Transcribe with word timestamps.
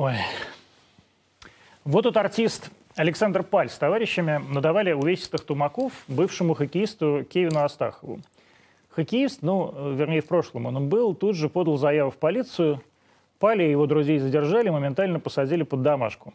Ой. 0.00 0.14
Вот 1.82 2.02
тут 2.02 2.16
артист 2.16 2.70
Александр 2.94 3.42
Паль 3.42 3.68
с 3.68 3.76
товарищами 3.76 4.40
надавали 4.48 4.92
увесистых 4.92 5.40
тумаков 5.40 5.92
бывшему 6.06 6.54
хоккеисту 6.54 7.26
Кевину 7.28 7.64
Астахову. 7.64 8.20
Хоккеист, 8.90 9.42
ну, 9.42 9.92
вернее, 9.96 10.20
в 10.20 10.28
прошлом 10.28 10.66
он 10.66 10.88
был, 10.88 11.16
тут 11.16 11.34
же 11.34 11.48
подал 11.48 11.78
заяву 11.78 12.12
в 12.12 12.16
полицию. 12.16 12.80
Пали 13.40 13.64
и 13.64 13.72
его 13.72 13.86
друзей 13.86 14.20
задержали, 14.20 14.68
моментально 14.68 15.18
посадили 15.18 15.64
под 15.64 15.82
домашку. 15.82 16.32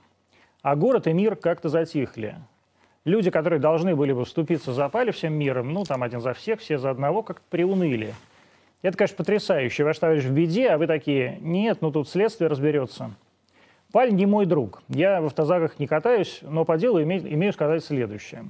А 0.62 0.76
город 0.76 1.08
и 1.08 1.14
мир 1.14 1.38
как-то 1.38 1.70
затихли. 1.70 2.36
Люди, 3.06 3.32
которые 3.32 3.62
должны 3.62 3.96
были 3.96 4.12
бы 4.12 4.26
вступиться 4.26 4.74
за 4.74 4.90
Пали 4.90 5.12
всем 5.12 5.36
миром, 5.36 5.72
ну, 5.72 5.86
там 5.86 6.04
один 6.04 6.20
за 6.20 6.34
всех, 6.34 6.60
все 6.60 6.78
за 6.78 6.90
одного, 6.90 7.24
как-то 7.24 7.46
приуныли. 7.50 8.14
Это, 8.82 8.98
конечно, 8.98 9.16
потрясающе. 9.16 9.86
Ваш 9.86 10.00
товарищ 10.00 10.26
в 10.26 10.34
беде, 10.34 10.68
а 10.68 10.78
вы 10.78 10.86
такие, 10.86 11.38
нет, 11.40 11.78
ну 11.80 11.94
тут 11.94 12.10
следствие 12.10 12.50
разберется. 12.50 13.12
Паль 13.94 14.12
не 14.12 14.26
мой 14.26 14.48
друг. 14.48 14.82
Я 14.90 15.22
в 15.22 15.28
автозаках 15.28 15.78
не 15.78 15.86
катаюсь, 15.86 16.40
но 16.42 16.66
по 16.66 16.80
делу 16.80 17.00
имею, 17.04 17.32
имею 17.32 17.54
сказать 17.54 17.86
следующее. 17.86 18.46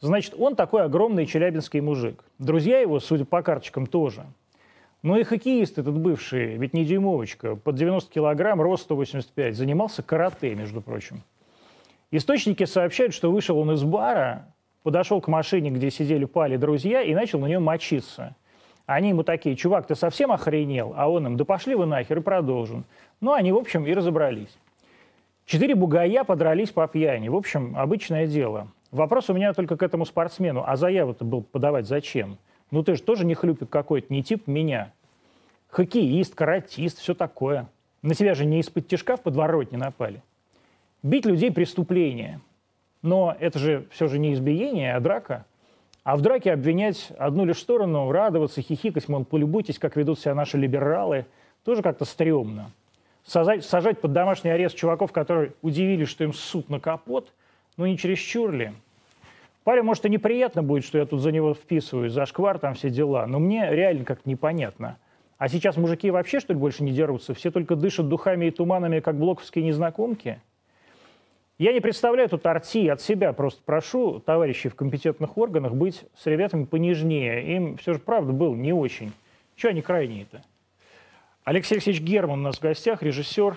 Значит, 0.00 0.34
он 0.38 0.56
такой 0.56 0.82
огромный 0.82 1.26
челябинский 1.26 1.82
мужик. 1.82 2.24
Друзья 2.38 2.80
его, 2.80 2.98
судя 2.98 3.26
по 3.26 3.42
карточкам, 3.42 3.86
тоже. 3.86 4.24
Но 5.02 5.18
и 5.18 5.24
хоккеист 5.24 5.76
этот 5.76 5.98
бывший, 5.98 6.56
ведь 6.56 6.72
не 6.72 6.86
дюймовочка, 6.86 7.54
под 7.54 7.74
90 7.74 8.10
килограмм, 8.10 8.62
рост 8.62 8.84
185, 8.84 9.54
занимался 9.56 10.02
карате, 10.02 10.54
между 10.54 10.80
прочим. 10.80 11.22
Источники 12.10 12.64
сообщают, 12.64 13.12
что 13.12 13.30
вышел 13.30 13.58
он 13.58 13.72
из 13.72 13.84
бара, 13.84 14.54
подошел 14.84 15.20
к 15.20 15.28
машине, 15.28 15.68
где 15.68 15.90
сидели 15.90 16.24
пали 16.24 16.56
друзья, 16.56 17.02
и 17.02 17.14
начал 17.14 17.40
на 17.40 17.46
нее 17.46 17.58
мочиться. 17.58 18.36
Они 18.86 19.10
ему 19.10 19.22
такие, 19.22 19.54
чувак, 19.54 19.86
ты 19.86 19.94
совсем 19.94 20.32
охренел? 20.32 20.94
А 20.96 21.10
он 21.10 21.26
им, 21.26 21.36
да 21.36 21.44
пошли 21.44 21.74
вы 21.74 21.84
нахер, 21.84 22.18
и 22.18 22.22
продолжим. 22.22 22.84
Ну, 23.20 23.32
они, 23.32 23.52
в 23.52 23.56
общем, 23.56 23.86
и 23.86 23.92
разобрались. 23.92 24.58
Четыре 25.44 25.74
бугая 25.74 26.24
подрались 26.24 26.70
по 26.70 26.86
пьяни. 26.86 27.28
В 27.28 27.36
общем, 27.36 27.76
обычное 27.76 28.26
дело. 28.26 28.68
Вопрос 28.90 29.28
у 29.30 29.34
меня 29.34 29.52
только 29.52 29.76
к 29.76 29.82
этому 29.82 30.04
спортсмену. 30.04 30.64
А 30.66 30.76
заяву-то 30.76 31.24
был 31.24 31.42
подавать 31.42 31.86
зачем? 31.86 32.38
Ну 32.70 32.82
ты 32.82 32.94
же 32.94 33.02
тоже 33.02 33.26
не 33.26 33.34
хлюпик 33.34 33.68
какой-то, 33.68 34.12
не 34.12 34.22
тип 34.22 34.46
меня. 34.46 34.92
Хоккеист, 35.68 36.34
каратист, 36.34 36.98
все 36.98 37.14
такое. 37.14 37.68
На 38.02 38.14
тебя 38.14 38.34
же 38.34 38.44
не 38.44 38.60
из-под 38.60 38.88
тяжка 38.88 39.16
в 39.16 39.22
подворотне 39.22 39.78
напали. 39.78 40.22
Бить 41.02 41.26
людей– 41.26 41.50
преступление. 41.52 42.40
Но 43.02 43.36
это 43.38 43.58
же 43.58 43.86
все 43.90 44.06
же 44.06 44.18
не 44.18 44.32
избиение, 44.34 44.94
а 44.94 45.00
драка. 45.00 45.44
А 46.04 46.16
в 46.16 46.20
драке 46.20 46.52
обвинять 46.52 47.12
одну 47.18 47.44
лишь 47.44 47.58
сторону, 47.58 48.10
радоваться, 48.10 48.60
хихикать, 48.60 49.08
мол, 49.08 49.24
полюбуйтесь, 49.24 49.78
как 49.78 49.96
ведут 49.96 50.18
себя 50.18 50.34
наши 50.34 50.56
либералы, 50.56 51.26
тоже 51.64 51.82
как-то 51.82 52.04
стрёмно 52.04 52.70
сажать, 53.24 53.64
сажать 53.64 54.00
под 54.00 54.12
домашний 54.12 54.50
арест 54.50 54.76
чуваков, 54.76 55.12
которые 55.12 55.52
удивились, 55.62 56.08
что 56.08 56.24
им 56.24 56.32
суд 56.32 56.68
на 56.68 56.80
капот, 56.80 57.32
ну 57.76 57.86
не 57.86 57.96
чересчур 57.96 58.52
ли? 58.52 58.72
Паре, 59.64 59.82
может, 59.82 60.04
и 60.06 60.10
неприятно 60.10 60.62
будет, 60.62 60.84
что 60.84 60.98
я 60.98 61.06
тут 61.06 61.20
за 61.20 61.30
него 61.30 61.54
вписываюсь, 61.54 62.12
за 62.12 62.26
шквар, 62.26 62.58
там 62.58 62.74
все 62.74 62.90
дела, 62.90 63.26
но 63.26 63.38
мне 63.38 63.68
реально 63.70 64.04
как-то 64.04 64.28
непонятно. 64.28 64.98
А 65.38 65.48
сейчас 65.48 65.76
мужики 65.76 66.10
вообще, 66.10 66.40
что 66.40 66.52
ли, 66.52 66.58
больше 66.58 66.82
не 66.82 66.92
дерутся? 66.92 67.34
Все 67.34 67.50
только 67.50 67.76
дышат 67.76 68.08
духами 68.08 68.46
и 68.46 68.50
туманами, 68.50 69.00
как 69.00 69.16
блоковские 69.16 69.64
незнакомки? 69.64 70.40
Я 71.58 71.72
не 71.72 71.80
представляю 71.80 72.28
тут 72.28 72.44
арти 72.46 72.88
от 72.88 73.00
себя, 73.00 73.32
просто 73.32 73.62
прошу 73.64 74.18
товарищей 74.18 74.68
в 74.68 74.74
компетентных 74.74 75.38
органах 75.38 75.74
быть 75.74 76.04
с 76.16 76.26
ребятами 76.26 76.64
понежнее. 76.64 77.56
Им 77.56 77.76
все 77.76 77.92
же, 77.94 78.00
правда, 78.00 78.32
было 78.32 78.54
не 78.54 78.72
очень. 78.72 79.12
Чего 79.54 79.70
они 79.70 79.82
крайние-то? 79.82 80.42
Алексей 81.44 81.74
Алексеевич 81.74 82.02
Герман 82.02 82.38
у 82.38 82.42
нас 82.42 82.58
в 82.58 82.60
гостях, 82.60 83.02
режиссер. 83.02 83.56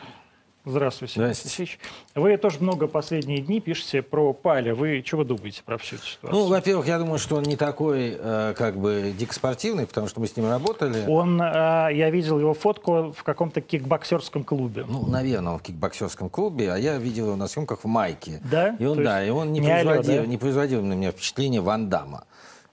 Здравствуйте, 0.67 1.13
Здравствуйте. 1.19 1.57
Алексей 1.59 1.79
Вы 2.15 2.37
тоже 2.37 2.57
много 2.59 2.87
последние 2.87 3.37
дни 3.41 3.61
пишете 3.61 4.01
про 4.01 4.33
Паля. 4.33 4.73
Вы 4.73 5.03
чего 5.03 5.23
думаете 5.23 5.61
про 5.63 5.77
всю 5.77 5.97
эту 5.97 6.05
ситуацию? 6.07 6.41
Ну, 6.41 6.47
во-первых, 6.47 6.87
я 6.87 6.97
думаю, 6.97 7.19
что 7.19 7.35
он 7.35 7.43
не 7.43 7.55
такой, 7.55 8.17
э, 8.19 8.55
как 8.57 8.75
бы, 8.77 9.13
дико 9.15 9.35
спортивный, 9.35 9.85
потому 9.85 10.07
что 10.07 10.19
мы 10.19 10.25
с 10.25 10.35
ним 10.35 10.49
работали. 10.49 11.05
Он, 11.07 11.39
э, 11.39 11.89
я 11.93 12.09
видел 12.09 12.39
его 12.39 12.55
фотку 12.55 13.13
в 13.15 13.21
каком-то 13.21 13.61
кикбоксерском 13.61 14.43
клубе. 14.43 14.85
Ну, 14.89 15.05
наверное, 15.05 15.53
он 15.53 15.59
в 15.59 15.61
кикбоксерском 15.61 16.31
клубе, 16.31 16.71
а 16.71 16.77
я 16.77 16.97
видел 16.97 17.27
его 17.27 17.35
на 17.35 17.47
съемках 17.47 17.83
в 17.83 17.87
майке. 17.87 18.41
Да? 18.51 18.75
И 18.79 18.85
он, 18.85 19.03
да, 19.03 19.23
и 19.23 19.29
он 19.29 19.53
не, 19.53 19.59
не 19.59 19.67
производил, 19.67 20.13
алло, 20.13 20.21
да? 20.23 20.27
не 20.27 20.37
производил 20.39 20.81
на 20.81 20.93
меня 20.93 21.11
впечатление 21.11 21.61
Ван 21.61 21.89
Дамма. 21.89 22.23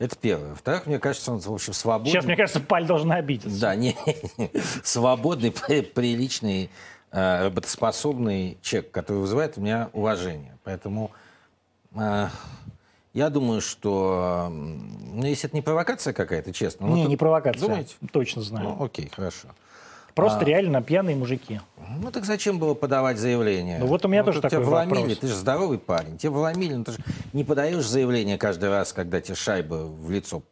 Это 0.03 0.17
первое. 0.17 0.51
Во-вторых, 0.51 0.87
мне 0.87 0.99
кажется, 0.99 1.31
он, 1.33 1.39
в 1.39 1.53
общем, 1.53 1.73
свободный. 1.73 2.11
Сейчас, 2.11 2.25
мне 2.25 2.35
кажется, 2.35 2.59
Паль 2.59 2.87
должен 2.87 3.13
обидеться. 3.13 3.61
Да, 3.61 3.77
не, 3.77 3.95
свободный, 4.83 5.53
при- 5.53 5.83
приличный, 5.83 6.71
э, 7.13 7.45
работоспособный 7.45 8.59
человек, 8.63 8.91
который 8.91 9.19
вызывает 9.19 9.59
у 9.59 9.61
меня 9.61 9.91
уважение. 9.93 10.59
Поэтому 10.65 11.13
э, 11.95 12.27
я 13.15 13.31
думаю, 13.31 13.61
что, 13.61 14.49
ну, 14.51 15.25
если 15.25 15.49
это 15.49 15.57
не 15.57 15.63
провокация 15.63 16.13
какая-то, 16.13 16.53
честно. 16.53 16.89
ну, 16.89 16.97
не, 16.97 17.05
не 17.05 17.17
провокация. 17.17 17.61
Думаете? 17.69 17.95
Точно 18.13 18.43
знаю. 18.43 18.71
Ну, 18.71 18.85
окей, 18.85 19.09
хорошо. 19.15 19.49
Просто 20.15 20.41
а- 20.41 20.45
реально 20.45 20.83
пьяные 20.83 21.17
мужики. 21.17 21.61
Ну 21.99 22.11
так 22.11 22.25
зачем 22.25 22.59
было 22.59 22.75
подавать 22.75 23.19
заявление? 23.19 23.79
Ну, 23.79 23.87
вот 23.87 24.05
у 24.05 24.09
меня 24.09 24.25
тоже 24.25 24.41
тут 24.41 24.51
такой 24.51 24.65
тебя 24.65 24.71
вломили, 24.71 25.01
вопрос. 25.01 25.19
ты 25.19 25.27
же 25.29 25.35
здоровый 25.35 25.79
парень. 25.79 26.19
Тебя 26.19 26.33
вломили, 26.33 26.75
ну 26.75 26.85
ты 26.85 26.93
же 26.93 26.99
не 27.33 27.45
подаешь 27.45 27.87
заявление 27.87 28.39
каждый 28.39 28.71
раз, 28.71 28.93
когда 28.93 29.21
тебе 29.21 29.35
шайба 29.35 29.75
в 29.87 30.11
лицо 30.11 30.43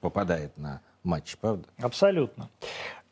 попадает 0.00 0.56
на 0.58 0.80
матч, 1.02 1.36
правда? 1.40 1.64
Абсолютно. 1.80 2.48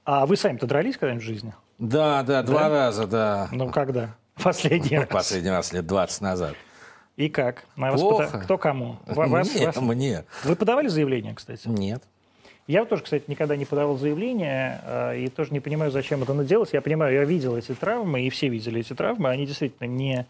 А 0.04 0.26
вы 0.26 0.36
сами-то 0.36 0.66
дрались 0.66 0.96
когда-нибудь 0.96 1.24
в 1.24 1.26
жизни? 1.26 1.54
Да, 1.78 2.22
да, 2.22 2.42
два 2.42 2.68
раза, 2.68 3.06
да. 3.06 3.48
Ну, 3.52 3.70
когда? 3.70 4.14
Последний 4.42 4.98
раз. 4.98 5.08
Последний 5.08 5.50
раз 5.50 5.72
лет 5.72 5.86
20 5.86 6.20
назад. 6.20 6.54
И 7.16 7.28
как? 7.28 7.64
На 7.76 7.90
вас 7.90 8.00
Плохо. 8.00 8.26
пода- 8.26 8.44
Кто 8.44 8.58
кому? 8.58 8.98
Ва- 9.06 9.26
вас- 9.26 9.54
мне, 9.54 9.66
вас- 9.66 9.76
мне. 9.76 10.24
Вы 10.44 10.56
подавали 10.56 10.88
заявление, 10.88 11.34
кстати? 11.34 11.68
Нет. 11.68 12.02
Я 12.70 12.84
тоже, 12.84 13.02
кстати, 13.02 13.24
никогда 13.26 13.56
не 13.56 13.64
подавал 13.64 13.98
заявление 13.98 14.80
э, 14.84 15.18
и 15.22 15.28
тоже 15.28 15.52
не 15.52 15.58
понимаю, 15.58 15.90
зачем 15.90 16.22
это 16.22 16.32
делать. 16.44 16.72
Я 16.72 16.80
понимаю, 16.80 17.12
я 17.12 17.24
видел 17.24 17.56
эти 17.56 17.74
травмы, 17.74 18.22
и 18.22 18.30
все 18.30 18.48
видели 18.48 18.78
эти 18.78 18.94
травмы. 18.94 19.28
Они 19.28 19.44
действительно 19.44 19.88
не, 19.88 20.24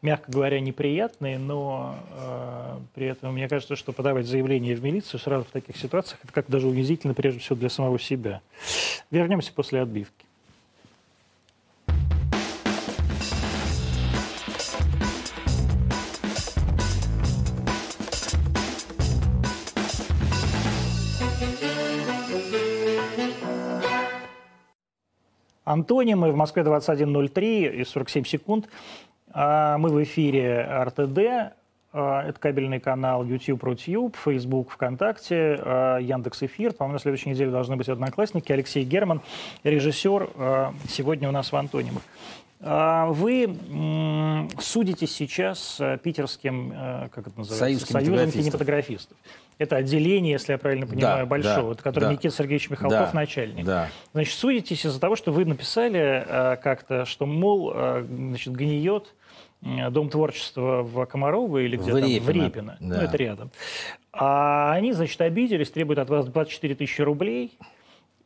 мягко 0.00 0.32
говоря, 0.32 0.60
неприятные, 0.60 1.38
но 1.38 1.98
э, 2.16 2.78
при 2.94 3.08
этом 3.08 3.34
мне 3.34 3.50
кажется, 3.50 3.76
что 3.76 3.92
подавать 3.92 4.26
заявление 4.26 4.74
в 4.74 4.82
милицию 4.82 5.20
сразу 5.20 5.44
в 5.44 5.50
таких 5.50 5.76
ситуациях, 5.76 6.20
это 6.24 6.32
как 6.32 6.46
даже 6.48 6.68
унизительно, 6.68 7.12
прежде 7.12 7.40
всего, 7.40 7.56
для 7.56 7.68
самого 7.68 7.98
себя. 7.98 8.40
Вернемся 9.10 9.52
после 9.52 9.82
отбивки. 9.82 10.24
Антонимы 25.64 26.30
в 26.30 26.36
Москве 26.36 26.62
21.03 26.62 27.80
и 27.80 27.84
47 27.84 28.24
секунд. 28.24 28.68
А, 29.32 29.78
Мы 29.78 29.88
в 29.88 30.02
эфире 30.02 30.68
РТД. 30.84 31.54
А, 31.92 32.22
Это 32.28 32.38
кабельный 32.38 32.80
канал 32.80 33.24
YouTube, 33.24 33.62
Рутюб, 33.64 34.16
Facebook, 34.16 34.70
ВКонтакте, 34.70 35.58
а, 35.60 35.98
Яндекс 35.98 36.42
Эфир. 36.42 36.74
По-моему, 36.74 36.94
на 36.94 37.00
следующей 37.00 37.30
неделе 37.30 37.50
должны 37.50 37.76
быть 37.76 37.88
одноклассники. 37.88 38.52
Алексей 38.52 38.84
Герман, 38.84 39.22
режиссер, 39.62 40.74
сегодня 40.88 41.28
у 41.28 41.32
нас 41.32 41.50
в 41.50 41.56
Антонимах. 41.56 42.02
А, 42.66 43.06
Вы 43.08 43.56
судите 44.58 45.06
сейчас 45.06 45.76
э, 45.80 45.98
питерским, 46.02 46.72
э, 46.72 47.08
как 47.12 47.26
это 47.26 47.38
называется, 47.38 47.56
Союз 47.58 47.82
Союзом 47.82 48.04
кинематографистов. 48.30 48.42
кинематографистов. 48.42 49.16
Это 49.58 49.76
отделение, 49.76 50.32
если 50.32 50.52
я 50.52 50.58
правильно 50.58 50.86
понимаю, 50.86 51.24
Да, 51.24 51.26
большого, 51.26 51.74
да, 51.74 51.82
которое 51.82 52.06
да. 52.06 52.12
Никита 52.12 52.34
Сергеевич 52.34 52.70
Михалков 52.70 52.98
Да, 52.98 53.10
начальник. 53.12 53.66
Да. 53.66 53.88
Значит, 54.14 54.34
судитесь 54.38 54.86
из-за 54.86 54.98
того, 54.98 55.14
что 55.14 55.30
вы 55.30 55.44
написали 55.44 56.24
э, 56.26 56.56
как-то, 56.56 57.04
что, 57.04 57.26
мол, 57.26 57.70
значит, 58.08 58.54
гниет 58.54 59.14
Дом 59.60 60.08
творчества 60.08 60.82
в 60.82 61.04
Комарово 61.06 61.58
или 61.58 61.76
где 61.76 61.92
В 61.92 62.00
там, 62.00 62.08
в 62.08 62.28
Репино, 62.30 62.44
Репино. 62.44 62.76
Ну, 62.80 62.94
да. 62.94 63.04
это 63.04 63.16
рядом. 63.16 63.50
А 64.12 64.72
они, 64.72 64.92
значит, 64.92 65.20
обиделись, 65.20 65.70
требуют 65.70 65.98
от 65.98 66.08
вас 66.08 66.26
24 66.26 66.74
тысячи 66.76 67.02
рублей 67.02 67.58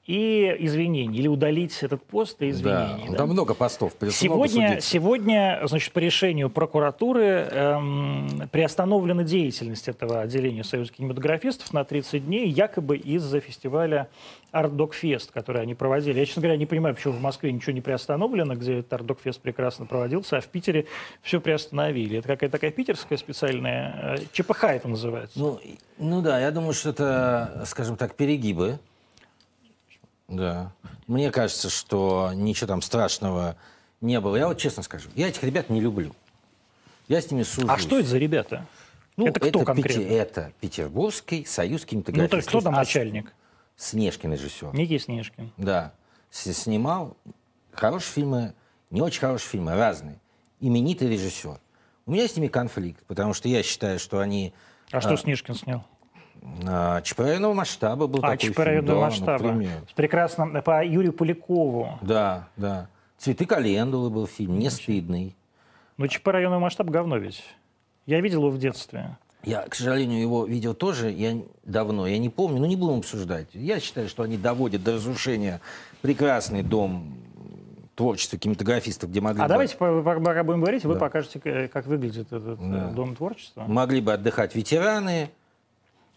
и 0.09 0.57
извинений. 0.61 1.19
Или 1.19 1.29
удалить 1.29 1.83
этот 1.83 2.03
пост 2.03 2.41
и 2.41 2.49
извинений. 2.49 3.05
Да. 3.07 3.13
да? 3.13 3.19
Там 3.19 3.29
много 3.29 3.53
постов. 3.53 3.95
придется 3.95 4.25
много 4.25 4.49
Сегодня, 4.49 4.81
сегодня, 4.81 5.61
значит, 5.65 5.93
по 5.93 5.99
решению 5.99 6.49
прокуратуры 6.49 7.47
эм, 7.51 8.49
приостановлена 8.51 9.23
деятельность 9.23 9.87
этого 9.87 10.23
отделения 10.23 10.65
Союза 10.65 10.95
кинематографистов 10.95 11.75
на 11.75 11.85
30 11.85 12.25
дней, 12.25 12.49
якобы 12.49 12.97
из-за 12.97 13.41
фестиваля 13.41 14.09
Art 14.51 14.75
Dog 14.75 14.93
Fest, 15.01 15.29
который 15.31 15.61
они 15.61 15.75
проводили. 15.75 16.19
Я, 16.19 16.25
честно 16.25 16.41
говоря, 16.41 16.57
не 16.57 16.65
понимаю, 16.65 16.95
почему 16.95 17.13
в 17.13 17.21
Москве 17.21 17.53
ничего 17.53 17.73
не 17.73 17.83
приостановлено, 17.83 18.55
где 18.55 18.79
этот 18.79 18.91
Art 19.01 19.05
Dog 19.05 19.19
Fest 19.23 19.41
прекрасно 19.43 19.85
проводился, 19.85 20.39
а 20.39 20.41
в 20.41 20.47
Питере 20.47 20.87
все 21.21 21.39
приостановили. 21.39 22.19
Это 22.19 22.29
какая-то 22.29 22.53
такая 22.53 22.71
питерская 22.71 23.19
специальная... 23.19 24.17
э, 24.17 24.25
ЧПХ 24.33 24.65
это 24.65 24.89
называется. 24.89 25.39
Ну, 25.39 25.61
ну 25.99 26.23
да, 26.23 26.41
я 26.41 26.51
думаю, 26.51 26.73
что 26.73 26.91
это, 26.91 27.63
скажем 27.67 27.99
так, 27.99 28.15
перегибы. 28.15 28.79
Да. 30.29 30.73
Мне 31.07 31.31
кажется, 31.31 31.71
что 31.71 32.31
ничего 32.35 32.67
там 32.69 32.83
страшного 32.83 33.57
не 34.01 34.21
было. 34.21 34.37
Я 34.37 34.47
вот 34.49 34.59
честно 34.59 34.83
скажу, 34.83 35.09
я 35.17 35.29
этих 35.29 35.43
ребят 35.43 35.71
не 35.71 35.81
люблю. 35.81 36.15
Я 37.09 37.21
с 37.23 37.31
ними 37.31 37.43
сужусь. 37.43 37.71
А 37.71 37.79
что 37.79 37.99
это 37.99 38.09
за 38.09 38.19
ребята? 38.19 38.67
Ну, 39.17 39.27
это 39.27 39.41
кто 39.41 39.65
конкретно? 39.65 40.03
Пети- 40.03 40.13
это 40.13 40.53
Петербургский 40.61 41.45
союз 41.47 41.81
Ну, 41.83 41.89
кинематографистов. 41.89 42.31
то 42.31 42.37
есть 42.37 42.49
кто 42.49 42.61
там 42.61 42.75
А 42.75 42.79
начальник? 42.79 43.33
Снежкин 43.77 44.33
режиссер. 44.35 44.75
Некий 44.75 44.99
Снежкин. 44.99 45.51
Да. 45.57 45.93
С- 46.31 46.53
Снимал 46.53 47.17
хорошие 47.73 48.13
фильмы, 48.13 48.55
не 48.91 49.01
очень 49.01 49.21
хорошие 49.21 49.49
фильмы, 49.49 49.75
разные. 49.75 50.21
Именитый 50.61 51.09
режиссер. 51.09 51.59
У 52.07 52.11
меня 52.13 52.29
с 52.29 52.37
ними 52.37 52.49
конфликт, 52.49 53.03
потому 53.07 53.33
что 53.35 53.49
я 53.49 53.63
считаю, 53.63 53.99
что 53.99 54.19
они 54.21 54.53
А 54.93 55.01
что 55.01 55.17
Снежкин 55.17 55.55
снял? 55.55 55.85
А, 56.67 57.01
ЧП 57.03 57.21
районного 57.21 57.55
масштаба 57.55 58.07
был 58.07 58.19
А, 58.21 58.31
такой 58.33 58.51
ЧП 58.51 58.59
районного 58.61 59.01
Да, 59.01 59.07
масштаба. 59.07 59.45
например. 59.45 59.83
Прекрасно. 59.95 60.63
По 60.63 60.85
Юрию 60.85 61.13
Полякову. 61.13 61.99
Да, 62.03 62.49
да. 62.57 62.89
«Цветы 63.19 63.47
календулы» 63.47 64.11
был 64.11 64.27
фильм, 64.27 64.59
не 64.59 64.71
стыдный. 64.71 65.35
Ну, 65.97 66.07
ЧП 66.07 66.29
районного 66.29 66.61
масштаба 66.61 66.93
говно 66.93 67.17
ведь. 67.17 67.43
Я 68.07 68.21
видел 68.21 68.41
его 68.41 68.51
в 68.51 68.59
детстве. 68.59 69.17
Я, 69.45 69.63
к 69.63 69.75
сожалению, 69.75 70.21
его 70.21 70.47
видел 70.47 70.75
тоже 70.75 71.11
я 71.11 71.37
давно, 71.65 72.07
я 72.07 72.19
не 72.19 72.29
помню, 72.29 72.61
но 72.61 72.67
не 72.67 72.77
будем 72.77 72.99
обсуждать. 72.99 73.49
Я 73.55 73.81
считаю, 73.81 74.09
что 74.09 74.23
они 74.23 74.37
доводят 74.37 74.83
до 74.85 74.95
разрушения 74.95 75.61
прекрасный 76.03 76.63
дом 76.63 77.15
творчества 77.95 78.39
кинематографистов, 78.39 79.11
где 79.11 79.21
могли, 79.21 79.41
А 79.41 79.45
бы, 79.45 79.49
давайте, 79.49 79.77
по- 79.77 80.03
по- 80.03 80.21
пока 80.21 80.45
будем 80.45 80.61
говорить, 80.61 80.85
вы 80.85 80.95
Да. 80.95 81.01
покажете, 81.01 81.41
к- 81.41 81.69
как 81.73 81.87
выглядит 81.87 82.29
этот 82.33 82.61
э, 82.61 82.71
Да. 82.71 82.91
дом 82.91 83.17
творчества. 83.17 83.65
могли 83.67 84.01
бы 84.01 84.13
отдыхать 84.13 84.55
ветераны. 84.55 85.31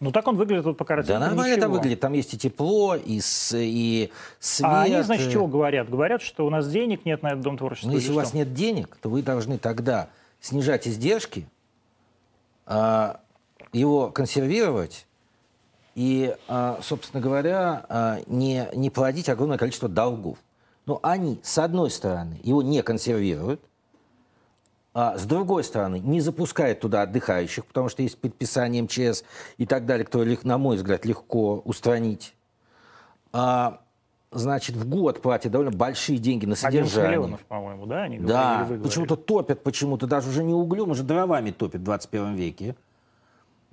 Ну, 0.02 0.10
так 0.10 0.26
он 0.26 0.36
выглядит 0.36 0.64
вот 0.64 0.76
пока 0.76 1.00
Да 1.00 1.20
нормально 1.20 1.56
там 1.60 1.70
выглядит. 1.70 2.00
Там 2.00 2.12
есть 2.12 2.34
и 2.34 2.36
тепло, 2.38 2.96
и, 2.96 3.20
с, 3.20 3.56
и 3.56 4.10
свет. 4.40 4.68
А 4.68 4.82
они, 4.82 5.00
значит, 5.02 5.30
чего 5.30 5.46
говорят? 5.46 5.88
Говорят, 5.88 6.22
что 6.22 6.44
у 6.44 6.50
нас 6.50 6.68
денег 6.68 7.04
нет 7.04 7.22
на 7.22 7.28
этот 7.28 7.42
дом 7.42 7.56
творчества. 7.56 7.88
Или 7.88 7.98
если 7.98 8.10
у 8.10 8.16
вас 8.16 8.30
что? 8.30 8.38
нет 8.38 8.52
денег, 8.52 8.98
то 9.00 9.08
вы 9.08 9.22
должны 9.22 9.58
тогда 9.58 10.08
снижать 10.40 10.88
издержки, 10.88 11.46
а, 12.66 13.20
его 13.72 14.10
консервировать 14.10 15.06
и, 15.94 16.34
а, 16.48 16.80
собственно 16.82 17.22
говоря, 17.22 17.86
а, 17.88 18.18
не, 18.26 18.68
не 18.74 18.90
плодить 18.90 19.28
огромное 19.28 19.56
количество 19.56 19.88
долгов. 19.88 20.36
Но 20.84 20.98
они, 21.04 21.38
с 21.44 21.58
одной 21.58 21.92
стороны, 21.92 22.40
его 22.42 22.60
не 22.60 22.82
консервируют, 22.82 23.60
а 24.94 25.16
с 25.18 25.24
другой 25.24 25.64
стороны, 25.64 25.98
не 25.98 26.20
запускают 26.20 26.80
туда 26.80 27.02
отдыхающих, 27.02 27.64
потому 27.64 27.88
что 27.88 28.02
есть 28.02 28.18
предписание 28.18 28.82
МЧС 28.82 29.24
и 29.56 29.66
так 29.66 29.86
далее, 29.86 30.06
лег- 30.06 30.44
на 30.44 30.58
мой 30.58 30.76
взгляд, 30.76 31.06
легко 31.06 31.62
устранить. 31.64 32.34
А, 33.32 33.80
значит, 34.30 34.76
в 34.76 34.86
год 34.86 35.22
платят 35.22 35.52
довольно 35.52 35.72
большие 35.72 36.18
деньги 36.18 36.44
на 36.44 36.54
11 36.54 36.90
содержание. 36.90 37.10
миллионов, 37.18 37.40
по-моему, 37.46 37.86
да? 37.86 38.02
Они 38.02 38.18
Да, 38.18 38.68
почему-то 38.82 39.16
топят, 39.16 39.62
почему-то 39.62 40.06
даже 40.06 40.28
уже 40.28 40.44
не 40.44 40.52
углем, 40.52 40.90
уже 40.90 41.02
дровами 41.02 41.50
топят 41.50 41.80
в 41.80 41.84
21 41.84 42.34
веке. 42.34 42.76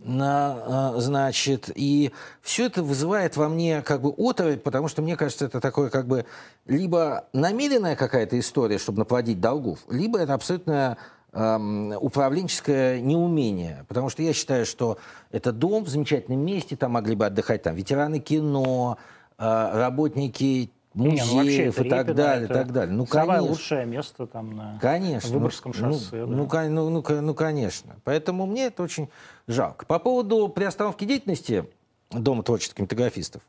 На, 0.02 0.58
а, 0.66 1.00
значит, 1.00 1.70
и 1.76 2.12
все 2.42 2.68
это 2.68 2.84
вызывает 2.84 3.36
во 3.36 3.50
мне 3.50 3.82
как 3.82 4.02
бы 4.02 4.14
оторопь, 4.18 4.64
потому 4.64 4.88
что 4.88 5.02
мне 5.02 5.18
кажется, 5.18 5.46
это 5.46 5.60
такое 5.60 5.90
как 5.90 6.08
бы 6.08 6.26
либо 6.68 7.26
намеренная 7.34 7.98
какая-то 7.98 8.40
история, 8.40 8.78
чтобы 8.78 9.00
наплодить 9.00 9.42
долгов, 9.42 9.80
либо 9.90 10.18
это 10.18 10.36
абсолютно 10.36 10.98
эм, 11.34 11.94
управленческое 12.00 13.02
неумение. 13.02 13.86
Потому 13.88 14.10
что 14.10 14.24
я 14.24 14.34
считаю, 14.34 14.66
что 14.66 14.98
это 15.32 15.52
дом 15.52 15.84
в 15.84 15.90
замечательном 15.90 16.40
месте, 16.46 16.76
там 16.76 16.94
могли 16.94 17.16
бы 17.16 17.26
отдыхать 17.26 17.64
там 17.64 17.76
ветераны 17.76 18.20
кино, 18.20 18.98
э, 19.38 19.44
работники 19.74 20.72
Не, 20.94 21.24
ну, 21.24 21.36
музеев 21.38 21.80
и 21.80 21.90
так 21.90 22.08
Репино 22.08 22.14
далее, 22.16 22.46
это 22.46 22.54
так 22.54 22.72
далее. 22.72 22.96
Ну, 22.96 23.06
самое 23.06 23.40
конечно. 23.40 23.52
лучшее 23.52 23.86
место 23.86 24.28
там 24.28 24.56
на 24.56 24.80
Конечно. 24.82 25.32
Выборгском 25.32 25.74
ну, 25.76 25.94
шоссе. 25.94 26.26
ну, 26.26 26.48
да. 26.48 26.64
ну, 26.64 26.90
ну, 26.90 27.04
ну, 27.04 27.22
ну, 27.22 27.34
конечно. 27.34 27.96
Поэтому 28.04 28.46
мне 28.46 28.66
это 28.68 28.82
очень 28.84 29.10
жалко. 29.50 29.86
По 29.86 30.00
поводу 30.00 30.48
приостановки 30.48 31.06
деятельности 31.06 31.66
Дома 32.10 32.44
творческих 32.44 32.76
кинематографистов, 32.76 33.44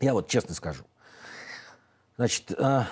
я 0.00 0.12
вот 0.12 0.28
честно 0.28 0.54
скажу. 0.54 0.84
Значит, 2.16 2.52
э, 2.52 2.84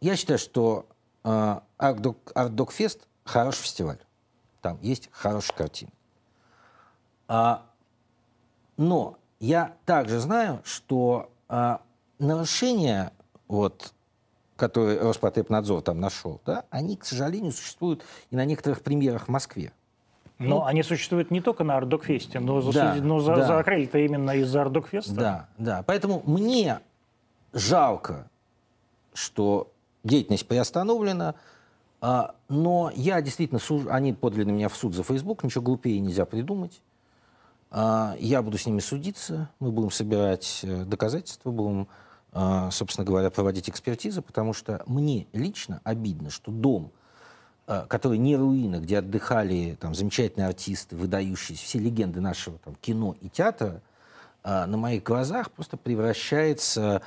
я 0.00 0.16
считаю, 0.16 0.38
что 0.38 0.86
э, 1.24 1.60
Артдокфест 1.78 3.08
хороший 3.24 3.62
фестиваль. 3.62 3.98
Там 4.60 4.78
есть 4.80 5.08
хорошие 5.12 5.56
картины. 5.56 5.90
А, 7.26 7.66
но 8.76 9.16
я 9.40 9.74
также 9.86 10.20
знаю, 10.20 10.60
что 10.64 11.32
а, 11.48 11.80
нарушения, 12.18 13.12
вот, 13.48 13.92
которые 14.56 15.00
Роспотребнадзор 15.00 15.82
там 15.82 15.98
нашел, 15.98 16.40
да, 16.46 16.64
они, 16.70 16.96
к 16.96 17.04
сожалению, 17.04 17.52
существуют 17.52 18.04
и 18.30 18.36
на 18.36 18.44
некоторых 18.44 18.82
премьерах 18.82 19.26
в 19.26 19.28
Москве. 19.30 19.72
Но 20.48 20.64
они 20.66 20.82
существуют 20.82 21.30
не 21.30 21.40
только 21.40 21.64
на 21.64 21.76
Артдокфесте, 21.76 22.40
но, 22.40 22.60
Да, 22.60 22.70
засуди- 22.94 23.00
но 23.00 23.20
за- 23.20 23.36
да. 23.36 23.46
закрыли-то 23.46 23.98
именно 23.98 24.30
из-за 24.36 24.62
Артдокфеста. 24.62 25.14
Да, 25.14 25.48
да. 25.58 25.82
Поэтому 25.86 26.22
мне 26.26 26.80
жалко, 27.52 28.28
что 29.14 29.70
деятельность 30.04 30.46
приостановлена, 30.48 31.34
а, 32.00 32.34
но 32.48 32.90
я 32.94 33.20
действительно, 33.22 33.60
сужу- 33.60 33.90
они 33.90 34.12
подали 34.12 34.44
на 34.44 34.50
меня 34.50 34.68
в 34.68 34.76
суд 34.76 34.94
за 34.94 35.02
Facebook, 35.02 35.44
ничего 35.44 35.62
глупее 35.62 36.00
нельзя 36.00 36.24
придумать. 36.24 36.80
А, 37.70 38.16
Я 38.18 38.42
буду 38.42 38.58
с 38.58 38.66
ними 38.66 38.80
судиться, 38.80 39.48
мы 39.58 39.70
будем 39.70 39.90
собирать 39.90 40.60
э, 40.62 40.84
доказательства, 40.84 41.50
будем, 41.50 41.88
а, 42.32 42.70
собственно 42.70 43.04
говоря, 43.06 43.30
проводить 43.30 43.70
экспертизы, 43.70 44.20
потому 44.20 44.52
что 44.52 44.82
мне 44.86 45.26
лично 45.32 45.80
обидно, 45.84 46.28
что 46.30 46.50
дом, 46.50 46.90
а, 47.66 47.86
который 47.86 48.18
не 48.18 48.36
руина, 48.36 48.76
где 48.80 48.98
отдыхали 48.98 49.76
там, 49.80 49.94
замечательные 49.94 50.48
артисты, 50.48 50.96
выдающиеся, 50.96 51.64
все 51.64 51.78
легенды 51.78 52.20
нашего 52.20 52.58
там, 52.58 52.74
кино 52.80 53.16
и 53.20 53.28
театра, 53.28 53.80
а, 54.42 54.66
на 54.66 54.76
моих 54.76 55.02
глазах 55.04 55.50
просто 55.52 55.76
превращается 55.76 57.02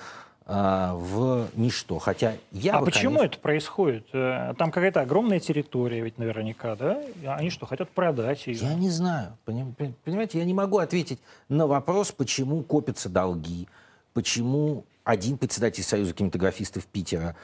а, 0.46 0.94
в 0.96 1.48
ничто. 1.56 2.00
Хотя 2.00 2.36
я 2.52 2.76
а 2.76 2.80
бы, 2.80 2.86
почему 2.86 3.16
конечно, 3.18 3.34
это 3.34 3.40
происходит? 3.40 4.06
Э, 4.14 4.54
Там 4.58 4.72
какая-то 4.72 5.02
огромная 5.02 5.40
территория 5.40 6.02
ведь 6.02 6.18
наверняка, 6.20 6.76
да? 6.76 7.02
Они 7.26 7.50
что, 7.50 7.66
хотят 7.66 7.90
продать 7.90 8.46
ее? 8.46 8.58
Я 8.58 8.76
не 8.76 8.90
знаю. 8.92 9.38
Поним- 9.46 9.74
пон- 9.76 9.96
Понимаете, 10.04 10.38
я 10.38 10.46
не 10.46 10.54
могу 10.54 10.78
ответить 10.78 11.20
на 11.50 11.66
вопрос, 11.66 12.12
почему 12.12 12.62
копятся 12.62 13.10
долги, 13.10 13.68
почему 14.14 14.86
один 15.04 15.38
председатель 15.38 15.84
Союза 15.84 16.14
кинематографистов 16.14 16.86
Питера 16.86 17.36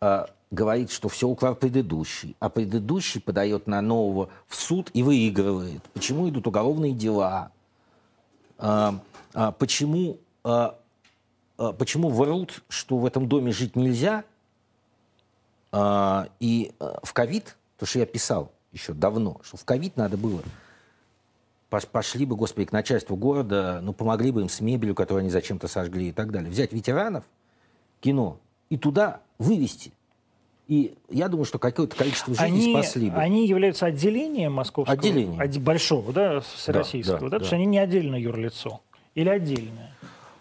э, 0.00 0.24
говорит, 0.50 0.90
что 0.90 1.08
все 1.08 1.26
уклад 1.26 1.58
предыдущий, 1.60 2.36
а 2.38 2.48
предыдущий 2.48 3.20
подает 3.20 3.66
на 3.66 3.80
нового 3.80 4.28
в 4.46 4.56
суд 4.56 4.90
и 4.94 5.02
выигрывает. 5.02 5.82
Почему 5.94 6.28
идут 6.28 6.46
уголовные 6.46 6.92
дела? 6.92 7.50
А, 8.58 8.98
а, 9.34 9.52
почему, 9.52 10.18
а, 10.44 10.78
почему 11.56 12.10
врут, 12.10 12.62
что 12.68 12.98
в 12.98 13.06
этом 13.06 13.28
доме 13.28 13.52
жить 13.52 13.76
нельзя? 13.76 14.24
И 16.40 16.72
в 16.78 17.12
ковид, 17.12 17.56
то, 17.78 17.84
что 17.84 17.98
я 17.98 18.06
писал 18.06 18.52
еще 18.72 18.94
давно, 18.94 19.40
что 19.42 19.56
в 19.56 19.64
ковид 19.64 19.96
надо 19.96 20.16
было 20.16 20.42
пош- 21.70 21.86
пошли 21.86 22.24
бы, 22.24 22.36
господи, 22.36 22.66
к 22.66 22.72
начальству 22.72 23.16
города, 23.16 23.80
ну, 23.82 23.92
помогли 23.92 24.30
бы 24.30 24.40
им 24.42 24.48
с 24.48 24.60
мебелью, 24.60 24.94
которую 24.94 25.20
они 25.20 25.30
зачем-то 25.30 25.68
сожгли 25.68 26.08
и 26.08 26.12
так 26.12 26.30
далее. 26.30 26.50
Взять 26.50 26.72
ветеранов, 26.72 27.24
кино, 28.00 28.38
и 28.70 28.78
туда 28.78 29.20
вывести. 29.38 29.92
И 30.68 30.94
я 31.08 31.28
думаю, 31.28 31.44
что 31.44 31.58
какое-то 31.58 31.94
количество 31.96 32.34
жизней 32.34 32.46
Они, 32.48 32.72
спасли 32.72 33.10
бы. 33.10 33.16
они 33.16 33.46
являются 33.46 33.86
отделением 33.86 34.52
московского? 34.54 34.94
Отделением. 34.98 35.40
оди- 35.40 35.60
большого, 35.60 36.12
да, 36.12 36.40
всероссийского, 36.40 37.18
Да, 37.18 37.24
да? 37.26 37.30
да, 37.30 37.36
То 37.38 37.42
есть 37.42 37.50
да. 37.52 37.56
они 37.56 37.66
не 37.66 37.78
отдельное 37.78 38.18
юрлицо? 38.18 38.80
Или 39.14 39.28
отдельное? 39.28 39.92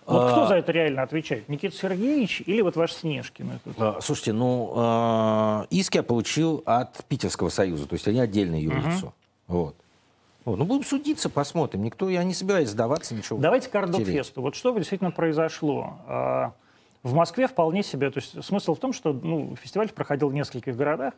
Вот 0.08 0.24
А- 0.24 0.32
кто 0.32 0.48
за 0.48 0.56
это 0.56 0.72
реально 0.72 1.04
отвечает? 1.04 1.48
Никита 1.48 1.76
Сергеевич 1.76 2.42
или 2.46 2.62
вот 2.62 2.76
ваш 2.76 2.94
Снежкин? 2.94 3.52
этот? 3.52 3.76
А, 3.80 4.00
Слушайте, 4.02 4.34
ну, 4.34 4.74
а, 4.76 5.68
иск 5.70 5.94
я 5.96 6.04
получил 6.04 6.64
от 6.66 7.04
Питерского 7.06 7.50
союза, 7.50 7.86
то 7.88 7.94
есть 7.94 8.08
они 8.08 8.20
отдельное 8.20 8.60
юрлицо. 8.60 9.14
Вот. 9.48 9.76
Вот. 10.44 10.58
Ну, 10.60 10.66
будем 10.66 10.84
судиться, 10.84 11.30
посмотрим. 11.30 11.84
Никто, 11.84 12.08
я 12.10 12.24
не 12.24 12.34
собираюсь 12.36 12.70
сдаваться, 12.70 13.16
ничего. 13.16 13.40
Давайте 13.40 13.70
к. 13.70 13.76
Ардокфесту. 13.76 14.42
Вот 14.42 14.56
что 14.56 14.76
действительно 14.78 15.10
произошло? 15.12 15.98
В 17.06 17.14
Москве 17.14 17.46
вполне 17.46 17.84
себе, 17.84 18.10
то 18.10 18.18
есть 18.18 18.44
смысл 18.44 18.74
в 18.74 18.80
том, 18.80 18.92
что 18.92 19.14
ну, 19.14 19.56
фестиваль 19.62 19.90
проходил 19.90 20.30
в 20.30 20.34
нескольких 20.34 20.76
городах, 20.76 21.14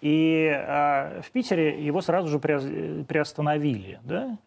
и 0.00 0.48
а, 0.54 1.20
в 1.20 1.32
Питере 1.32 1.84
его 1.84 2.00
сразу 2.00 2.28
же 2.28 2.38
приостановили, 2.38 3.98
да? 4.04 4.38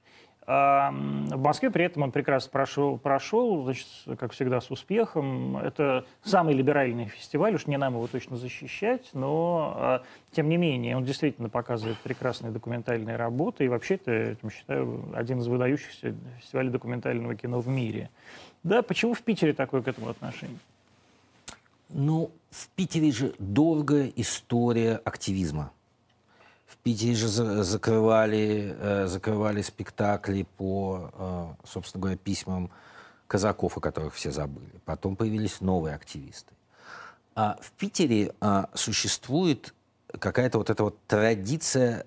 А, 0.48 0.92
в 0.92 1.42
Москве 1.42 1.70
при 1.70 1.84
этом 1.84 2.04
он 2.04 2.14
прекрасно 2.14 2.50
прошел, 2.50 2.98
прошел, 2.98 3.66
значит, 3.66 3.88
как 4.18 4.32
всегда, 4.32 4.62
с 4.62 4.72
успехом. 4.72 5.58
Это 5.58 6.06
самый 6.24 6.54
либеральный 6.54 7.08
фестиваль, 7.08 7.56
уж 7.56 7.68
не 7.68 7.78
нам 7.78 7.96
его 7.96 8.08
точно 8.08 8.38
защищать, 8.38 9.10
но, 9.12 9.74
а, 9.76 10.04
тем 10.32 10.48
не 10.48 10.56
менее, 10.56 10.96
он 10.96 11.04
действительно 11.04 11.50
показывает 11.50 11.98
прекрасные 11.98 12.54
документальные 12.54 13.18
работы, 13.18 13.66
и 13.66 13.68
вообще 13.68 13.96
это, 13.96 14.12
я 14.12 14.50
считаю, 14.50 15.04
один 15.14 15.40
из 15.40 15.48
выдающихся 15.48 16.16
фестивалей 16.40 16.70
документального 16.70 17.36
кино 17.36 17.60
в 17.60 17.68
мире. 17.68 18.10
Да, 18.64 18.82
почему 18.82 19.14
в 19.14 19.22
Питере 19.22 19.52
такое 19.52 19.82
к 19.82 19.88
этому 19.90 20.10
отношение? 20.10 20.58
Ну, 21.90 22.32
в 22.52 22.70
Питере 22.70 23.12
же 23.12 23.34
долгая 23.40 24.12
история 24.16 25.02
активизма. 25.04 25.72
В 26.68 26.78
Питере 26.78 27.16
же 27.16 27.28
за- 27.28 27.64
закрывали, 27.64 28.76
э, 28.80 29.08
закрывали 29.08 29.64
спектакли 29.64 30.46
по, 30.58 31.10
э, 31.14 31.68
собственно 31.68 32.02
говоря, 32.04 32.18
письмам 32.18 32.70
казаков, 33.28 33.78
о 33.78 33.80
которых 33.80 34.14
все 34.14 34.32
забыли. 34.32 34.72
Потом 34.86 35.16
появились 35.16 35.62
новые 35.62 35.96
активисты. 35.96 36.54
А 37.36 37.58
в 37.62 37.72
Питере 37.72 38.34
а, 38.42 38.70
существует 38.74 39.74
какая-то 40.20 40.58
вот 40.58 40.70
эта 40.70 40.84
вот 40.84 40.98
традиция 41.08 42.06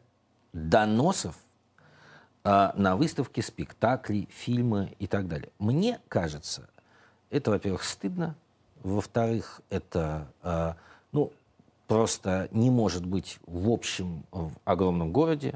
доносов 0.53 1.37
на 2.45 2.97
выставки, 2.97 3.41
спектакли, 3.41 4.29
фильмы 4.31 4.95
и 4.99 5.07
так 5.07 5.29
далее. 5.29 5.51
Мне 5.61 6.01
кажется, 6.09 6.69
это, 7.31 7.53
во-первых, 7.53 7.85
стыдно, 7.85 8.35
во-вторых, 8.83 9.61
это, 9.71 10.29
а, 10.43 10.77
ну, 11.13 11.33
просто 11.87 12.49
не 12.53 12.71
может 12.71 13.05
быть 13.05 13.39
в 13.47 13.71
общем 13.71 14.25
в 14.31 14.53
огромном 14.65 15.13
городе. 15.13 15.55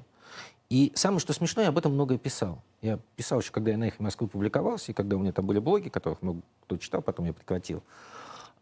И 0.68 0.92
самое, 0.94 1.20
что 1.20 1.32
смешно, 1.32 1.62
я 1.62 1.68
об 1.68 1.78
этом 1.78 1.92
многое 1.92 2.18
писал. 2.18 2.62
Я 2.82 2.98
писал 3.16 3.40
еще, 3.40 3.52
когда 3.52 3.70
я 3.70 3.78
на 3.78 3.84
«Эхе 3.84 4.02
Москвы» 4.02 4.28
публиковался, 4.28 4.92
и 4.92 4.94
когда 4.94 5.16
у 5.16 5.20
меня 5.20 5.32
там 5.32 5.46
были 5.46 5.58
блоги, 5.58 5.88
которых 5.88 6.22
много 6.22 6.40
кто 6.64 6.76
читал, 6.76 7.02
потом 7.02 7.26
я 7.26 7.32
прекратил. 7.32 7.82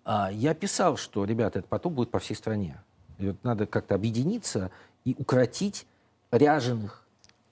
А, 0.04 0.30
я 0.30 0.54
писал, 0.54 0.97
что, 0.97 1.25
ребята, 1.25 1.61
это 1.61 1.68
потом 1.68 1.94
будет 1.94 2.11
по 2.11 2.18
всей 2.18 2.35
стране. 2.35 2.78
И 3.18 3.28
вот 3.28 3.37
надо 3.42 3.66
как-то 3.66 3.94
объединиться 3.94 4.71
и 5.04 5.14
укротить 5.18 5.87
ряженых, 6.30 7.04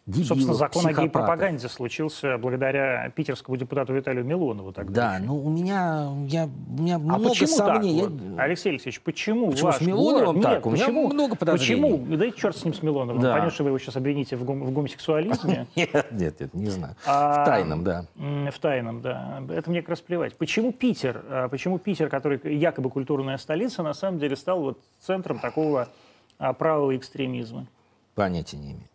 дебилов, 0.07 0.27
Собственно, 0.29 0.55
закон 0.55 0.87
о 0.87 0.93
гей-пропаганде 0.93 1.69
случился 1.69 2.37
благодаря 2.37 3.09
питерскому 3.15 3.57
депутату 3.57 3.93
Виталию 3.95 4.25
Милонову 4.25 4.73
тогда. 4.73 4.93
Да, 5.11 5.15
еще. 5.17 5.25
ну 5.27 5.39
у 5.45 5.49
меня, 5.51 6.09
я, 6.27 6.47
у 6.47 6.83
меня 6.83 6.97
А 6.97 6.99
много 6.99 7.29
почему 7.29 7.47
сомнений. 7.47 8.01
так? 8.03 8.11
Я- 8.11 8.29
вот? 8.31 8.41
Алексей 8.41 8.69
Алексеевич, 8.71 9.01
почему, 9.01 9.51
Почему 9.53 9.67
ваш 9.67 9.77
с 9.77 9.81
Милоновым 9.81 10.41
город... 10.41 10.43
так? 10.43 10.55
Нет, 10.55 10.67
У 10.67 10.71
меня 10.71 10.85
почему, 10.87 11.09
много 11.13 11.37
подозрений. 11.37 11.83
Почему? 11.83 12.17
Да 12.17 12.27
и 12.27 12.33
черт 12.35 12.57
с 12.57 12.65
ним, 12.65 12.75
с 12.75 12.83
Милоновым. 12.83 13.23
Да. 13.23 13.31
Понятно, 13.33 13.51
что 13.53 13.63
вы 13.63 13.71
его 13.71 13.79
сейчас 13.79 13.97
обвините 13.97 14.37
в, 14.37 14.45
гом- 14.45 14.65
в 14.65 14.73
гомосексуализме. 14.73 15.67
Нет, 15.77 16.07
нет, 16.11 16.41
нет, 16.41 16.55
не 16.55 16.71
знаю. 16.71 16.97
А, 17.07 17.43
В 17.43 17.47
тайном, 17.47 17.85
да. 17.85 18.07
В 18.17 18.59
тайном, 18.61 19.03
да. 19.03 19.41
Это 19.51 19.71
мне 19.71 19.83
как 19.83 19.91
раз 19.91 20.01
плевать. 20.01 20.37
Почему 20.37 20.73
Питер, 20.73 21.23
а, 21.29 21.49
почему 21.49 21.79
Питер, 21.79 22.09
который 22.09 22.41
якобы 22.57 22.91
культурная 22.91 23.39
столица, 23.39 23.83
на 23.85 23.95
самом 23.95 24.19
деле 24.19 24.35
стал 24.37 24.61
вот 24.63 24.79
центром 25.01 25.39
такого 25.39 25.89
а, 26.39 26.53
правого 26.55 26.97
экстремизма? 26.97 27.67
Понятия 28.17 28.57
не 28.57 28.73
имею. 28.73 28.89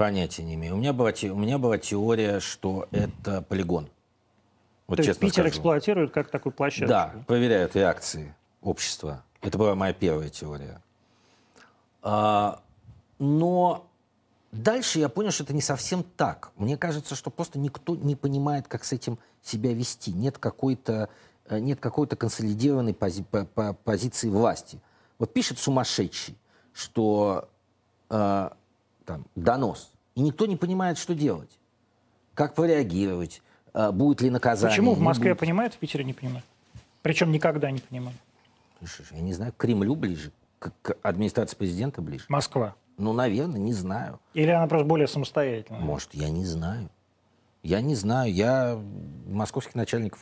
Понятия 0.00 0.42
не 0.44 0.54
имею. 0.54 0.76
У 0.76 0.78
меня 0.78 0.94
была, 0.94 1.10
у 1.10 1.34
меня 1.36 1.58
была 1.58 1.76
теория, 1.76 2.40
что 2.40 2.88
это 2.90 3.42
полигон. 3.42 3.90
Вот 4.86 4.96
То 4.96 5.02
есть 5.02 5.10
честно 5.10 5.20
Питер 5.26 5.42
скажу. 5.42 5.48
эксплуатирует 5.50 6.10
как 6.10 6.30
такую 6.30 6.54
площадку? 6.54 6.88
Да, 6.88 7.14
проверяют 7.26 7.76
реакции 7.76 8.34
общества. 8.62 9.22
Это 9.42 9.58
была 9.58 9.74
моя 9.74 9.92
первая 9.92 10.30
теория. 10.30 10.80
А, 12.00 12.62
но 13.18 13.86
дальше 14.52 15.00
я 15.00 15.10
понял, 15.10 15.32
что 15.32 15.44
это 15.44 15.52
не 15.52 15.60
совсем 15.60 16.02
так. 16.16 16.50
Мне 16.56 16.78
кажется, 16.78 17.14
что 17.14 17.28
просто 17.28 17.58
никто 17.58 17.94
не 17.94 18.16
понимает, 18.16 18.68
как 18.68 18.84
с 18.84 18.92
этим 18.92 19.18
себя 19.42 19.74
вести. 19.74 20.14
Нет 20.14 20.38
какой-то 20.38 21.10
э, 21.44 21.58
нет 21.58 21.78
какой-то 21.78 22.16
консолидированной 22.16 22.92
пози- 22.94 23.22
по- 23.30 23.44
по- 23.44 23.74
позиции 23.74 24.30
власти. 24.30 24.80
Вот 25.18 25.34
пишет 25.34 25.58
сумасшедший, 25.58 26.38
что 26.72 27.50
э, 28.08 28.48
там, 29.04 29.26
донос, 29.34 29.89
и 30.14 30.20
никто 30.20 30.46
не 30.46 30.56
понимает, 30.56 30.98
что 30.98 31.14
делать. 31.14 31.50
Как 32.34 32.54
прореагировать, 32.54 33.42
э, 33.74 33.90
будет 33.90 34.20
ли 34.20 34.30
наказание. 34.30 34.76
Почему 34.76 34.94
в 34.94 35.00
Москве 35.00 35.32
будет. 35.32 35.40
понимают, 35.40 35.74
в 35.74 35.78
Питере 35.78 36.04
не 36.04 36.12
понимают? 36.12 36.44
Причем 37.02 37.32
никогда 37.32 37.70
не 37.70 37.80
понимают. 37.80 38.18
Слушай, 38.78 39.06
Я 39.16 39.20
не 39.20 39.32
знаю, 39.32 39.52
к 39.52 39.56
Кремлю 39.56 39.94
ближе, 39.94 40.32
к, 40.58 40.72
к 40.82 40.96
администрации 41.02 41.56
президента 41.56 42.00
ближе. 42.00 42.24
Москва. 42.28 42.74
Ну, 42.96 43.12
наверное, 43.12 43.58
не 43.58 43.72
знаю. 43.72 44.20
Или 44.34 44.50
она 44.50 44.66
просто 44.66 44.86
более 44.86 45.08
самостоятельная? 45.08 45.80
Может, 45.80 46.14
я 46.14 46.28
не 46.30 46.44
знаю. 46.44 46.90
Я 47.62 47.80
не 47.80 47.94
знаю. 47.94 48.32
Я 48.32 48.78
московских 49.26 49.74
начальников 49.74 50.20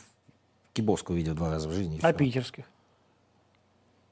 Кибовского 0.73 1.15
видел 1.15 1.35
два 1.35 1.49
раза 1.51 1.67
в 1.67 1.73
жизни. 1.73 1.99
А 2.01 2.09
всё. 2.09 2.17
питерских? 2.17 2.65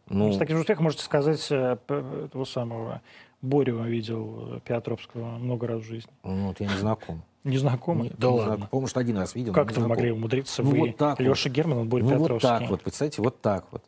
Ну, 0.10 0.32
С 0.32 0.38
таким 0.38 0.56
же 0.56 0.62
успехом 0.62 0.86
можете 0.86 1.04
сказать 1.04 1.46
э, 1.52 1.78
этого 1.88 2.46
самого 2.46 3.02
Борю 3.42 3.84
видел 3.84 4.56
э, 4.56 4.60
Петровского 4.66 5.38
много 5.38 5.68
раз 5.68 5.82
в 5.82 5.86
жизни. 5.86 6.12
ну, 6.24 6.48
вот 6.48 6.60
я 6.60 6.68
не 6.68 6.78
знаком. 6.78 7.22
Не 7.44 7.58
знакомо? 7.58 8.04
Нет, 8.04 8.16
да 8.18 8.28
не 8.28 8.40
ладно. 8.40 8.56
знаком. 8.58 8.88
Что 8.88 9.00
один 9.00 9.18
раз 9.18 9.36
видел. 9.36 9.54
Как 9.54 9.72
это 9.72 9.80
вы 9.80 9.88
могли 9.88 10.12
умудриться? 10.12 10.64
Ну, 10.64 10.72
вы, 10.72 10.80
вот 10.80 10.98
так 10.98 11.20
вот. 11.20 11.26
Леша 11.26 11.50
Герман, 11.50 11.78
он 11.78 11.90
Боря 11.90 12.04
Ну, 12.04 12.10
вот 12.10 12.24
Петровский. 12.24 12.48
так 12.48 12.70
вот, 12.70 12.82
представьте, 12.82 13.22
вот 13.22 13.42
так 13.42 13.66
вот. 13.72 13.84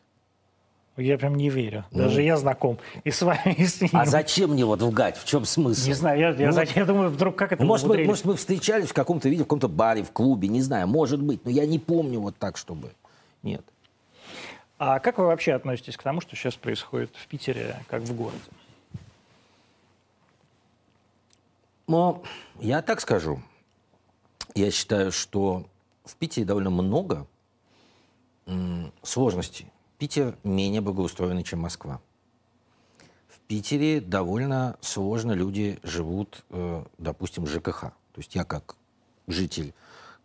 Я 0.96 1.18
прям 1.18 1.36
не 1.36 1.50
верю. 1.50 1.86
Ну. 1.92 2.00
Даже 2.04 2.22
я 2.22 2.38
знаком. 2.38 2.78
И 3.04 3.12
с 3.12 3.22
вами, 3.22 3.56
и 3.58 3.66
с 3.66 3.82
ним. 3.82 3.92
А 3.94 4.06
зачем 4.06 4.52
мне 4.52 4.66
вот 4.66 4.82
лгать? 4.82 5.18
В 5.18 5.26
чем 5.26 5.46
смысл? 5.46 5.88
Не 5.88 5.94
знаю, 5.94 6.20
я, 6.20 6.30
я, 6.30 6.52
Ну, 6.52 6.62
я 6.76 6.86
думаю, 6.86 7.10
вдруг 7.10 7.36
как 7.36 7.54
это 7.54 7.62
Ну, 7.62 7.68
может, 7.68 7.88
мы, 7.88 8.04
может, 8.06 8.26
мы 8.26 8.36
встречались 8.36 8.90
в 8.90 8.94
каком-то 8.94 9.30
виде, 9.30 9.44
в 9.44 9.46
каком-то 9.46 9.68
баре, 9.68 10.04
в 10.04 10.12
клубе, 10.12 10.48
не 10.48 10.62
знаю, 10.62 10.88
может 10.88 11.22
быть, 11.22 11.44
но 11.46 11.52
я 11.52 11.66
не 11.66 11.80
помню 11.80 12.20
вот 12.20 12.38
так, 12.38 12.58
чтобы... 12.58 12.92
Нет. 13.44 13.64
А 14.78 15.00
как 15.00 15.18
вы 15.18 15.26
вообще 15.26 15.54
относитесь 15.54 15.98
к 15.98 16.04
тому, 16.04 16.22
что 16.22 16.36
сейчас 16.36 16.56
происходит 16.56 17.12
в 17.16 17.28
Питере, 17.28 17.78
как 17.90 18.04
в 18.04 18.16
городе? 18.16 18.38
Но 21.90 22.22
я 22.60 22.84
так 22.84 23.02
скажу. 23.02 23.42
Я 24.54 24.70
считаю, 24.70 25.12
что 25.12 25.66
в 26.06 26.16
Питере 26.18 26.46
довольно 26.46 26.70
много 26.70 27.26
сложностей. 29.02 29.72
Питер 29.98 30.38
менее 30.44 30.82
благоустроенный, 30.82 31.42
чем 31.42 31.62
Москва. 31.62 32.00
В 33.28 33.40
Питере 33.40 34.02
довольно 34.02 34.78
сложно 34.82 35.32
люди 35.32 35.80
живут, 35.82 36.46
э, 36.52 36.86
допустим, 37.00 37.48
ЖКХ. 37.48 37.82
То 37.82 38.18
есть 38.18 38.36
я 38.36 38.44
как 38.44 38.76
житель 39.26 39.74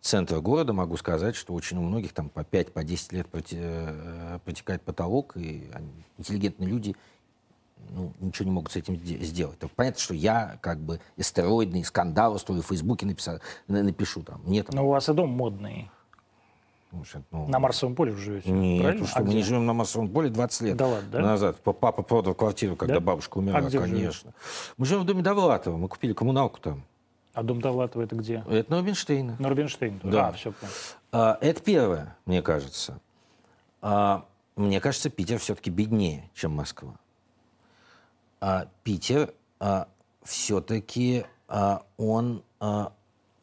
центра 0.01 0.41
города 0.41 0.71
могу 0.71 0.97
сказать, 0.97 1.35
что 1.35 1.55
очень 1.55 1.77
у 1.77 1.81
многих 1.81 2.13
там 2.13 2.29
по 2.29 2.41
5-10 2.41 2.71
по 2.73 2.83
10 2.83 3.11
лет 3.11 3.27
э, 3.33 4.39
протекает 4.45 4.83
потолок, 4.83 5.35
и 5.35 5.67
интеллигентные 6.19 6.69
люди 6.69 6.95
ну, 7.89 8.11
ничего 8.19 8.45
не 8.45 8.51
могут 8.51 8.71
с 8.71 8.75
этим 8.75 8.95
де- 8.97 9.17
сделать. 9.23 9.57
Так 9.59 9.71
понятно, 9.71 9.99
что 9.99 10.13
я 10.13 10.57
как 10.61 10.79
бы 10.79 10.99
эстероидный 11.17 11.83
скандал 11.83 12.33
устрою 12.35 12.61
в 12.61 12.67
Фейсбуке 12.67 13.05
написал, 13.05 13.39
на- 13.67 13.83
напишу 13.83 14.21
там. 14.23 14.41
Нет, 14.45 14.71
Но 14.73 14.85
у 14.85 14.89
вас 14.89 15.07
и 15.09 15.13
дом 15.13 15.29
модный. 15.29 15.89
ну, 17.31 17.47
На 17.47 17.59
Марсовом 17.59 17.95
поле 17.95 18.11
вы 18.13 18.17
живете. 18.19 18.49
нет, 18.51 18.81
правильно? 18.81 19.07
что, 19.07 19.17
А 19.17 19.21
мы 19.21 19.27
где? 19.27 19.35
не 19.37 19.43
живем 19.43 19.65
на 19.65 19.73
массовом 19.73 20.07
поле 20.09 20.29
20 20.29 20.61
лет 20.61 20.77
Да 20.77 20.87
ладно, 20.87 21.09
да? 21.11 21.19
назад. 21.19 21.57
Папа 21.61 21.91
продал 22.03 22.33
квартиру, 22.33 22.75
когда 22.75 22.95
Да? 22.95 22.99
бабушка 23.01 23.37
умерла, 23.37 23.59
А 23.59 23.69
конечно. 23.69 24.33
Мы 24.77 24.85
живем 24.85 25.01
в 25.01 25.05
доме 25.05 25.21
Довлатова, 25.21 25.75
мы 25.77 25.87
купили 25.87 26.13
коммуналку 26.13 26.59
там. 26.59 26.83
А 27.33 27.43
дом 27.43 27.59
Довлатова 27.59 28.03
это 28.03 28.15
где? 28.15 28.45
Это 28.49 28.71
на 28.71 28.79
Рубинштейна. 28.79 29.35
На 29.39 29.49
Рубинштейн. 29.49 29.99
Да. 30.03 30.29
А, 30.29 30.31
все 30.31 30.53
понял. 30.53 30.71
А, 31.11 31.37
Это 31.41 31.61
первое, 31.61 32.15
мне 32.25 32.41
кажется. 32.41 32.99
А, 33.81 34.25
Мне 34.55 34.79
кажется, 34.79 35.09
Питер 35.09 35.37
все-таки 35.39 35.69
беднее, 35.69 36.29
чем 36.33 36.53
Москва. 36.53 36.93
А 38.39 38.67
Питер 38.83 39.33
все-таки 40.23 41.25
он, 41.97 42.43
а, 42.59 42.91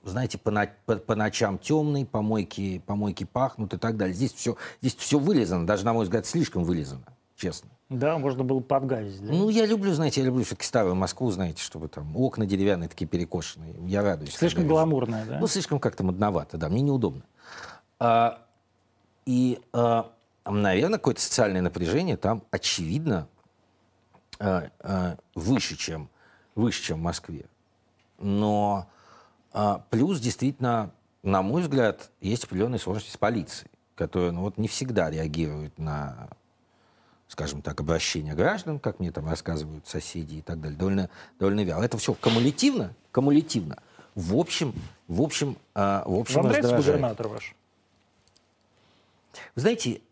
знаете, 0.05 0.39
по, 0.39 0.51
на- 0.51 0.71
по- 0.87 0.97
по 0.97 1.15
ночам 1.15 1.59
темный, 1.59 2.05
помойки, 2.05 2.81
помойки 2.87 3.25
пахнут 3.25 3.73
и 3.75 3.79
так 3.79 3.97
далее. 3.97 4.15
Здесь 4.15 4.33
все, 4.33 4.57
здесь 4.81 4.97
все 4.97 5.19
вылезано, 5.19 5.67
даже, 5.67 5.85
на 5.85 5.93
мой 5.93 6.05
взгляд, 6.05 6.27
слишком 6.27 6.65
вылезано, 6.65 7.05
честно. 7.37 7.71
Да, 7.89 8.19
можно 8.19 8.43
было 8.43 8.61
подгазить. 8.61 9.25
Да? 9.25 9.33
Ну, 9.33 9.49
я 9.51 9.67
люблю, 9.67 9.93
знаете, 9.93 10.21
я 10.23 10.27
люблю 10.27 10.45
все-таки 10.45 10.67
старую 10.67 10.95
Москву, 10.97 11.31
знаете, 11.31 11.63
чтобы 11.63 11.89
там 11.89 12.17
окна 12.17 12.47
деревянные 12.47 12.89
такие 12.89 13.07
перекошенные. 13.07 13.75
Я 13.87 14.03
радуюсь. 14.03 14.35
Слишком 14.35 14.67
гламурная, 14.67 15.25
да? 15.27 15.39
Ну, 15.39 15.47
слишком 15.47 15.79
как-то 15.79 16.03
модновато, 16.03 16.57
да, 16.57 16.69
мне 16.69 16.81
неудобно. 16.83 17.23
А, 18.01 18.43
и, 19.27 19.61
а, 19.73 20.11
наверное, 20.45 20.99
какое-то 20.99 21.21
социальное 21.21 21.61
напряжение 21.61 22.17
там, 22.17 22.43
очевидно, 22.51 23.17
а, 23.19 23.27
а, 23.27 23.42
выше, 25.35 25.77
чем, 25.77 26.09
выше, 26.55 26.83
чем 26.83 26.99
в 26.99 27.03
Москве. 27.03 27.45
Но 28.19 28.89
а, 29.53 29.85
плюс, 29.91 30.21
действительно, 30.21 30.91
на 31.23 31.43
мой 31.43 31.63
взгляд, 31.63 32.11
есть 32.21 32.45
определенные 32.45 32.79
сложности 32.79 33.11
с 33.11 33.17
полицией, 33.17 33.71
которая 33.95 34.33
ну, 34.33 34.43
вот 34.43 34.59
не 34.59 34.69
всегда 34.69 35.11
реагирует 35.11 35.79
на, 35.79 36.29
скажем 37.29 37.63
так, 37.63 37.81
обращения 37.81 38.35
граждан, 38.35 38.79
как 38.79 38.99
мне 39.01 39.13
там 39.13 39.29
рассказывают 39.29 39.87
соседи 39.87 40.37
и 40.37 40.43
так 40.43 40.61
далее, 40.61 40.79
довольно, 40.79 41.11
довольно 41.39 41.65
вяло. 41.65 41.83
Это 41.83 41.99
все 41.99 42.15
кумулятивно, 42.15 42.95
кумулятивно. 43.13 43.79
В 44.15 44.37
общем, 44.37 44.75
в 45.09 45.21
общем, 45.21 45.57
а, 45.75 46.03
в 46.07 46.19
общем 46.19 46.37
Вам 46.43 46.49
нравится 46.49 46.77
губернатор 46.77 47.29
ваш? 47.29 47.55
Вы 49.55 49.61
знаете, 49.61 50.03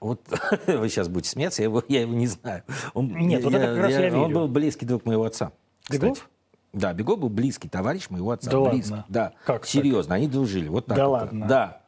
вот 0.00 0.20
вы 0.66 0.88
сейчас 0.88 1.08
будете 1.08 1.30
смеяться, 1.30 1.62
я 1.62 1.64
его, 1.68 1.82
я 1.88 2.00
его 2.02 2.12
не 2.14 2.26
знаю. 2.26 2.62
Он, 2.94 3.08
Нет, 3.08 3.42
вот 3.44 3.54
это 3.54 3.66
как 3.74 3.78
раз 3.84 3.92
я 3.92 3.98
Он 3.98 4.02
верю. 4.28 4.28
был 4.40 4.48
близкий 4.48 4.86
друг 4.86 5.04
моего 5.06 5.24
отца. 5.24 5.52
Бегов? 5.90 6.28
Да, 6.72 6.92
Бегов 6.92 7.18
был 7.18 7.28
близкий 7.30 7.68
товарищ 7.68 8.10
моего 8.10 8.30
отца. 8.30 8.50
Да 8.50 8.60
близкий. 8.70 8.90
ладно? 8.92 9.04
Да, 9.08 9.32
Как 9.44 9.62
так? 9.62 9.66
серьезно, 9.66 10.14
они 10.14 10.28
дружили. 10.28 10.68
Вот 10.68 10.86
так 10.86 10.96
Да 10.96 11.08
вот. 11.08 11.12
ладно? 11.12 11.46
Да. 11.48 11.80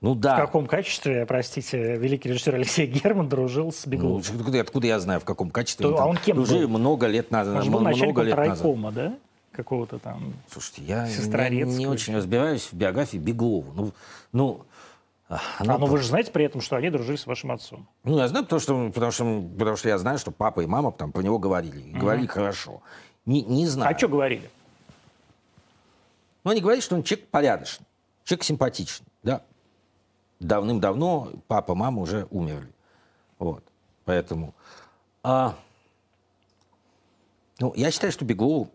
Ну 0.00 0.14
да. 0.14 0.34
В 0.34 0.40
каком 0.40 0.66
качестве, 0.66 1.24
простите, 1.24 1.96
великий 1.96 2.28
режиссер 2.28 2.54
Алексей 2.56 2.86
Герман 2.86 3.28
дружил 3.28 3.72
с 3.72 3.86
Бегловым? 3.86 4.22
Ну, 4.32 4.38
откуда, 4.40 4.60
откуда 4.60 4.86
я 4.86 5.00
знаю, 5.00 5.20
в 5.20 5.24
каком 5.24 5.50
качестве? 5.50 5.86
То, 5.88 5.98
а 5.98 6.04
он 6.06 6.18
кем 6.18 6.38
Уже 6.40 6.58
был? 6.66 6.68
много 6.78 7.06
лет 7.06 7.30
назад. 7.30 7.56
Он 7.56 7.62
же 7.62 7.70
был 7.70 7.80
много 7.80 8.22
назад. 8.22 8.38
райкома, 8.38 8.92
да? 8.92 9.14
Какого-то 9.52 9.98
там. 9.98 10.34
Слушайте, 10.50 10.82
я 10.82 11.08
не, 11.08 11.62
не 11.62 11.86
очень 11.86 12.14
разбираюсь 12.16 12.68
в 12.70 12.74
биографии 12.74 13.16
Беглова. 13.18 13.72
Ну, 13.74 13.92
ну, 14.32 14.60
а, 15.28 15.36
А, 15.36 15.40
она 15.58 15.78
ну 15.78 15.86
вы 15.86 15.98
же 15.98 16.08
знаете 16.08 16.30
при 16.30 16.44
этом, 16.44 16.60
что 16.60 16.76
они 16.76 16.90
дружили 16.90 17.16
с 17.16 17.26
вашим 17.26 17.50
отцом. 17.50 17.88
Ну, 18.02 18.18
я 18.18 18.28
знаю, 18.28 18.44
потому 18.44 18.60
что, 18.60 18.90
потому 18.92 19.12
что, 19.12 19.42
потому 19.58 19.76
что 19.76 19.88
я 19.88 19.98
знаю, 19.98 20.18
что 20.18 20.30
папа 20.30 20.60
и 20.60 20.66
мама 20.66 20.92
там 20.92 21.12
про 21.12 21.22
него 21.22 21.38
говорили. 21.38 21.80
И 21.80 21.92
говорили 21.92 22.26
хорошо. 22.26 22.82
Не, 23.24 23.42
не 23.42 23.66
знаю. 23.66 23.94
А 23.94 23.98
что 23.98 24.08
говорили? 24.08 24.50
Ну, 26.44 26.50
они 26.50 26.60
говорят, 26.60 26.84
что 26.84 26.94
он 26.94 27.02
человек 27.02 27.28
порядочный, 27.28 27.86
человек 28.24 28.44
симпатичный, 28.44 29.06
да. 29.22 29.42
Давным-давно 30.40 31.30
папа, 31.46 31.74
мама 31.74 32.02
уже 32.02 32.26
умерли. 32.30 32.68
Вот. 33.38 33.64
Поэтому... 34.04 34.52
а, 35.22 35.54
ну, 37.58 37.72
я 37.76 37.90
считаю, 37.90 38.12
что 38.12 38.24
Беглову... 38.24 38.70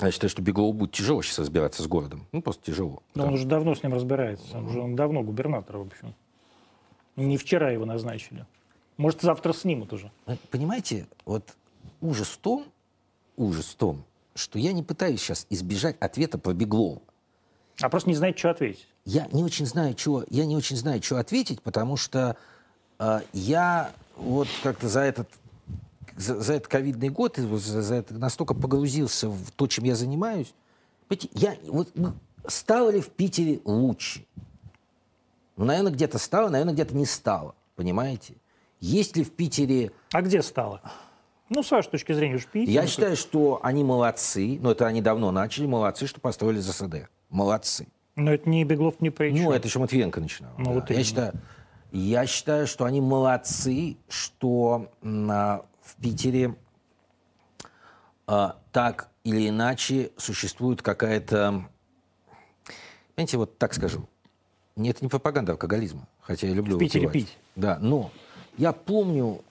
Я 0.00 0.10
считаю, 0.10 0.30
что 0.30 0.42
Беглову 0.42 0.72
будет 0.72 0.92
тяжело 0.92 1.22
сейчас 1.22 1.40
разбираться 1.40 1.82
с 1.82 1.86
городом. 1.86 2.26
Ну, 2.32 2.42
просто 2.42 2.64
тяжело. 2.64 3.02
Но 3.14 3.26
он 3.26 3.34
уже 3.34 3.46
давно 3.46 3.74
с 3.74 3.82
ним 3.82 3.94
разбирается. 3.94 4.58
Он 4.58 4.66
уже 4.66 4.80
он 4.80 4.96
давно 4.96 5.22
губернатор, 5.22 5.76
в 5.76 5.82
общем. 5.82 6.14
Не 7.16 7.36
вчера 7.36 7.70
его 7.70 7.84
назначили. 7.84 8.46
Может, 8.96 9.22
завтра 9.22 9.52
снимут 9.52 9.92
уже. 9.92 10.10
Понимаете, 10.50 11.06
вот 11.24 11.56
ужас 12.00 12.28
в 12.28 12.38
том, 12.38 12.66
ужас 13.36 13.66
в 13.66 13.74
том, 13.76 14.04
что 14.34 14.58
я 14.58 14.72
не 14.72 14.82
пытаюсь 14.82 15.20
сейчас 15.20 15.46
избежать 15.50 15.96
ответа 16.00 16.38
про 16.38 16.52
Беглова. 16.52 17.00
А 17.80 17.88
просто 17.88 18.10
не 18.10 18.16
знаете, 18.16 18.38
что 18.38 18.50
ответить. 18.50 18.86
Я 19.04 19.26
не 19.32 19.42
очень 19.42 19.66
знаю, 19.66 19.96
что 19.96 20.24
я 20.30 20.44
не 20.44 20.56
очень 20.56 20.76
знаю, 20.76 21.02
что 21.02 21.18
ответить, 21.18 21.62
потому 21.62 21.96
что 21.96 22.36
э, 22.98 23.20
я 23.32 23.92
вот 24.16 24.48
как-то 24.62 24.88
за 24.88 25.00
этот 25.00 25.28
за, 26.20 26.40
за 26.40 26.54
этот 26.54 26.68
ковидный 26.68 27.08
год 27.08 27.36
за, 27.36 27.82
за 27.82 27.94
это 27.94 28.14
настолько 28.14 28.54
погрузился 28.54 29.28
в 29.28 29.50
то, 29.52 29.66
чем 29.66 29.84
я 29.84 29.94
занимаюсь. 29.94 30.54
Понимаете, 31.08 31.28
я 31.34 31.56
вот 31.70 31.90
ну, 31.94 32.12
стало 32.46 32.90
ли 32.90 33.00
в 33.00 33.08
Питере 33.08 33.60
лучше? 33.64 34.24
Ну, 35.56 35.64
наверное, 35.64 35.92
где-то 35.92 36.18
стало, 36.18 36.48
наверное, 36.48 36.74
где-то 36.74 36.96
не 36.96 37.06
стало. 37.06 37.54
Понимаете? 37.76 38.34
Есть 38.80 39.16
ли 39.16 39.24
в 39.24 39.30
Питере 39.30 39.92
А 40.12 40.22
где 40.22 40.42
стало? 40.42 40.80
Ну, 41.48 41.62
с 41.62 41.70
вашей 41.70 41.90
точки 41.90 42.12
зрения, 42.12 42.36
уж 42.36 42.46
Питер. 42.46 42.72
Я 42.72 42.86
считаю, 42.86 43.16
что 43.16 43.58
они 43.62 43.82
молодцы, 43.82 44.58
но 44.60 44.70
это 44.70 44.86
они 44.86 45.02
давно 45.02 45.32
начали, 45.32 45.66
молодцы, 45.66 46.06
что 46.06 46.20
построили 46.20 46.60
ЗСД. 46.60 47.08
Молодцы. 47.28 47.88
Но 48.14 48.32
это 48.32 48.48
не 48.48 48.64
Беглов, 48.64 49.00
не 49.00 49.10
при 49.10 49.32
Ну, 49.32 49.50
это 49.50 49.66
еще 49.66 49.80
Матвиенко 49.80 50.20
начинал. 50.20 50.52
Ну, 50.58 50.66
да. 50.66 50.70
вот 50.72 50.90
я, 50.90 50.94
именно. 50.94 51.04
считаю, 51.04 51.32
я 51.92 52.26
считаю, 52.26 52.66
что 52.66 52.84
они 52.84 53.00
молодцы, 53.00 53.96
что 54.08 54.92
а, 55.02 55.64
в 55.90 56.02
Питере 56.02 56.54
а, 58.26 58.56
так 58.72 59.08
или 59.24 59.48
иначе 59.48 60.10
существует 60.16 60.82
какая-то... 60.82 61.68
Понимаете, 63.14 63.36
вот 63.36 63.58
так 63.58 63.74
скажу. 63.74 64.08
Не, 64.76 64.90
Это 64.90 65.04
не 65.04 65.08
пропаганда 65.08 65.52
алкоголизма, 65.52 66.06
хотя 66.20 66.46
я 66.46 66.54
люблю 66.54 66.76
В 66.76 66.78
Питере 66.78 67.06
выпивать. 67.06 67.28
пить. 67.28 67.38
Да, 67.56 67.78
но 67.80 68.10
я 68.56 68.72
помню 68.72 69.42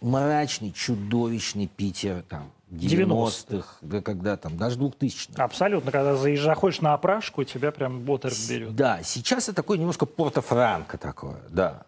мрачный, 0.00 0.72
чудовищный 0.72 1.66
Питер 1.66 2.22
там 2.22 2.52
90-х, 2.70 3.78
да, 3.80 4.00
когда 4.00 4.36
там, 4.36 4.56
даже 4.56 4.78
2000-х. 4.78 5.42
Абсолютно. 5.42 5.90
Когда 5.90 6.16
заезжаешь 6.16 6.80
на 6.80 6.94
опрашку, 6.94 7.44
тебя 7.44 7.72
прям 7.72 8.00
ботер 8.00 8.32
берет. 8.48 8.74
Да, 8.76 9.02
сейчас 9.02 9.44
это 9.48 9.56
такое 9.56 9.78
немножко 9.78 10.06
порто-франко 10.06 10.98
такое, 10.98 11.40
да. 11.50 11.84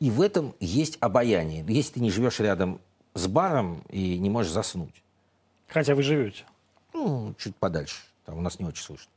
И 0.00 0.10
в 0.10 0.20
этом 0.20 0.54
есть 0.60 0.98
обаяние. 1.00 1.64
Если 1.66 1.94
ты 1.94 2.00
не 2.00 2.10
живешь 2.10 2.38
рядом 2.40 2.80
с 3.18 3.26
баром 3.26 3.82
и 3.88 4.18
не 4.18 4.30
можешь 4.30 4.52
заснуть, 4.52 5.02
Хотя 5.68 5.94
вы 5.94 6.02
живете. 6.02 6.44
ну, 6.94 7.34
чуть 7.38 7.56
подальше, 7.56 8.02
там 8.24 8.38
у 8.38 8.40
нас 8.40 8.58
не 8.58 8.64
очень 8.64 8.82
слышно. 8.84 9.10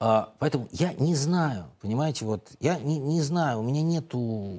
А, 0.00 0.32
поэтому 0.38 0.68
я 0.70 0.92
не 0.94 1.14
знаю, 1.16 1.66
понимаете, 1.80 2.24
вот 2.24 2.48
я 2.60 2.78
не, 2.78 2.98
не 2.98 3.20
знаю, 3.20 3.58
у 3.58 3.62
меня 3.62 3.82
нету, 3.82 4.56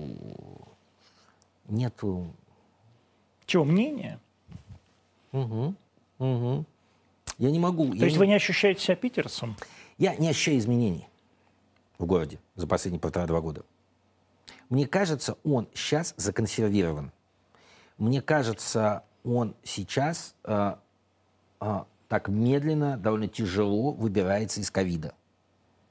нету, 1.68 2.28
Чего, 3.46 3.64
мнение? 3.64 4.20
Мгм, 5.32 5.76
мгм. 6.18 6.66
я 7.38 7.52
не 7.52 7.60
могу, 7.60 7.88
То 7.90 7.94
я 7.96 8.06
есть 8.06 8.16
не- 8.16 8.20
вы 8.20 8.28
не 8.28 8.34
ощущаете 8.36 8.82
себя 8.82 8.96
питерцем? 8.96 9.56
Я 9.98 10.16
не 10.16 10.30
ощущаю 10.30 10.58
изменений 10.58 11.08
в 11.98 12.06
городе 12.06 12.40
за 12.56 12.68
последние 12.68 13.00
полтора-два 13.00 13.40
года. 13.42 13.64
Мне 14.70 14.88
кажется, 14.88 15.38
он 15.44 15.68
сейчас 15.74 16.14
законсервирован. 16.18 17.12
Мне 18.00 18.22
кажется, 18.22 19.04
он 19.26 19.56
сейчас 19.64 20.34
э, 20.46 20.76
э, 21.62 21.80
так 22.08 22.30
медленно, 22.30 22.98
довольно 22.98 23.28
тяжело 23.28 23.92
выбирается 23.92 24.62
из 24.62 24.72
ковида. 24.72 25.14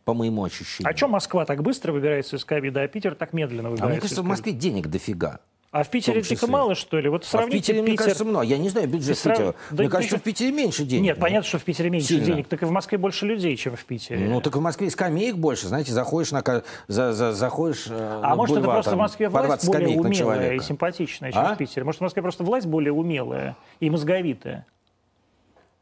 По 0.04 0.14
моему 0.14 0.42
ощущению. 0.42 0.90
А 0.90 0.96
что 0.96 1.06
Москва 1.06 1.44
так 1.44 1.62
быстро 1.62 1.92
выбирается 1.92 2.36
из 2.36 2.44
ковида, 2.46 2.82
а 2.82 2.88
Питер 2.88 3.14
так 3.14 3.34
медленно 3.34 3.68
А 3.68 3.70
выбирается 3.72 3.92
мне 3.92 4.00
кажется, 4.00 4.22
в 4.22 4.24
Москве 4.24 4.52
денег 4.52 4.88
дофига. 4.88 5.40
А 5.70 5.82
в 5.82 5.90
Питере 5.90 6.22
в 6.22 6.28
числе. 6.28 6.48
мало, 6.48 6.74
что 6.74 6.98
ли? 6.98 7.10
Вот 7.10 7.22
А 7.22 7.26
в 7.26 7.28
сравните 7.28 7.58
Питере, 7.58 7.82
мне 7.82 7.94
кажется, 7.96 8.24
много. 8.24 8.46
Я 8.46 8.56
не 8.56 8.70
знаю 8.70 8.88
бюджет 8.88 9.18
срав- 9.18 9.36
Питера. 9.36 9.54
Да 9.70 9.82
мне 9.82 9.90
кажется, 9.90 10.16
бюджет- 10.16 10.20
в 10.20 10.24
Питере 10.24 10.52
меньше 10.52 10.84
денег. 10.84 11.04
Нет, 11.04 11.18
понятно, 11.20 11.46
что 11.46 11.58
в 11.58 11.64
Питере 11.64 11.90
меньше 11.90 12.08
Сильно. 12.08 12.24
денег, 12.24 12.48
так 12.48 12.62
и 12.62 12.64
в 12.64 12.70
Москве 12.70 12.96
больше 12.96 13.26
людей, 13.26 13.54
чем 13.56 13.76
в 13.76 13.84
Питере. 13.84 14.26
Ну, 14.28 14.40
так 14.40 14.56
в 14.56 14.60
Москве 14.60 14.88
скамеек 14.90 15.36
больше, 15.36 15.68
знаете, 15.68 15.92
заходишь 15.92 16.32
на... 16.32 16.42
За, 16.86 17.12
за, 17.12 17.32
заходишь 17.34 17.86
э, 17.88 18.20
а 18.22 18.30
на 18.30 18.36
может, 18.36 18.56
это 18.56 18.60
бульвар, 18.62 18.76
просто 18.76 18.90
в 18.90 18.92
там, 18.92 18.98
Москве 19.00 19.26
по 19.30 19.42
власть 19.42 19.66
20 19.66 19.68
более 19.68 20.00
умелая 20.00 20.54
и 20.54 20.60
симпатичная, 20.60 21.32
чем 21.32 21.40
А? 21.42 21.54
в 21.54 21.58
Питере? 21.58 21.84
Может, 21.84 22.00
в 22.00 22.04
Москве 22.04 22.22
просто 22.22 22.44
власть 22.44 22.66
более 22.66 22.92
умелая 22.94 23.54
и 23.80 23.90
мозговитая? 23.90 24.64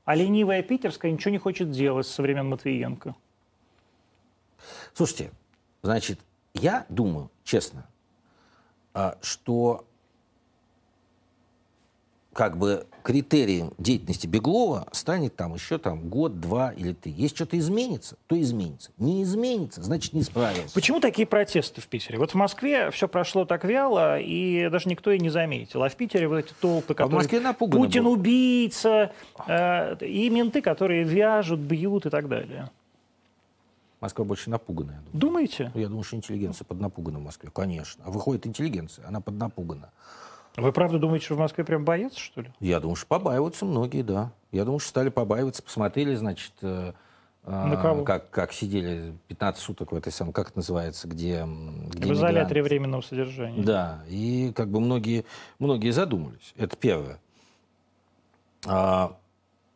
А 0.04 0.16
ленивая 0.16 0.62
питерская 0.62 1.12
ничего 1.12 1.30
не 1.30 1.38
хочет 1.38 1.70
делать 1.70 2.08
со 2.08 2.22
времен 2.22 2.48
Матвиенко. 2.48 3.14
Слушайте, 4.94 5.30
значит, 5.82 6.18
я 6.54 6.86
думаю, 6.88 7.30
честно, 7.44 7.86
что 9.22 9.84
как 12.32 12.58
бы 12.58 12.86
критерием 13.02 13.72
деятельности 13.78 14.26
Беглова 14.26 14.88
станет 14.92 15.36
там 15.36 15.54
еще 15.54 15.78
там 15.78 16.08
год, 16.08 16.38
два 16.38 16.70
или 16.70 16.92
три. 16.92 17.12
Если 17.12 17.34
что-то 17.34 17.58
изменится, 17.58 18.16
то 18.26 18.38
изменится. 18.38 18.90
Не 18.98 19.22
изменится, 19.22 19.82
значит 19.82 20.12
не 20.12 20.22
справился. 20.22 20.74
Почему 20.74 21.00
такие 21.00 21.26
протесты 21.26 21.80
в 21.80 21.86
Питере? 21.86 22.18
Вот 22.18 22.32
в 22.32 22.34
Москве 22.34 22.90
все 22.90 23.08
прошло 23.08 23.46
так 23.46 23.64
вяло, 23.64 24.20
и 24.20 24.68
даже 24.68 24.90
никто 24.90 25.12
и 25.12 25.18
не 25.18 25.30
заметил. 25.30 25.82
А 25.82 25.88
в 25.88 25.96
Питере 25.96 26.28
вот 26.28 26.38
эти 26.38 26.52
толпы, 26.60 26.92
А 26.92 26.94
в 26.94 26.96
которые... 26.96 27.16
Москве 27.16 27.40
напугано 27.40 27.86
Путин 27.86 28.04
было. 28.04 28.12
убийца, 28.12 29.12
э, 29.46 29.96
и 30.04 30.28
менты, 30.28 30.60
которые 30.60 31.04
вяжут, 31.04 31.60
бьют 31.60 32.04
и 32.04 32.10
так 32.10 32.28
далее. 32.28 32.70
Москва 34.00 34.24
больше 34.24 34.50
напуганная. 34.50 34.96
я 34.96 35.00
думаю. 35.00 35.20
Думаете? 35.20 35.72
Я 35.74 35.88
думаю, 35.88 36.02
что 36.04 36.16
интеллигенция 36.16 36.64
поднапугана 36.64 37.18
в 37.18 37.22
Москве, 37.22 37.50
конечно. 37.52 38.04
А 38.06 38.10
выходит 38.10 38.46
интеллигенция, 38.46 39.06
она 39.08 39.20
поднапугана. 39.20 39.90
Вы 40.56 40.72
правда 40.72 40.98
думаете, 40.98 41.26
что 41.26 41.34
в 41.34 41.38
Москве 41.38 41.64
прям 41.64 41.84
боятся, 41.84 42.18
что 42.18 42.40
ли? 42.40 42.50
Я 42.60 42.80
думаю, 42.80 42.96
что 42.96 43.06
побаиваются 43.06 43.64
многие, 43.66 44.02
да. 44.02 44.32
Я 44.52 44.64
думаю, 44.64 44.78
что 44.80 44.88
стали 44.88 45.10
побаиваться, 45.10 45.62
посмотрели, 45.62 46.14
значит, 46.14 46.52
э, 46.62 46.92
э, 47.44 47.50
На 47.50 47.76
кого? 47.76 48.04
Как, 48.04 48.30
как 48.30 48.52
сидели 48.52 49.14
15 49.28 49.62
суток 49.62 49.92
в 49.92 49.94
этой 49.94 50.12
самой, 50.12 50.32
как 50.32 50.48
это 50.48 50.58
называется, 50.58 51.08
где... 51.08 51.46
где 51.46 52.08
в 52.08 52.12
изоляторе 52.14 52.62
мигранты. 52.62 52.62
временного 52.62 53.00
содержания. 53.02 53.62
Да, 53.62 54.02
и 54.08 54.52
как 54.56 54.68
бы 54.70 54.80
многие, 54.80 55.26
многие 55.58 55.90
задумались. 55.90 56.54
Это 56.56 56.74
первое. 56.76 57.20
А, 58.64 59.16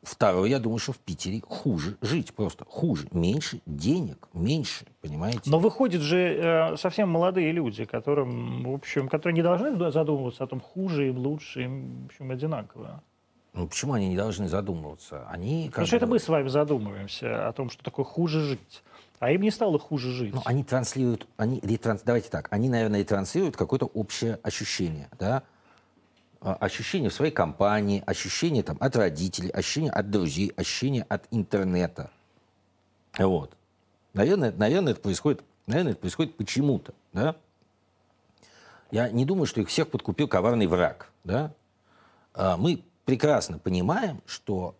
второе, 0.02 0.48
я 0.48 0.58
думаю, 0.58 0.78
что 0.78 0.92
в 0.92 0.98
Питере 0.98 1.40
хуже 1.46 1.96
жить 2.00 2.34
просто. 2.34 2.64
Хуже. 2.64 3.08
Меньше 3.12 3.60
денег, 3.66 4.28
меньше, 4.32 4.86
понимаете? 5.00 5.42
Но 5.46 5.58
выходят 5.58 6.02
же 6.02 6.18
э, 6.18 6.76
совсем 6.76 7.08
молодые 7.08 7.52
люди, 7.52 7.84
которым, 7.84 8.64
в 8.64 8.74
общем, 8.74 9.08
которые 9.08 9.34
не 9.34 9.42
должны 9.42 9.90
задумываться 9.90 10.44
о 10.44 10.46
том, 10.46 10.60
хуже 10.60 11.08
им, 11.08 11.18
лучше 11.18 11.62
им, 11.62 12.02
в 12.02 12.06
общем, 12.06 12.30
одинаково. 12.30 13.02
Ну, 13.52 13.66
почему 13.66 13.94
они 13.94 14.08
не 14.08 14.16
должны 14.16 14.48
задумываться? 14.48 15.26
Они 15.28 15.66
Потому 15.70 15.86
что 15.86 15.96
это 15.96 16.06
мы 16.06 16.18
с 16.18 16.28
вами 16.28 16.48
задумываемся 16.48 17.48
о 17.48 17.52
том, 17.52 17.68
что 17.68 17.82
такое 17.82 18.04
хуже 18.04 18.40
жить. 18.40 18.82
А 19.18 19.30
им 19.32 19.42
не 19.42 19.50
стало 19.50 19.78
хуже 19.78 20.12
жить. 20.12 20.34
Ну, 20.34 20.40
они 20.44 20.64
транслируют, 20.64 21.26
они 21.36 21.60
ретранс, 21.62 22.02
давайте 22.02 22.30
так, 22.30 22.48
они, 22.50 22.68
наверное, 22.68 23.00
ретранслируют 23.00 23.56
какое-то 23.56 23.86
общее 23.86 24.38
ощущение, 24.42 25.08
да? 25.18 25.42
А, 26.40 26.54
Ощущение 26.54 27.10
в 27.10 27.14
своей 27.14 27.32
компании, 27.32 28.02
ощущение 28.06 28.62
там 28.62 28.76
от 28.80 28.96
родителей, 28.96 29.50
ощущение 29.50 29.92
от 29.92 30.10
друзей, 30.10 30.52
ощущение 30.56 31.04
от 31.08 31.24
интернета. 31.30 32.10
Вот. 33.18 33.52
Наверное, 34.14 34.52
наверное, 34.52 34.92
это 34.92 35.02
происходит, 35.02 35.42
наверное, 35.66 35.92
это 35.92 36.00
происходит 36.00 36.36
почему-то, 36.36 36.94
да? 37.12 37.36
Я 38.90 39.08
не 39.10 39.24
думаю, 39.24 39.46
что 39.46 39.60
их 39.60 39.68
всех 39.68 39.90
подкупил 39.90 40.28
коварный 40.28 40.66
враг, 40.66 41.10
да? 41.24 41.52
А, 42.32 42.56
Мы 42.56 42.82
прекрасно 43.04 43.58
понимаем, 43.58 44.22
что, 44.24 44.74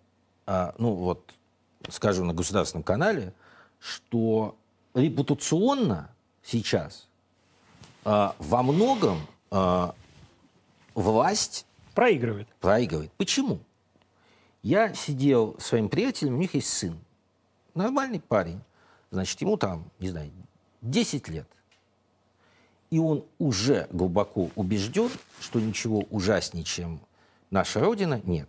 а, 0.46 0.74
ну 0.78 0.94
вот, 0.94 1.34
скажу 1.90 2.24
на 2.24 2.32
государственном 2.32 2.84
канале, 2.84 3.34
что 3.78 4.56
репутационно 4.94 6.10
сейчас 6.42 7.06
во 8.04 8.62
многом 8.62 9.20
власть 11.00 11.66
Проигрывает. 11.94 12.48
проигрывает. 12.60 13.10
Почему? 13.12 13.60
Я 14.62 14.94
сидел 14.94 15.56
с 15.58 15.66
своим 15.66 15.88
приятелем, 15.88 16.34
у 16.34 16.38
них 16.38 16.54
есть 16.54 16.68
сын. 16.68 16.98
Нормальный 17.74 18.20
парень. 18.20 18.60
Значит, 19.10 19.40
ему 19.40 19.56
там, 19.56 19.90
не 19.98 20.10
знаю, 20.10 20.30
10 20.82 21.28
лет. 21.28 21.48
И 22.90 22.98
он 22.98 23.24
уже 23.38 23.86
глубоко 23.90 24.50
убежден, 24.56 25.10
что 25.40 25.60
ничего 25.60 26.00
ужаснее, 26.10 26.64
чем 26.64 27.00
наша 27.50 27.80
Родина, 27.80 28.20
нет. 28.24 28.48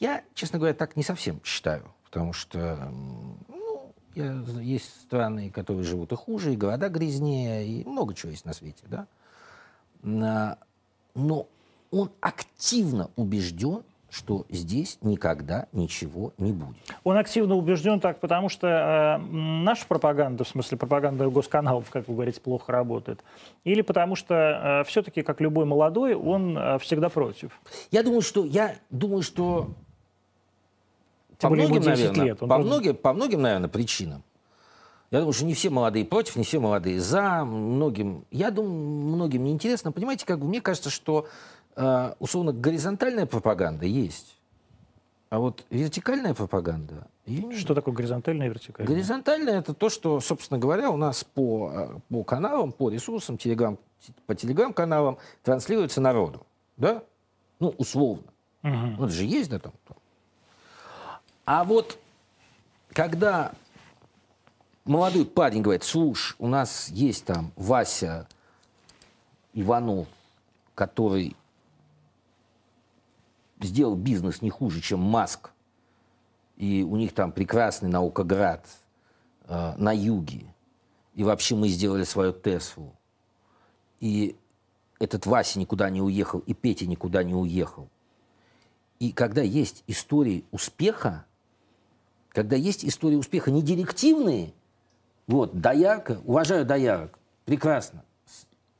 Я, 0.00 0.24
честно 0.34 0.58
говоря, 0.58 0.74
так 0.74 0.96
не 0.96 1.02
совсем 1.02 1.40
считаю. 1.44 1.90
Потому 2.04 2.32
что 2.32 2.88
ну, 3.48 3.92
я- 4.14 4.32
есть 4.60 5.00
страны, 5.02 5.50
которые 5.50 5.84
живут 5.84 6.12
и 6.12 6.16
хуже, 6.16 6.52
и 6.52 6.56
города 6.56 6.88
грязнее, 6.88 7.66
и 7.66 7.84
много 7.84 8.14
чего 8.14 8.30
есть 8.30 8.44
на 8.44 8.52
свете. 8.54 8.84
Да? 8.88 9.06
Но 11.14 11.46
он 11.90 12.10
активно 12.20 13.10
убежден, 13.16 13.82
что 14.10 14.46
здесь 14.48 14.98
никогда 15.02 15.66
ничего 15.72 16.32
не 16.38 16.52
будет. 16.52 16.76
Он 17.02 17.16
активно 17.16 17.56
убежден 17.56 17.98
так, 17.98 18.20
потому 18.20 18.48
что 18.48 18.66
э, 18.68 19.18
наша 19.18 19.86
пропаганда, 19.86 20.44
в 20.44 20.48
смысле 20.48 20.78
пропаганда 20.78 21.28
госканалов, 21.28 21.90
как 21.90 22.06
вы 22.06 22.14
говорите, 22.14 22.40
плохо 22.40 22.70
работает. 22.70 23.24
Или 23.64 23.82
потому 23.82 24.14
что 24.14 24.84
все-таки, 24.86 25.22
как 25.22 25.40
любой 25.40 25.64
молодой, 25.64 26.14
он 26.14 26.56
э, 26.56 26.78
всегда 26.78 27.08
против. 27.08 27.60
Я 27.90 28.04
думаю, 28.04 28.22
что 28.22 28.44
я 28.44 28.76
думаю, 28.90 29.22
что 29.22 29.70
Тем 31.38 31.54
ему 31.54 31.78
10 31.78 31.86
наверное, 31.86 32.24
лет, 32.24 32.38
по, 32.38 32.46
тоже- 32.46 32.64
многим, 32.64 32.96
по 32.96 33.12
многим, 33.12 33.42
наверное, 33.42 33.68
причинам. 33.68 34.22
Я 35.14 35.20
думаю, 35.20 35.32
что 35.32 35.44
не 35.44 35.54
все 35.54 35.70
молодые 35.70 36.04
против, 36.04 36.34
не 36.34 36.42
все 36.42 36.58
молодые 36.58 37.00
за. 37.00 37.44
Многим, 37.44 38.24
я 38.32 38.50
думаю, 38.50 38.74
многим 38.74 39.44
неинтересно. 39.44 39.92
Понимаете, 39.92 40.26
как 40.26 40.40
бы 40.40 40.46
мне 40.46 40.60
кажется, 40.60 40.90
что 40.90 41.28
э, 41.76 42.14
условно 42.18 42.52
горизонтальная 42.52 43.24
пропаганда 43.24 43.86
есть, 43.86 44.36
а 45.30 45.38
вот 45.38 45.64
вертикальная 45.70 46.34
пропаганда. 46.34 47.06
Что 47.56 47.76
такое 47.76 47.94
горизонтальная 47.94 48.48
и 48.48 48.50
вертикальная? 48.50 48.92
Горизонтальное 48.92 49.60
это 49.60 49.72
то, 49.72 49.88
что, 49.88 50.18
собственно 50.18 50.58
говоря, 50.58 50.90
у 50.90 50.96
нас 50.96 51.22
по, 51.22 51.70
э, 51.72 51.88
по 52.08 52.24
каналам, 52.24 52.72
по 52.72 52.90
ресурсам, 52.90 53.38
телеграм, 53.38 53.78
по 54.26 54.34
телеграм-каналам 54.34 55.18
транслируется 55.44 56.00
народу. 56.00 56.44
Да? 56.76 57.04
Ну, 57.60 57.72
условно. 57.78 58.24
Мгм. 58.62 58.96
Ну, 58.98 59.04
это 59.04 59.14
же 59.14 59.24
есть, 59.26 59.48
да, 59.48 59.60
там. 59.60 59.74
А 61.44 61.62
вот 61.62 62.00
когда 62.92 63.52
молодой 64.84 65.24
парень 65.24 65.62
говорит, 65.62 65.84
слушай, 65.84 66.34
у 66.38 66.46
нас 66.46 66.88
есть 66.88 67.24
там 67.24 67.52
Вася 67.56 68.28
Иванов, 69.52 70.06
который 70.74 71.36
сделал 73.60 73.94
бизнес 73.96 74.42
не 74.42 74.50
хуже, 74.50 74.80
чем 74.80 75.00
Маск, 75.00 75.50
и 76.56 76.82
у 76.82 76.96
них 76.96 77.14
там 77.14 77.32
прекрасный 77.32 77.88
наукоград 77.88 78.66
э, 79.46 79.74
на 79.76 79.92
юге, 79.92 80.44
и 81.14 81.24
вообще 81.24 81.54
мы 81.54 81.68
сделали 81.68 82.04
свою 82.04 82.32
Теслу, 82.32 82.92
и 84.00 84.36
этот 84.98 85.26
Вася 85.26 85.58
никуда 85.58 85.90
не 85.90 86.02
уехал, 86.02 86.40
и 86.40 86.54
Петя 86.54 86.86
никуда 86.86 87.22
не 87.22 87.34
уехал. 87.34 87.88
И 89.00 89.12
когда 89.12 89.42
есть 89.42 89.82
истории 89.86 90.44
успеха, 90.50 91.26
когда 92.30 92.56
есть 92.56 92.84
истории 92.84 93.16
успеха 93.16 93.50
не 93.50 93.62
директивные, 93.62 94.52
вот, 95.26 95.60
доярка, 95.60 96.18
уважаю 96.24 96.64
доярок, 96.64 97.18
прекрасно, 97.44 98.04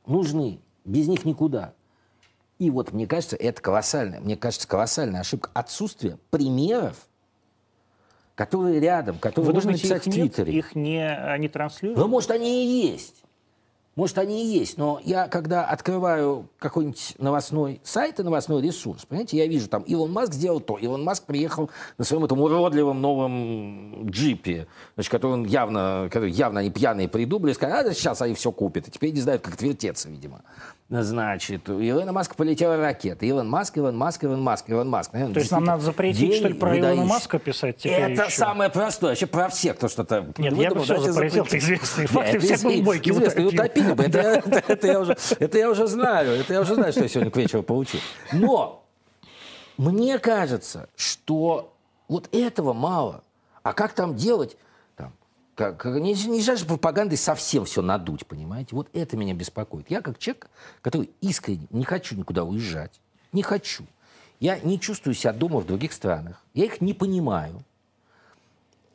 нужны, 0.07 0.61
без 0.85 1.09
них 1.09 1.24
никуда. 1.24 1.72
И 2.59 2.70
вот, 2.70 2.92
мне 2.92 3.07
кажется, 3.07 3.37
это 3.37 3.61
колоссальная, 3.61 4.20
мне 4.20 4.37
кажется, 4.37 4.68
колоссальная 4.68 5.20
ошибка. 5.20 5.50
Отсутствие 5.54 6.18
примеров, 6.30 6.96
которые 8.35 8.78
рядом, 8.80 9.18
которые 9.18 9.46
Вы 9.46 9.54
можно 9.54 9.72
думаете, 9.72 9.88
написать 9.88 10.07
их 10.07 10.12
в 10.12 10.16
нет? 10.16 10.35
Твиттере. 10.35 10.59
Их 10.59 10.74
не, 10.74 11.04
э, 11.04 11.38
не 11.38 11.48
транслируют? 11.48 11.98
Ну, 11.98 12.09
может, 12.09 12.30
они 12.30 12.64
и 12.64 12.92
есть. 12.92 13.24
Может, 13.96 14.18
они 14.18 14.44
и 14.44 14.59
есть. 14.59 14.76
Но 14.76 15.00
я, 15.04 15.28
когда 15.28 15.64
открываю 15.64 16.48
какой-нибудь 16.59 17.14
новостной 17.18 17.80
сайт 17.85 18.18
и 18.18 18.22
новостной 18.22 18.62
ресурс, 18.62 19.04
понимаете, 19.04 19.37
я 19.37 19.46
вижу, 19.46 19.68
там, 19.68 19.83
Илон 19.83 20.12
Маск 20.12 20.33
сделал 20.33 20.61
то. 20.61 20.78
Илон 20.78 21.04
Маск 21.04 21.24
приехал 21.24 21.70
на 21.96 22.04
своем 22.04 22.24
этом 22.24 22.40
уродливом 22.40 23.00
новом 23.00 24.11
джипе, 24.11 24.66
значит, 24.94 25.11
который 25.11 25.33
он 25.33 25.44
явно, 25.44 26.09
который 26.11 26.30
явно 26.30 26.61
они 26.61 26.70
пьяные 26.70 27.09
придумали, 27.09 27.52
сказали, 27.52 27.90
а 27.90 27.94
сейчас 27.94 28.20
они 28.20 28.35
все 28.35 28.50
купят. 28.50 28.88
И 28.88 28.90
теперь 28.90 29.12
не 29.12 29.20
знают, 29.20 29.42
как 29.42 29.54
отвертеться, 29.54 30.09
видимо. 30.09 30.42
Значит, 30.90 31.68
у 31.70 31.81
Илона 31.81 32.12
Маска 32.12 32.35
полетела 32.35 32.77
ракета. 32.77 33.25
Илон 33.25 33.49
Маск, 33.49 33.77
Илон 33.79 33.97
Маск, 33.97 34.23
Илон 34.23 34.42
Маск, 34.42 34.68
Илон 34.68 34.90
Маск. 34.90 35.12
Наверное, 35.14 35.35
То 35.35 35.40
есть 35.40 35.51
нам 35.51 35.64
надо 35.64 35.83
запретить, 35.83 36.20
день 36.20 36.38
что 36.38 36.49
ли, 36.49 36.55
про 36.55 36.73
Илона 36.79 36.90
выдающий. 36.90 37.09
Маска 37.09 37.38
писать 37.38 37.79
теперь 37.79 38.12
Это 38.12 38.25
еще? 38.25 38.37
самое 38.37 38.68
простое. 38.70 39.12
Вообще 39.12 39.27
про 39.27 39.49
всех, 39.49 39.77
кто 39.77 39.88
что-то 39.88 40.27
Нет, 40.37 40.53
я 40.53 40.70
бы 40.70 40.81
выдумал, 40.81 40.85
все 40.85 41.12
запретил, 41.12 41.44
это 41.44 41.59
известные 41.59 42.07
факты, 42.07 42.38
все 42.38 42.57
глубокие 42.59 43.14
известно, 43.14 43.47
утопили. 43.47 43.92
бы. 43.94 44.03
Это, 44.05 44.87
я 44.87 45.01
уже, 45.01 45.16
это 45.38 45.59
я 45.59 45.70
уже 45.70 45.87
знаю. 45.87 46.38
Это 46.38 46.53
я 46.53 46.61
уже 46.61 46.75
знаю, 46.75 46.92
что 46.92 47.03
я 47.03 47.09
сегодня 47.09 47.31
к 47.31 47.37
вечеру 47.38 47.62
получил. 47.62 48.01
Но 48.33 48.85
мне 49.79 50.18
кажется, 50.18 50.88
что 50.97 51.73
вот 52.09 52.29
этого 52.33 52.75
мало. 52.75 53.23
А 53.62 53.73
как 53.73 53.94
там 53.94 54.14
делать? 54.14 54.59
Как, 55.55 55.77
как- 55.77 56.01
не, 56.01 56.12
нельзя 56.14 56.57
же 56.57 56.64
пропагандой 56.67 57.17
совсем 57.17 57.64
все 57.64 57.81
надуть, 57.83 58.27
понимаете? 58.27 58.75
Вот 58.75 58.88
это 58.93 59.17
меня 59.17 59.35
беспокоит. 59.35 59.88
Я 59.90 60.01
как 60.01 60.19
человек, 60.19 60.49
который 60.83 61.11
искренне 61.21 61.67
не 61.71 61.85
хочу 61.85 62.17
никуда 62.17 62.45
уезжать, 62.45 63.01
не 63.33 63.43
хочу. 63.43 63.85
Я 64.40 64.59
не 64.59 64.81
чувствую 64.81 65.14
себя 65.14 65.33
дома 65.33 65.61
в 65.61 65.67
других 65.67 65.93
странах. 65.93 66.43
Я 66.55 66.64
их 66.64 66.81
не 66.81 66.93
понимаю. 66.93 67.62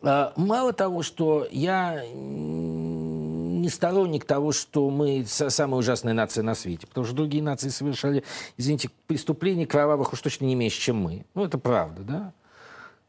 А, 0.02 0.34
Мало 0.36 0.74
того, 0.74 1.02
что 1.02 1.48
я 1.52 2.04
не 2.14 3.70
сторонник 3.70 4.26
того, 4.26 4.52
что 4.52 4.90
мы 4.90 5.24
са- 5.26 5.50
самая 5.50 5.80
ужасная 5.80 6.14
нация 6.14 6.44
на 6.44 6.56
свете, 6.56 6.88
потому 6.88 7.06
что 7.06 7.16
другие 7.16 7.44
нации 7.44 7.70
совершали, 7.70 8.24
извините, 8.58 8.90
преступлений 9.08 9.66
кровавых 9.66 10.14
уж 10.14 10.22
точно 10.22 10.46
не 10.46 10.56
меньше, 10.56 10.80
чем 10.80 10.98
мы. 10.98 11.26
Ну, 11.36 11.46
это 11.46 11.58
правда, 11.58 12.02
да? 12.04 12.34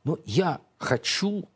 Но 0.05 0.19
я 0.25 0.61
хочу, 0.79 1.49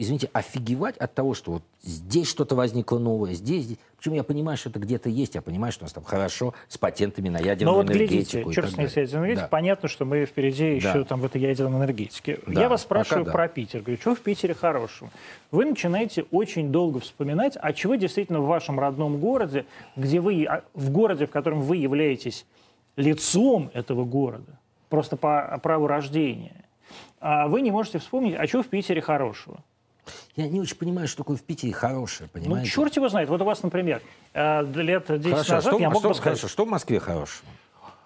извините, 0.00 0.30
офигевать 0.32 0.96
от 0.96 1.12
того, 1.14 1.34
что 1.34 1.52
вот 1.52 1.62
здесь 1.82 2.26
что-то 2.26 2.54
возникло 2.56 2.98
новое, 2.98 3.34
здесь, 3.34 3.64
здесь. 3.64 3.78
Причем 3.98 4.14
я 4.14 4.24
понимаю, 4.24 4.56
что 4.56 4.70
это 4.70 4.78
где-то 4.78 5.10
есть, 5.10 5.34
я 5.34 5.42
понимаю, 5.42 5.72
что 5.74 5.84
у 5.84 5.84
нас 5.84 5.92
там 5.92 6.02
хорошо 6.04 6.54
с 6.68 6.78
патентами 6.78 7.28
на 7.28 7.36
ядерную 7.36 7.76
Но 7.76 7.82
вот 7.82 7.90
энергетику. 7.90 8.44
глядите, 8.48 8.54
черт 8.54 8.70
с 8.70 8.76
ней 8.78 8.88
с 8.88 8.96
ядерной 8.96 9.18
энергетикой, 9.26 9.42
Да. 9.44 9.48
понятно, 9.48 9.88
что 9.90 10.06
мы 10.06 10.24
впереди 10.24 10.74
еще 10.76 10.94
Да. 11.00 11.04
там 11.04 11.20
в 11.20 11.26
этой 11.26 11.42
ядерной 11.42 11.78
энергетике. 11.80 12.38
Да, 12.46 12.62
Я 12.62 12.68
вас 12.70 12.80
спрашиваю 12.80 13.26
пока 13.26 13.32
да. 13.32 13.44
про 13.44 13.48
Питер. 13.48 13.80
Говорю, 13.82 14.00
что 14.00 14.14
в 14.14 14.20
Питере 14.20 14.54
хорошего? 14.54 15.10
Вы 15.50 15.66
начинаете 15.66 16.24
очень 16.30 16.72
долго 16.72 16.98
вспоминать, 17.00 17.58
а 17.60 17.74
чего 17.74 17.96
действительно 17.96 18.40
в 18.40 18.46
вашем 18.46 18.80
родном 18.80 19.18
городе, 19.18 19.66
где 19.96 20.18
вы, 20.20 20.46
а, 20.46 20.64
в 20.72 20.90
городе, 20.90 21.26
в 21.26 21.30
котором 21.30 21.60
вы 21.60 21.76
являетесь 21.76 22.46
лицом 22.96 23.70
этого 23.74 24.06
города, 24.06 24.58
просто 24.88 25.16
по 25.16 25.60
праву 25.62 25.86
рождения, 25.86 26.64
а 27.20 27.48
вы 27.48 27.60
не 27.60 27.70
можете 27.70 27.98
вспомнить, 27.98 28.34
а 28.38 28.46
чего 28.46 28.62
в 28.62 28.68
Питере 28.68 29.02
хорошего? 29.02 29.62
Я 30.40 30.48
не 30.48 30.58
очень 30.60 30.76
понимаю, 30.76 31.06
что 31.06 31.18
такое 31.18 31.36
в 31.36 31.42
Питере 31.42 31.72
хорошее, 31.74 32.30
Ну, 32.32 32.40
понимаете? 32.40 32.70
черт 32.70 32.96
его 32.96 33.08
знает. 33.10 33.28
Вот 33.28 33.42
у 33.42 33.44
вас, 33.44 33.62
например, 33.62 34.00
э, 34.32 34.62
лет 34.74 35.04
10 35.08 35.30
Хорошо, 35.32 35.52
а 35.52 35.56
назад 35.56 35.72
что, 35.74 35.80
я 35.82 35.90
мог 35.90 35.98
что- 36.00 36.08
бы 36.08 36.14
сказать, 36.14 36.38
хорошо, 36.40 36.48
что 36.52 36.64
в 36.64 36.68
Москве 36.68 36.98
хорошего? 36.98 37.50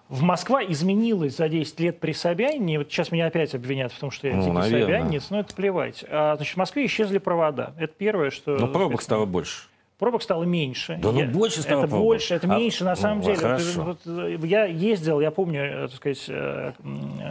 В 0.09 0.21
Москва 0.21 0.61
изменилась 0.63 1.37
за 1.37 1.47
10 1.47 1.79
лет 1.79 1.99
при 2.01 2.11
Собянине. 2.11 2.77
Вот 2.79 2.89
сейчас 2.91 3.11
меня 3.11 3.27
опять 3.27 3.55
обвинят 3.55 3.91
в 3.93 3.97
том, 3.99 4.11
что 4.11 4.27
я 4.27 4.35
Ну, 4.35 4.61
собянец, 4.61 5.29
но 5.29 5.39
это 5.39 5.55
плевать. 5.55 6.03
А, 6.09 6.35
значит, 6.35 6.55
в 6.55 6.57
Москве 6.57 6.85
исчезли 6.85 7.17
провода. 7.19 7.73
Это 7.79 7.93
первое, 7.97 8.29
что... 8.31 8.57
Но 8.57 8.67
пробок 8.67 9.01
стало 9.01 9.25
больше. 9.25 9.67
Пробок 9.97 10.21
стало 10.21 10.43
меньше. 10.43 10.99
Да 11.01 11.13
ну 11.13 11.19
Я- 11.21 11.25
больше 11.27 11.61
стало 11.61 11.79
Это 11.83 11.87
пробок. 11.87 12.03
больше, 12.05 12.33
это 12.35 12.53
А, 12.53 12.59
меньше 12.59 12.83
на 12.83 12.91
ну, 12.91 12.95
самом 12.97 13.21
деле. 13.21 13.37
хорошо. 13.37 13.81
Вот, 13.83 13.99
э, 14.05 14.37
я 14.43 14.65
ездил, 14.65 15.21
я 15.21 15.31
помню, 15.31 15.61
э, 15.61 15.87
так 15.87 15.95
сказать, 15.95 16.29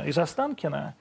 из 0.09 0.17
Останкина 0.19 0.95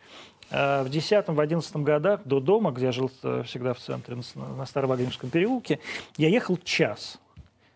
в 0.49 0.87
10-11 0.87 1.83
годах 1.83 2.21
до 2.25 2.39
дома, 2.39 2.71
где 2.71 2.85
я 2.87 2.91
жил 2.91 3.11
э, 3.23 3.43
всегда 3.45 3.73
в 3.73 3.79
центре, 3.79 4.17
на, 4.35 4.65
Старовагримском 4.65 5.29
переулке, 5.29 5.79
я 6.17 6.29
ехал 6.29 6.57
час. 6.57 7.19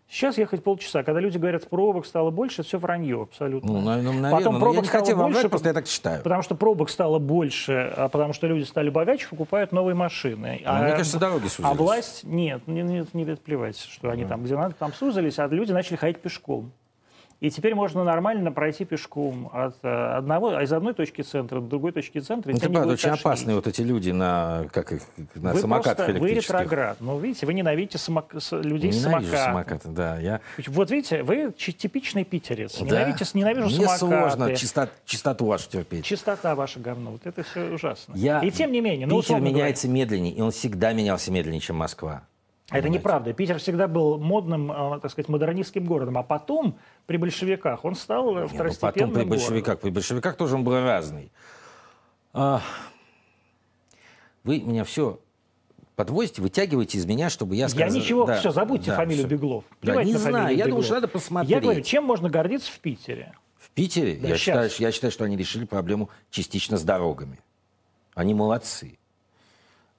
Сейчас 0.10 0.38
ехать 0.38 0.64
полчаса. 0.64 1.04
Когда 1.04 1.20
люди 1.20 1.38
говорят, 1.38 1.68
пробок 1.70 2.06
стало 2.06 2.32
больше, 2.32 2.62
это 2.62 2.68
все 2.70 2.78
вранье 2.78 3.24
абсолютно. 3.24 3.74
Ну, 3.74 3.82
на- 3.82 3.98
ну, 3.98 4.14
наверное, 4.14 4.32
Потом 4.32 4.60
пробок 4.60 4.76
я 4.76 4.82
не 4.82 4.88
стало 4.88 5.04
хотел 5.04 5.18
больше, 5.18 5.50
просто 5.50 5.68
я 5.68 5.74
так 5.74 5.88
считаю. 5.88 6.24
Потому 6.24 6.44
что 6.44 6.56
пробок 6.56 6.90
стало 6.90 7.20
больше, 7.20 7.94
а 7.96 8.08
потому 8.08 8.32
что 8.32 8.48
люди 8.48 8.64
стали 8.64 8.90
богаче, 8.90 9.28
покупают 9.30 9.74
новые 9.74 9.96
машины. 9.96 10.62
Ну, 10.64 10.74
мне 10.74 10.92
кажется, 10.92 11.20
дороги 11.20 11.48
А 11.48 11.50
сузились. 11.50 11.78
власть, 11.78 12.24
нет, 12.24 12.66
не, 12.68 12.84
не, 12.84 13.06
не 13.12 13.36
плевать, 13.36 13.78
что 13.78 14.10
они 14.10 14.24
там, 14.24 14.44
где 14.44 14.56
надо, 14.56 14.76
там 14.76 14.94
сузились, 14.94 15.40
а 15.40 15.48
люди 15.48 15.74
начали 15.74 15.98
ходить 15.98 16.22
пешком. 16.22 16.72
И 17.40 17.52
теперь 17.52 17.76
можно 17.76 18.04
нормально 18.04 18.52
пройти 18.52 18.84
пешком 18.84 19.52
от 19.54 19.76
э, 19.84 19.88
одного, 19.88 20.60
из 20.60 20.74
одной 20.74 20.96
точки 20.96 21.22
центра 21.22 21.60
до 21.60 21.68
другой 21.68 21.92
точки 21.92 22.18
центра. 22.20 22.52
Это 22.52 22.68
правда 22.68 22.94
очень 22.94 23.12
опасные 23.12 23.56
вот 23.56 23.68
эти 23.68 23.82
люди 23.82 24.10
на, 24.10 24.66
как 24.74 24.92
их, 24.92 25.04
на 25.36 25.54
вы 25.54 25.60
самокатах 25.60 26.08
просто, 26.08 26.22
Вы 26.22 26.34
ретроград. 26.34 26.98
Но 27.00 27.20
видите, 27.20 27.46
вы 27.46 27.54
ненавидите 27.54 28.00
самок... 28.00 28.34
людей 28.52 28.92
с 28.92 29.04
самокатом. 29.04 29.38
самокаты, 29.38 29.90
да. 29.90 30.18
Я... 30.18 30.42
Вот 30.66 30.90
видите, 30.90 31.22
вы 31.22 31.52
типичный 31.52 32.24
питерец. 32.24 32.80
Да. 32.80 32.86
Ненавидите, 32.86 33.26
ненавижу 33.36 33.68
Мне 33.68 33.88
самокаты. 33.88 34.00
сложно 34.00 34.56
чисто- 34.56 34.90
чистоту 35.06 35.46
вашу 35.46 35.70
терпеть. 35.70 36.06
Чистота 36.06 36.56
ваша 36.56 36.80
говно. 36.80 37.12
Вот 37.12 37.22
это 37.26 37.44
все 37.44 37.70
ужасно. 37.72 38.16
Я... 38.16 38.40
И 38.40 38.50
тем 38.50 38.72
не 38.72 38.82
менее, 38.82 39.06
ну, 39.06 39.22
Питер 39.22 39.36
говоря, 39.36 39.54
меняется 39.54 39.88
медленнее, 39.88 40.34
и 40.34 40.42
он 40.42 40.50
всегда 40.50 40.92
менялся 40.92 41.32
медленнее, 41.32 41.62
чем 41.62 41.76
Москва. 41.76 42.24
Это 42.70 42.82
Понимаете? 42.82 43.00
неправда. 43.00 43.34
Питер 43.34 43.60
всегда 43.60 43.88
был 43.88 44.18
модным, 44.18 44.72
э, 44.72 45.00
так 45.00 45.10
сказать, 45.12 45.30
модернистским 45.30 45.86
городом. 45.86 46.18
А 46.18 46.24
потом, 46.24 46.78
при 47.06 47.16
большевиках, 47.16 47.86
он 47.86 47.96
стал 47.96 48.32
э, 48.32 48.34
Не, 48.34 48.42
ну, 48.42 48.48
второстепенным 48.50 48.92
потом 48.94 49.10
при 49.10 49.14
городом. 49.14 49.30
большевиках, 49.30 49.80
при 49.80 49.90
большевиках 49.90 50.36
тоже 50.36 50.56
он 50.56 50.64
был 50.66 50.74
разный. 50.74 51.32
А, 52.34 52.62
Вы 54.44 54.60
меня 54.60 54.84
все 54.84 55.20
подвозите, 55.96 56.42
вытягиваете 56.42 56.98
из 56.98 57.06
меня, 57.06 57.30
чтобы 57.30 57.56
я 57.56 57.64
Я 57.64 57.70
сказал... 57.70 57.90
ничего, 57.98 58.26
Да, 58.26 58.38
все, 58.38 58.52
забудьте 58.52 58.92
да, 58.92 58.98
фамилию 58.98 59.26
всё. 59.28 59.36
Беглов. 59.36 59.64
Да, 59.70 59.76
Плевать 59.80 60.06
не 60.06 60.14
на 60.14 60.20
фамилию 60.20 60.42
знаю, 60.42 60.58
я 60.58 60.64
думаю, 60.66 60.68
Беглов. 60.68 60.86
что 60.86 60.94
надо 60.96 61.08
посмотреть. 61.08 61.50
Я 61.52 61.60
говорю, 61.62 61.82
чем 61.82 62.04
можно 62.04 62.30
гордиться 62.30 62.72
в 62.72 62.80
Питере? 62.80 63.34
В 63.58 63.70
Питере 63.72 64.18
Да 64.22 64.28
я, 64.28 64.38
считаю, 64.38 64.70
я 64.78 64.92
считаю, 64.92 65.12
что 65.12 65.24
они 65.24 65.38
решили 65.38 65.64
проблему 65.66 66.10
частично 66.30 66.78
с 66.78 66.84
дорогами. 66.84 67.40
Они 68.14 68.34
молодцы. 68.34 69.00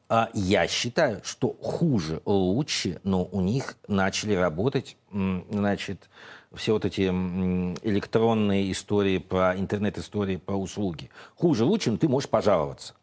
А 0.08 0.30
я 0.32 0.66
считаю, 0.66 1.20
что 1.22 1.52
хуже, 1.60 2.22
лучше, 2.24 2.98
но 3.04 3.24
у 3.24 3.42
них 3.42 3.76
начали 3.88 4.34
работать, 4.34 4.96
значит, 5.12 6.08
все 6.54 6.72
вот 6.72 6.86
эти 6.86 7.02
электронные 7.02 8.72
истории 8.72 9.18
про 9.18 9.54
интернет-истории 9.54 10.36
про 10.36 10.56
услуги. 10.56 11.10
Хуже, 11.36 11.64
лучше, 11.64 11.90
но 11.90 11.98
ты 11.98 12.08
можешь 12.08 12.30
пожаловаться. 12.30 12.94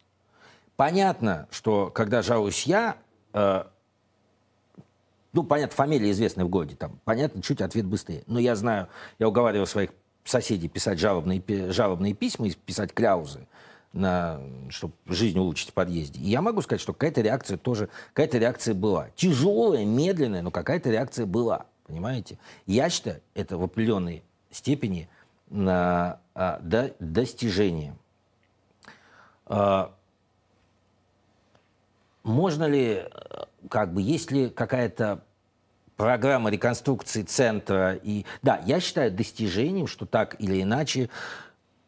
Понятно, 0.75 1.47
что 1.51 1.91
когда 1.93 2.23
жалуюсь 2.23 2.63
я, 2.63 2.97
э, 3.33 3.65
ну, 5.31 5.43
понятно, 5.43 5.75
фамилия 5.75 6.09
известная 6.11 6.45
в 6.45 6.49
городе, 6.49 6.75
там, 6.75 6.99
понятно, 7.05 7.41
чуть 7.41 7.61
ответ 7.61 7.85
быстрее. 7.85 8.23
Но 8.25 8.39
я 8.39 8.55
знаю, 8.55 8.87
я 9.19 9.27
уговаривал 9.27 9.67
своих 9.67 9.91
соседей 10.25 10.67
писать 10.67 10.99
жалобные, 10.99 11.71
жалобные 11.71 12.13
письма 12.13 12.47
и 12.47 12.53
писать 12.53 12.93
кляузы, 12.93 13.47
на, 13.95 14.41
чтобы 14.69 14.93
жизнь 15.08 15.39
улучшить 15.39 15.69
в 15.69 15.73
подъезде. 15.73 16.19
И 16.19 16.29
я 16.29 16.41
могу 16.41 16.62
сказать, 16.62 16.81
что 16.81 16.93
какая-то 16.93 17.21
реакция 17.21 17.58
тоже, 17.58 17.89
какая-то 18.13 18.38
реакция 18.38 18.73
была. 18.73 19.08
Тяжелая, 19.15 19.86
медленная, 19.86 20.41
но 20.41 20.51
какая-то 20.51 20.91
реакция 20.91 21.25
была. 21.25 21.65
Понимаете? 21.88 22.38
Я 22.65 22.89
считаю, 22.89 23.21
это 23.34 23.58
в 23.58 23.63
определенной 23.63 24.23
степени 24.51 25.08
на, 25.49 26.19
а, 26.34 26.60
до- 26.62 26.93
достижение. 26.99 27.95
А, 29.45 29.93
можно 32.23 32.65
ли, 32.65 33.03
э, 33.03 33.08
как 33.69 33.93
бы, 33.93 34.01
есть 34.01 34.31
ли 34.31 34.49
какая-то 34.49 35.23
программа 35.95 36.49
реконструкции 36.49 37.21
центра 37.23 37.93
и 37.93 38.25
да 38.41 38.62
я 38.65 38.81
считаю 38.81 39.12
достижением 39.12 39.88
что 39.88 40.05
так 40.05 40.36
или 40.41 40.62
иначе 40.62 41.10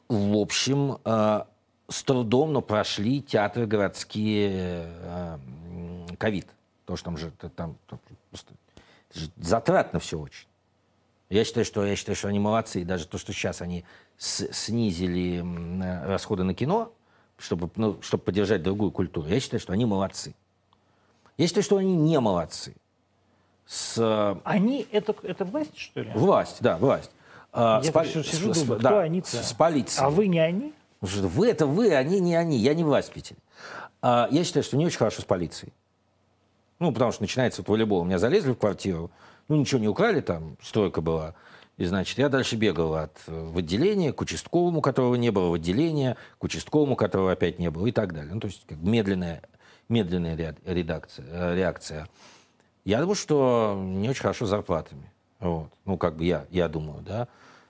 в 0.08 0.38
общем 0.38 1.00
э, 1.04 1.42
с 1.90 2.04
трудом 2.04 2.54
но 2.54 2.62
прошли 2.62 3.22
театры 3.22 3.66
городские 3.66 4.86
э, 4.88 5.38
ковид 6.18 6.48
потому 6.86 6.98
что 6.98 7.06
там 7.06 7.18
же 7.18 7.32
там, 7.56 7.78
там 7.88 8.00
просто 8.30 8.54
это 9.10 9.20
же 9.20 9.30
затратно 9.38 10.00
все 10.00 10.20
очень 10.20 10.48
я 11.30 11.44
считаю 11.44 11.66
что 11.66 11.86
я 11.86 11.96
считаю 11.96 12.16
что 12.16 12.28
они 12.28 12.40
молодцы 12.40 12.82
и 12.82 12.84
даже 12.84 13.08
то 13.08 13.18
что 13.18 13.32
сейчас 13.34 13.62
они 13.62 13.86
с- 14.18 14.52
снизили 14.52 15.42
э, 15.44 16.08
расходы 16.08 16.44
на 16.44 16.54
кино 16.54 16.92
чтобы 17.38 17.70
ну, 17.76 18.02
чтобы 18.02 18.24
поддержать 18.24 18.64
другую 18.64 18.92
культуру 18.92 19.28
я 19.30 19.40
считаю 19.40 19.60
что 19.60 19.72
они 19.74 19.86
молодцы 19.86 20.36
я 21.38 21.48
считаю 21.48 21.64
что 21.64 21.78
они 21.78 21.96
не 21.96 22.20
молодцы 22.20 22.76
с 23.66 23.96
э, 23.98 24.40
Они 24.44 24.88
это, 24.92 25.14
это 25.24 25.44
власть, 25.44 25.78
что 25.78 26.02
ли? 26.02 26.10
Власть, 26.16 26.58
да, 26.62 26.78
власть. 26.78 27.12
А, 27.52 27.82
Я 27.84 27.92
с, 27.92 28.08
всё 28.08 28.24
сижу, 28.24 28.54
с- 28.54 28.62
думаю, 28.64 28.80
да, 28.82 29.06
с- 29.26 29.50
с 29.50 29.54
полицией. 29.54 30.06
А 30.06 30.10
вы 30.10 30.28
не 30.28 30.40
они? 30.40 30.74
Вы 31.02 31.48
это 31.50 31.66
вы, 31.66 31.94
они 31.94 32.20
не 32.20 32.36
они. 32.36 32.58
Я 32.58 32.74
не 32.74 32.84
власть 32.84 33.10
в 33.10 33.14
Питере. 33.14 33.40
А, 34.02 34.28
я 34.32 34.44
считаю, 34.44 34.64
что 34.64 34.78
не 34.78 34.86
очень 34.86 34.98
хорошо 34.98 35.22
с 35.22 35.26
полицией. 35.26 35.74
Ну, 36.80 36.92
потому 36.92 37.12
что 37.12 37.24
начинается 37.24 37.62
вот 37.62 37.70
волейбол. 37.70 38.02
У 38.02 38.04
меня 38.04 38.20
залезли 38.20 38.52
в 38.52 38.58
квартиру, 38.58 39.10
ну, 39.48 39.56
ничего 39.56 39.80
не 39.80 39.88
украли, 39.88 40.22
там 40.22 40.58
стройка 40.62 41.02
была. 41.02 41.34
И, 41.78 41.86
значит, 41.86 42.18
я 42.18 42.30
дальше 42.30 42.56
бегал 42.56 42.96
от, 42.96 43.18
э, 43.28 43.50
в 43.52 43.58
отделение 43.58 44.12
к 44.12 44.22
участковому, 44.22 44.82
которого 44.82 45.16
не 45.16 45.32
было 45.32 45.50
в 45.50 45.54
отделение, 45.54 46.18
к 46.40 46.44
участковому, 46.44 46.96
которого 46.96 47.32
опять 47.32 47.60
не 47.60 47.70
было, 47.70 47.86
и 47.86 47.92
так 47.92 48.14
далее. 48.14 48.34
Ну, 48.34 48.40
то 48.40 48.48
есть 48.48 48.66
как 48.68 48.78
медленная, 48.80 49.44
медленная 49.88 50.36
ре- 50.36 50.56
редакция, 50.66 51.26
э, 51.30 51.56
реакция. 51.56 52.08
Я 52.84 53.00
думаю, 53.02 53.16
что 53.16 53.80
не 53.80 54.10
очень 54.10 54.22
хорошо 54.22 54.46
с 54.46 54.50
зарплатами. 54.50 55.12
Вот. 55.40 55.70
Ну, 55.86 55.98
как 55.98 56.16
бы 56.16 56.26
я, 56.26 56.46
я 56.50 56.68
думаю, 56.68 57.02
да. 57.02 57.28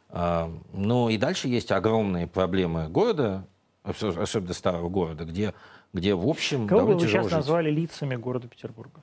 А, 0.09 0.51
ну, 0.73 1.09
и 1.09 1.17
дальше 1.17 1.47
есть 1.47 1.71
огромные 1.71 2.27
проблемы 2.27 2.87
города, 2.87 3.45
осо- 3.83 4.21
особенно 4.21 4.53
старого 4.53 4.87
города, 4.89 5.25
где, 5.25 5.53
где 5.93 6.15
в 6.15 6.27
общем, 6.27 6.67
Кого 6.67 6.87
бы 6.87 6.93
вы 6.95 6.99
сейчас 7.01 7.25
жить. 7.25 7.33
назвали 7.33 7.69
лицами 7.69 8.15
города 8.15 8.47
Петербурга? 8.47 9.01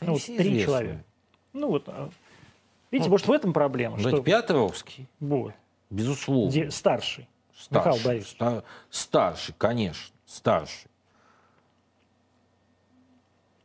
Да 0.00 0.06
ну, 0.08 0.12
вот 0.14 0.22
три 0.24 0.60
человека. 0.62 1.04
Ну 1.52 1.68
вот, 1.68 1.84
а, 1.88 2.10
видите, 2.90 3.08
может 3.10 3.26
в 3.28 3.32
этом 3.32 3.52
проблема, 3.52 3.96
Знаете, 3.98 4.16
что 4.18 4.24
Пятровский, 4.24 5.08
вот, 5.20 5.54
безусловно. 5.90 6.50
де- 6.52 6.70
старший. 6.70 7.28
Старший, 7.56 7.90
Михаил 7.92 8.04
Борисович. 8.06 8.34
ста- 8.34 8.62
старший, 8.90 9.54
конечно, 9.56 10.14
старший. 10.26 10.90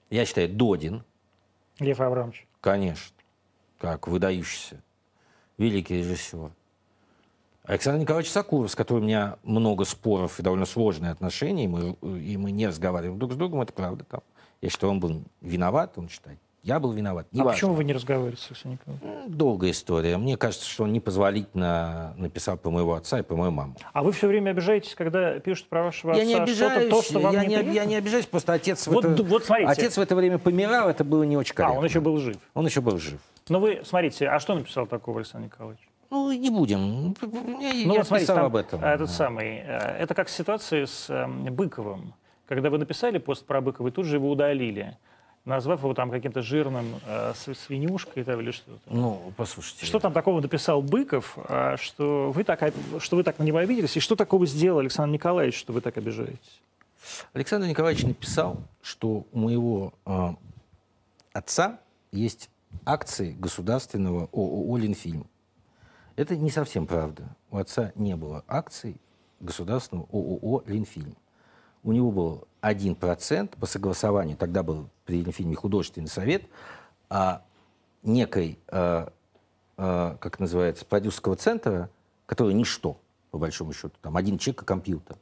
Я 0.10 0.26
считаю, 0.26 0.47
Додин, 0.50 1.04
Лев 1.80 2.00
Абрамович. 2.00 2.45
конечно, 2.62 3.13
как 3.81 4.07
выдающийся 4.07 4.79
великий 5.57 5.97
режиссер. 5.97 6.51
Александр 7.63 8.01
Николаевич 8.01 8.31
Сакуров, 8.31 8.69
с 8.71 8.75
которым 8.75 9.03
у 9.03 9.07
меня 9.07 9.37
много 9.43 9.85
споров 9.85 10.39
и 10.39 10.43
довольно 10.43 10.65
сложные 10.65 11.11
отношения, 11.11 11.65
и 11.65 11.67
мы, 11.67 11.95
и 12.19 12.37
мы 12.37 12.51
не 12.51 12.67
разговариваем 12.67 13.17
друг 13.17 13.33
с 13.33 13.35
другом, 13.35 13.61
это 13.61 13.73
правда. 13.73 14.03
Там. 14.03 14.21
Я 14.61 14.69
считаю, 14.69 14.91
он 14.91 14.99
был 14.99 15.23
виноват, 15.41 15.93
он 15.97 16.09
считает, 16.09 16.37
я 16.63 16.79
был 16.79 16.91
виноват. 16.91 17.25
А 17.31 17.35
Неважно. 17.35 17.53
почему 17.53 17.73
вы 17.73 17.83
не 17.83 17.93
разговариваете 17.93 18.41
с 18.41 18.47
Александром 18.51 18.79
Николаевичем? 18.95 19.37
Долгая 19.37 19.71
история. 19.71 20.17
Мне 20.17 20.37
кажется, 20.37 20.67
что 20.67 20.83
он 20.83 20.93
непозволительно 20.93 22.13
написал 22.17 22.57
про 22.57 22.69
моего 22.69 22.93
отца 22.93 23.19
и 23.19 23.23
про 23.23 23.35
мою 23.35 23.51
маму. 23.51 23.75
А 23.93 24.03
вы 24.03 24.11
все 24.11 24.27
время 24.27 24.51
обижаетесь, 24.51 24.93
когда 24.93 25.39
пишут 25.39 25.69
про 25.69 25.83
вашего 25.83 26.13
отца 26.13 26.21
Я 26.21 26.27
не 26.27 26.33
что-то, 26.35 26.43
обижаюсь, 26.43 26.89
то, 26.91 27.01
что 27.01 27.19
вам 27.19 27.33
я, 27.33 27.45
не 27.45 27.55
не, 27.55 27.73
я 27.73 27.85
не 27.85 27.95
обижаюсь, 27.95 28.27
просто 28.27 28.53
отец, 28.53 28.85
Вот 28.87 29.05
в 29.05 29.13
это, 29.13 29.23
вот 29.23 29.45
смотрите. 29.45 29.71
отец 29.71 29.97
в 29.97 30.01
это 30.01 30.15
время 30.15 30.37
помирал, 30.37 30.89
это 30.89 31.03
было 31.03 31.23
не 31.23 31.35
очень 31.37 31.53
А, 31.53 31.55
корректно. 31.55 31.79
он 31.79 31.85
еще 31.85 31.99
был 32.01 32.17
жив. 32.17 32.37
Он 32.53 32.65
еще 32.65 32.81
был 32.81 32.97
жив. 32.99 33.19
Ну 33.49 33.60
вы, 33.60 33.82
смотрите, 33.84 34.27
а 34.30 34.39
что 34.39 34.56
написал 34.56 34.88
такого 34.88 35.19
Александр 35.19 35.47
Николаевич? 35.47 35.88
Ну, 36.10 36.32
не 36.32 36.49
будем. 36.49 37.15
Я, 37.62 37.73
Ну, 37.86 37.93
я 37.93 37.99
вот 37.99 38.08
смотрите, 38.08 38.19
писал 38.25 38.36
там, 38.36 38.45
об 38.47 38.56
этом. 38.58 38.84
а, 38.84 38.93
Этот 38.93 39.10
самый, 39.10 39.60
э, 39.60 39.77
это 39.99 40.13
как 40.13 40.27
ситуация 40.30 40.86
с 40.86 41.10
эм, 41.10 41.45
Быковым. 41.54 42.13
Когда 42.47 42.69
вы 42.69 42.77
написали 42.80 43.17
пост 43.17 43.45
про 43.45 43.62
Быкова, 43.62 43.88
и 43.88 43.91
тут 43.91 44.06
же 44.06 44.17
его 44.17 44.30
удалили, 44.30 44.97
назвав 45.45 45.80
его 45.84 45.93
там 45.93 46.12
каким-то 46.12 46.41
жирным 46.41 46.99
э, 47.08 47.34
свинюшкой 47.36 48.25
там, 48.25 48.41
или 48.41 48.51
что-то. 48.51 48.80
Ну, 48.88 49.32
послушайте. 49.38 49.86
Что 49.86 49.99
там 49.99 50.12
такого 50.12 50.41
написал 50.41 50.82
Быков, 50.82 51.38
а, 51.47 51.77
что 51.77 52.32
вы 52.32 52.43
так, 52.43 52.62
что 52.99 53.15
вы 53.15 53.23
так 53.23 53.39
на 53.39 53.43
него 53.43 53.60
обиделись, 53.60 53.95
и 53.95 54.01
что 54.01 54.17
такого 54.17 54.45
сделал 54.45 54.80
Александр 54.80 55.13
Николаевич, 55.13 55.58
что 55.58 55.71
вы 55.71 55.80
так 55.80 55.97
обижаетесь? 55.97 56.62
Александр 57.34 57.67
Николаевич 57.67 58.04
написал, 58.04 58.58
что 58.82 59.25
у 59.32 59.39
моего 59.39 59.93
э, 60.06 60.30
отца 61.34 61.80
есть 62.12 62.49
акции 62.86 63.34
государственного 63.34 64.29
ООО 64.31 64.77
«Ленфильм». 64.77 65.27
Это 66.15 66.36
не 66.36 66.49
совсем 66.49 66.88
правда. 66.88 67.36
У 67.49 67.57
отца 67.57 67.91
не 67.95 68.15
было 68.15 68.43
акций 68.47 68.99
государственного 69.39 70.07
ООО 70.12 70.63
«Ленфильм». 70.65 71.15
У 71.84 71.91
него 71.91 72.12
был 72.12 72.47
1% 72.62 73.57
по 73.60 73.65
согласованию, 73.65 74.38
тогда 74.38 74.62
был 74.62 74.89
при 75.05 75.23
Ленфильме 75.23 75.55
художественный 75.55 76.07
совет, 76.07 76.43
а 77.10 77.43
некой, 78.03 78.60
э, 78.67 79.07
э, 79.77 80.17
как 80.19 80.39
называется, 80.39 80.86
продюсерского 80.86 81.36
центра, 81.36 81.89
который 82.27 82.53
ничто, 82.53 82.99
по 83.31 83.39
большому 83.39 83.73
счету, 83.73 83.93
там 84.01 84.15
один 84.15 84.38
чек 84.38 84.62
и 84.62 84.65
компьютер 84.65 85.17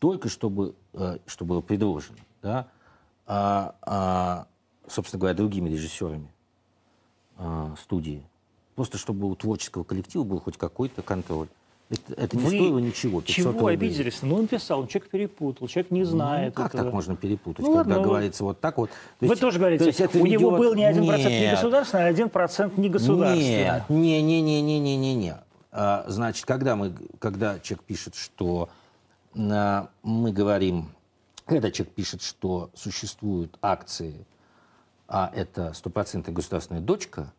только 0.00 0.28
чтобы, 0.28 0.74
э, 0.94 1.18
что 1.26 1.44
было 1.44 1.60
предложено, 1.60 2.18
да, 2.42 2.68
а, 3.26 3.76
а, 3.82 4.46
собственно 4.88 5.20
говоря, 5.20 5.36
другими 5.36 5.68
режиссерами 5.68 6.32
а, 7.40 7.74
студии. 7.80 8.22
Просто 8.74 8.98
чтобы 8.98 9.30
у 9.30 9.34
творческого 9.34 9.82
коллектива 9.82 10.24
был 10.24 10.40
хоть 10.40 10.58
какой-то 10.58 11.00
контроль. 11.02 11.48
Это, 11.88 12.14
это 12.14 12.36
не 12.36 12.46
стоило 12.46 12.78
ничего. 12.78 13.22
Чего 13.22 13.52
рублей. 13.52 13.74
обиделись? 13.74 14.22
Ну, 14.22 14.36
он 14.36 14.46
писал, 14.46 14.86
человек 14.86 15.10
перепутал, 15.10 15.66
человек 15.66 15.90
не 15.90 16.04
знает. 16.04 16.54
Ну, 16.54 16.62
как 16.62 16.74
этого. 16.74 16.84
так 16.84 16.92
можно 16.92 17.16
перепутать, 17.16 17.66
ну, 17.66 17.74
когда 17.74 17.96
ладно, 17.96 18.08
говорится 18.08 18.44
вот 18.44 18.60
так 18.60 18.76
вот? 18.76 18.90
То 18.90 18.96
Вы 19.20 19.28
есть, 19.28 19.40
тоже 19.40 19.58
говорите, 19.58 19.84
то 19.84 19.88
есть 19.88 20.00
это 20.00 20.18
у 20.18 20.24
ведет... 20.24 20.40
него 20.40 20.50
был 20.52 20.74
не 20.74 20.84
один 20.84 21.06
процент 21.06 21.30
не 21.30 21.50
государственный, 21.50 22.04
а 22.04 22.06
один 22.06 22.28
процент 22.28 22.78
не 22.78 22.88
государственный. 22.90 23.64
Нет, 23.64 23.84
не-не-не-не-не-не. 23.88 25.38
А, 25.72 26.04
значит, 26.06 26.44
когда, 26.44 26.76
мы, 26.76 26.92
когда 27.18 27.58
человек 27.58 27.84
пишет, 27.84 28.14
что 28.14 28.68
а, 29.34 29.88
мы 30.02 30.30
говорим, 30.30 30.90
когда 31.46 31.72
человек 31.72 31.94
пишет, 31.94 32.22
что 32.22 32.70
существуют 32.74 33.58
акции, 33.62 34.26
а 35.10 35.30
это 35.34 35.74
стопроцентная 35.74 36.34
государственная 36.34 36.80
дочка, 36.80 37.34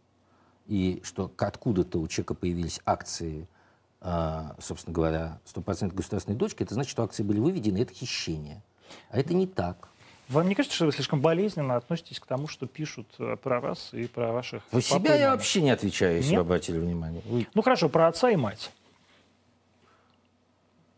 и 0.68 1.02
что 1.04 1.32
откуда-то 1.38 2.00
у 2.00 2.08
человека 2.08 2.36
появились 2.36 2.80
акции– 2.86 3.48
а, 4.04 4.56
собственно 4.60 4.96
говоря, 4.96 5.40
стопроцентной 5.46 5.96
государственной 5.96 6.36
дочки, 6.36 6.64
это 6.64 6.74
значит, 6.74 6.90
что 6.90 7.04
акции 7.04 7.22
были 7.22 7.40
выведены, 7.40 7.78
это 7.78 7.94
хищение. 7.94 8.64
А 9.12 9.20
это 9.20 9.36
не 9.36 9.46
так. 9.46 9.90
Вам 10.28 10.50
не 10.50 10.56
кажется, 10.56 10.76
что 10.76 10.86
вы 10.88 10.92
слишком 10.92 11.22
болезненно 11.22 11.76
относитесь 11.76 12.20
к 12.20 12.26
тому, 12.26 12.48
что 12.48 12.66
пишут 12.66 13.08
э, 13.20 13.36
про 13.36 13.60
вас 13.60 13.94
и 13.94 14.08
про 14.08 14.32
ваших 14.32 14.64
Про 14.66 14.82
себя 14.82 15.16
я 15.16 15.32
вообще 15.32 15.62
не 15.62 15.70
отвечаю, 15.70 16.16
если 16.18 16.32
Нет? 16.32 16.40
вы 16.40 16.46
обратили 16.46 16.80
внимание. 16.80 17.22
Вы... 17.26 17.48
Ну 17.54 17.62
хорошо, 17.62 17.90
про 17.90 18.08
отца 18.08 18.32
и 18.32 18.36
мать. 18.36 18.72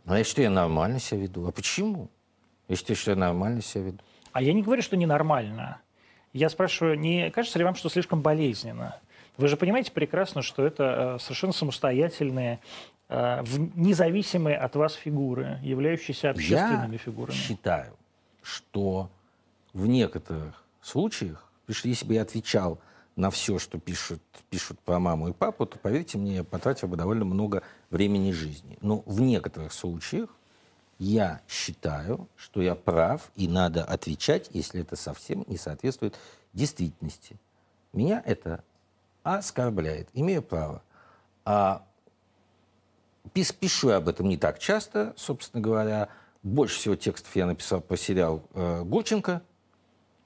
Ну, 0.06 0.16
я 0.16 0.24
считаю, 0.24 0.46
я 0.46 0.52
нормально 0.52 1.00
себя 1.00 1.22
веду. 1.22 1.48
А 1.48 1.52
почему? 1.52 2.10
Я 2.68 2.76
считаю, 2.76 2.96
что 2.96 3.12
я 3.12 3.18
нормально 3.18 3.62
себя 3.62 3.84
веду. 3.86 4.00
А 4.32 4.42
я 4.42 4.54
не 4.54 4.62
говорю, 4.62 4.82
что 4.82 4.96
ненормально. 4.96 5.82
Я 6.34 6.50
спрашиваю, 6.50 7.00
не 7.00 7.30
кажется 7.32 7.58
ли 7.60 7.66
вам, 7.66 7.76
что 7.76 7.90
слишком 7.90 8.22
болезненно? 8.22 9.00
Вы 9.38 9.48
же 9.48 9.58
понимаете 9.58 9.92
прекрасно, 9.92 10.42
что 10.42 10.66
это 10.66 11.16
э, 11.16 11.20
совершенно 11.20 11.54
самостоятельные 11.54 12.60
Э, 13.16 13.44
независимые 13.76 14.58
от 14.58 14.76
вас 14.76 14.94
фигуры, 14.94 15.60
являющиеся 15.62 16.32
общественными 16.32 16.94
Я 16.94 16.98
фигурами? 16.98 17.36
Я 17.36 17.42
считаю, 17.42 17.94
что 18.42 19.08
в 19.74 19.86
некоторых 19.86 20.64
случаях, 20.82 21.52
что 21.70 21.88
если 21.88 22.08
бы 22.08 22.16
я 22.16 22.24
отвечал 22.24 22.80
на 23.16 23.30
все, 23.30 23.60
что 23.60 23.78
пишут, 23.78 24.20
пишут 24.50 24.80
про 24.80 25.00
маму 25.00 25.30
и 25.30 25.34
папу, 25.34 25.68
то, 25.68 25.78
поверьте 25.78 26.18
мне, 26.18 26.38
я 26.38 26.44
потратил 26.44 26.88
бы 26.88 26.98
довольно 26.98 27.24
много 27.24 27.62
времени 27.92 28.32
жизни. 28.32 28.80
Но 28.82 29.04
в 29.06 29.22
некоторых 29.22 29.74
случаях 29.74 30.30
я 31.00 31.42
считаю, 31.48 32.28
что 32.36 32.62
я 32.62 32.76
прав, 32.76 33.32
и 33.36 33.48
надо 33.48 33.84
отвечать, 33.84 34.50
если 34.52 34.82
это 34.82 34.96
совсем 34.96 35.44
не 35.48 35.58
соответствует 35.58 36.18
действительности. 36.54 37.38
Меня 37.92 38.22
это 38.26 38.64
оскорбляет, 39.24 40.10
имею 40.14 40.42
право. 40.42 40.82
А 41.46 41.86
Пишу 43.34 43.90
я 43.90 43.98
об 43.98 44.10
этом 44.10 44.28
не 44.28 44.38
так 44.38 44.60
часто, 44.60 45.14
собственно 45.16 45.62
говоря. 45.62 46.10
Больше 46.44 46.78
всего 46.78 46.96
текстов 46.96 47.34
я 47.36 47.46
написал 47.46 47.80
по 47.80 47.96
сериал 47.96 48.44
э, 48.54 48.84
Гурченко. 48.84 49.42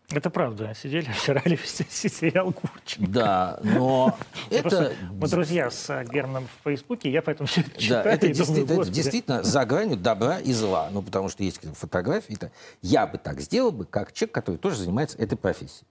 Это 0.10 0.30
правда. 0.30 0.74
Сидели, 0.74 1.10
обсирали 1.10 1.58
сериал 1.58 2.52
Гурченко. 2.52 3.12
Да, 3.12 3.60
но 3.62 4.18
это... 4.50 4.94
Мы 5.12 5.28
друзья 5.28 5.70
с 5.70 6.06
Германом 6.06 6.48
в 6.48 6.64
Фейсбуке, 6.64 7.12
я 7.12 7.22
поэтому 7.22 7.48
все 7.48 7.62
это 7.62 7.72
читаю. 7.82 8.04
Да, 8.06 8.12
это, 8.12 8.28
действительно, 8.30 8.82
это 8.82 8.90
действительно 8.90 9.44
за 9.44 9.66
гранью 9.66 9.98
добра 9.98 10.40
и 10.40 10.54
зла. 10.54 10.90
Ну, 10.92 11.02
потому 11.02 11.28
что 11.28 11.44
есть 11.44 11.60
фотографии. 11.76 12.36
Это... 12.36 12.52
Я 12.82 13.06
бы 13.06 13.18
так 13.18 13.42
сделал 13.42 13.72
бы, 13.72 13.86
как 13.86 14.14
человек, 14.14 14.34
который 14.34 14.56
тоже 14.56 14.78
занимается 14.78 15.18
этой 15.18 15.38
профессией. 15.38 15.86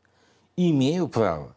Имею 0.57 1.09
право. 1.09 1.55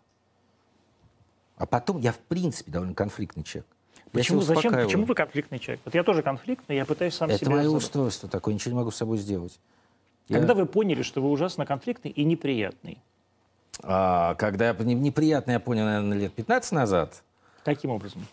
А 1.55 1.65
потом 1.65 1.99
я, 1.99 2.11
в 2.11 2.19
принципе, 2.19 2.71
довольно 2.71 2.93
конфликтный 2.93 3.43
человек. 3.43 3.67
Почему, 4.11 4.41
зачем, 4.41 4.73
почему 4.73 5.05
вы 5.05 5.15
конфликтный 5.15 5.59
человек? 5.59 5.81
Вот 5.85 5.93
я 5.93 6.03
тоже 6.03 6.23
конфликтный, 6.23 6.75
я 6.75 6.85
пытаюсь 6.85 7.13
сам 7.13 7.29
Это 7.29 7.39
себя... 7.39 7.51
Это 7.51 7.61
мое 7.61 7.69
устройство 7.69 8.27
такое, 8.27 8.53
ничего 8.53 8.71
не 8.71 8.77
могу 8.77 8.91
с 8.91 8.95
собой 8.97 9.17
сделать. 9.17 9.59
Когда 10.29 10.53
вы 10.53 10.65
поняли, 10.65 11.01
что 11.01 11.21
вы 11.21 11.29
ужасно 11.29 11.65
конфликтный 11.65 12.11
и 12.11 12.23
неприятный? 12.23 13.01
А, 13.81 14.35
когда 14.35 14.69
я 14.69 14.73
неприятный, 14.73 15.53
я 15.53 15.59
понял, 15.59 15.85
наверное, 15.85 16.17
лет 16.17 16.33
15 16.33 16.71
назад. 16.73 17.23
Каким 17.63 17.91
образом? 17.91 18.25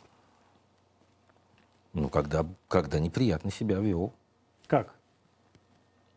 Ну, 1.92 2.09
когда, 2.09 2.44
когда 2.68 2.98
неприятно 2.98 3.50
себя 3.50 3.78
вел. 3.78 4.12
Как? 4.66 4.94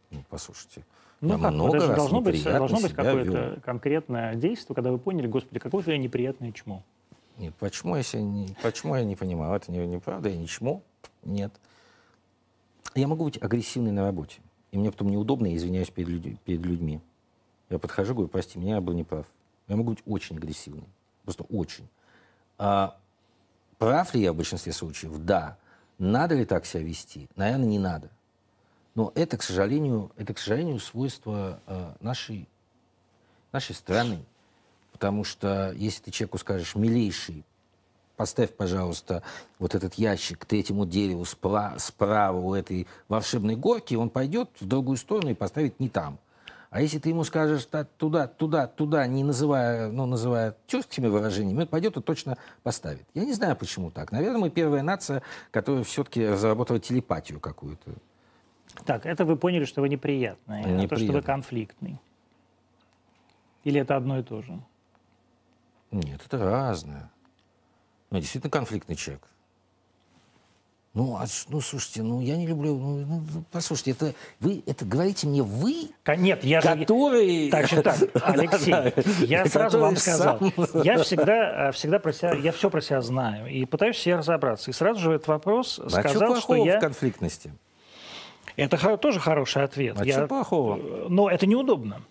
Ну, 0.09 0.23
послушайте. 0.29 0.83
Ну, 1.21 1.35
я 1.35 1.39
как? 1.39 1.53
много 1.53 1.79
раз 1.79 1.95
должно 1.95 2.21
быть, 2.21 2.43
должно 2.43 2.79
быть 2.79 2.93
какое-то 2.93 3.59
конкретное 3.63 4.35
действие, 4.35 4.75
когда 4.75 4.91
вы 4.91 4.97
поняли, 4.97 5.27
господи, 5.27 5.59
какое 5.59 5.83
же 5.83 5.91
я 5.91 5.97
неприятное 5.97 6.51
чмо. 6.51 6.83
Нет, 7.37 7.53
почему 7.55 7.95
я, 7.95 8.03
себя 8.03 8.21
не, 8.21 8.55
почему 8.61 8.95
я 8.95 9.03
не 9.03 9.15
понимаю? 9.15 9.55
Это 9.55 9.71
не, 9.71 9.85
неправда, 9.85 10.29
я 10.29 10.35
не 10.35 10.47
чмо. 10.47 10.81
Нет. 11.23 11.53
Я 12.95 13.07
могу 13.07 13.25
быть 13.25 13.41
агрессивный 13.41 13.91
на 13.91 14.03
работе. 14.03 14.41
И 14.71 14.77
мне 14.77 14.91
потом 14.91 15.10
неудобно, 15.10 15.47
я 15.47 15.55
извиняюсь 15.55 15.89
перед, 15.89 16.10
людь, 16.10 16.39
перед 16.41 16.62
людьми. 16.62 17.01
Я 17.69 17.79
подхожу, 17.79 18.13
говорю, 18.13 18.29
прости, 18.29 18.60
меня 18.60 18.75
я 18.75 18.82
был 18.82 18.93
неправ. 18.93 19.25
Я 19.67 19.75
могу 19.75 19.91
быть 19.91 20.03
очень 20.05 20.38
агрессивный. 20.38 20.88
Просто 21.23 21.43
очень. 21.43 21.88
А 22.58 22.97
прав 23.77 24.13
ли 24.13 24.21
я 24.21 24.34
в 24.34 24.36
большинстве 24.36 24.73
случаев? 24.73 25.17
Да. 25.23 25.58
Надо 25.97 26.36
ли 26.36 26.45
так 26.45 26.65
себя 26.65 26.84
вести? 26.84 27.29
Наверное, 27.36 27.67
не 27.67 27.79
надо. 27.79 28.10
Но 28.95 29.12
это, 29.15 29.38
к 29.38 29.43
сожалению, 29.43 30.12
это, 30.17 30.34
к 30.34 30.39
сожалению, 30.39 30.79
свойство 30.79 31.60
э, 31.67 31.93
нашей, 31.99 32.47
нашей 33.51 33.75
страны. 33.75 34.25
Потому 34.91 35.23
что 35.23 35.71
если 35.73 36.03
ты 36.03 36.12
человеку 36.12 36.38
скажешь, 36.38 36.75
милейший, 36.75 37.45
поставь, 38.19 38.51
пожалуйста, 38.51 39.23
вот 39.60 39.75
этот 39.75 39.93
ящик 39.93 40.39
к 40.39 40.45
третьему 40.45 40.86
дереву 40.86 41.23
справа, 41.23 41.77
справа 41.77 42.38
у 42.38 42.53
этой 42.53 42.86
волшебной 43.08 43.55
горки, 43.55 43.95
он 43.95 44.10
пойдет 44.10 44.49
в 44.60 44.67
другую 44.67 44.97
сторону 44.97 45.32
и 45.32 45.34
поставит 45.34 45.79
не 45.79 45.88
там. 45.88 46.19
А 46.69 46.82
если 46.82 46.99
ты 46.99 47.08
ему 47.08 47.23
скажешь 47.23 47.65
туда, 47.97 48.27
туда, 48.27 48.67
туда, 48.67 49.08
не 49.08 49.23
называя, 49.23 49.89
ну, 49.89 50.05
называя 50.05 50.58
тюркскими 50.67 51.08
выражениями, 51.08 51.62
он 51.62 51.67
пойдет 51.67 51.95
и 51.95 52.01
точно 52.01 52.38
поставит. 52.62 53.05
Я 53.13 53.23
не 53.23 53.32
знаю, 53.32 53.55
почему 53.55 53.89
так. 53.89 54.12
Наверное, 54.12 54.41
мы 54.41 54.49
первая 54.49 54.84
нация, 54.84 55.21
которая 55.51 55.86
все-таки 55.86 56.27
разработала 56.27 56.77
телепатию 56.82 57.39
какую-то. 57.39 57.93
Так, 58.86 59.05
это 59.05 59.23
вы 59.23 59.38
поняли, 59.38 59.63
что 59.63 59.79
вы 59.79 59.88
неприятный, 59.88 60.58
неприятный. 60.58 60.86
а 60.86 60.89
то, 60.89 60.97
что 60.97 61.13
вы 61.13 61.21
конфликтный. 61.21 62.01
Или 63.63 63.79
это 63.79 63.95
одно 63.95 64.19
и 64.19 64.23
то 64.23 64.41
же? 64.41 64.60
Нет, 65.91 66.19
это 66.25 66.38
разное. 66.38 67.10
Ну, 68.12 68.19
действительно 68.19 68.52
конфликтный 68.52 68.95
человек. 68.95 69.22
Ну, 70.95 71.15
а, 71.15 71.26
ну, 71.50 71.62
слушайте, 71.62 72.02
ну, 72.02 72.19
я 72.19 72.36
не 72.36 72.48
люблю... 72.48 72.76
Ну, 72.76 73.06
ну, 73.06 73.22
ну 73.32 73.43
послушайте, 73.52 73.91
это 73.91 74.15
вы 74.39 74.63
это 74.65 74.86
говорите 74.86 75.28
мне 75.28 75.43
вы, 75.43 75.91
Нет, 76.17 76.43
я 76.43 76.62
который... 76.62 77.45
Же... 77.45 77.52
Так 77.52 77.67
же 77.67 77.82
так, 77.84 78.00
Алексей, 78.24 78.74
я 79.26 79.45
сразу 79.45 79.80
вам 79.80 79.95
сказал. 79.95 80.39
Сам... 80.39 80.82
Я 80.84 80.98
всегда, 81.04 81.72
всегда 81.72 82.00
про 82.00 82.12
себя, 82.12 82.34
я 82.34 82.52
все 82.52 82.72
про 82.72 82.82
себя 82.82 83.02
знаю 83.02 83.48
и 83.48 83.65
пытаюсь 83.65 83.98
себе 83.98 84.15
разобраться. 84.15 84.72
И 84.72 84.74
сразу 84.74 85.00
же 85.00 85.13
этот 85.13 85.28
вопрос 85.28 85.80
а 85.80 85.89
сказал, 85.89 86.36
что, 86.36 86.41
что 86.41 86.56
я... 86.65 86.78
в 86.78 86.82
конфликтности? 86.82 87.54
Это 88.56 88.98
тоже 88.98 89.19
хороший 89.19 89.63
ответ. 89.63 89.95
А 90.00 90.04
я... 90.04 90.13
что 90.13 90.28
плохого? 90.28 91.08
Но 91.08 91.30
это 91.30 91.45
неудобно. 91.45 92.02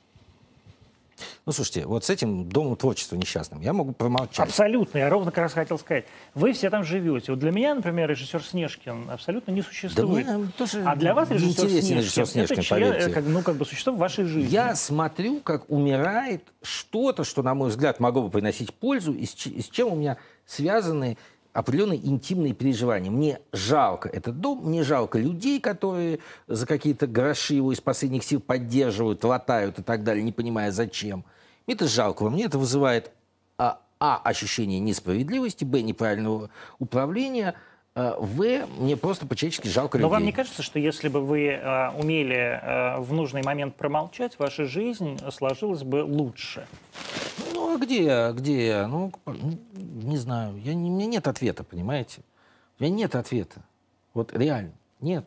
Ну, 1.46 1.52
слушайте, 1.52 1.86
вот 1.86 2.04
с 2.04 2.10
этим 2.10 2.48
домом 2.48 2.76
творчества 2.76 3.16
несчастным 3.16 3.60
я 3.60 3.72
могу 3.72 3.92
промолчать. 3.92 4.46
Абсолютно. 4.46 4.98
Я 4.98 5.08
ровно 5.08 5.30
как 5.30 5.44
раз 5.44 5.52
хотел 5.52 5.78
сказать. 5.78 6.04
Вы 6.34 6.52
все 6.52 6.70
там 6.70 6.84
живете. 6.84 7.32
Вот 7.32 7.38
для 7.38 7.50
меня, 7.50 7.74
например, 7.74 8.08
режиссер 8.10 8.42
Снежкин 8.42 9.10
абсолютно 9.10 9.52
не 9.52 9.62
существует. 9.62 10.26
Да 10.26 10.38
мне 10.38 10.50
тоже 10.56 10.82
а 10.84 10.96
для 10.96 11.14
вас 11.14 11.30
режиссер 11.30 11.68
Снежкин, 11.68 11.98
режиссер 11.98 12.26
Снежкин 12.26 12.58
это 12.58 12.62
член, 12.62 13.12
как, 13.12 13.24
ну, 13.26 13.42
как 13.42 13.56
бы 13.56 13.64
существо 13.64 13.92
в 13.92 13.98
вашей 13.98 14.24
жизни. 14.24 14.50
Я 14.50 14.74
смотрю, 14.74 15.40
как 15.40 15.70
умирает 15.70 16.42
что-то, 16.62 17.24
что, 17.24 17.42
на 17.42 17.54
мой 17.54 17.70
взгляд, 17.70 18.00
могло 18.00 18.22
бы 18.22 18.30
приносить 18.30 18.72
пользу, 18.74 19.12
и 19.12 19.26
с, 19.26 19.46
и 19.46 19.60
с 19.60 19.68
чем 19.68 19.92
у 19.92 19.96
меня 19.96 20.16
связаны 20.46 21.18
определенные 21.58 22.06
интимные 22.06 22.54
переживания. 22.54 23.10
Мне 23.10 23.40
жалко 23.52 24.08
этот 24.08 24.38
дом, 24.38 24.64
мне 24.64 24.84
жалко 24.84 25.18
людей, 25.18 25.58
которые 25.60 26.20
за 26.46 26.66
какие-то 26.66 27.08
гроши 27.08 27.54
его 27.54 27.72
из 27.72 27.80
последних 27.80 28.22
сил 28.22 28.38
поддерживают, 28.38 29.24
латают 29.24 29.80
и 29.80 29.82
так 29.82 30.04
далее, 30.04 30.22
не 30.22 30.30
понимая 30.30 30.70
зачем. 30.70 31.24
Мне 31.66 31.74
это 31.74 31.88
жалко. 31.88 32.22
Во 32.22 32.30
мне 32.30 32.44
это 32.44 32.60
вызывает 32.60 33.10
а, 33.56 33.80
а 33.98 34.20
ощущение 34.22 34.78
несправедливости, 34.78 35.64
б 35.64 35.82
неправильного 35.82 36.48
управления, 36.78 37.56
а, 37.98 38.16
в 38.16 38.66
мне 38.78 38.96
просто 38.96 39.26
по-человечески 39.26 39.66
жалко 39.66 39.98
Но 39.98 40.02
людей. 40.02 40.12
вам 40.12 40.24
не 40.24 40.30
кажется, 40.30 40.62
что 40.62 40.78
если 40.78 41.08
бы 41.08 41.20
вы 41.20 41.48
э, 41.48 41.90
умели 41.98 42.36
э, 42.36 43.00
в 43.00 43.12
нужный 43.12 43.42
момент 43.42 43.74
промолчать, 43.74 44.38
ваша 44.38 44.66
жизнь 44.66 45.18
сложилась 45.32 45.82
бы 45.82 46.04
лучше? 46.04 46.68
Ну, 47.54 47.74
а 47.74 47.76
где 47.76 48.04
я? 48.04 48.30
Где 48.30 48.66
я? 48.68 48.86
Ну, 48.86 49.12
не 49.26 50.16
знаю. 50.16 50.56
Я, 50.58 50.74
не, 50.74 50.90
у 50.90 50.94
меня 50.94 51.06
нет 51.06 51.26
ответа, 51.26 51.64
понимаете? 51.64 52.20
У 52.78 52.84
меня 52.84 52.94
нет 52.94 53.16
ответа. 53.16 53.62
Вот 54.14 54.32
реально. 54.32 54.74
Нет. 55.00 55.24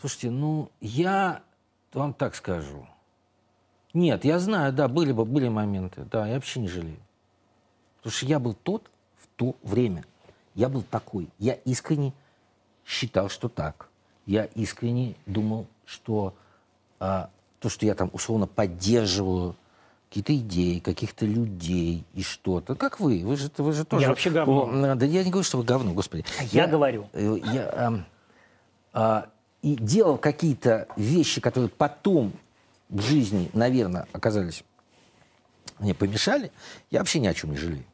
Слушайте, 0.00 0.30
ну, 0.30 0.70
я 0.80 1.40
вам 1.92 2.14
так 2.14 2.34
скажу. 2.34 2.84
Нет, 3.92 4.24
я 4.24 4.40
знаю, 4.40 4.72
да, 4.72 4.88
были 4.88 5.12
бы 5.12 5.24
были 5.24 5.46
моменты. 5.46 6.04
Да, 6.10 6.26
я 6.26 6.34
вообще 6.34 6.58
не 6.58 6.66
жалею. 6.66 6.98
Потому 7.98 8.12
что 8.12 8.26
я 8.26 8.40
был 8.40 8.54
тот 8.54 8.90
то 9.36 9.56
время. 9.62 10.04
Я 10.54 10.68
был 10.68 10.82
такой. 10.82 11.28
Я 11.38 11.54
искренне 11.54 12.12
считал, 12.86 13.28
что 13.28 13.48
так. 13.48 13.88
Я 14.26 14.44
искренне 14.44 15.14
думал, 15.26 15.66
что 15.84 16.34
а, 17.00 17.28
то, 17.60 17.68
что 17.68 17.86
я 17.86 17.94
там 17.94 18.10
условно 18.12 18.46
поддерживаю 18.46 19.56
какие-то 20.08 20.36
идеи, 20.36 20.78
каких-то 20.78 21.26
людей 21.26 22.04
и 22.14 22.22
что-то. 22.22 22.74
Как 22.76 23.00
вы? 23.00 23.22
Вы 23.24 23.36
же, 23.36 23.50
вы 23.58 23.72
же 23.72 23.84
тоже... 23.84 24.02
Я 24.04 24.08
вообще 24.10 24.30
говно. 24.30 24.92
О, 24.92 24.94
да 24.94 25.04
я 25.06 25.24
не 25.24 25.30
говорю, 25.30 25.44
что 25.44 25.58
вы 25.58 25.64
говно, 25.64 25.92
господи. 25.92 26.24
А 26.38 26.44
я 26.44 26.66
говорю. 26.68 27.08
э, 27.12 27.38
Я, 27.52 27.86
ам, 27.86 28.04
а, 28.92 29.28
и 29.62 29.74
делал 29.74 30.16
какие-то 30.18 30.86
вещи, 30.96 31.40
которые 31.40 31.68
потом 31.68 32.32
в 32.88 33.00
жизни, 33.00 33.50
наверное, 33.54 34.06
оказались 34.12 34.62
мне 35.80 35.94
помешали, 35.94 36.52
я 36.90 37.00
вообще 37.00 37.18
ни 37.18 37.26
о 37.26 37.34
чем 37.34 37.50
не 37.50 37.56
жалею. 37.56 37.84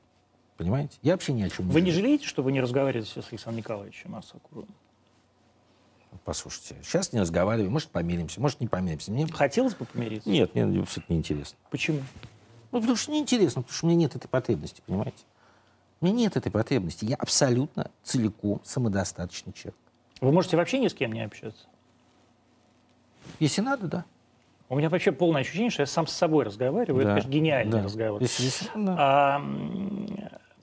Понимаете? 0.61 0.99
Я 1.01 1.13
вообще 1.13 1.33
ни 1.33 1.41
о 1.43 1.49
чем 1.49 1.69
не 1.69 1.73
Вы 1.73 1.81
не 1.81 1.91
жалеете, 1.91 2.27
что 2.27 2.43
вы 2.43 2.53
не 2.53 2.61
разговариваете 2.61 3.23
с 3.23 3.29
Александром 3.31 3.57
Николаевичем 3.57 4.15
Асакуровым? 4.15 4.69
Послушайте, 6.27 6.77
сейчас 6.83 7.15
не 7.15 7.21
разговариваем, 7.21 7.73
может, 7.73 7.89
помиримся, 7.89 8.43
может, 8.43 8.61
не 8.61 8.69
помиримся. 8.69 9.11
Мне... 9.11 9.27
Хотелось 9.27 9.75
бы 9.75 9.87
помириться? 9.87 10.29
Нет, 10.29 10.55
мне 10.55 10.83
абсолютно 10.83 11.15
неинтересно. 11.15 11.57
Почему? 11.71 12.03
Ну, 12.73 12.81
потому 12.81 12.95
что 12.97 13.11
неинтересно, 13.11 13.63
потому 13.63 13.75
что 13.75 13.87
у 13.87 13.89
меня 13.89 14.01
нет 14.01 14.17
этой 14.17 14.29
потребности, 14.29 14.83
понимаете? 14.85 15.25
У 16.03 16.05
меня 16.05 16.15
нет 16.17 16.37
этой 16.37 16.53
потребности. 16.53 17.07
Я 17.07 17.17
абсолютно 17.17 17.91
целиком 18.03 18.61
самодостаточный 18.63 19.55
человек. 19.55 19.81
Вы 20.21 20.31
можете 20.31 20.59
вообще 20.59 20.79
ни 20.79 20.89
с 20.89 20.93
кем 20.95 21.13
не 21.13 21.25
общаться? 21.25 21.65
Если 23.39 23.63
надо, 23.63 23.87
да. 23.87 24.05
У 24.69 24.77
меня 24.77 24.91
вообще 24.91 25.11
полное 25.11 25.41
ощущение, 25.41 25.71
что 25.71 25.83
я 25.83 25.87
сам 25.87 26.07
с 26.07 26.13
собой 26.13 26.45
разговариваю. 26.45 27.03
Да, 27.05 27.13
Это, 27.13 27.21
конечно, 27.23 27.31
гениальный 27.31 27.73
да. 27.73 27.83
разговор. 27.83 28.21
Если- 28.21 28.43
если 28.45 28.69
надо, 28.77 28.97
А, 29.03 29.43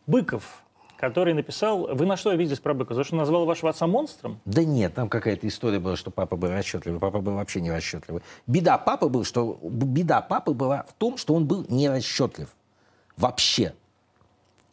Быков, 0.08 0.64
который 0.98 1.34
написал... 1.34 1.96
Вы 1.96 2.06
на 2.06 2.18
что 2.18 2.32
обиделись 2.32 2.60
про 2.60 2.74
Быкова? 2.74 2.96
За 2.96 3.04
что 3.04 3.16
назвал 3.16 3.46
вашего 3.46 3.70
отца 3.70 3.86
монстром? 3.88 4.40
Да 4.46 4.64
нет, 4.64 4.96
там 4.96 5.10
какая-то 5.10 5.48
история 5.48 5.80
была, 5.80 5.96
что 5.96 6.12
папа 6.12 6.36
был 6.36 6.50
расчетливый. 6.50 7.00
Папа 7.00 7.20
был 7.20 7.34
вообще 7.34 7.62
не 7.62 7.72
расчетливый. 7.72 8.24
Беда 8.48 8.78
папы 8.78 9.10
был, 9.10 9.24
что 9.24 9.60
беда 9.62 10.22
папы 10.22 10.54
была 10.54 10.84
в 10.84 10.94
том, 10.94 11.18
что 11.18 11.36
он 11.36 11.46
был 11.46 11.66
не 11.70 11.90
расчетлив. 11.90 12.50
Вообще. 13.18 13.74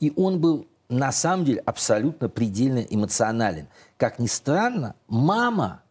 И 0.00 0.12
он 0.16 0.40
был 0.40 0.66
на 0.88 1.12
самом 1.12 1.44
деле 1.44 1.60
абсолютно 1.60 2.28
предельно 2.28 2.78
эмоционален. 2.78 3.68
Как 3.96 4.18
ни 4.18 4.26
странно, 4.26 4.94
мама 5.08 5.82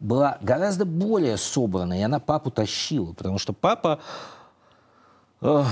была 0.00 0.38
гораздо 0.40 0.84
более 0.84 1.36
собранной, 1.36 2.00
и 2.00 2.02
она 2.02 2.20
папу 2.20 2.50
тащила, 2.50 3.12
потому 3.12 3.38
что 3.38 3.52
папа 3.52 4.00
э, 5.40 5.64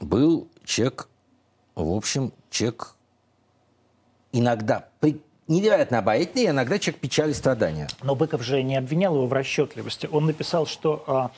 был 0.00 0.48
человек, 0.64 1.08
в 1.84 1.94
общем, 1.94 2.32
человек 2.50 2.94
иногда 4.32 4.88
невероятно 5.48 5.98
обаятельный, 5.98 6.48
иногда 6.48 6.78
человек 6.78 7.00
печали 7.00 7.32
страдания. 7.32 7.88
Но 8.02 8.14
Быков 8.14 8.42
же 8.42 8.62
не 8.62 8.76
обвинял 8.76 9.14
его 9.14 9.26
в 9.26 9.32
расчетливости. 9.32 10.08
Он 10.10 10.26
написал, 10.26 10.66
что 10.66 11.04
а, 11.06 11.30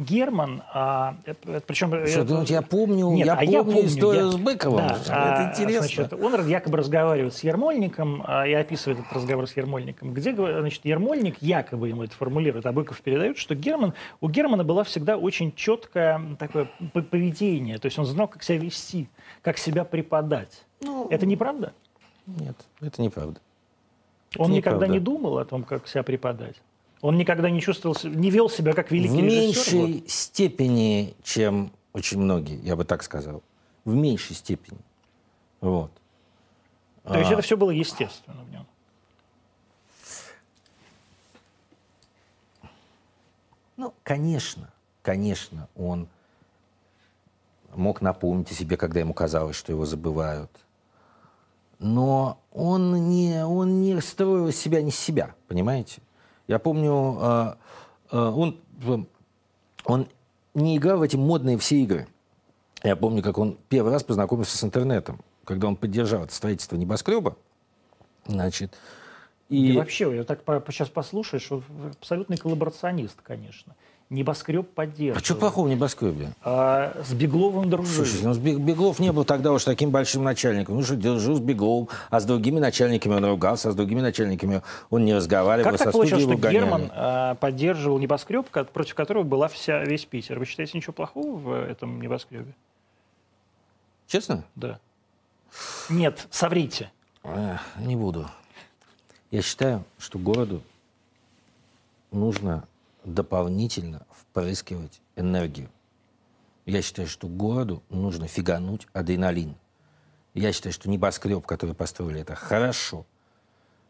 Герман, 0.00 0.62
а, 0.72 1.14
это- 1.26 1.60
причем... 1.66 1.90
Что, 2.06 2.20
это- 2.22 2.34
ну, 2.34 2.42
я 2.44 2.62
помню, 2.62 3.10
Нет, 3.10 3.26
я 3.26 3.34
а 3.34 3.44
я 3.44 3.58
помню 3.58 3.74
помню, 3.74 3.88
историю 3.88 4.24
я- 4.26 4.30
с 4.32 4.36
Быковым. 4.36 4.78
Да, 4.88 4.96
Это 4.96 5.12
а, 5.12 5.50
интересно. 5.50 5.80
значит, 5.80 6.12
он 6.14 6.48
якобы 6.48 6.78
разговаривает 6.78 7.34
с 7.34 7.44
Ермольником 7.44 8.24
а, 8.26 8.46
и 8.46 8.52
описывает 8.54 9.00
этот 9.00 9.12
разговор 9.12 9.46
с 9.46 9.54
Ермольником, 9.56 10.14
где 10.14 10.34
значит, 10.34 10.86
Ермольник 10.86 11.36
якобы 11.42 11.88
ему 11.88 12.02
это 12.04 12.14
формулирует, 12.14 12.64
а 12.64 12.72
Быков 12.72 13.02
передает, 13.02 13.36
что 13.36 13.54
Герман, 13.54 13.92
у 14.22 14.28
Германа 14.30 14.64
было 14.64 14.84
всегда 14.84 15.18
очень 15.18 15.52
четкое 15.54 16.18
такое 16.38 16.70
поведение, 17.10 17.78
то 17.78 17.86
есть 17.86 17.98
он 17.98 18.06
знал, 18.06 18.26
как 18.26 18.42
себя 18.42 18.56
вести, 18.58 19.06
как 19.42 19.58
себя 19.58 19.84
преподать. 19.84 20.64
Ну, 20.80 21.08
Это 21.10 21.26
неправда? 21.26 21.74
Нет, 22.26 22.56
это 22.80 23.02
неправда. 23.02 23.38
Он 24.38 24.50
никогда 24.50 24.86
неправда. 24.86 24.94
не 24.94 25.00
думал 25.00 25.38
о 25.38 25.44
том, 25.44 25.62
как 25.64 25.86
себя 25.88 26.02
преподать. 26.04 26.56
Он 27.00 27.16
никогда 27.16 27.48
не 27.50 27.60
чувствовал, 27.60 27.96
не 28.04 28.30
вел 28.30 28.50
себя 28.50 28.74
как 28.74 28.90
великий 28.90 29.14
в 29.14 29.24
режиссер. 29.24 29.76
вот. 29.78 29.88
меньшей 29.88 30.08
степени, 30.08 31.14
чем 31.22 31.72
очень 31.92 32.18
многие, 32.18 32.60
я 32.62 32.76
бы 32.76 32.84
так 32.84 33.02
сказал. 33.02 33.42
В 33.84 33.94
меньшей 33.94 34.36
степени. 34.36 34.78
Вот. 35.60 35.90
То 37.04 37.18
есть 37.18 37.30
А, 37.30 37.34
это 37.34 37.42
все 37.42 37.56
было 37.56 37.70
естественно 37.70 38.42
в 38.44 38.50
нем. 38.50 38.66
Ну, 43.76 43.94
конечно, 44.02 44.70
конечно, 45.00 45.68
он 45.74 46.06
мог 47.74 48.02
напомнить 48.02 48.50
о 48.50 48.54
себе, 48.54 48.76
когда 48.76 49.00
ему 49.00 49.14
казалось, 49.14 49.56
что 49.56 49.72
его 49.72 49.86
забывают. 49.86 50.50
Но 51.78 52.38
он 52.52 53.08
не, 53.08 53.42
он 53.42 53.80
не 53.80 53.98
строил 54.02 54.52
себя 54.52 54.82
не 54.82 54.90
с 54.90 54.98
себя, 54.98 55.34
понимаете? 55.48 56.02
Я 56.50 56.58
помню, 56.58 57.16
э, 57.20 57.54
э, 58.10 58.18
он, 58.18 58.58
он 59.84 60.08
не 60.52 60.76
играл 60.78 60.98
в 60.98 61.02
эти 61.02 61.14
модные 61.14 61.56
все 61.58 61.76
игры. 61.76 62.08
Я 62.82 62.96
помню, 62.96 63.22
как 63.22 63.38
он 63.38 63.56
первый 63.68 63.92
раз 63.92 64.02
познакомился 64.02 64.58
с 64.58 64.64
интернетом, 64.64 65.20
когда 65.44 65.68
он 65.68 65.76
поддержал 65.76 66.24
это 66.24 66.34
строительство 66.34 66.74
небоскреба. 66.74 67.36
Значит, 68.26 68.76
И, 69.48 69.74
и, 69.74 69.76
вообще, 69.76 70.12
я 70.12 70.24
так 70.24 70.42
по- 70.42 70.60
сейчас 70.72 70.88
послушаешь, 70.88 71.52
абсолютный 72.00 72.36
коллаборационист, 72.36 73.20
конечно. 73.22 73.76
Небоскреб 74.10 74.66
а 74.68 74.74
поддерживал. 74.74 75.24
что 75.24 75.36
плохого 75.36 75.68
в 75.68 75.70
небоскребе? 75.70 76.32
А 76.42 77.00
с 77.04 77.12
Бегловым 77.12 77.70
дружил. 77.70 78.04
Слушайте, 78.04 78.26
ну, 78.26 78.34
Бег- 78.34 78.58
Беглов 78.58 78.98
не 78.98 79.12
был 79.12 79.24
тогда 79.24 79.52
уж 79.52 79.62
таким 79.62 79.90
большим 79.90 80.24
начальником. 80.24 80.74
Ну 80.74 80.82
что, 80.82 80.96
держу 80.96 81.36
с 81.36 81.40
Бегловым, 81.40 81.88
а 82.10 82.18
с 82.18 82.24
другими 82.24 82.58
начальниками 82.58 83.14
он 83.14 83.24
ругался, 83.24 83.68
а 83.68 83.72
с 83.72 83.76
другими 83.76 84.00
начальниками 84.00 84.62
он 84.90 85.04
не 85.04 85.14
разговаривал, 85.14 85.70
как 85.70 85.78
так 85.78 85.92
получилось, 85.92 86.24
что 86.24 86.36
гоняли. 86.36 86.64
Герман 86.64 86.90
а, 86.92 87.34
поддерживал 87.36 88.00
небоскреб, 88.00 88.48
против 88.48 88.96
которого 88.96 89.22
была 89.22 89.46
вся, 89.46 89.84
весь 89.84 90.06
Питер? 90.06 90.40
Вы 90.40 90.44
считаете 90.44 90.76
ничего 90.76 90.92
плохого 90.92 91.36
в 91.36 91.52
этом 91.52 92.02
небоскребе? 92.02 92.52
Честно? 94.08 94.42
Да. 94.56 94.80
Нет, 95.88 96.26
соврите. 96.32 96.90
Эх, 97.22 97.60
не 97.78 97.94
буду. 97.94 98.28
Я 99.30 99.42
считаю, 99.42 99.84
что 99.98 100.18
городу 100.18 100.62
нужно 102.10 102.64
дополнительно 103.04 104.06
впрыскивать 104.10 105.00
энергию. 105.16 105.70
Я 106.66 106.82
считаю, 106.82 107.08
что 107.08 107.26
городу 107.26 107.82
нужно 107.88 108.26
фигануть 108.26 108.86
адреналин. 108.92 109.54
Я 110.34 110.52
считаю, 110.52 110.72
что 110.72 110.88
небоскреб, 110.88 111.44
который 111.46 111.74
построили, 111.74 112.20
это 112.20 112.34
хорошо. 112.34 113.06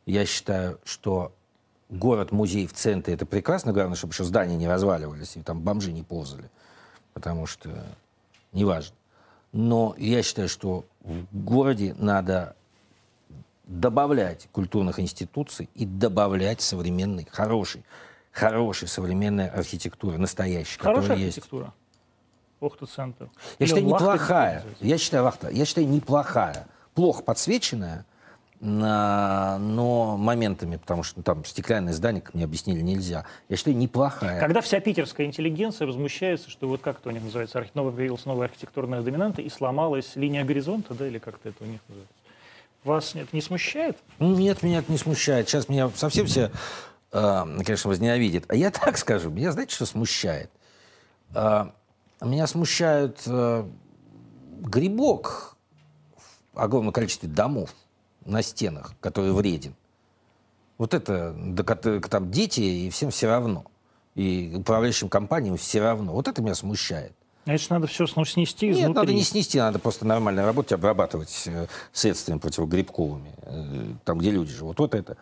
Я 0.06 0.24
считаю, 0.24 0.80
что 0.84 1.34
город-музей 1.90 2.66
в 2.66 2.72
центре 2.72 3.14
это 3.14 3.26
прекрасно. 3.26 3.72
Главное, 3.72 3.96
чтобы 3.96 4.12
еще 4.12 4.24
здания 4.24 4.56
не 4.56 4.68
разваливались 4.68 5.36
и 5.36 5.42
там 5.42 5.60
бомжи 5.60 5.92
не 5.92 6.02
ползали. 6.02 6.50
Потому 7.12 7.46
что 7.46 7.84
неважно. 8.52 8.96
Но 9.52 9.94
я 9.98 10.22
считаю, 10.22 10.48
что 10.48 10.86
в 11.02 11.26
городе 11.32 11.94
надо 11.98 12.56
добавлять 13.66 14.48
культурных 14.52 14.98
институций 14.98 15.68
и 15.74 15.84
добавлять 15.84 16.60
современной, 16.60 17.26
хорошей, 17.30 17.84
хорошей 18.40 18.88
современной 18.88 19.48
архитектуры, 19.48 20.18
настоящей, 20.18 20.78
Хорошая 20.78 21.02
которая 21.02 21.18
есть. 21.24 21.38
архитектура. 21.38 21.72
Охта-центр. 22.60 23.30
Я 23.58 23.64
Или 23.64 23.66
считаю, 23.68 23.88
Лахта, 23.88 24.04
неплохая. 24.04 24.64
Я 24.80 24.98
считаю, 24.98 25.24
Вахта, 25.24 25.48
я 25.50 25.64
считаю, 25.64 25.88
неплохая. 25.88 26.66
Плохо 26.94 27.22
подсвеченная, 27.22 28.04
на- 28.60 29.56
но 29.58 30.18
моментами, 30.18 30.76
потому 30.76 31.02
что 31.02 31.20
ну, 31.20 31.22
там 31.22 31.44
стеклянное 31.46 31.94
здание, 31.94 32.20
как 32.20 32.34
мне 32.34 32.44
объяснили, 32.44 32.80
нельзя. 32.82 33.24
Я 33.48 33.56
считаю, 33.56 33.76
неплохая. 33.78 34.38
Когда 34.38 34.60
вся 34.60 34.80
питерская 34.80 35.26
интеллигенция 35.26 35.86
возмущается, 35.86 36.50
что 36.50 36.68
вот 36.68 36.82
как 36.82 36.98
это 36.98 37.08
у 37.08 37.12
них 37.12 37.22
называется, 37.22 37.58
архи- 37.58 37.70
новая 37.72 37.92
появилась 37.92 38.26
новая 38.26 38.48
архитектурная 38.48 39.00
доминанта 39.00 39.40
и 39.40 39.48
сломалась 39.48 40.14
линия 40.16 40.44
горизонта, 40.44 40.92
да, 40.92 41.06
или 41.06 41.18
как-то 41.18 41.48
это 41.48 41.64
у 41.64 41.66
них 41.66 41.80
называется. 41.88 42.14
Вас 42.84 43.14
это 43.14 43.28
не 43.32 43.40
смущает? 43.42 43.96
Нет, 44.18 44.62
меня 44.62 44.78
это 44.80 44.92
не 44.92 44.98
смущает. 44.98 45.48
Сейчас 45.48 45.68
меня 45.70 45.90
совсем 45.94 46.26
все, 46.26 46.50
конечно, 47.10 47.88
возненавидят. 47.88 48.44
А 48.48 48.54
я 48.54 48.70
так 48.70 48.98
скажу, 48.98 49.30
меня 49.30 49.52
знаете, 49.52 49.74
что 49.74 49.86
смущает? 49.86 50.50
Э, 51.34 51.66
меня 52.20 52.46
смущает 52.46 53.22
э, 53.26 53.64
грибок 54.60 55.56
в 56.52 56.60
огромном 56.60 56.92
количестве 56.92 57.28
домов 57.28 57.74
на 58.24 58.42
стенах, 58.42 58.92
который 59.00 59.32
вреден. 59.32 59.74
Вот 60.78 60.94
это, 60.94 61.34
там 62.08 62.30
дети, 62.30 62.60
и 62.60 62.90
всем 62.90 63.10
все 63.10 63.26
равно. 63.26 63.64
И 64.14 64.54
управляющим 64.56 65.08
компаниям 65.08 65.56
все 65.56 65.80
равно. 65.80 66.12
Вот 66.12 66.26
это 66.26 66.40
меня 66.42 66.54
смущает. 66.54 67.12
Значит, 67.44 67.70
надо 67.70 67.86
все 67.86 68.06
снести 68.06 68.68
Нет, 68.68 68.76
изнутри. 68.76 68.94
надо 68.94 69.12
не 69.12 69.22
снести, 69.22 69.58
надо 69.58 69.78
просто 69.78 70.06
нормально 70.06 70.44
работать, 70.44 70.72
обрабатывать 70.72 71.44
э, 71.46 71.66
средствами 71.92 72.38
противогрибковыми, 72.38 73.32
э, 73.42 73.94
там, 74.04 74.18
где 74.18 74.30
люди 74.30 74.52
живут. 74.52 74.78
Вот 74.78 74.94
это. 74.94 75.16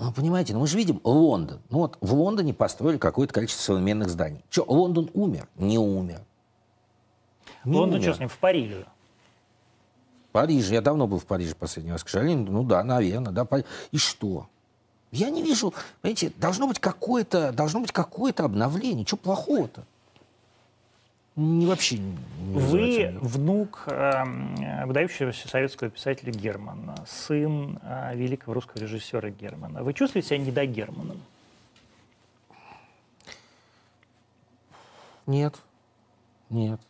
Ну, 0.00 0.12
понимаете, 0.12 0.54
ну 0.54 0.60
мы 0.60 0.66
же 0.66 0.78
видим 0.78 0.98
Лондон. 1.04 1.60
Ну 1.68 1.80
вот 1.80 1.98
в 2.00 2.14
Лондоне 2.14 2.54
построили 2.54 2.96
какое-то 2.96 3.34
количество 3.34 3.74
современных 3.74 4.08
зданий. 4.08 4.42
Что, 4.48 4.64
Лондон 4.66 5.10
умер? 5.12 5.46
Не 5.56 5.78
умер. 5.78 6.22
Не 7.66 7.76
Лондон 7.76 7.98
умер. 7.98 8.08
что 8.08 8.14
с 8.16 8.18
ним? 8.18 8.28
В 8.30 8.38
Париже. 8.38 8.86
Париж. 10.32 10.70
Я 10.70 10.80
давно 10.80 11.06
был 11.06 11.18
в 11.18 11.26
Париже 11.26 11.54
последний 11.54 11.92
раз, 11.92 12.02
к 12.02 12.08
сожалению. 12.08 12.50
Ну 12.50 12.64
да, 12.64 12.82
наверное, 12.82 13.30
да. 13.30 13.46
И 13.92 13.98
что? 13.98 14.48
Я 15.12 15.28
не 15.28 15.42
вижу, 15.42 15.74
понимаете, 16.00 16.32
должно 16.38 16.66
быть 16.66 16.78
какое-то, 16.78 17.52
должно 17.52 17.80
быть 17.80 17.92
какое-то 17.92 18.44
обновление. 18.44 19.04
Что 19.04 19.18
плохого-то? 19.18 19.84
Не 21.36 21.66
вообще 21.66 21.98
не 21.98 22.16
Вы 22.52 23.18
внук 23.20 23.84
э, 23.86 24.84
выдающегося 24.84 25.48
советского 25.48 25.88
писателя 25.88 26.32
Германа, 26.32 26.96
сын 27.06 27.78
э, 27.82 28.16
великого 28.16 28.54
русского 28.54 28.80
режиссера 28.80 29.30
Германа. 29.30 29.82
Вы 29.82 29.94
чувствуете 29.94 30.28
себя 30.28 30.38
не 30.38 30.50
до 30.50 30.66
Германом? 30.66 31.20
Нет. 35.26 35.54
Нет. 36.50 36.80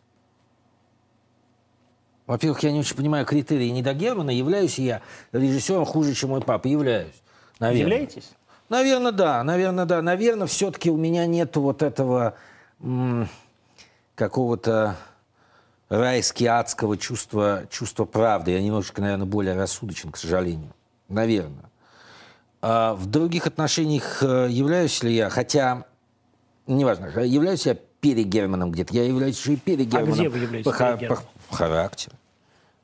Во-первых, 2.25 2.63
я 2.63 2.71
не 2.71 2.79
очень 2.79 2.95
понимаю 2.95 3.25
критерии 3.25 3.69
не 3.69 3.83
до 3.83 3.93
Германа. 3.93 4.31
Являюсь 4.31 4.79
я 4.79 5.01
режиссером 5.31 5.85
хуже, 5.85 6.15
чем 6.15 6.31
мой 6.31 6.41
папа? 6.41 6.67
Являюсь. 6.67 7.21
Наверное. 7.59 7.81
Являетесь? 7.81 8.31
Наверное, 8.69 9.11
да. 9.11 9.43
Наверное, 9.43 9.85
да. 9.85 10.01
Наверное, 10.01 10.47
все-таки 10.47 10.89
у 10.89 10.97
меня 10.97 11.27
нет 11.27 11.55
вот 11.57 11.83
этого 11.83 12.35
какого-то 14.21 14.97
райски 15.89 16.43
адского 16.43 16.95
чувства, 16.95 17.63
чувства 17.71 18.05
правды. 18.05 18.51
Я 18.51 18.61
немножечко, 18.61 19.01
наверное, 19.01 19.25
более 19.25 19.55
рассудочен, 19.55 20.11
к 20.11 20.17
сожалению. 20.17 20.71
Наверное. 21.09 21.71
А 22.61 22.93
в 22.93 23.07
других 23.07 23.47
отношениях 23.47 24.21
э, 24.21 24.47
являюсь 24.51 25.01
ли 25.01 25.11
я, 25.11 25.31
хотя, 25.31 25.85
неважно, 26.67 27.07
являюсь 27.21 27.65
я 27.65 27.73
перед 27.73 28.27
Германом 28.27 28.71
где-то, 28.71 28.93
я 28.93 29.05
являюсь 29.05 29.39
еще 29.39 29.53
и 29.53 29.57
перед 29.57 29.87
Германом. 29.87 30.13
А 30.13 30.13
где 30.13 30.29
вы 30.29 30.37
являетесь 30.37 30.71
по, 30.71 30.77
Германом? 30.77 31.23
по 31.49 31.55
характеру. 31.55 32.15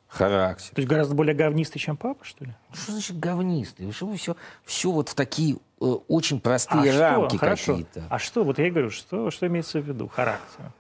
Характер. 0.08 0.74
То 0.74 0.82
есть 0.82 0.90
гораздо 0.90 1.14
более 1.14 1.36
говнистый, 1.36 1.80
чем 1.80 1.98
папа, 1.98 2.26
что 2.26 2.46
ли? 2.46 2.56
Что 2.74 2.94
значит 2.94 3.20
говнистый? 3.20 3.92
Что 3.92 4.08
вы 4.08 4.18
все, 4.18 4.36
все 4.66 4.92
вот 4.92 5.10
в 5.10 5.14
такие 5.14 5.58
э, 5.80 5.86
очень 5.86 6.40
простые 6.40 6.94
а 6.94 7.00
рамки 7.00 7.38
какие-то. 7.38 8.06
А 8.10 8.18
что? 8.18 8.44
Вот 8.44 8.58
я 8.58 8.72
говорю, 8.72 8.90
что, 8.90 9.30
что 9.30 9.46
имеется 9.46 9.80
в 9.80 9.86
виду? 9.88 10.08
Характер. 10.08 10.72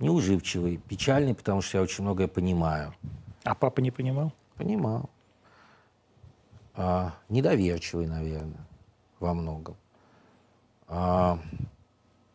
Неуживчивый, 0.00 0.78
печальный, 0.78 1.34
потому 1.34 1.60
что 1.60 1.78
я 1.78 1.82
очень 1.82 2.04
многое 2.04 2.28
понимаю. 2.28 2.94
А 3.44 3.54
папа 3.54 3.80
не 3.80 3.90
понимал? 3.90 4.32
Понимал. 4.56 5.10
А, 6.74 7.14
недоверчивый, 7.28 8.06
наверное, 8.06 8.66
во 9.18 9.34
многом. 9.34 9.76
А, 10.86 11.38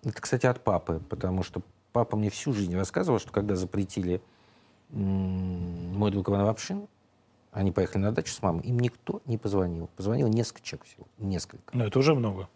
это, 0.03 0.21
кстати, 0.21 0.45
от 0.45 0.63
папы, 0.63 1.01
потому 1.09 1.43
что 1.43 1.61
папа 1.93 2.17
мне 2.17 2.29
всю 2.29 2.53
жизнь 2.53 2.75
рассказывал, 2.75 3.19
что 3.19 3.31
когда 3.31 3.55
запретили 3.55 4.21
мой 4.89 6.11
друг 6.11 6.29
Иван 6.29 6.43
Лапшин, 6.43 6.87
они 7.51 7.71
поехали 7.71 8.03
на 8.03 8.11
дачу 8.11 8.33
с 8.33 8.41
мамой, 8.41 8.63
им 8.63 8.79
никто 8.79 9.21
не 9.25 9.37
позвонил. 9.37 9.87
Позвонил 9.95 10.27
несколько 10.27 10.61
человек 10.61 10.87
всего, 10.87 11.07
несколько. 11.17 11.75
Но 11.75 11.85
это 11.85 11.99
уже 11.99 12.15
много. 12.15 12.49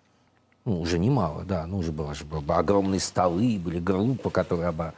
Ну, 0.68 0.82
уже 0.82 1.00
немало, 1.00 1.46
да. 1.46 1.66
Ну, 1.66 1.78
уже 1.78 1.94
было, 1.94 2.12
уже 2.12 2.26
было 2.26 2.44
огромные 2.58 3.00
столы, 3.00 3.58
были 3.58 3.80
группы, 3.80 4.30
которые 4.30 4.68
оба... 4.68 4.94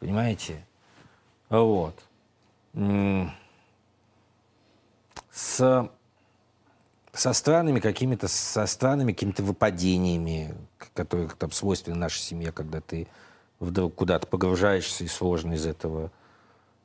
Понимаете? 0.00 0.66
Вот. 1.48 1.94
С, 5.30 5.88
со 7.12 7.32
странными 7.32 7.78
какими-то, 7.78 8.26
со 8.26 8.66
странными 8.66 9.12
какими-то 9.12 9.44
выпадениями, 9.44 10.56
которые 10.92 11.28
там 11.38 11.52
свойственны 11.52 11.96
нашей 11.96 12.18
семье, 12.18 12.50
когда 12.50 12.80
ты 12.80 13.06
вдруг 13.60 13.94
куда-то 13.94 14.26
погружаешься 14.26 15.04
и 15.04 15.06
сложно 15.06 15.52
из 15.52 15.66
этого, 15.66 16.10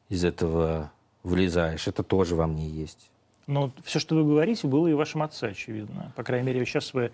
из 0.09 0.23
этого 0.23 0.91
вылезаешь. 1.23 1.87
Это 1.87 2.03
тоже 2.03 2.35
во 2.35 2.45
мне 2.45 2.69
есть. 2.69 3.09
Но 3.47 3.71
все, 3.83 3.97
что 3.97 4.13
вы 4.13 4.23
говорите, 4.25 4.67
было 4.67 4.87
и 4.87 4.93
в 4.93 4.97
вашем 4.97 5.23
отце, 5.23 5.47
очевидно. 5.47 6.13
По 6.15 6.21
крайней 6.21 6.45
мере, 6.45 6.63
сейчас 6.65 6.93
вы 6.93 7.11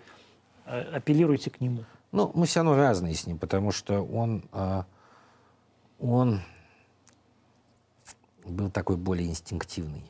апеллируете 0.64 1.50
к 1.50 1.60
нему? 1.60 1.84
Ну, 2.12 2.30
мы 2.34 2.46
все 2.46 2.60
равно 2.60 2.76
разные 2.76 3.14
с 3.14 3.26
ним, 3.26 3.38
потому 3.38 3.72
что 3.72 4.02
он, 4.02 4.44
а, 4.52 4.86
он 5.98 6.40
был 8.44 8.70
такой 8.70 8.96
более 8.96 9.28
инстинктивный. 9.28 10.04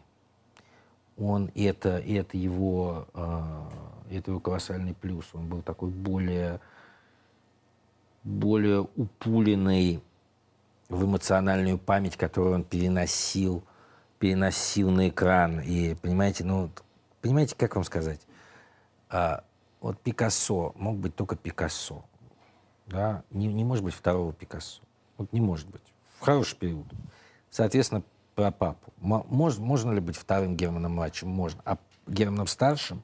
Он, 1.17 1.47
и 1.55 1.65
это, 1.65 1.99
и 1.99 2.15
это 2.15 2.37
его, 2.37 3.07
а, 3.15 3.71
это 4.11 4.33
его 4.33 4.41
колоссальный 4.41 4.95
плюс. 4.95 5.27
Он 5.33 5.49
был 5.49 5.63
такой 5.63 5.91
более, 5.91 6.61
более 8.23 8.81
упуленный 8.97 10.03
в 10.89 11.05
эмоциональную 11.05 11.79
память, 11.79 12.17
которую 12.17 12.57
он 12.57 12.65
переносил, 12.65 13.63
переносил 14.19 14.91
на 14.91 15.09
экран. 15.09 15.61
И, 15.61 15.95
понимаете, 15.95 16.45
ну, 16.45 16.71
понимаете, 17.23 17.57
как 17.57 17.77
вам 17.77 17.85
сказать? 17.85 18.21
Вот 19.85 20.01
Пикассо 20.01 20.72
мог 20.76 20.97
быть 20.97 21.14
только 21.14 21.37
Пикассо. 21.37 22.07
Да? 22.87 23.22
Не, 23.30 23.49
не 23.49 23.64
может 23.64 23.85
быть 23.85 23.93
второго 23.93 24.32
Пикассо. 24.32 24.80
Вот 25.18 25.30
не 25.35 25.43
может 25.43 25.68
быть. 25.68 25.82
В 26.18 26.24
хороший 26.24 26.57
период. 26.57 26.87
Соответственно, 27.51 28.03
про 28.35 28.51
папу. 28.51 28.95
Мож, 28.97 29.59
можно 29.59 29.93
ли 29.93 30.01
быть 30.01 30.16
вторым 30.16 30.57
Германом 30.57 30.93
младшим? 30.93 31.28
Можно. 31.28 31.61
А 31.66 31.76
Германом 32.07 32.47
старшим 32.47 33.03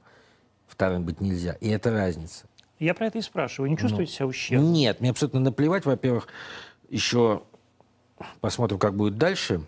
вторым 0.69 1.05
быть 1.05 1.21
нельзя. 1.21 1.53
И 1.61 1.69
это 1.69 1.91
разница. 1.91 2.47
Я 2.79 2.95
про 2.95 3.09
это 3.09 3.19
и 3.19 3.21
спрашиваю. 3.21 3.71
Не 3.71 3.77
чувствуете 3.77 4.13
ну, 4.13 4.17
себя 4.17 4.27
ущербным? 4.29 4.73
Нет, 4.73 5.03
мне 5.03 5.11
абсолютно 5.11 5.41
наплевать. 5.41 5.85
Во-первых, 5.85 6.29
еще 6.89 7.43
посмотрим, 8.41 8.79
как 8.79 8.97
будет 8.97 9.19
дальше. 9.19 9.67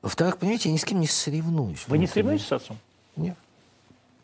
Во-вторых, 0.00 0.38
понимаете, 0.38 0.70
я 0.70 0.72
ни 0.72 0.78
с 0.78 0.86
кем 0.86 1.00
не 1.00 1.06
соревнуюсь. 1.06 1.86
Вы 1.86 1.98
не 1.98 2.06
соревнуетесь 2.06 2.46
с 2.46 2.52
отцом? 2.52 2.78
Нет. 3.14 3.36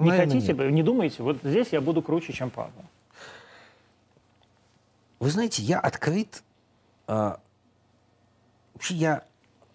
Не 0.01 0.09
Наверное, 0.09 0.35
хотите, 0.41 0.55
нет. 0.55 0.73
не 0.73 0.83
думаете, 0.83 1.23
вот 1.23 1.39
здесь 1.43 1.69
я 1.73 1.83
буду 1.83 2.01
круче, 2.01 2.33
чем 2.33 2.49
папа? 2.51 2.85
Вы 5.19 5.31
знаете, 5.31 5.63
я 5.63 5.79
открыт. 5.79 6.43
А, 7.07 7.39
вообще 8.73 8.95
я 8.95 9.25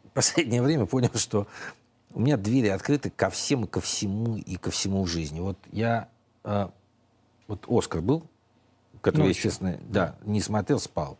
в 0.03 0.09
последнее 0.09 0.63
время 0.63 0.87
понял, 0.87 1.11
что 1.13 1.47
у 2.11 2.19
меня 2.19 2.37
двери 2.37 2.69
открыты 2.69 3.11
ко 3.11 3.29
всем 3.29 3.65
и 3.65 3.67
ко 3.67 3.79
всему, 3.79 4.37
и 4.37 4.55
ко 4.55 4.71
всему 4.71 5.03
в 5.03 5.07
жизни. 5.07 5.39
Вот 5.39 5.59
я... 5.71 6.09
А, 6.43 6.71
вот 7.47 7.65
Оскар 7.67 8.01
был, 8.01 8.23
который, 9.01 9.23
ну, 9.23 9.29
естественно, 9.29 9.79
да, 9.83 10.15
не 10.23 10.41
смотрел, 10.41 10.79
спал. 10.79 11.19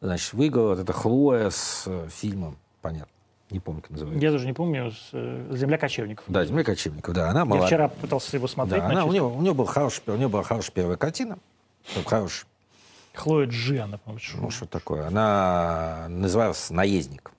Значит, 0.00 0.32
выиграл 0.32 0.70
вот 0.70 0.80
это 0.80 0.92
Хлоя 0.92 1.50
с 1.50 1.84
э, 1.86 2.08
фильмом, 2.10 2.58
понятно 2.80 3.12
не 3.52 3.60
помню, 3.60 3.82
как 3.82 3.90
называется. 3.90 4.24
Я 4.24 4.32
даже 4.32 4.46
не 4.46 4.52
помню, 4.52 4.92
э, 5.12 5.50
«Земля 5.52 5.78
кочевников». 5.78 6.24
Да, 6.28 6.44
«Земля 6.44 6.64
кочевников», 6.64 7.14
да. 7.14 7.30
Она 7.30 7.44
была... 7.44 7.60
Я 7.60 7.66
вчера 7.66 7.88
пытался 7.88 8.36
его 8.36 8.48
смотреть. 8.48 8.82
Да, 8.82 8.88
она, 8.88 9.04
у, 9.04 9.12
нее, 9.12 9.22
у, 9.22 9.40
нее 9.40 9.54
был 9.54 9.66
хороший, 9.66 10.02
у 10.06 10.16
нее 10.16 10.28
была 10.28 10.42
хорошая 10.42 10.72
первая 10.72 10.96
картина. 10.96 11.38
Хорошая. 12.06 12.46
Хлоя 13.14 13.46
Джи, 13.46 13.78
она, 13.78 13.98
по-моему. 13.98 14.42
Ну, 14.42 14.50
что 14.50 14.66
такое? 14.66 15.06
Она 15.06 16.06
называлась 16.08 16.70
«Наездник». 16.70 17.32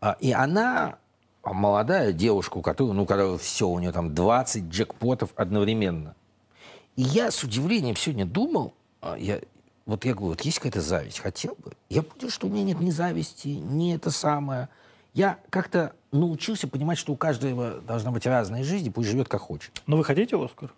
А, 0.00 0.16
и 0.20 0.32
она 0.32 0.98
молодая 1.44 2.12
девушка, 2.12 2.58
у 2.58 2.62
которой, 2.62 2.92
ну, 2.92 3.06
когда 3.06 3.36
все, 3.38 3.68
у 3.68 3.78
нее 3.78 3.92
там 3.92 4.14
20 4.14 4.64
джекпотов 4.64 5.30
одновременно. 5.36 6.14
И 6.96 7.02
я 7.02 7.30
с 7.30 7.42
удивлением 7.44 7.96
сегодня 7.96 8.24
думал, 8.24 8.74
а, 9.00 9.16
я, 9.16 9.40
вот 9.84 10.04
я 10.04 10.14
говорю, 10.14 10.30
вот 10.30 10.40
есть 10.42 10.58
какая-то 10.58 10.80
зависть, 10.80 11.20
хотел 11.20 11.56
бы. 11.62 11.72
Я 11.88 12.02
понял, 12.02 12.30
что 12.30 12.46
у 12.46 12.50
меня 12.50 12.64
нет 12.64 12.80
ни 12.80 12.90
зависти, 12.90 13.48
ни 13.48 13.94
это 13.94 14.10
самое 14.10 14.68
я 15.16 15.38
как-то 15.48 15.94
научился 16.12 16.68
понимать, 16.68 16.98
что 16.98 17.12
у 17.12 17.16
каждого 17.16 17.80
должна 17.80 18.10
быть 18.10 18.26
разная 18.26 18.62
жизнь, 18.62 18.92
пусть 18.92 19.08
живет 19.08 19.28
как 19.28 19.40
хочет. 19.40 19.82
Но 19.86 19.96
вы 19.96 20.04
хотите 20.04 20.36
Оскар? 20.36 20.72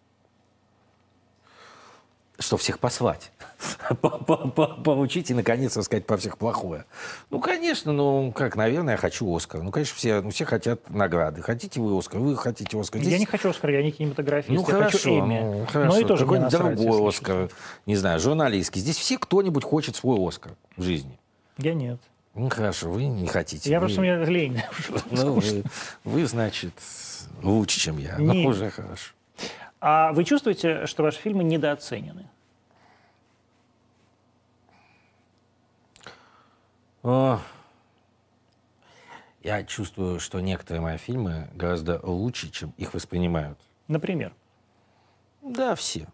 Что 2.38 2.56
всех 2.56 2.78
послать? 2.78 3.32
Получить 3.90 5.32
и, 5.32 5.34
наконец, 5.34 5.72
сказать 5.72 6.06
по 6.06 6.16
всех 6.16 6.38
плохое. 6.38 6.84
Ну, 7.30 7.40
конечно, 7.40 7.92
ну, 7.92 8.30
как, 8.30 8.54
наверное, 8.54 8.92
я 8.94 8.96
хочу 8.96 9.34
Оскар. 9.34 9.60
Ну, 9.60 9.72
конечно, 9.72 9.96
все, 9.96 10.20
ну, 10.20 10.30
все 10.30 10.44
хотят 10.44 10.88
награды. 10.88 11.42
Хотите 11.42 11.80
вы 11.80 11.98
Оскар? 11.98 12.20
Вы 12.20 12.36
хотите 12.36 12.80
Оскар? 12.80 13.00
Здесь... 13.00 13.14
Я 13.14 13.18
не 13.18 13.26
хочу 13.26 13.50
Оскар, 13.50 13.70
я 13.70 13.82
не 13.82 13.90
кинематографист. 13.90 14.50
Ну, 14.50 14.60
я 14.60 14.66
хорошо, 14.66 14.98
хочу 14.98 15.18
Эми. 15.18 15.40
ну, 15.40 15.66
хорошо. 15.66 15.92
Но 15.92 16.00
и 16.00 16.04
тоже 16.04 16.22
Какой-нибудь 16.22 16.52
другой 16.52 17.08
Оскар. 17.08 17.50
Не 17.86 17.96
знаю, 17.96 18.20
журналистский. 18.20 18.80
Здесь 18.80 18.98
все 18.98 19.18
кто-нибудь 19.18 19.64
хочет 19.64 19.96
свой 19.96 20.24
Оскар 20.24 20.52
в 20.76 20.82
жизни. 20.82 21.18
Я 21.56 21.74
нет. 21.74 21.98
Ну, 22.38 22.48
хорошо, 22.50 22.88
вы 22.90 23.06
не 23.06 23.26
хотите. 23.26 23.68
Я 23.68 23.80
вы... 23.80 23.86
просто, 23.86 24.00
мне 24.00 24.24
лень. 24.24 24.62
Ну, 25.10 25.34
вы, 25.34 25.64
вы, 26.04 26.24
значит, 26.24 26.72
лучше, 27.42 27.80
чем 27.80 27.98
я. 27.98 28.16
Ну, 28.18 28.46
уже 28.46 28.70
хорошо. 28.70 29.12
А 29.80 30.12
вы 30.12 30.24
чувствуете, 30.24 30.86
что 30.86 31.02
ваши 31.02 31.18
фильмы 31.18 31.42
недооценены? 31.42 32.28
О, 37.02 37.40
я 39.42 39.64
чувствую, 39.64 40.20
что 40.20 40.40
некоторые 40.40 40.80
мои 40.80 40.96
фильмы 40.96 41.48
гораздо 41.54 41.98
лучше, 42.04 42.50
чем 42.50 42.72
их 42.76 42.94
воспринимают. 42.94 43.58
Например? 43.88 44.32
Да, 45.42 45.74
все. 45.74 46.06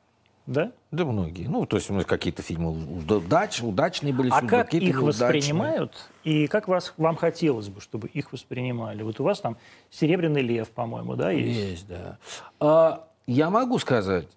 Да? 0.47 0.73
Да 0.91 1.05
многие. 1.07 1.47
Ну, 1.47 1.65
то 1.65 1.77
есть 1.77 1.91
у 1.91 1.95
нас 1.95 2.05
какие-то 2.05 2.43
фильмы 2.43 2.71
удач, 2.71 3.63
удачные 3.63 4.13
были. 4.13 4.29
А 4.29 4.41
судьбы, 4.41 4.49
как 4.51 4.75
их 4.75 5.01
воспринимают 5.01 6.11
и 6.23 6.47
как 6.49 6.69
вас, 6.69 6.93
вам 6.99 7.17
хотелось 7.17 7.69
бы, 7.69 7.81
чтобы 7.81 8.09
их 8.09 8.33
воспринимали? 8.33 9.03
Вот 9.03 9.21
у 9.21 9.25
вас 9.25 9.41
там 9.41 9.57
«Серебряный 9.91 10.43
лев», 10.43 10.69
по-моему, 10.71 11.17
да, 11.17 11.31
есть? 11.31 11.59
Есть, 11.59 11.89
да. 11.89 12.19
А, 12.61 13.09
я 13.27 13.49
могу 13.49 13.79
сказать, 13.79 14.29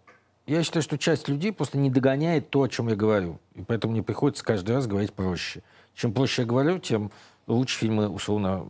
я 0.45 0.63
считаю, 0.63 0.81
что 0.81 0.97
часть 0.97 1.27
людей 1.27 1.51
просто 1.51 1.77
не 1.77 1.89
догоняет 1.89 2.49
то, 2.49 2.61
о 2.61 2.69
чем 2.69 2.87
я 2.87 2.95
говорю. 2.95 3.39
И 3.55 3.63
поэтому 3.63 3.91
мне 3.91 4.01
приходится 4.01 4.45
каждый 4.45 4.75
раз 4.75 4.87
говорить 4.87 5.11
проще. 5.11 5.61
Чем 5.93 6.13
проще 6.13 6.43
я 6.43 6.47
говорю, 6.47 6.79
тем 6.79 7.11
лучше 7.47 7.77
фильмы, 7.77 8.07
условно, 8.07 8.65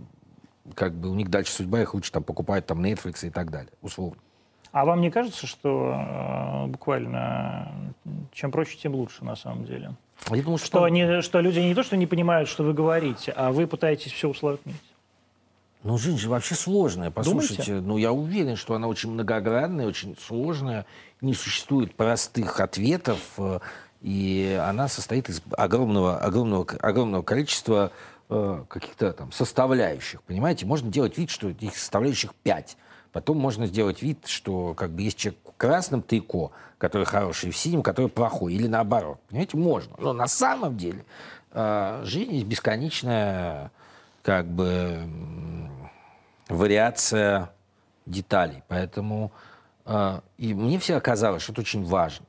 как 0.73 0.93
бы 0.95 1.09
у 1.09 1.13
них 1.13 1.29
дальше 1.29 1.51
судьба, 1.51 1.81
их 1.81 1.93
лучше 1.93 2.11
там 2.11 2.23
покупают 2.23 2.65
там 2.65 2.83
Netflix 2.83 3.27
и 3.27 3.29
так 3.29 3.51
далее, 3.51 3.71
условно. 3.83 4.19
А 4.71 4.85
вам 4.85 5.01
не 5.01 5.09
кажется, 5.09 5.47
что 5.47 5.93
э, 5.93 6.67
буквально 6.67 7.93
чем 8.31 8.51
проще, 8.51 8.77
тем 8.77 8.95
лучше 8.95 9.25
на 9.25 9.35
самом 9.35 9.65
деле? 9.65 9.95
Я 10.29 10.41
думаю, 10.41 10.57
Что, 10.57 10.83
они, 10.83 11.21
что 11.21 11.39
люди 11.41 11.59
не 11.59 11.75
то, 11.75 11.83
что 11.83 11.95
не 11.95 12.07
понимают, 12.07 12.49
что 12.49 12.63
вы 12.63 12.73
говорите, 12.73 13.31
а 13.31 13.51
вы 13.51 13.67
пытаетесь 13.67 14.11
все 14.11 14.29
усложнить. 14.29 14.75
Ну, 15.83 15.97
жизнь 15.97 16.17
же 16.17 16.29
вообще 16.29 16.55
сложная. 16.55 17.11
Послушайте, 17.11 17.65
Думаете? 17.65 17.87
ну, 17.87 17.97
я 17.97 18.11
уверен, 18.11 18.55
что 18.55 18.73
она 18.73 18.87
очень 18.87 19.11
многогранная, 19.11 19.87
очень 19.87 20.17
сложная. 20.19 20.85
Не 21.21 21.33
существует 21.33 21.95
простых 21.95 22.59
ответов, 22.59 23.19
э, 23.37 23.59
и 24.01 24.59
она 24.61 24.87
состоит 24.87 25.29
из 25.29 25.41
огромного, 25.51 26.17
огромного, 26.17 26.65
огромного 26.81 27.21
количества 27.21 27.91
э, 28.29 28.63
каких-то 28.67 29.13
там 29.13 29.31
составляющих. 29.31 30.23
Понимаете, 30.23 30.65
можно 30.65 30.91
делать 30.91 31.17
вид, 31.17 31.29
что 31.29 31.49
этих 31.49 31.77
составляющих 31.77 32.33
пять. 32.35 32.75
Потом 33.17 33.39
можно 33.39 33.65
сделать 33.65 34.03
вид, 34.03 34.27
что 34.27 34.75
как 34.75 34.91
бы 34.91 35.01
есть 35.01 35.17
человек 35.17 35.39
в 35.43 35.57
красном 35.57 36.03
трико, 36.03 36.51
который 36.77 37.07
хороший, 37.07 37.49
в 37.49 37.57
синем, 37.57 37.81
который 37.81 38.09
плохой, 38.09 38.53
или 38.53 38.67
наоборот. 38.67 39.17
Понимаете, 39.27 39.57
можно. 39.57 39.91
Но 39.97 40.13
на 40.13 40.27
самом 40.27 40.77
деле 40.77 41.03
э, 41.51 42.01
жизнь 42.05 42.35
есть 42.35 42.45
бесконечная 42.45 43.71
как 44.21 44.45
бы 44.45 44.99
вариация 46.47 47.49
деталей. 48.05 48.61
Поэтому 48.67 49.31
э, 49.87 50.21
и 50.37 50.53
мне 50.53 50.77
всегда 50.77 50.99
казалось, 50.99 51.41
что 51.41 51.53
это 51.53 51.61
очень 51.61 51.83
важно. 51.83 52.27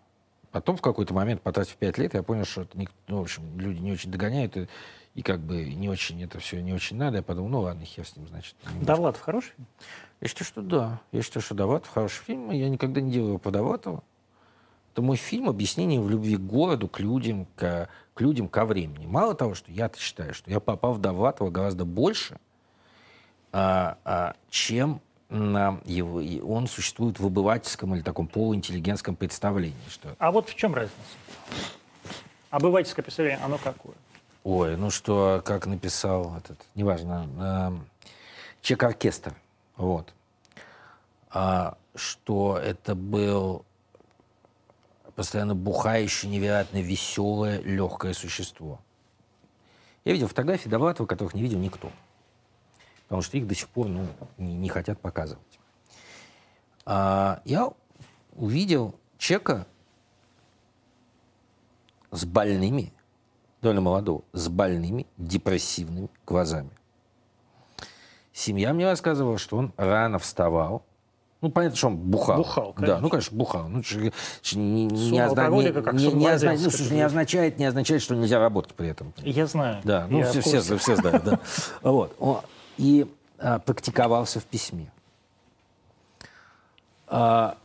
Потом 0.53 0.79
в 0.79 0.81
какой-то 0.81 1.13
момент, 1.13 1.43
потратив 1.43 1.77
пять 1.77 1.99
лет, 1.99 2.15
я 2.15 2.23
понял, 2.23 2.47
что 2.47 2.63
это 2.63 2.79
ник- 2.79 2.93
ну, 3.09 3.19
в 3.19 3.21
общем, 3.25 3.43
люди 3.59 3.79
не 3.81 3.93
очень 3.93 4.11
догоняют, 4.11 4.57
и, 4.57 4.69
и 5.15 5.23
как 5.23 5.41
бы 5.41 5.65
не 5.75 5.89
очень 5.89 6.23
это 6.23 6.39
все 6.39 6.61
не 6.61 6.73
очень 6.73 6.97
надо. 6.97 7.19
Я 7.19 7.23
подумал, 7.23 7.49
ну 7.49 7.61
ладно, 7.61 7.85
хер 7.85 8.07
с 8.07 8.17
ним, 8.17 8.29
значит. 8.29 8.55
Довлатов 8.81 9.23
хороший? 9.23 9.53
фильм? 9.57 9.67
Я 10.21 10.29
считаю, 10.29 10.47
что 10.47 10.63
да. 10.63 11.01
Я 11.13 11.23
считаю, 11.23 11.43
что 11.43 11.55
Довлатов 11.55 11.91
хороший 11.91 12.23
фильм, 12.25 12.51
я 12.51 12.69
никогда 12.69 13.01
не 13.01 13.11
делаю 13.11 13.31
его 13.31 13.39
по 13.39 13.51
Довлатову. 13.51 14.05
Это 14.93 15.03
мой 15.03 15.17
фильм 15.17 15.49
объяснение 15.49 16.01
в 16.01 16.11
любви 16.11 16.37
к 16.37 16.41
городу, 16.41 16.89
к 16.89 16.99
людям, 16.99 17.47
к, 17.57 17.89
к 18.15 18.21
людям, 18.21 18.49
ко 18.49 18.65
времени. 18.65 19.07
Мало 19.07 19.35
того, 19.35 19.55
что 19.55 19.71
я 19.71 19.91
считаю, 19.97 20.35
что 20.35 20.51
я 20.51 20.59
попал 20.59 20.95
в 20.95 21.01
Довлатова 21.01 21.51
гораздо 21.51 21.85
больше, 21.85 22.39
а, 23.53 23.97
а, 24.05 24.35
чем 24.51 25.01
на 25.29 25.81
его, 25.85 26.21
и 26.21 26.41
он 26.41 26.67
существует 26.67 27.21
в 27.21 27.27
обывательском 27.27 27.95
или 27.95 28.03
таком 28.03 28.27
полуинтеллигентском 28.27 29.15
представлении. 29.15 29.77
Что, 29.89 30.17
А 30.19 30.33
вот 30.33 30.49
в 30.49 30.55
чем 30.55 30.75
разница? 30.75 30.97
Обывательское 32.51 33.03
представление, 33.03 33.41
оно 33.45 33.59
какое? 33.59 33.95
Ой, 34.49 34.79
ну 34.79 34.89
что, 34.89 35.43
как 35.45 35.67
написал 35.67 36.39
этот, 36.39 36.59
неважно, 36.75 37.29
эм, 37.39 37.87
Чек-оркестр, 38.63 39.35
вот, 39.77 40.13
а, 41.29 41.77
что 41.95 42.57
это 42.57 42.95
был 42.95 43.67
постоянно 45.15 45.55
бухающее, 45.55 46.31
невероятно 46.31 46.79
веселое, 46.79 47.61
легкое 47.61 48.15
существо. 48.15 48.81
Я 50.07 50.13
видел 50.13 50.29
фотографии 50.29 50.71
Довлатова, 50.71 51.07
которых 51.07 51.35
не 51.35 51.43
видел 51.43 51.59
никто. 51.59 51.93
Потому 53.03 53.21
что 53.21 53.37
их 53.37 53.47
до 53.47 53.55
сих 53.55 53.69
пор 53.69 53.89
ну, 53.89 54.07
не, 54.39 54.57
не 54.57 54.71
хотят 54.71 54.99
показывать. 54.99 55.61
А, 56.87 57.43
я 57.45 57.71
увидел 58.33 58.95
Чека 59.19 59.67
с 62.11 62.25
больными, 62.25 62.95
довольно 63.63 63.81
молодого, 63.81 64.23
с 64.33 64.49
больными 64.49 65.07
депрессивными 65.17 66.09
глазами. 66.27 66.71
Семья 68.33 68.73
мне 68.73 68.87
рассказывала, 68.87 69.39
что 69.39 69.57
он 69.57 69.73
рано 69.77 70.19
вставал. 70.19 70.85
Ну, 71.41 71.51
понятно, 71.51 71.77
что 71.77 71.87
он 71.89 71.97
бухал. 71.97 72.39
Бухал, 72.39 72.73
Да, 72.75 72.81
конечно. 72.81 73.01
ну, 73.01 73.09
конечно, 73.11 73.37
бухал. 73.37 73.69
Ну, 73.69 73.79
не, 73.79 74.87
не, 74.87 75.21
озна- 75.21 75.49
не- 75.51 76.07
не- 76.07 76.13
не 76.15 76.27
озна- 76.29 76.53
ну, 76.55 76.71
слушай, 76.71 76.93
не 76.95 77.03
означает, 77.03 77.59
не 77.59 77.65
означает, 77.65 78.03
что 78.03 78.17
нельзя 78.17 78.41
работать 78.41 78.75
при 78.75 78.89
этом. 78.89 79.13
Я 79.19 79.47
знаю. 79.47 79.81
Да, 79.85 80.07
ну 80.11 80.23
все, 80.25 80.41
все, 80.41 80.77
все 80.77 80.97
знают, 80.97 81.25
да. 81.25 81.41
Вот. 81.83 82.45
И 82.77 83.07
а, 83.39 83.61
практиковался 83.61 84.41
в 84.41 84.45
письме. 84.45 84.91
А, 87.07 87.57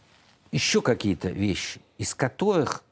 еще 0.52 0.82
какие-то 0.82 1.30
вещи, 1.30 1.82
из 1.98 2.14
которых 2.14 2.84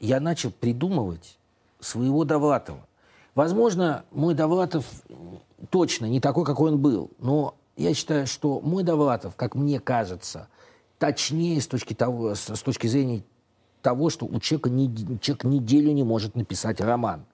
я 0.00 0.18
начал 0.20 0.50
придумывать 0.50 1.38
своего 1.80 2.24
Довлатова. 2.24 2.86
Возможно, 3.34 4.04
мой 4.10 4.34
Довлатов 4.34 4.84
точно 5.70 6.06
не 6.06 6.20
такой, 6.20 6.44
какой 6.44 6.72
он 6.72 6.78
был, 6.78 7.10
но 7.18 7.54
я 7.76 7.94
считаю, 7.94 8.26
что 8.26 8.60
мой 8.60 8.82
Довлатов, 8.82 9.36
как 9.36 9.54
мне 9.54 9.80
кажется, 9.80 10.48
точнее 10.98 11.60
с 11.60 11.66
точки, 11.66 11.94
того, 11.94 12.34
с, 12.34 12.46
точки 12.62 12.86
зрения 12.86 13.22
того, 13.82 14.10
что 14.10 14.26
у 14.26 14.40
человека, 14.40 14.70
не, 14.70 14.88
человек 15.20 15.44
неделю 15.44 15.92
не 15.92 16.02
может 16.02 16.34
написать 16.34 16.80
роман 16.80 17.24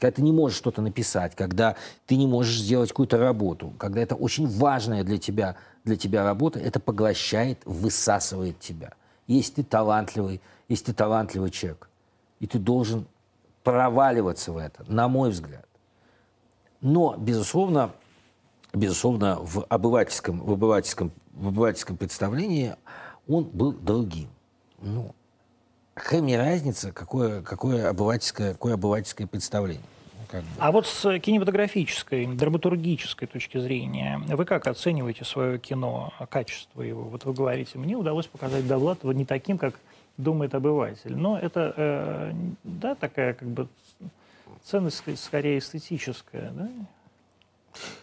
когда 0.00 0.16
ты 0.16 0.22
не 0.22 0.32
можешь 0.32 0.56
что-то 0.56 0.80
написать, 0.80 1.36
когда 1.36 1.76
ты 2.06 2.16
не 2.16 2.26
можешь 2.26 2.58
сделать 2.58 2.88
какую-то 2.88 3.18
работу, 3.18 3.74
когда 3.78 4.00
это 4.00 4.14
очень 4.14 4.48
важная 4.48 5.04
для 5.04 5.18
тебя, 5.18 5.56
для 5.84 5.96
тебя 5.96 6.24
работа, 6.24 6.58
это 6.58 6.80
поглощает, 6.80 7.60
высасывает 7.66 8.58
тебя. 8.58 8.94
Если 9.26 9.56
ты 9.56 9.62
талантливый, 9.62 10.40
если 10.68 10.86
ты 10.86 10.94
талантливый 10.94 11.50
человек, 11.50 11.90
и 12.40 12.46
ты 12.46 12.58
должен 12.58 13.06
проваливаться 13.62 14.52
в 14.52 14.56
это, 14.56 14.84
на 14.88 15.08
мой 15.08 15.30
взгляд. 15.30 15.66
Но, 16.80 17.14
безусловно, 17.16 17.92
безусловно, 18.72 19.38
в 19.40 19.64
обывательском, 19.68 20.40
в 20.40 20.52
обывательском, 20.52 21.12
в 21.32 21.48
обывательском 21.48 21.96
представлении 21.96 22.74
он 23.28 23.44
был 23.44 23.72
другим. 23.72 24.28
Ну, 24.78 25.14
какая 25.94 26.22
мне 26.22 26.38
разница, 26.38 26.92
какое, 26.92 27.42
какое, 27.42 27.90
обывательское, 27.90 28.52
какое 28.52 28.74
обывательское 28.74 29.26
представление? 29.26 29.84
Ну, 30.14 30.24
как 30.28 30.40
бы. 30.40 30.48
А 30.58 30.72
вот 30.72 30.86
с 30.86 31.18
кинематографической, 31.18 32.26
драматургической 32.26 33.28
точки 33.28 33.58
зрения, 33.58 34.18
вы 34.26 34.44
как 34.46 34.66
оцениваете 34.66 35.24
свое 35.24 35.58
кино, 35.58 36.12
качество 36.30 36.80
его? 36.82 37.02
Вот 37.04 37.24
вы 37.24 37.34
говорите, 37.34 37.78
мне 37.78 37.94
удалось 37.94 38.26
показать 38.26 38.66
Довлатова 38.66 39.12
не 39.12 39.26
таким, 39.26 39.58
как 39.58 39.74
думает 40.22 40.54
обыватель. 40.54 41.16
Но 41.16 41.38
это, 41.38 41.72
э, 41.76 42.32
да, 42.64 42.94
такая 42.94 43.34
как 43.34 43.48
бы 43.48 43.68
ценность 44.62 45.02
ск- 45.04 45.16
скорее 45.16 45.58
эстетическая, 45.58 46.50
да? 46.52 46.68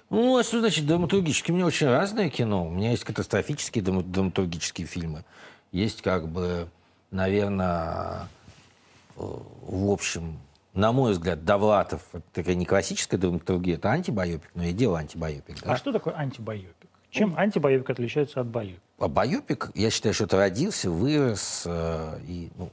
Ну, 0.10 0.38
а 0.38 0.44
что 0.44 0.60
значит 0.60 0.86
драматургически? 0.86 1.52
У 1.52 1.56
меня 1.56 1.66
очень 1.66 1.88
разное 1.88 2.30
кино. 2.30 2.68
У 2.68 2.70
меня 2.70 2.92
есть 2.92 3.04
катастрофические 3.04 3.84
драма- 3.84 4.04
драматургические 4.04 4.88
фильмы. 4.88 5.26
Есть 5.72 6.02
как 6.02 6.28
бы, 6.30 6.70
наверное, 7.12 8.28
э, 9.18 9.22
в 9.22 9.92
общем, 9.92 10.40
на 10.74 10.92
мой 10.94 11.12
взгляд, 11.12 11.44
Довлатов 11.44 12.02
это 12.14 12.24
такая 12.34 12.56
не 12.56 12.66
классическая 12.66 13.18
драматургия, 13.18 13.76
это 13.76 13.92
антибайопик, 13.92 14.50
но 14.56 14.64
я 14.64 14.72
делал 14.72 14.96
антибайопик. 14.96 15.62
Да? 15.64 15.74
А 15.74 15.78
что 15.78 15.92
такое 15.92 16.14
антибайопик? 16.14 16.87
Чем 17.10 17.38
антибайопик 17.38 17.90
отличается 17.90 18.42
от 18.42 18.48
байопика? 18.48 18.82
А 19.00 19.08
байопик, 19.08 19.72
я 19.76 19.90
считаю, 19.90 20.14
что 20.14 20.26
это 20.26 20.38
родился, 20.38 20.90
вырос 20.90 21.64
э, 21.66 22.20
и 22.28 22.50
ну, 22.58 22.72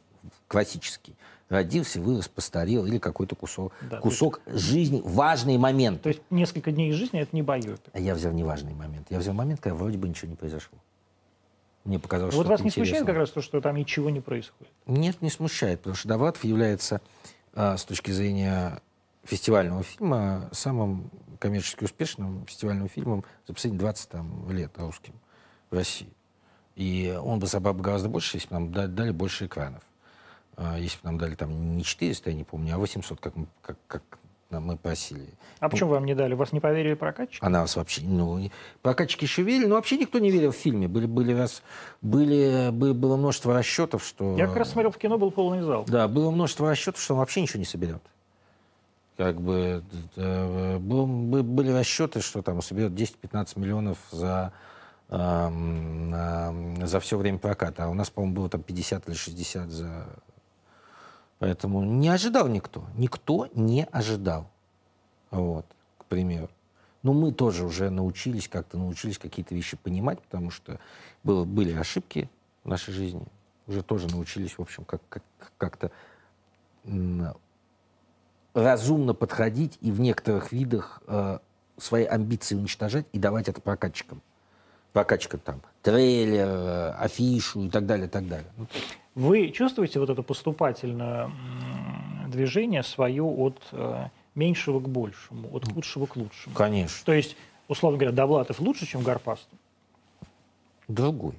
классический. 0.49 1.15
Родился, 1.51 2.01
вырос, 2.01 2.27
постарел 2.29 2.87
или 2.87 2.99
какой-то 2.99 3.37
кусок, 3.37 3.73
Да, 3.83 3.99
кусок 3.99 4.41
жизни, 4.47 5.03
важный 5.05 5.59
момент. 5.59 6.03
То 6.03 6.09
есть 6.09 6.23
несколько 6.31 6.73
дней 6.73 6.91
из 6.91 6.95
жизни– 6.95 7.21
это 7.23 7.37
не 7.37 7.43
байопик. 7.43 7.81
А 7.93 8.01
я 8.01 8.15
взял 8.15 8.33
неважный 8.33 8.73
момент. 8.73 9.07
Я 9.11 9.19
взял 9.19 9.35
момент, 9.35 9.61
когда 9.61 9.77
вроде 9.77 9.99
бы 9.99 10.09
ничего 10.09 10.31
не 10.31 10.37
произошло. 10.37 10.79
Мне 11.85 11.99
показалось, 11.99 12.35
Вот 12.35 12.47
что 12.47 12.51
вас 12.51 12.61
не 12.63 12.71
смущает 12.71 12.89
интересно. 12.89 13.07
как 13.07 13.17
раз 13.17 13.31
то, 13.31 13.43
что 13.43 13.61
там 13.61 13.77
ничего 13.77 14.09
не 14.09 14.21
происходит? 14.21 14.73
Нет, 14.87 15.21
не 15.21 15.29
смущает, 15.31 15.81
потому 15.81 15.97
что 15.97 16.09
Довлатов 16.09 16.43
является 16.45 17.03
а, 17.53 17.77
с 17.77 17.85
точки 17.85 18.11
зрения 18.11 18.81
фестивального 19.23 19.83
фильма 19.83 20.49
самым 20.53 21.11
коммерчески 21.49 21.85
успешным 21.85 22.47
фестивальным 22.47 22.89
фильмом 22.89 23.23
за 23.47 23.53
последние 23.53 23.81
20 23.81 24.09
там, 24.09 24.51
лет 24.51 24.73
русским 24.79 25.13
в 25.71 25.75
России. 25.75 26.09
И 26.75 27.15
он 27.23 27.39
бы 27.39 27.47
собрал 27.47 27.75
бы 27.75 27.83
гораздо 27.83 28.09
больше, 28.09 28.39
если 28.39 28.49
бы 28.49 28.55
нам 28.55 28.73
дали, 28.73 29.11
больше 29.11 29.45
экранов. 29.45 29.83
А, 30.57 30.79
Если 30.79 30.97
бы 30.99 31.05
нам 31.05 31.19
дали 31.19 31.35
там 31.35 31.77
не 31.77 31.85
400, 31.85 32.31
я 32.31 32.37
не 32.37 32.45
помню, 32.45 32.75
а 32.75 32.79
800, 32.79 33.21
как, 33.21 33.37
мы- 33.37 33.47
как, 33.61 33.77
как 33.87 34.03
мы 34.51 34.79
просили. 34.79 35.29
А 35.61 35.69
почему 35.69 35.91
вам 35.91 36.07
не 36.07 36.15
дали? 36.15 36.33
Вас 36.35 36.53
не 36.53 36.61
поверили 36.61 36.95
прокатчики? 36.95 37.45
А 37.45 37.51
нас 37.51 37.77
вообще, 37.77 38.01
ну, 38.05 38.51
прокатчики 38.81 39.25
еще 39.25 39.43
верили, 39.43 39.67
но 39.67 39.75
вообще 39.75 39.99
никто 39.99 40.19
не 40.19 40.31
верил 40.31 40.53
в 40.53 40.57
фильме. 40.57 40.89
Были, 40.89 41.05
были 41.07 41.35
раз, 41.35 41.63
были, 42.01 42.71
бы- 42.71 42.95
было 42.95 43.17
множество 43.17 43.53
расчетов, 43.53 44.03
что... 44.03 44.35
Я 44.39 44.47
как 44.47 44.57
раз 44.57 44.71
смотрел 44.71 44.93
в 44.93 44.97
кино, 44.99 45.19
был 45.19 45.31
полный 45.31 45.61
зал. 45.61 45.85
Да, 45.87 46.09
было 46.09 46.31
множество 46.31 46.71
расчетов, 46.71 47.03
что 47.03 47.13
он 47.15 47.19
вообще 47.21 47.43
ничего 47.43 47.59
не 47.59 47.67
соберет. 47.67 48.03
Как 49.17 49.41
бы 49.41 49.85
э, 50.17 50.79
бы- 50.79 51.43
были 51.43 51.71
расчеты, 51.71 52.21
что 52.21 52.43
там 52.43 52.61
соберет 52.63 52.93
10-15 52.93 53.59
миллионов 53.59 53.99
за, 54.11 54.53
эм, 55.09 56.13
эм, 56.13 56.87
за 56.87 56.99
все 56.99 57.17
время 57.17 57.39
проката. 57.39 57.85
А 57.85 57.89
у 57.89 57.95
нас, 57.95 58.11
по-моему, 58.11 58.35
было 58.35 58.49
там 58.49 58.63
50 58.63 59.09
или 59.09 59.15
60 59.15 59.71
за... 59.71 60.07
Поэтому 61.39 61.85
не 61.85 62.09
ожидал 62.09 62.49
никто. 62.49 62.85
Никто 62.97 63.49
не 63.55 63.85
ожидал. 63.85 64.49
Вот, 65.31 65.67
к 65.99 66.05
примеру. 66.07 66.49
Но 67.05 67.13
мы 67.13 67.33
тоже 67.33 67.65
уже 67.67 67.91
научились, 67.91 68.49
как-то 68.49 68.79
научились 68.79 69.19
какие-то 69.19 69.55
вещи 69.55 69.77
понимать, 69.77 70.21
потому 70.23 70.51
что 70.51 70.81
было, 71.23 71.45
были 71.45 71.73
ошибки 71.73 72.31
в 72.65 72.69
нашей 72.69 72.95
жизни. 72.95 73.27
Уже 73.67 73.83
тоже 73.83 74.09
научились, 74.09 74.57
в 74.59 74.63
общем, 74.63 74.85
как, 74.85 75.03
как, 75.09 75.23
как-то 75.59 75.93
разумно 78.55 79.15
подходить 79.15 79.79
и 79.81 79.91
в 79.91 80.01
некоторых 80.01 80.53
видах 80.53 81.03
э, 81.07 81.39
свои 81.77 82.05
амбиции 82.05 82.55
уничтожать 82.55 83.07
и 83.13 83.19
давать 83.19 83.49
это 83.49 83.61
прокатчикам. 83.61 84.23
Прокатчикам 84.93 85.41
там 85.41 85.61
трейлер, 85.83 86.47
э, 86.47 86.91
афишу 86.93 87.65
и 87.65 87.69
так 87.69 87.85
далее, 87.85 88.07
и 88.07 88.11
так 88.11 88.29
далее. 88.29 88.47
Ну, 88.57 88.67
Вы 89.17 89.51
чувствуете 89.51 89.99
вот 89.99 90.09
это 90.09 90.23
поступательное 90.23 91.31
движение 92.29 92.85
свое 92.85 93.25
от 93.25 93.61
э, 93.73 94.07
меньшего 94.37 94.81
к 94.81 94.89
большему, 94.89 95.55
от 95.55 95.71
худшего 95.71 96.07
к 96.07 96.17
лучшему? 96.17 96.55
Конечно. 96.55 97.05
То 97.05 97.13
есть, 97.13 97.37
условно 97.69 97.99
говоря, 97.99 98.15
Довлатов 98.15 98.61
лучше, 98.61 98.87
чем 98.87 99.03
Гарпастов? 99.03 99.59
Другой. 100.87 101.35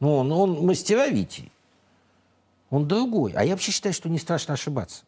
Ну, 0.00 0.16
он, 0.16 0.32
он 0.32 0.66
мастеровитий. 0.66 1.52
Он 2.70 2.88
другой. 2.88 3.32
А 3.32 3.44
я 3.44 3.52
вообще 3.52 3.70
считаю, 3.70 3.92
что 3.94 4.08
не 4.08 4.18
страшно 4.18 4.54
ошибаться. 4.54 5.04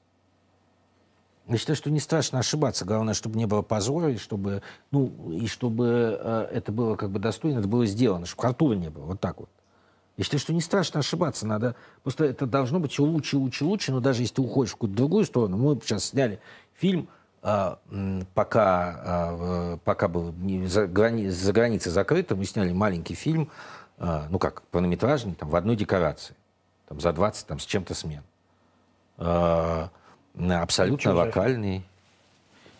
Я 1.48 1.56
считаю, 1.56 1.76
что 1.76 1.90
не 1.90 1.98
страшно 2.00 2.40
ошибаться. 2.40 2.84
Главное, 2.84 3.14
чтобы 3.14 3.38
не 3.38 3.46
было 3.46 3.62
позора, 3.62 4.12
и 4.12 4.18
чтобы, 4.18 4.62
ну, 4.90 5.10
и 5.32 5.46
чтобы 5.46 6.18
э, 6.20 6.48
это 6.52 6.72
было 6.72 6.94
как 6.96 7.10
бы 7.10 7.18
достойно, 7.18 7.60
это 7.60 7.68
было 7.68 7.86
сделано, 7.86 8.26
чтобы 8.26 8.42
халтуры 8.42 8.76
не 8.76 8.90
было. 8.90 9.04
Вот 9.04 9.20
так 9.20 9.38
вот. 9.40 9.48
Я 10.18 10.24
считаю, 10.24 10.40
что 10.40 10.52
не 10.52 10.60
страшно 10.60 11.00
ошибаться. 11.00 11.46
Надо 11.46 11.74
просто 12.02 12.26
это 12.26 12.44
должно 12.46 12.80
быть 12.80 12.98
лучше, 12.98 13.38
лучше, 13.38 13.64
лучше. 13.64 13.92
Но 13.92 14.00
даже 14.00 14.22
если 14.22 14.34
ты 14.34 14.42
уходишь 14.42 14.72
в 14.72 14.74
какую-то 14.74 14.96
другую 14.96 15.24
сторону, 15.24 15.56
мы 15.56 15.80
сейчас 15.82 16.04
сняли 16.04 16.38
фильм, 16.74 17.08
м, 17.42 18.26
пока, 18.34 19.30
в- 19.32 19.78
пока 19.84 20.08
был 20.08 20.34
за, 20.66 20.86
грани- 20.86 21.28
за 21.30 21.52
границей 21.54 21.90
закрыто, 21.92 22.36
мы 22.36 22.44
сняли 22.44 22.72
маленький 22.72 23.14
фильм, 23.14 23.48
а, 23.96 24.26
ну 24.28 24.38
как, 24.38 24.62
полнометражный, 24.62 25.34
там, 25.34 25.48
в 25.48 25.56
одной 25.56 25.76
декорации, 25.76 26.34
там, 26.88 27.00
за 27.00 27.12
20 27.12 27.46
там, 27.46 27.58
с 27.58 27.64
чем-то 27.64 27.94
смен. 27.94 28.22
На- 29.16 29.90
абсолютно 30.62 31.14
локальный. 31.14 31.84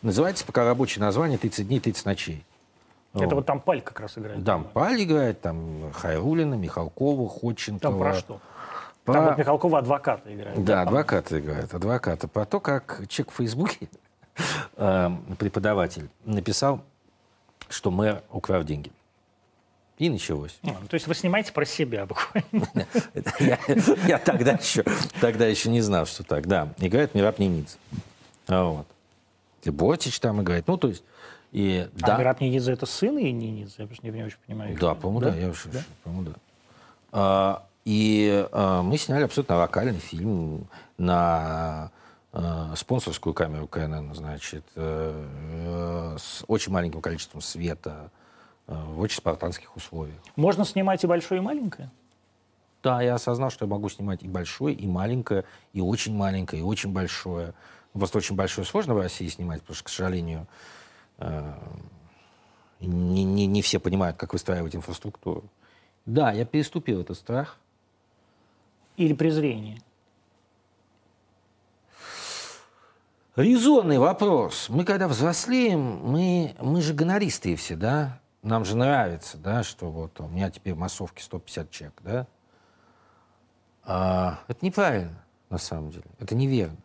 Называется 0.03 0.45
пока 0.45 0.65
рабочее 0.65 1.03
название 1.05 1.39
«30 1.39 1.65
дней, 1.65 1.81
30 1.81 2.05
ночей». 2.07 2.45
Это 3.15 3.35
вот 3.35 3.47
там 3.47 3.61
Паль 3.61 3.81
как 3.81 3.99
раз 4.01 4.17
играет. 4.19 4.45
Там 4.45 4.65
Паль 4.65 5.03
играет, 5.03 5.41
там 5.41 5.93
Хайрулина, 5.93 6.55
Михалкова, 6.55 7.29
Ходченкова. 7.29 7.81
Там 7.93 7.99
про 7.99 8.15
что? 8.15 8.41
Про- 9.05 9.15
Там 9.15 9.25
вот 9.25 9.39
Михалкова 9.39 9.79
адвоката 9.79 10.33
играет. 10.33 10.63
Да, 10.65 10.83
адвокаты 10.83 11.41
играют, 11.41 11.73
адвокаты. 11.75 12.29
Про 12.29 12.45
то, 12.45 12.61
как 12.61 13.03
человек 13.09 13.33
в 13.33 13.37
Фейсбуке, 13.37 13.89
э, 14.77 15.11
преподаватель, 15.39 16.09
написал, 16.25 16.83
что 17.69 17.91
мэр 17.91 18.23
украл 18.31 18.63
деньги. 18.63 18.93
И 19.99 20.09
началось. 20.11 20.59
Ну, 20.63 20.75
то 20.89 20.95
есть 20.95 21.09
вы 21.09 21.15
снимаете 21.15 21.53
про 21.53 21.65
себя 21.65 22.07
буквально. 22.07 22.69
Я, 24.07 24.19
тогда, 24.19 24.53
еще, 24.53 24.85
тогда 25.21 25.47
еще 25.47 25.71
не 25.71 25.81
знал, 25.81 26.07
что 26.07 26.23
так. 26.23 26.47
Да, 26.47 26.73
играет 26.79 27.15
Мираб. 27.15 27.37
А 28.47 28.65
Вот. 28.65 28.87
И 29.65 29.71
Ботич 29.71 30.21
там 30.21 30.41
играет. 30.41 30.69
Ну, 30.69 30.77
то 30.77 30.89
есть, 30.89 31.03
и 31.51 31.89
А 32.01 32.07
да. 32.07 32.19
Мираб 32.19 32.41
Нинидзе 32.41 32.73
это 32.73 32.87
сын 32.87 33.19
и 33.19 33.33
Нинидзе? 33.33 33.75
Я 33.79 33.87
просто 33.87 34.07
не, 34.07 34.13
не 34.13 34.25
очень 34.25 34.39
понимаю. 34.47 34.77
Да, 34.79 34.95
по-моему, 34.95 35.21
да. 35.21 35.35
Я 35.35 35.49
уж, 35.49 35.67
по-моему, 36.05 36.31
да. 36.31 36.33
А, 37.11 37.67
и 37.85 38.47
а, 38.53 38.83
мы 38.83 38.99
сняли 38.99 39.25
абсолютно 39.25 39.57
локальный 39.57 39.99
фильм 39.99 40.69
на 40.97 41.91
а, 42.33 42.75
спонсорскую 42.77 43.35
камеру 43.35 43.67
КНН, 43.67 44.15
значит, 44.15 44.65
э, 44.77 45.27
э, 45.65 46.17
с 46.19 46.45
очень 46.47 46.71
маленьким 46.71 47.01
количеством 47.01 47.41
света, 47.41 48.11
в 48.69 49.01
очень 49.01 49.17
спартанских 49.17 49.75
условиях. 49.77 50.19
Можно 50.37 50.65
снимать 50.65 51.03
и 51.03 51.07
большое, 51.07 51.41
и 51.41 51.45
маленькое? 51.45 51.91
Да, 52.83 53.03
я 53.03 53.15
осознал, 53.15 53.51
что 53.51 53.65
я 53.65 53.71
могу 53.71 53.89
снимать 53.89 54.23
и 54.23 54.29
большое, 54.29 54.75
и 54.75 54.87
маленькое, 54.87 55.45
и 55.73 55.81
очень 55.81 56.15
маленькое, 56.15 56.63
и 56.63 56.65
очень 56.65 56.93
большое. 56.93 57.55
Просто 57.93 58.19
очень 58.19 58.37
большое 58.37 58.67
сложно 58.67 58.95
в 58.95 58.99
России 59.01 59.27
снимать, 59.29 59.63
потому 59.63 59.75
что, 59.75 59.85
к 59.85 59.89
сожалению, 59.89 60.47
э, 61.19 61.55
не, 62.81 63.25
не- 63.25 63.47
не 63.47 63.63
все 63.63 63.81
понимают, 63.81 64.17
как 64.17 64.33
выстраивать 64.35 64.77
инфраструктуру. 64.77 65.45
Да, 66.07 66.31
я 66.33 66.45
переступил 66.45 67.01
этот 67.01 67.17
страх. 67.17 67.59
Или 68.97 69.15
презрение? 69.15 69.81
Резонный 73.35 73.99
вопрос. 73.99 74.69
Мы 74.69 74.85
когда 74.85 75.07
взрослеем, 75.09 75.81
мы, 75.81 76.55
мы 76.61 76.83
же 76.83 76.93
гонористые 76.93 77.57
все, 77.57 77.77
да? 77.77 78.21
Нам 78.43 78.65
же 78.65 78.77
нравится, 78.77 79.37
да, 79.37 79.63
что 79.63 79.91
вот 79.91 80.21
у 80.21 80.29
меня 80.29 80.51
теперь 80.51 80.75
в 80.75 80.79
массовке 80.79 81.23
150 81.23 81.71
человек, 81.71 82.01
да? 82.03 82.27
А, 83.83 84.41
это 84.47 84.65
неправильно, 84.65 85.25
на 85.51 85.59
самом 85.59 85.91
деле. 85.91 86.05
Это 86.21 86.35
неверно. 86.35 86.77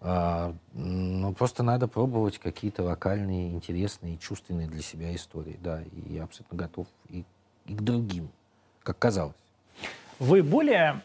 А, 0.00 0.54
ну, 0.74 1.32
просто 1.34 1.62
надо 1.62 1.88
пробовать 1.88 2.38
какие-то 2.38 2.84
локальные, 2.84 3.50
интересные, 3.50 4.16
чувственные 4.18 4.68
для 4.68 4.82
себя 4.82 5.14
истории, 5.14 5.58
да. 5.60 5.82
И 5.82 6.14
я 6.14 6.24
абсолютно 6.24 6.56
готов 6.56 6.86
и, 7.08 7.24
и 7.66 7.74
к 7.74 7.80
другим, 7.80 8.30
как 8.84 8.98
казалось. 8.98 9.34
Вы 10.20 10.42
более, 10.42 11.00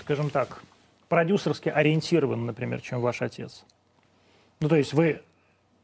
скажем 0.00 0.30
так, 0.30 0.62
продюсерски 1.08 1.68
ориентированы, 1.68 2.44
например, 2.44 2.80
чем 2.80 3.00
ваш 3.00 3.20
отец? 3.20 3.64
Ну, 4.60 4.68
то 4.68 4.76
есть 4.76 4.94
вы 4.94 5.22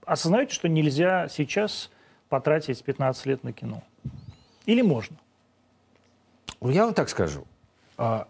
осознаете, 0.07 0.55
что 0.55 0.69
нельзя 0.69 1.29
сейчас 1.29 1.91
потратить 2.29 2.83
15 2.83 3.27
лет 3.27 3.45
на 3.45 3.53
кино? 3.53 3.83
Или 4.67 4.83
можно? 4.83 5.17
Ну, 6.61 6.71
Я 6.71 6.85
вам 6.85 6.95
так 6.95 7.09
скажу. 7.09 7.47
А, 7.97 8.29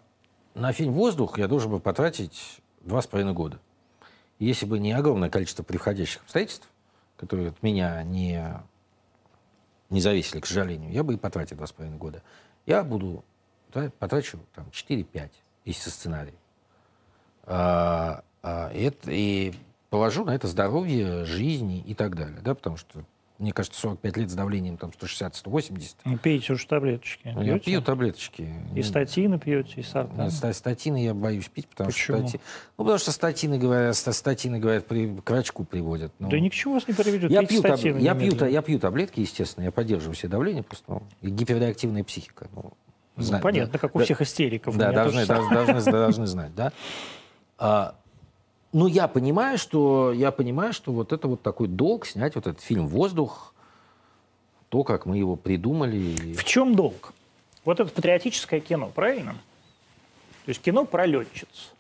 На 0.55 0.73
фильм 0.73 0.93
«Воздух» 0.93 1.39
я 1.39 1.47
должен 1.49 1.71
был 1.71 1.81
потратить 1.81 2.61
два 2.81 3.01
с 3.03 3.07
половиной 3.07 3.33
года. 3.35 3.59
Если 4.39 4.67
бы 4.67 4.79
не 4.79 4.93
огромное 4.93 5.31
количество 5.31 5.63
приходящих 5.63 6.23
обстоятельств, 6.23 6.69
которые 7.17 7.49
от 7.51 7.63
меня 7.63 8.03
не, 8.03 8.55
не 9.91 10.01
зависели, 10.01 10.41
к 10.41 10.47
сожалению, 10.47 10.93
я 10.93 11.03
бы 11.03 11.15
и 11.15 11.17
потратил 11.17 11.57
два 11.57 11.67
с 11.67 11.73
половиной 11.73 11.99
года. 11.99 12.23
Я 12.67 12.83
буду, 12.85 13.25
тра- 13.73 13.91
потрачу 13.99 14.39
там 14.55 14.67
4-5, 14.73 15.31
если 15.65 15.81
со 15.83 15.91
сценарием. 15.91 16.37
А, 17.45 18.23
а, 18.43 18.71
это- 18.73 19.11
и 19.11 19.55
положу 19.91 20.25
на 20.25 20.35
это 20.35 20.47
здоровье, 20.47 21.25
жизни 21.25 21.81
и 21.81 21.95
так 21.95 22.15
далее. 22.17 22.41
Да, 22.43 22.55
потому 22.55 22.77
что, 22.77 23.03
мне 23.39 23.53
кажется, 23.53 23.81
45 23.81 24.17
лет 24.17 24.31
с 24.31 24.35
давлением 24.35 24.77
там 24.77 24.91
160-180. 24.91 25.95
Ну, 26.05 26.19
Пейте 26.19 26.53
уж 26.55 26.65
таблеточки. 26.65 27.31
Ну, 27.35 27.43
Я 27.43 27.53
Пьете? 27.55 27.65
пью 27.67 27.83
таблеточки. 27.83 28.49
И 28.75 28.83
статины 28.83 29.39
пьете, 29.39 29.75
и 29.77 29.83
сортан. 29.85 30.25
Нет, 30.25 30.33
ста- 30.33 30.53
статины 30.53 31.05
я 31.05 31.15
боюсь 31.15 31.49
пить, 31.49 31.69
потому 31.69 31.91
Почему? 31.91 32.19
что 32.19 32.27
стати- 32.27 32.41
ну, 32.77 32.85
потому 32.85 32.99
что 32.99 33.13
статины 33.13 33.59
говорят, 33.59 33.95
ста- 33.97 34.13
статины 34.13 34.59
говорят 34.59 34.87
при, 34.89 35.17
к 35.21 35.31
врачку 35.31 35.65
приводят. 35.65 36.13
Ну, 36.19 36.29
Да 36.29 36.41
ни 36.41 36.49
к 36.49 36.53
чему 36.53 36.75
вас 36.75 36.89
не 36.89 36.95
приведет. 36.95 37.31
я 37.31 37.45
пью, 37.47 37.63
таб- 37.63 37.77
статины 37.77 37.99
я, 37.99 38.15
пью, 38.17 38.35
я 38.47 38.61
пью 38.63 38.79
таблетки, 38.81 39.21
естественно, 39.21 39.65
я 39.65 39.71
поддерживаю 39.71 40.17
себе 40.17 40.31
давление, 40.31 40.65
просто 40.65 40.85
ну, 40.89 41.03
гиперреактивная 41.23 42.03
психика. 42.03 42.49
Ну, 42.55 42.73
Ну, 43.17 43.23
зна- 43.23 43.39
понятно, 43.39 43.73
да, 43.75 43.79
как 43.79 43.95
у 43.95 43.99
да, 44.01 44.05
всех 44.05 44.21
истериков. 44.21 44.77
Да, 44.77 44.91
должны, 44.91 45.27
должны, 45.27 45.55
должны, 45.55 45.93
должны 45.93 46.27
знать, 46.27 46.55
да. 46.57 46.73
А, 47.57 47.95
ну, 48.73 48.87
я 48.87 49.09
понимаю, 49.09 49.59
что 49.59 50.13
я 50.13 50.31
понимаю, 50.31 50.73
что 50.73 50.93
вот 50.93 51.13
это 51.13 51.29
вот 51.29 51.43
такой 51.43 51.69
долг 51.69 52.07
снять 52.07 52.35
вот 52.35 52.47
этот 52.47 52.61
фильм 52.63 52.87
"Воздух", 52.87 53.55
то, 54.69 54.85
как 54.85 55.07
мы 55.07 55.17
его 55.17 55.37
придумали. 55.37 56.35
В 56.35 56.45
чем 56.45 56.75
долг? 56.75 57.13
Вот 57.65 57.81
это 57.81 57.91
патриотическое 57.91 58.61
кино, 58.61 58.91
правильно? 58.95 59.33
То 60.45 60.51
есть 60.51 60.61
кино 60.61 60.85
про 60.85 61.07
летчиц. 61.07 61.73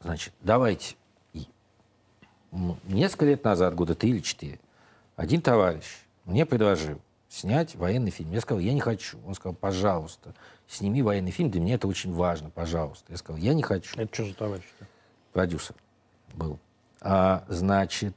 Значит, 0.00 0.32
давайте. 0.40 0.96
Несколько 2.84 3.24
лет 3.24 3.44
назад, 3.44 3.74
года 3.74 3.94
три 3.94 4.10
или 4.10 4.20
четыре, 4.20 4.60
один 5.16 5.40
товарищ 5.42 5.84
мне 6.24 6.46
предложил 6.46 7.00
снять 7.28 7.74
военный 7.74 8.12
фильм. 8.12 8.32
Я 8.32 8.40
сказал, 8.40 8.60
я 8.60 8.72
не 8.72 8.80
хочу. 8.80 9.18
Он 9.26 9.34
сказал, 9.34 9.54
пожалуйста, 9.54 10.34
сними 10.68 11.02
военный 11.02 11.32
фильм, 11.32 11.50
для 11.50 11.60
меня 11.60 11.74
это 11.74 11.88
очень 11.88 12.12
важно, 12.12 12.50
пожалуйста. 12.50 13.04
Я 13.10 13.16
сказал, 13.16 13.42
я 13.42 13.54
не 13.54 13.62
хочу. 13.62 13.98
Это 13.98 14.14
что 14.14 14.24
за 14.26 14.34
товарищ? 14.34 14.64
Продюсер 15.32 15.74
был. 16.34 16.58
А, 17.00 17.44
значит, 17.48 18.14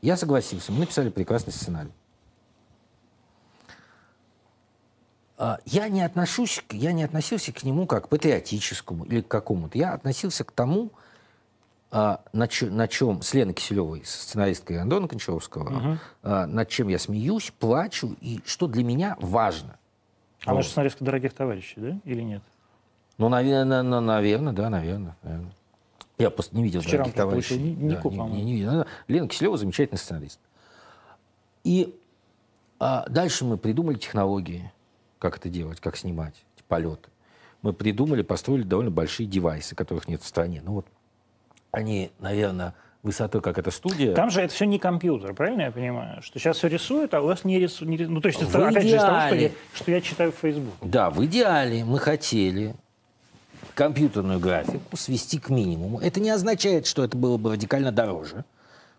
я 0.00 0.16
согласился, 0.16 0.72
мы 0.72 0.80
написали 0.80 1.10
прекрасный 1.10 1.52
сценарий. 1.52 1.92
А, 5.38 5.58
я 5.64 5.88
не 5.88 6.02
отношусь, 6.02 6.62
я 6.70 6.92
не 6.92 7.02
относился 7.02 7.52
к 7.52 7.62
нему 7.64 7.86
как 7.86 8.04
к 8.04 8.08
патриотическому 8.08 9.04
или 9.04 9.22
к 9.22 9.28
какому-то. 9.28 9.76
Я 9.76 9.92
относился 9.92 10.44
к 10.44 10.52
тому, 10.52 10.90
а, 11.90 12.20
на, 12.32 12.48
чё, 12.48 12.70
на 12.70 12.88
чем 12.88 13.22
с 13.22 13.34
Леной 13.34 13.54
Киселевой, 13.54 14.04
сценаристкой 14.04 14.78
Андона 14.78 15.08
Кончаровского, 15.08 15.76
угу. 15.76 15.98
а, 16.22 16.46
над 16.46 16.68
чем 16.68 16.88
я 16.88 16.98
смеюсь, 16.98 17.52
плачу, 17.58 18.16
и 18.20 18.40
что 18.44 18.66
для 18.66 18.84
меня 18.84 19.16
важно. 19.20 19.78
А 20.44 20.52
она 20.52 20.62
же 20.62 20.68
сценаристка 20.68 21.04
«Дорогих 21.04 21.34
товарищей», 21.34 21.80
да, 21.80 21.98
или 22.04 22.22
нет? 22.22 22.42
Ну, 23.18 23.28
наверное, 23.28 23.82
ну, 23.82 24.00
наверное, 24.00 24.52
да, 24.52 24.70
наверное. 24.70 25.16
наверное. 25.22 25.52
Я 26.22 26.30
просто 26.30 26.56
не 26.56 26.62
видел 26.62 26.80
Вчера 26.80 26.98
«Дорогих 26.98 27.14
товарищей». 27.14 27.58
Ни, 27.58 27.88
да, 27.88 27.96
Нику, 27.96 28.10
не, 28.10 28.18
не, 28.18 28.42
не 28.42 28.52
видел. 28.54 28.84
Лена 29.08 29.26
Киселева 29.26 29.58
замечательный 29.58 29.98
сценарист. 29.98 30.38
И 31.64 31.98
а, 32.78 33.04
дальше 33.08 33.44
мы 33.44 33.58
придумали 33.58 33.98
технологии, 33.98 34.72
как 35.18 35.36
это 35.36 35.48
делать, 35.48 35.80
как 35.80 35.96
снимать 35.96 36.34
эти 36.56 36.64
полеты. 36.68 37.10
Мы 37.62 37.72
придумали, 37.72 38.22
построили 38.22 38.62
довольно 38.62 38.92
большие 38.92 39.26
девайсы, 39.26 39.74
которых 39.74 40.06
нет 40.06 40.22
в 40.22 40.26
стране. 40.26 40.62
Ну 40.64 40.74
вот 40.74 40.86
они, 41.72 42.12
наверное, 42.20 42.74
высотой, 43.02 43.40
как 43.40 43.58
эта 43.58 43.72
студия. 43.72 44.14
Там 44.14 44.30
же 44.30 44.42
это 44.42 44.54
все 44.54 44.64
не 44.64 44.78
компьютер, 44.78 45.34
правильно 45.34 45.62
я 45.62 45.72
понимаю? 45.72 46.22
Что 46.22 46.38
сейчас 46.38 46.56
все 46.58 46.68
рисуют, 46.68 47.14
а 47.14 47.20
у 47.20 47.26
вас 47.26 47.44
не 47.44 47.58
рисуют. 47.58 47.98
Не, 47.98 48.06
ну, 48.06 48.20
то 48.20 48.28
есть, 48.28 48.40
это, 48.40 48.68
опять 48.68 48.84
же, 48.84 48.96
из 48.96 49.00
того, 49.02 49.26
что 49.26 49.34
я, 49.34 49.50
что 49.74 49.90
я 49.90 50.00
читаю 50.00 50.30
в 50.30 50.36
Facebook. 50.36 50.74
Да, 50.82 51.10
в 51.10 51.24
идеале 51.24 51.84
мы 51.84 51.98
хотели 51.98 52.76
компьютерную 53.74 54.38
графику 54.38 54.96
свести 54.96 55.38
к 55.38 55.48
минимуму. 55.48 56.00
Это 56.00 56.20
не 56.20 56.30
означает, 56.30 56.86
что 56.86 57.04
это 57.04 57.16
было 57.16 57.36
бы 57.36 57.52
радикально 57.52 57.92
дороже. 57.92 58.44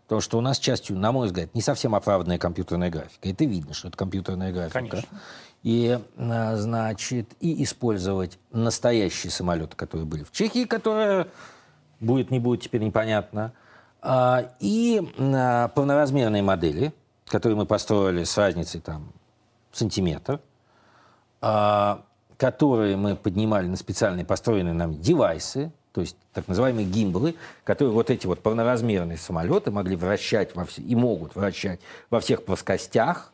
Потому 0.03 0.21
что 0.21 0.38
у 0.38 0.41
нас 0.41 0.59
частью, 0.59 0.97
на 0.97 1.11
мой 1.11 1.28
взгляд, 1.28 1.55
не 1.55 1.61
совсем 1.61 1.95
оправданная 1.95 2.38
компьютерная 2.38 2.89
графика. 2.89 3.30
Это 3.30 3.45
видно, 3.45 3.74
что 3.74 3.88
это 3.88 3.97
компьютерная 3.97 4.51
графика. 4.51 4.80
Конечно. 4.80 5.07
И, 5.63 5.97
а, 6.17 6.57
значит, 6.57 7.30
и 7.39 7.63
использовать 7.63 8.38
настоящие 8.51 9.32
самолеты, 9.32 9.78
которые 9.78 10.05
были 10.05 10.24
в 10.24 10.32
Чехии, 10.32 10.65
которые 10.65 11.28
будет, 12.01 12.32
не 12.32 12.39
будет, 12.39 12.61
теперь 12.61 12.82
непонятно. 12.82 13.53
А, 14.01 14.51
и 14.59 15.01
а, 15.17 15.69
полноразмерные 15.69 16.43
модели, 16.43 16.93
которые 17.26 17.57
мы 17.57 17.65
построили 17.65 18.26
с 18.26 18.38
разницей 18.38 18.82
там 18.82 19.13
сантиметр, 19.71 20.39
которые 22.38 22.97
мы 22.97 23.15
поднимали 23.15 23.67
на 23.67 23.75
специальные 23.75 24.25
построенные 24.25 24.73
нам 24.73 24.99
девайсы, 24.99 25.71
то 25.93 26.01
есть 26.01 26.17
так 26.34 26.47
называемые 26.47 26.88
гимбалы, 26.88 27.36
которые 27.63 27.93
вот 27.93 28.09
эти 28.09 28.25
вот 28.25 28.41
полноразмерные 28.41 29.17
самолеты 29.17 29.71
могли 29.71 29.95
вращать 29.95 30.55
во 30.55 30.65
все, 30.65 30.81
и 30.81 30.95
могут 30.95 31.36
вращать 31.36 31.79
во 32.09 32.19
всех 32.19 32.43
плоскостях, 32.45 33.31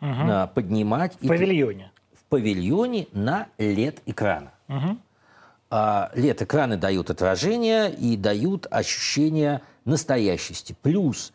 угу. 0.00 0.48
поднимать. 0.54 1.16
В 1.20 1.28
павильоне. 1.28 1.92
В 2.14 2.24
павильоне 2.24 3.08
на 3.12 3.48
LED-экрана. 3.58 4.52
Угу 4.68 4.98
а, 5.70 6.10
LED-экраны 6.14 6.76
дают 6.76 7.10
отражение 7.10 7.92
и 7.92 8.16
дают 8.16 8.66
ощущение 8.70 9.60
настоящести. 9.84 10.74
Плюс... 10.82 11.32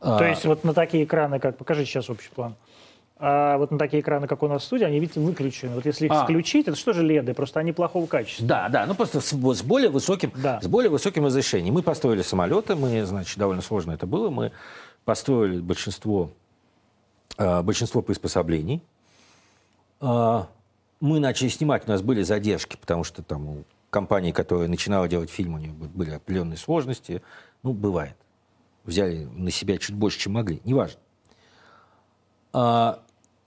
А, 0.00 0.18
То 0.18 0.24
есть 0.24 0.44
вот 0.44 0.64
на 0.64 0.74
такие 0.74 1.04
экраны, 1.04 1.38
как... 1.38 1.56
Покажите 1.56 1.90
сейчас 1.90 2.10
общий 2.10 2.30
план. 2.30 2.54
А 2.54 2.56
вот 3.22 3.70
на 3.70 3.78
такие 3.78 4.02
экраны, 4.02 4.26
как 4.26 4.42
у 4.42 4.48
нас 4.48 4.62
в 4.62 4.64
студии, 4.64 4.84
они, 4.84 4.98
видите, 4.98 5.20
выключены. 5.20 5.76
Вот 5.76 5.86
если 5.86 6.06
их 6.06 6.12
а. 6.12 6.24
включить, 6.24 6.66
это 6.66 6.76
что 6.76 6.92
же 6.92 7.04
леды? 7.04 7.34
Просто 7.34 7.60
они 7.60 7.72
плохого 7.72 8.06
качества. 8.06 8.46
Да, 8.46 8.68
да, 8.68 8.84
ну 8.84 8.94
просто 8.94 9.20
с, 9.20 9.30
с, 9.30 9.62
более, 9.62 9.90
высоким, 9.90 10.32
да. 10.34 10.60
с 10.60 10.66
более 10.66 10.90
высоким 10.90 11.26
разрешением. 11.26 11.74
Мы 11.74 11.82
построили 11.82 12.22
самолеты, 12.22 12.74
мы, 12.74 13.04
значит, 13.04 13.38
довольно 13.38 13.62
сложно 13.62 13.92
это 13.92 14.06
было, 14.06 14.28
мы 14.28 14.50
построили 15.04 15.60
большинство, 15.60 16.30
э, 17.38 17.62
большинство 17.62 18.02
приспособлений. 18.02 18.82
Э, 20.00 20.42
мы 21.00 21.20
начали 21.20 21.48
снимать, 21.48 21.86
у 21.86 21.90
нас 21.92 22.02
были 22.02 22.22
задержки, 22.22 22.76
потому 22.76 23.04
что 23.04 23.22
там 23.22 23.48
у 23.48 23.64
компании, 23.90 24.32
которая 24.32 24.66
начинала 24.66 25.06
делать 25.06 25.30
фильм, 25.30 25.54
у 25.54 25.58
нее 25.58 25.72
были 25.72 26.10
определенные 26.10 26.56
сложности. 26.56 27.22
Ну, 27.62 27.72
бывает. 27.72 28.16
Взяли 28.84 29.28
на 29.32 29.52
себя 29.52 29.78
чуть 29.78 29.94
больше, 29.94 30.18
чем 30.18 30.32
могли. 30.32 30.60
Неважно. 30.64 30.98
А, 32.52 33.00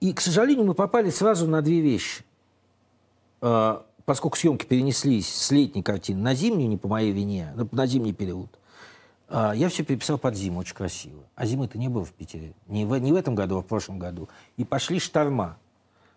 и, 0.06 0.14
к 0.14 0.22
сожалению, 0.22 0.66
мы 0.66 0.76
попали 0.76 1.10
сразу 1.10 1.48
на 1.48 1.64
две 1.64 1.82
вещи. 1.82 2.24
А, 3.42 3.86
поскольку 4.06 4.38
съемки 4.38 4.64
перенеслись 4.64 5.28
с 5.28 5.50
летней 5.50 5.82
картины 5.82 6.22
на 6.22 6.36
зимнюю, 6.36 6.70
не 6.70 6.78
по 6.78 6.88
моей 6.88 7.12
вине, 7.12 7.54
на 7.72 7.88
зимний 7.88 8.14
период, 8.14 8.60
а, 9.28 9.54
я 9.54 9.68
все 9.68 9.84
переписал 9.84 10.20
под 10.20 10.36
зиму, 10.36 10.60
очень 10.60 10.76
красиво. 10.76 11.24
А 11.34 11.48
зимы-то 11.48 11.80
не 11.80 11.90
было 11.90 12.06
в 12.06 12.14
Питере. 12.14 12.54
Не 12.68 12.86
в, 12.86 12.96
не 13.00 13.12
в 13.12 13.16
этом 13.16 13.34
году, 13.34 13.58
а 13.58 13.62
в 13.62 13.66
прошлом 13.66 13.98
году. 13.98 14.30
И 14.58 14.64
пошли 14.64 15.00
шторма. 15.00 15.58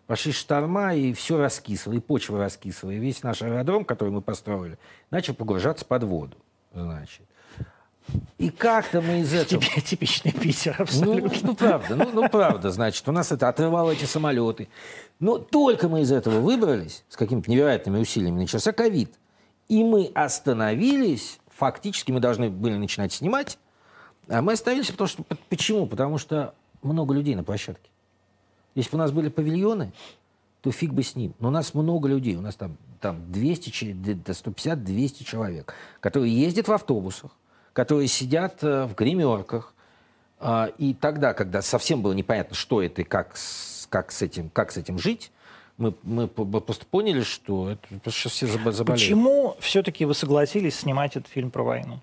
Пошли 0.06 0.32
шторма, 0.32 0.94
и 0.94 1.14
все 1.14 1.38
раскисло, 1.38 1.92
и 1.92 1.98
почва 1.98 2.38
раскисла, 2.38 2.90
и 2.90 2.98
весь 2.98 3.22
наш 3.22 3.40
аэродром, 3.40 3.86
который 3.86 4.10
мы 4.10 4.20
построили, 4.20 4.78
начал 5.10 5.34
погружаться 5.34 5.86
под 5.86 6.04
воду, 6.04 6.36
значит. 6.74 7.26
И 8.38 8.50
как-то 8.50 9.00
мы 9.00 9.20
из 9.20 9.32
этого... 9.34 9.62
Типичный 9.84 10.32
Питер, 10.32 10.76
абсолютно. 10.78 11.30
Ну, 11.30 11.48
ну 11.48 11.54
правда, 11.54 11.96
ну, 11.96 12.10
ну 12.12 12.28
правда, 12.28 12.70
значит, 12.70 13.08
у 13.08 13.12
нас 13.12 13.32
это 13.32 13.48
отрывало 13.48 13.90
эти 13.90 14.04
самолеты. 14.04 14.68
Но 15.18 15.38
только 15.38 15.88
мы 15.88 16.02
из 16.02 16.12
этого 16.12 16.40
выбрались, 16.40 17.04
с 17.08 17.16
какими-то 17.16 17.50
невероятными 17.50 17.98
усилиями, 17.98 18.40
начался 18.40 18.72
ковид. 18.72 19.12
И 19.68 19.82
мы 19.82 20.10
остановились, 20.14 21.38
фактически 21.48 22.12
мы 22.12 22.20
должны 22.20 22.48
были 22.48 22.76
начинать 22.76 23.12
снимать, 23.12 23.58
а 24.28 24.40
мы 24.42 24.52
остановились, 24.52 24.90
потому 24.90 25.08
что... 25.08 25.24
Почему? 25.48 25.86
Потому 25.86 26.18
что 26.18 26.54
много 26.82 27.14
людей 27.14 27.34
на 27.34 27.44
площадке. 27.44 27.90
Если 28.74 28.90
бы 28.90 28.96
у 28.96 28.98
нас 28.98 29.10
были 29.10 29.28
павильоны, 29.28 29.92
то 30.60 30.70
фиг 30.70 30.92
бы 30.92 31.02
с 31.02 31.16
ним. 31.16 31.34
Но 31.40 31.48
у 31.48 31.50
нас 31.50 31.74
много 31.74 32.08
людей, 32.08 32.36
у 32.36 32.40
нас 32.40 32.54
там, 32.56 32.76
там 33.00 33.32
200, 33.32 33.70
150-200 33.70 35.24
человек, 35.24 35.74
которые 36.00 36.32
ездят 36.34 36.68
в 36.68 36.72
автобусах, 36.72 37.32
которые 37.78 38.08
сидят 38.08 38.64
э, 38.64 38.86
в 38.86 38.96
гримерках. 38.96 39.72
Э, 40.40 40.70
и 40.78 40.94
тогда, 40.94 41.32
когда 41.32 41.62
совсем 41.62 42.02
было 42.02 42.12
непонятно, 42.12 42.56
что 42.56 42.82
это 42.82 43.02
и 43.02 43.04
как, 43.04 43.36
как, 43.88 44.10
с, 44.10 44.20
этим, 44.20 44.50
как 44.50 44.72
с 44.72 44.78
этим 44.78 44.98
жить, 44.98 45.30
мы, 45.76 45.94
мы 46.02 46.26
просто 46.26 46.86
поняли, 46.86 47.22
что 47.22 47.70
это 47.70 48.10
сейчас 48.10 48.32
все 48.32 48.48
заболели. 48.48 48.82
Почему 48.82 49.54
все-таки 49.60 50.04
вы 50.06 50.14
согласились 50.14 50.80
снимать 50.80 51.14
этот 51.14 51.30
фильм 51.30 51.52
про 51.52 51.62
войну? 51.62 52.00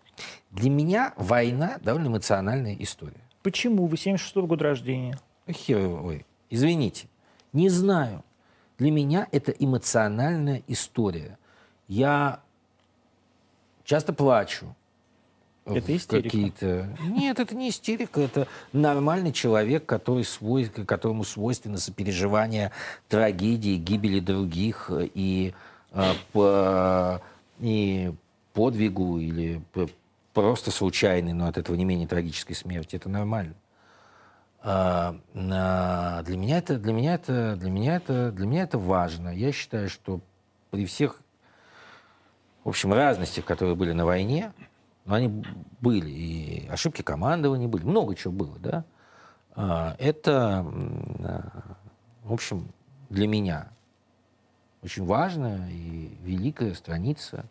Для 0.49 0.69
меня 0.69 1.13
война 1.17 1.78
довольно 1.82 2.07
эмоциональная 2.07 2.78
история. 2.80 3.19
Почему? 3.43 3.88
Вы 3.88 3.97
76 3.97 4.34
-го 4.38 4.47
года 4.47 4.63
рождения. 4.63 5.19
Хер, 5.51 5.89
ой, 5.89 6.26
Извините, 6.49 7.07
не 7.51 7.67
знаю. 7.67 8.23
Для 8.78 8.91
меня 8.91 9.28
это 9.34 9.51
эмоциональная 9.51 10.63
история. 10.69 11.38
Я 11.89 12.39
часто 13.84 14.13
плачу. 14.13 14.73
Это 15.66 15.95
истерика. 15.95 16.88
Нет, 17.01 17.39
это 17.39 17.55
не 17.55 17.70
истерика, 17.70 18.22
это 18.22 18.47
нормальный 18.72 19.32
человек, 19.32 19.86
который 19.86 20.24
свой... 20.24 20.66
которому 20.66 21.24
свойственно 21.24 21.80
сопереживание 21.80 22.72
трагедии, 23.09 23.78
гибели 23.78 24.20
других 24.20 24.91
и, 24.91 25.53
э, 25.91 26.13
по... 26.34 27.22
и 27.59 28.13
подвигу 28.53 29.20
или 29.20 29.61
просто 30.34 30.70
случайной, 30.70 31.34
но 31.34 31.47
от 31.47 31.57
этого 31.57 31.76
не 31.76 31.86
менее 31.86 32.07
трагической 32.07 32.55
смерти. 32.55 32.95
Это 32.97 33.09
нормально. 33.09 33.55
А, 34.61 35.16
для 35.34 36.38
меня 36.38 36.57
это, 36.57 36.78
для 36.78 36.93
меня 36.93 37.16
это, 37.16 37.55
для 37.55 37.70
меня 37.70 37.95
это, 37.97 38.32
для 38.32 38.47
меня 38.47 38.63
это 38.63 38.78
важно. 38.78 39.30
Я 39.30 39.51
считаю, 39.51 39.89
что 39.89 40.22
при 40.72 40.86
всех, 40.86 41.20
в 42.63 42.70
общем, 42.70 42.93
разностях, 42.93 43.45
которые 43.45 43.76
были 43.76 43.91
на 43.91 44.05
войне, 44.05 44.53
они 45.06 45.43
были, 45.82 46.10
и 46.10 46.68
ошибки 46.68 47.01
командования 47.01 47.68
были, 47.68 47.84
много 47.84 48.16
чего 48.16 48.34
было, 48.34 48.58
да, 48.60 48.84
а, 49.56 49.95
это, 49.99 50.66
в 52.24 52.34
общем, 52.34 52.68
для 53.10 53.28
меня 53.28 53.70
очень 54.82 55.06
важная 55.06 55.70
и 55.70 56.16
великая 56.24 56.74
страница, 56.74 57.45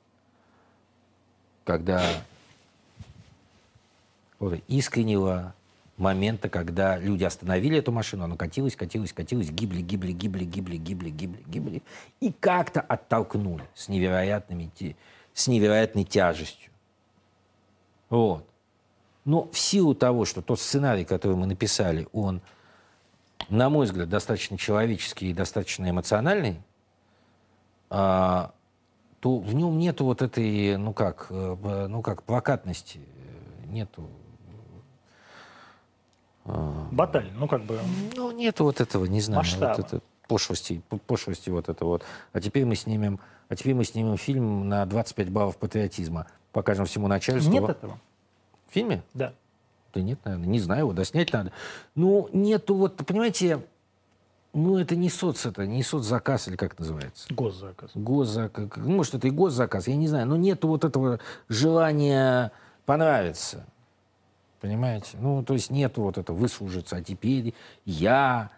когда 1.64 2.02
искреннего 4.68 5.54
момента, 5.96 6.48
когда 6.48 6.98
люди 6.98 7.24
остановили 7.24 7.78
эту 7.78 7.92
машину, 7.92 8.24
она 8.24 8.36
катилась, 8.36 8.76
катилась, 8.76 9.12
катилась, 9.12 9.50
гибли, 9.50 9.80
гибли, 9.80 10.12
гибли, 10.12 10.44
гибли, 10.44 10.76
гибли, 10.76 11.10
гибли, 11.10 11.42
гибли, 11.46 11.82
и 12.20 12.32
как-то 12.32 12.80
оттолкнули 12.80 13.64
с, 13.74 13.88
невероятными, 13.88 14.70
с 15.32 15.48
невероятной 15.48 16.04
тяжестью. 16.04 16.70
Вот. 18.14 18.46
Но 19.24 19.48
в 19.50 19.58
силу 19.58 19.94
того, 19.94 20.24
что 20.24 20.40
тот 20.40 20.60
сценарий, 20.60 21.04
который 21.04 21.36
мы 21.36 21.46
написали, 21.46 22.06
он, 22.12 22.42
на 23.48 23.68
мой 23.68 23.86
взгляд, 23.86 24.08
достаточно 24.08 24.56
человеческий 24.56 25.30
и 25.30 25.34
достаточно 25.34 25.90
эмоциональный, 25.90 26.60
а, 27.90 28.52
то 29.18 29.38
в 29.38 29.52
нем 29.54 29.78
нет 29.78 30.00
вот 30.00 30.22
этой, 30.22 30.76
ну 30.76 30.92
как, 30.92 31.26
э, 31.30 31.86
ну 31.88 32.02
как, 32.02 32.22
плакатности 32.22 33.00
нету... 33.66 34.08
Баталь, 36.44 37.32
ну 37.34 37.48
как 37.48 37.64
бы... 37.64 37.80
Ну, 38.14 38.30
нету 38.30 38.64
вот 38.64 38.80
этого, 38.80 39.06
не 39.06 39.22
знаю, 39.22 39.40
Масштаба. 39.40 39.74
вот 39.76 39.86
это 39.86 40.00
пошлости, 40.28 40.82
пошлости 41.06 41.50
вот 41.50 41.68
это 41.68 41.84
вот. 41.84 42.04
А 42.32 42.40
теперь 42.40 42.64
мы 42.64 42.76
снимем, 42.76 43.18
а 43.48 43.56
теперь 43.56 43.74
мы 43.74 43.84
снимем 43.84 44.18
фильм 44.18 44.68
на 44.68 44.86
25 44.86 45.30
баллов 45.30 45.56
патриотизма. 45.56 46.26
Покажем 46.54 46.86
всему 46.86 47.08
начальству. 47.08 47.52
Нет 47.52 47.68
этого? 47.68 47.98
В 48.68 48.72
фильме? 48.72 49.02
Да. 49.12 49.34
Да 49.92 50.00
нет, 50.00 50.20
наверное, 50.24 50.46
не 50.46 50.60
знаю, 50.60 50.86
вот, 50.86 50.94
да 50.94 51.04
снять 51.04 51.32
надо. 51.32 51.52
Ну, 51.96 52.28
нету 52.32 52.76
вот, 52.76 52.96
понимаете, 52.96 53.60
ну, 54.52 54.78
это 54.78 54.94
не 54.94 55.10
соц, 55.10 55.46
это 55.46 55.66
не 55.66 55.82
соцзаказ, 55.82 56.46
или 56.46 56.54
как 56.54 56.74
это 56.74 56.82
называется? 56.82 57.26
Госзаказ. 57.34 57.90
Госзаказ, 57.94 58.68
ну, 58.76 58.96
может, 58.96 59.14
это 59.14 59.26
и 59.26 59.30
госзаказ, 59.32 59.88
я 59.88 59.96
не 59.96 60.06
знаю, 60.06 60.28
но 60.28 60.36
нету 60.36 60.68
вот 60.68 60.84
этого 60.84 61.18
желания 61.48 62.52
понравиться. 62.86 63.66
Понимаете? 64.60 65.16
Ну, 65.20 65.42
то 65.42 65.54
есть 65.54 65.70
нету 65.70 66.02
вот 66.02 66.18
этого 66.18 66.36
выслужиться, 66.36 66.96
а 66.96 67.02
теперь 67.02 67.52
я 67.84 68.50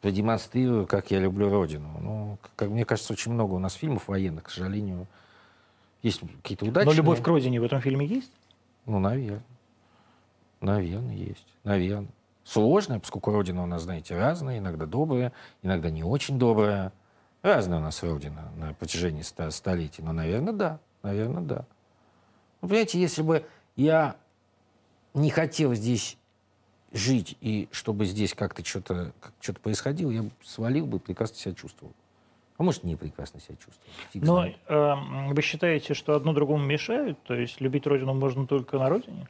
продемонстрирую, 0.00 0.86
как 0.86 1.10
я 1.10 1.18
люблю 1.18 1.50
Родину. 1.50 1.88
Ну, 2.00 2.38
как 2.54 2.68
мне 2.68 2.84
кажется, 2.84 3.12
очень 3.12 3.32
много 3.32 3.54
у 3.54 3.58
нас 3.58 3.74
фильмов 3.74 4.06
военных, 4.06 4.44
к 4.44 4.50
сожалению. 4.50 5.08
Есть 6.02 6.20
какие-то 6.42 6.64
удачные. 6.64 6.86
Но 6.86 6.92
любовь 6.92 7.22
к 7.22 7.26
родине 7.26 7.60
в 7.60 7.64
этом 7.64 7.80
фильме 7.80 8.06
есть? 8.06 8.32
Ну, 8.86 8.98
наверное. 8.98 9.42
Наверное, 10.60 11.14
есть. 11.14 11.46
Наверное. 11.64 12.10
Сложная, 12.44 12.98
поскольку 12.98 13.30
Родина 13.30 13.62
у 13.62 13.66
нас, 13.66 13.82
знаете, 13.82 14.16
разная, 14.16 14.58
иногда 14.58 14.86
добрая, 14.86 15.32
иногда 15.62 15.90
не 15.90 16.02
очень 16.02 16.38
добрая. 16.38 16.92
Разная 17.42 17.78
у 17.78 17.82
нас 17.82 18.02
Родина 18.02 18.50
на 18.56 18.72
протяжении 18.72 19.22
ста- 19.22 19.50
столетий. 19.50 20.02
Но, 20.02 20.12
наверное, 20.12 20.54
да. 20.54 20.80
Наверное, 21.02 21.42
да. 21.42 21.66
Ну, 22.60 22.68
понимаете, 22.68 23.00
если 23.00 23.22
бы 23.22 23.44
я 23.76 24.16
не 25.14 25.30
хотел 25.30 25.74
здесь 25.74 26.16
жить, 26.92 27.36
и 27.40 27.68
чтобы 27.70 28.06
здесь 28.06 28.34
как-то 28.34 28.64
что-то 28.64 29.12
как, 29.20 29.60
происходило, 29.60 30.10
я 30.10 30.22
бы 30.22 30.30
свалил 30.42 30.86
бы, 30.86 30.98
прекрасно 30.98 31.36
себя 31.36 31.54
чувствовал. 31.54 31.92
А 32.58 32.64
может, 32.64 32.82
не 32.82 32.96
прекрасно 32.96 33.40
себя 33.40 33.56
чувствовал. 33.56 33.92
Фиг 34.12 34.22
Но 34.22 34.44
э, 34.44 35.32
вы 35.32 35.42
считаете, 35.42 35.94
что 35.94 36.16
одно 36.16 36.32
другому 36.32 36.64
мешают? 36.64 37.22
То 37.22 37.34
есть 37.34 37.60
любить 37.60 37.86
родину 37.86 38.14
можно 38.14 38.48
только 38.48 38.78
на 38.78 38.88
родине? 38.88 39.28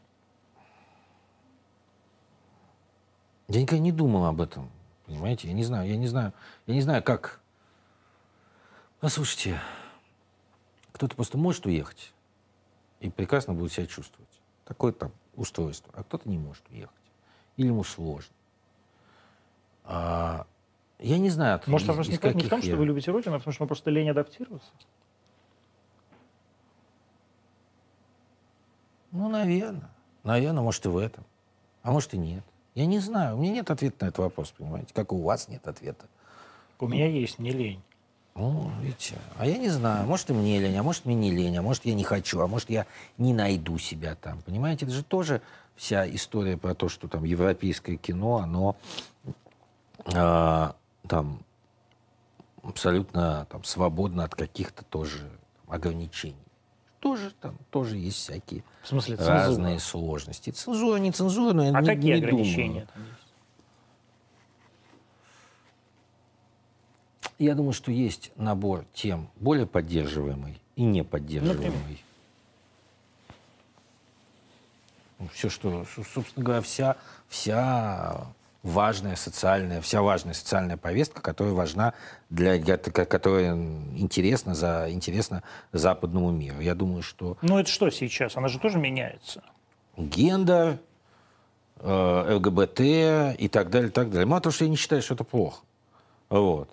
Я 3.48 3.60
никогда 3.60 3.84
не 3.84 3.92
думал 3.92 4.24
об 4.24 4.40
этом. 4.40 4.70
Понимаете? 5.04 5.48
Я 5.48 5.54
не 5.54 5.62
знаю, 5.62 5.88
я 5.88 5.96
не 5.96 6.06
знаю, 6.06 6.32
я 6.66 6.74
не 6.74 6.80
знаю, 6.80 7.02
как. 7.02 7.40
Послушайте, 9.00 9.60
кто-то 10.92 11.14
просто 11.14 11.36
может 11.36 11.66
уехать 11.66 12.12
и 13.00 13.10
прекрасно 13.10 13.52
будет 13.52 13.72
себя 13.72 13.86
чувствовать. 13.86 14.28
Такое 14.64 14.92
там 14.92 15.12
устройство. 15.34 15.92
А 15.94 16.02
кто-то 16.02 16.28
не 16.28 16.38
может 16.38 16.62
уехать. 16.70 16.94
Или 17.58 17.68
ему 17.68 17.84
сложно. 17.84 18.34
А, 19.84 20.46
я 20.98 21.18
не 21.18 21.30
знаю, 21.30 21.60
Может, 21.66 21.84
из- 21.86 21.88
вопрос 21.88 22.06
из 22.06 22.10
не, 22.10 22.12
не 22.14 22.18
в 22.18 22.20
том, 22.22 22.32
каких 22.34 22.58
что 22.64 22.70
я- 22.72 22.76
вы 22.76 22.84
любите 22.86 23.10
родину, 23.10 23.34
а 23.36 23.38
потому 23.38 23.52
что 23.52 23.62
вам 23.62 23.68
просто 23.68 23.90
лень 23.90 24.10
адаптироваться? 24.10 24.70
Ну, 29.12 29.28
наверное. 29.28 29.88
Наверное, 30.24 30.62
может, 30.62 30.84
и 30.86 30.88
в 30.88 30.96
этом. 30.96 31.24
А 31.82 31.92
может, 31.92 32.14
и 32.14 32.18
нет. 32.18 32.42
Я 32.74 32.86
не 32.86 32.98
знаю. 32.98 33.36
У 33.36 33.40
меня 33.40 33.52
нет 33.54 33.70
ответа 33.70 34.04
на 34.04 34.08
этот 34.08 34.18
вопрос, 34.18 34.52
понимаете? 34.56 34.92
Как 34.94 35.10
и 35.12 35.14
у 35.14 35.22
вас 35.22 35.48
нет 35.48 35.66
ответа. 35.66 36.06
У 36.78 36.86
меня 36.86 37.06
есть, 37.08 37.38
не 37.38 37.50
лень. 37.50 37.82
Ну, 38.34 38.70
видите, 38.80 39.16
а 39.36 39.46
я 39.46 39.58
не 39.58 39.68
знаю, 39.68 40.06
может 40.06 40.30
и 40.30 40.32
мне 40.32 40.60
лень, 40.60 40.76
а 40.76 40.84
может 40.84 41.04
мне 41.06 41.16
не 41.16 41.32
лень, 41.32 41.56
а 41.56 41.62
может 41.62 41.84
я 41.86 41.94
не 41.94 42.04
хочу, 42.04 42.38
а 42.38 42.46
может 42.46 42.70
я 42.70 42.86
не 43.16 43.32
найду 43.34 43.78
себя 43.78 44.14
там. 44.14 44.42
Понимаете, 44.42 44.84
это 44.86 44.94
же 44.94 45.02
тоже 45.02 45.42
вся 45.74 46.08
история 46.08 46.56
про 46.56 46.76
то, 46.76 46.88
что 46.88 47.08
там 47.08 47.24
европейское 47.24 47.96
кино, 47.96 48.36
оно 48.36 48.76
а, 50.14 50.76
там 51.08 51.40
абсолютно 52.62 53.46
там, 53.50 53.64
свободно 53.64 54.24
от 54.24 54.34
каких-то 54.34 54.84
тоже 54.84 55.30
ограничений. 55.66 56.36
Тоже 57.00 57.32
там 57.40 57.56
тоже 57.70 57.96
есть 57.96 58.18
всякие 58.18 58.64
В 58.82 58.88
смысле, 58.88 59.16
цензура. 59.16 59.34
разные 59.36 59.78
сложности. 59.78 60.50
Цензура, 60.50 60.98
не 60.98 61.12
цензура, 61.12 61.52
но 61.52 61.64
я 61.64 61.70
А 61.76 61.80
не, 61.80 61.86
какие 61.86 62.14
не 62.14 62.20
думаю. 62.20 62.34
ограничения 62.34 62.86
там 62.92 63.02
есть? 63.04 63.14
Я 67.38 67.54
думаю, 67.54 67.72
что 67.72 67.92
есть 67.92 68.32
набор 68.36 68.84
тем 68.92 69.30
более 69.36 69.66
поддерживаемый 69.66 70.60
и 70.74 70.82
не 70.82 71.04
поддерживаемый. 71.04 72.02
Все, 75.32 75.48
что, 75.48 75.84
собственно 75.84 76.44
говоря, 76.44 76.62
вся, 76.62 76.96
вся 77.28 78.26
важная 78.72 79.16
социальная, 79.16 79.80
вся 79.80 80.02
важная 80.02 80.34
социальная 80.34 80.76
повестка, 80.76 81.20
которая 81.22 81.54
важна 81.54 81.94
для, 82.30 82.58
для- 82.58 82.76
ко- 82.76 83.04
которая 83.06 83.54
интересна, 83.54 84.54
за, 84.54 84.86
интересна 84.90 85.42
западному 85.72 86.30
миру. 86.30 86.60
Я 86.60 86.74
думаю, 86.74 87.02
что 87.02 87.36
Ну 87.42 87.58
это 87.58 87.70
что 87.70 87.90
сейчас? 87.90 88.36
Она 88.36 88.48
же 88.48 88.58
тоже 88.58 88.78
меняется. 88.78 89.42
гендер, 89.96 90.78
э, 91.80 92.34
ЛГБТ 92.36 92.80
и 93.40 93.48
так 93.50 93.70
далее, 93.70 93.90
так 93.90 94.10
далее. 94.10 94.26
Мало 94.26 94.42
того, 94.42 94.52
что 94.52 94.64
я 94.64 94.70
не 94.70 94.76
считаю, 94.76 95.02
что 95.02 95.14
это 95.14 95.24
плохо. 95.24 95.62
Вот. 96.28 96.68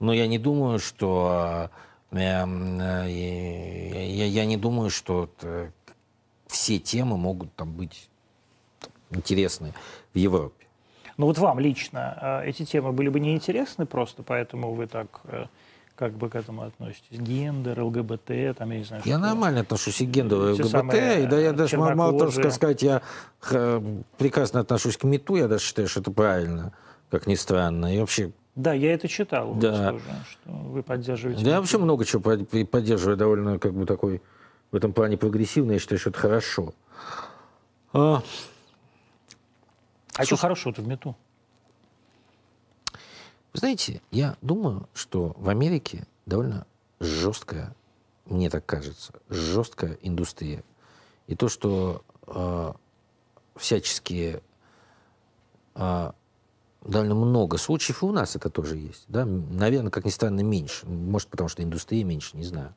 Но 0.00 0.12
я 0.12 0.26
не 0.26 0.38
думаю, 0.38 0.78
что... 0.78 1.70
э, 2.10 2.18
эм, 2.18 2.80
э, 2.80 3.10
я, 3.10 4.26
я 4.26 4.44
не 4.44 4.56
думаю, 4.56 4.90
что 4.90 5.30
э, 5.42 5.70
все 6.48 6.78
темы 6.78 7.16
могут 7.16 7.54
там 7.54 7.72
быть 7.72 8.08
интересны 9.10 9.72
в 10.12 10.18
Европе. 10.18 10.65
Ну 11.16 11.26
вот 11.26 11.38
вам 11.38 11.58
лично 11.58 12.42
э, 12.44 12.48
эти 12.48 12.64
темы 12.64 12.92
были 12.92 13.08
бы 13.08 13.20
неинтересны 13.20 13.86
просто, 13.86 14.22
поэтому 14.22 14.74
вы 14.74 14.86
так 14.86 15.20
э, 15.24 15.46
как 15.94 16.12
бы 16.12 16.28
к 16.28 16.34
этому 16.34 16.62
относитесь? 16.62 17.18
Гендер, 17.18 17.80
ЛГБТ, 17.82 18.56
там, 18.58 18.70
я 18.70 18.78
не 18.78 18.84
знаю, 18.84 19.02
Я 19.06 19.18
нормально 19.18 19.60
отношусь 19.60 20.00
и 20.02 20.06
к 20.06 20.10
гендеру, 20.10 20.48
и 20.48 20.52
ЛГБТ, 20.52 20.68
самые, 20.70 21.22
и 21.22 21.26
да, 21.26 21.40
я 21.40 21.50
э, 21.50 21.52
даже 21.52 21.78
мало, 21.78 22.18
того, 22.18 22.30
что 22.30 22.50
сказать, 22.50 22.82
я 22.82 23.00
прекрасно 24.18 24.60
отношусь 24.60 24.98
к 24.98 25.04
МИТу, 25.04 25.36
я 25.36 25.48
даже 25.48 25.64
считаю, 25.64 25.88
что 25.88 26.00
это 26.00 26.10
правильно, 26.10 26.72
как 27.10 27.26
ни 27.26 27.34
странно. 27.34 27.94
И 27.94 27.98
вообще 27.98 28.32
Да, 28.54 28.74
я 28.74 28.92
это 28.92 29.08
читал 29.08 29.54
Да. 29.54 29.92
тоже, 29.92 30.04
что 30.30 30.50
вы 30.50 30.82
поддерживаете. 30.82 31.44
Да, 31.44 31.50
я 31.52 31.60
вообще 31.60 31.78
много 31.78 32.04
чего 32.04 32.20
под- 32.20 32.70
поддерживаю, 32.70 33.16
довольно 33.16 33.58
как 33.58 33.72
бы 33.72 33.86
такой 33.86 34.20
в 34.70 34.76
этом 34.76 34.92
плане 34.92 35.16
прогрессивный, 35.16 35.74
я 35.74 35.80
считаю, 35.80 35.98
что 35.98 36.10
это 36.10 36.18
хорошо. 36.18 36.74
А, 37.94 38.22
А 40.16 40.24
что 40.24 40.36
хорошего-то 40.36 40.82
в 40.82 40.86
мету? 40.86 41.16
Вы 43.52 43.58
знаете, 43.58 44.02
я 44.10 44.36
думаю, 44.42 44.88
что 44.94 45.34
в 45.36 45.48
Америке 45.48 46.06
довольно 46.26 46.66
жесткая, 47.00 47.74
мне 48.24 48.50
так 48.50 48.64
кажется, 48.66 49.12
жесткая 49.28 49.98
индустрия. 50.02 50.62
И 51.26 51.34
то, 51.34 51.48
что 51.48 52.02
э, 52.26 52.72
всяческие 53.56 54.42
э, 55.74 56.12
довольно 56.82 57.14
много 57.14 57.58
случаев, 57.58 58.02
и 58.02 58.06
у 58.06 58.12
нас 58.12 58.36
это 58.36 58.50
тоже 58.50 58.76
есть, 58.76 59.04
да, 59.08 59.24
наверное, 59.24 59.90
как 59.90 60.04
ни 60.04 60.10
странно, 60.10 60.40
меньше. 60.40 60.86
Может, 60.86 61.28
потому 61.28 61.48
что 61.48 61.62
индустрия 61.62 62.04
меньше, 62.04 62.36
не 62.36 62.44
знаю. 62.44 62.74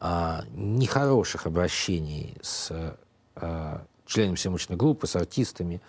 А, 0.00 0.44
нехороших 0.52 1.46
обращений 1.46 2.36
с 2.42 2.96
э, 3.36 3.78
членами 4.06 4.36
съемочной 4.36 4.76
группы, 4.76 5.06
с 5.06 5.16
артистами. 5.16 5.80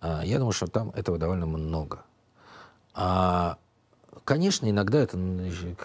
А, 0.00 0.24
я 0.24 0.38
думаю, 0.38 0.52
что 0.52 0.66
там 0.66 0.90
этого 0.90 1.18
довольно 1.18 1.46
много. 1.46 2.04
А, 2.94 3.58
конечно, 4.24 4.68
иногда 4.68 4.98
это, 4.98 5.18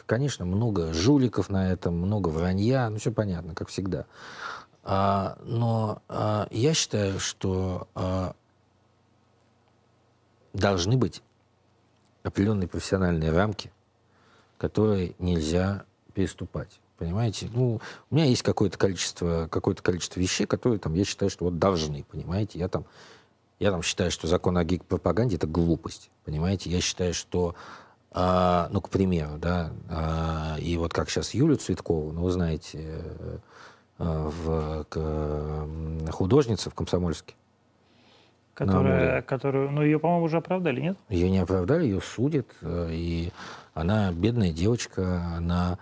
конечно, 0.06 0.46
много 0.46 0.94
жуликов 0.94 1.50
на 1.50 1.72
этом, 1.72 1.98
много 1.98 2.30
вранья, 2.30 2.90
ну 2.90 2.98
все 2.98 3.12
понятно, 3.12 3.56
как 3.56 3.70
всегда. 3.70 4.06
А, 4.84 5.38
но 5.44 6.02
а, 6.08 6.48
я 6.52 6.74
считаю, 6.74 7.20
что 7.20 7.88
а, 7.94 8.36
должны 10.54 10.98
быть 10.98 11.22
определенные 12.24 12.68
профессиональные 12.68 13.32
рамки, 13.32 13.72
которые 14.58 15.16
нельзя 15.20 15.86
переступать. 16.14 16.80
Понимаете? 16.98 17.50
Ну, 17.52 17.82
у 18.12 18.16
меня 18.16 18.26
есть 18.26 18.44
какое-то 18.44 18.78
количество, 18.78 19.48
какое-то 19.50 19.82
количество 19.82 20.20
вещей, 20.20 20.46
которые 20.46 20.78
там, 20.78 20.94
я 20.94 21.04
считаю, 21.04 21.32
что 21.32 21.46
вот 21.46 21.58
должны, 21.58 22.04
понимаете? 22.04 22.60
Я 22.60 22.68
там, 22.68 22.86
я 23.62 23.70
там 23.70 23.84
считаю, 23.84 24.10
что 24.10 24.26
закон 24.26 24.58
о 24.58 24.64
гик-пропаганде— 24.64 25.36
это 25.38 25.46
глупость, 25.46 26.10
понимаете? 26.26 26.72
Я 26.72 26.82
считаю, 26.82 27.14
что, 27.14 27.54
а, 28.10 28.68
ну, 28.72 28.82
к 28.82 28.90
примеру, 28.90 29.38
да, 29.38 29.72
а, 29.88 30.56
и 30.60 30.76
вот 30.78 30.94
как 30.94 31.12
сейчас 31.12 31.36
Юлю 31.36 31.58
Цветкову, 31.58 32.12
ну, 32.12 32.24
вы 32.24 32.32
знаете, 32.32 32.80
э, 32.80 33.38
в, 34.00 34.86
к, 34.90 35.68
художница 36.12 36.72
в 36.72 36.74
Комсомольске, 36.74 37.36
Которая, 38.56 39.22
которую, 39.22 39.70
ну 39.72 39.84
ее, 39.84 40.00
по-моему, 40.00 40.26
уже 40.26 40.38
оправдали, 40.38 40.82
нет? 40.82 40.98
Ее 41.10 41.30
не 41.30 41.38
оправдали, 41.38 41.86
ее 41.86 42.02
судят, 42.02 42.48
э, 42.62 42.90
и 42.92 43.32
она 43.76 44.12
бедная 44.12 44.52
девочка, 44.52 45.36
она, 45.38 45.78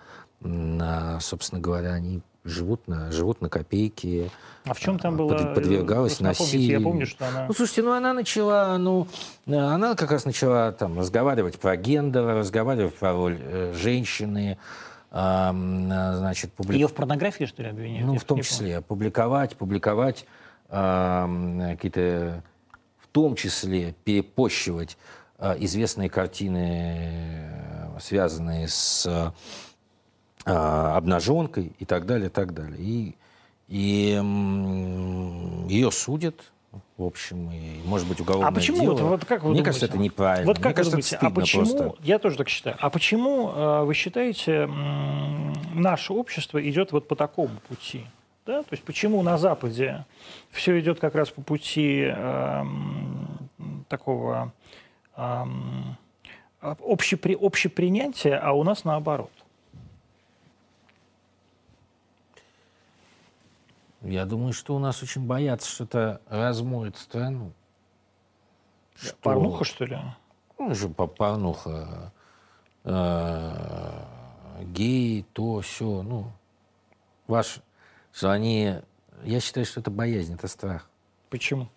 собственно 1.20 1.62
говоря, 1.62 1.94
они 1.94 2.20
живут 2.44 2.88
на, 2.88 3.10
живут 3.12 3.40
на 3.40 3.48
копейки. 3.48 4.30
А 4.64 4.74
в 4.74 4.80
чем 4.80 4.98
там 4.98 5.14
а, 5.14 5.16
было? 5.16 5.28
под- 5.36 5.54
подвергалась 5.54 6.20
напомните, 6.20 6.42
насилию. 6.44 6.78
Я 6.78 6.84
помню, 6.84 7.06
что 7.06 7.28
она... 7.28 7.46
Ну, 7.46 7.54
слушайте, 7.54 7.82
ну 7.82 7.92
она 7.92 8.12
начала, 8.12 8.76
ну, 8.78 9.06
э, 9.46 9.54
она 9.56 9.94
как 9.94 10.10
раз 10.10 10.24
начала 10.24 10.72
там 10.72 10.98
разговаривать 10.98 11.58
про 11.58 11.76
гендер, 11.76 12.24
разговаривать 12.24 12.94
про 12.94 13.12
роль 13.12 13.38
э, 13.40 13.74
женщины, 13.76 14.58
э, 15.10 15.50
значит, 15.52 16.50
публи- 16.56 16.74
Ее 16.74 16.88
в 16.88 16.94
порнографии, 16.94 17.44
что 17.44 17.62
ли, 17.62 17.68
обвиняют? 17.68 18.06
ну, 18.06 18.14
Я 18.14 18.18
в 18.20 18.24
том 18.24 18.36
не 18.38 18.42
помню. 18.42 18.50
числе, 18.50 18.80
публиковать, 18.80 19.56
публиковать 19.56 20.24
ам, 20.68 21.60
какие-то, 21.70 22.42
в 22.98 23.08
том 23.08 23.34
числе, 23.34 23.94
перепощивать 24.04 24.96
а, 25.38 25.56
известные 25.58 26.08
картины, 26.10 26.76
э, 27.96 27.98
связанные 28.00 28.68
с 28.68 29.32
обнаженкой 30.44 31.72
и 31.78 31.84
так 31.84 32.06
далее, 32.06 32.26
и 32.26 32.30
так 32.30 32.54
далее. 32.54 32.78
И, 32.78 33.14
и 33.68 34.20
ее 35.68 35.90
судят, 35.90 36.36
в 36.96 37.04
общем, 37.04 37.50
и, 37.50 37.80
может 37.84 38.06
быть, 38.08 38.20
уголовное 38.20 38.48
А 38.48 38.52
почему? 38.52 38.80
дело. 38.80 38.92
Вот, 38.92 39.00
вот 39.02 39.24
как 39.24 39.42
вы 39.42 39.50
Мне 39.50 39.58
думаете? 39.60 39.64
кажется, 39.64 39.86
это 39.86 39.98
неправильно. 39.98 40.46
Вот 40.46 40.56
как 40.58 40.66
Мне 40.66 40.74
кажется, 40.74 40.90
думаете, 40.92 41.16
это 41.16 41.26
а 41.26 41.30
почему, 41.30 41.76
просто. 41.76 41.94
я 42.02 42.18
тоже 42.18 42.36
так 42.36 42.48
считаю, 42.48 42.76
а 42.80 42.90
почему 42.90 43.50
э, 43.50 43.84
вы 43.84 43.94
считаете, 43.94 44.66
наше 45.74 46.12
общество 46.12 46.68
идет 46.68 46.92
вот 46.92 47.08
по 47.08 47.16
такому 47.16 47.56
пути? 47.68 48.04
Да? 48.46 48.62
То 48.62 48.68
есть 48.72 48.82
почему 48.84 49.22
на 49.22 49.38
Западе 49.38 50.04
все 50.50 50.78
идет 50.80 50.98
как 51.00 51.14
раз 51.14 51.28
по 51.30 51.42
пути 51.42 52.02
эм, 52.04 53.28
такого 53.88 54.52
общепри, 56.60 57.36
общепринятия, 57.40 58.38
а 58.38 58.52
у 58.52 58.64
нас 58.64 58.84
наоборот? 58.84 59.30
Я 64.02 64.24
думаю, 64.24 64.52
что 64.52 64.74
у 64.74 64.78
нас 64.78 65.02
очень 65.02 65.26
боятся, 65.26 65.68
что 65.70 65.84
это 65.84 66.20
размоет 66.28 66.96
страну. 66.96 67.52
Что- 68.96 69.14
Порнуха, 69.22 69.64
что 69.64 69.84
ли? 69.84 69.98
Ну, 70.58 70.74
же 70.74 70.88
по- 70.88 71.06
порнуха. 71.06 72.12
э, 72.84 74.04
геи, 74.64 75.24
то, 75.32 75.60
все. 75.60 76.02
Ну, 76.02 76.32
ваш, 77.26 77.60
что 78.12 78.30
они... 78.30 78.76
Я 79.24 79.40
считаю, 79.40 79.66
что 79.66 79.80
это 79.80 79.90
боязнь, 79.90 80.34
это 80.34 80.48
страх. 80.48 80.88
Почему? 81.28 81.68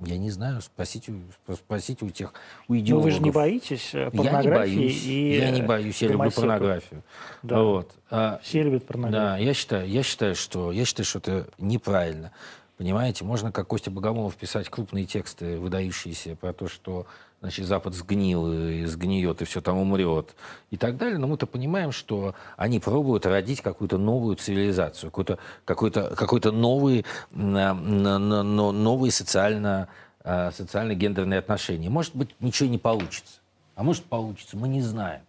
Я 0.00 0.16
не 0.16 0.30
знаю, 0.30 0.60
спросите, 0.62 1.12
у- 1.46 1.54
спросите 1.54 2.04
у 2.04 2.10
тех, 2.10 2.32
у 2.68 2.72
Ну, 2.74 2.80
идеологов. 2.80 3.04
вы 3.04 3.10
же 3.10 3.20
не 3.22 3.30
боитесь 3.30 3.90
э, 3.94 3.98
Я 3.98 4.04
не 4.06 4.10
порнографии 4.16 4.76
боюсь. 4.76 5.04
и 5.04 5.36
я 5.36 5.50
не 5.50 5.60
э, 5.60 5.66
боюсь, 5.66 6.00
я 6.00 6.08
люблю 6.08 6.18
гомосеков? 6.18 6.42
порнографию. 6.44 7.02
Да. 7.42 7.62
Вот. 7.62 7.90
А, 8.10 8.40
Все 8.42 8.62
любят 8.62 8.86
порнографию. 8.86 9.28
Да, 9.28 9.36
я 9.36 9.52
считаю, 9.54 9.88
я 9.88 10.02
считаю, 10.02 10.34
что 10.34 10.72
я 10.72 10.84
считаю, 10.86 11.04
что 11.04 11.18
это 11.18 11.48
неправильно. 11.58 12.32
Понимаете, 12.78 13.24
можно, 13.24 13.52
как 13.52 13.66
Костя 13.66 13.90
Богомолов, 13.90 14.34
писать 14.36 14.70
крупные 14.70 15.04
тексты, 15.04 15.58
выдающиеся 15.58 16.34
про 16.34 16.54
то, 16.54 16.66
что 16.66 17.06
значит, 17.40 17.66
Запад 17.66 17.94
сгнил 17.94 18.52
и 18.52 18.84
сгниет, 18.84 19.40
и 19.42 19.44
все 19.44 19.60
там 19.60 19.78
умрет, 19.78 20.34
и 20.70 20.76
так 20.76 20.96
далее. 20.96 21.18
Но 21.18 21.26
мы-то 21.26 21.46
понимаем, 21.46 21.90
что 21.92 22.34
они 22.56 22.80
пробуют 22.80 23.26
родить 23.26 23.60
какую-то 23.62 23.98
новую 23.98 24.36
цивилизацию, 24.36 25.10
какой-то 25.10 25.38
какой 25.64 25.90
какой 25.90 26.40
новый, 26.52 27.04
на- 27.30 27.74
на- 27.74 28.18
на- 28.18 28.42
на- 28.42 28.72
новые 28.72 29.10
социально, 29.10 29.88
а, 30.22 30.52
социально-гендерные 30.52 31.38
отношения. 31.38 31.88
Может 31.88 32.14
быть, 32.14 32.34
ничего 32.40 32.68
не 32.68 32.78
получится. 32.78 33.40
А 33.74 33.82
может, 33.82 34.04
получится, 34.04 34.56
мы 34.56 34.68
не 34.68 34.82
знаем. 34.82 35.22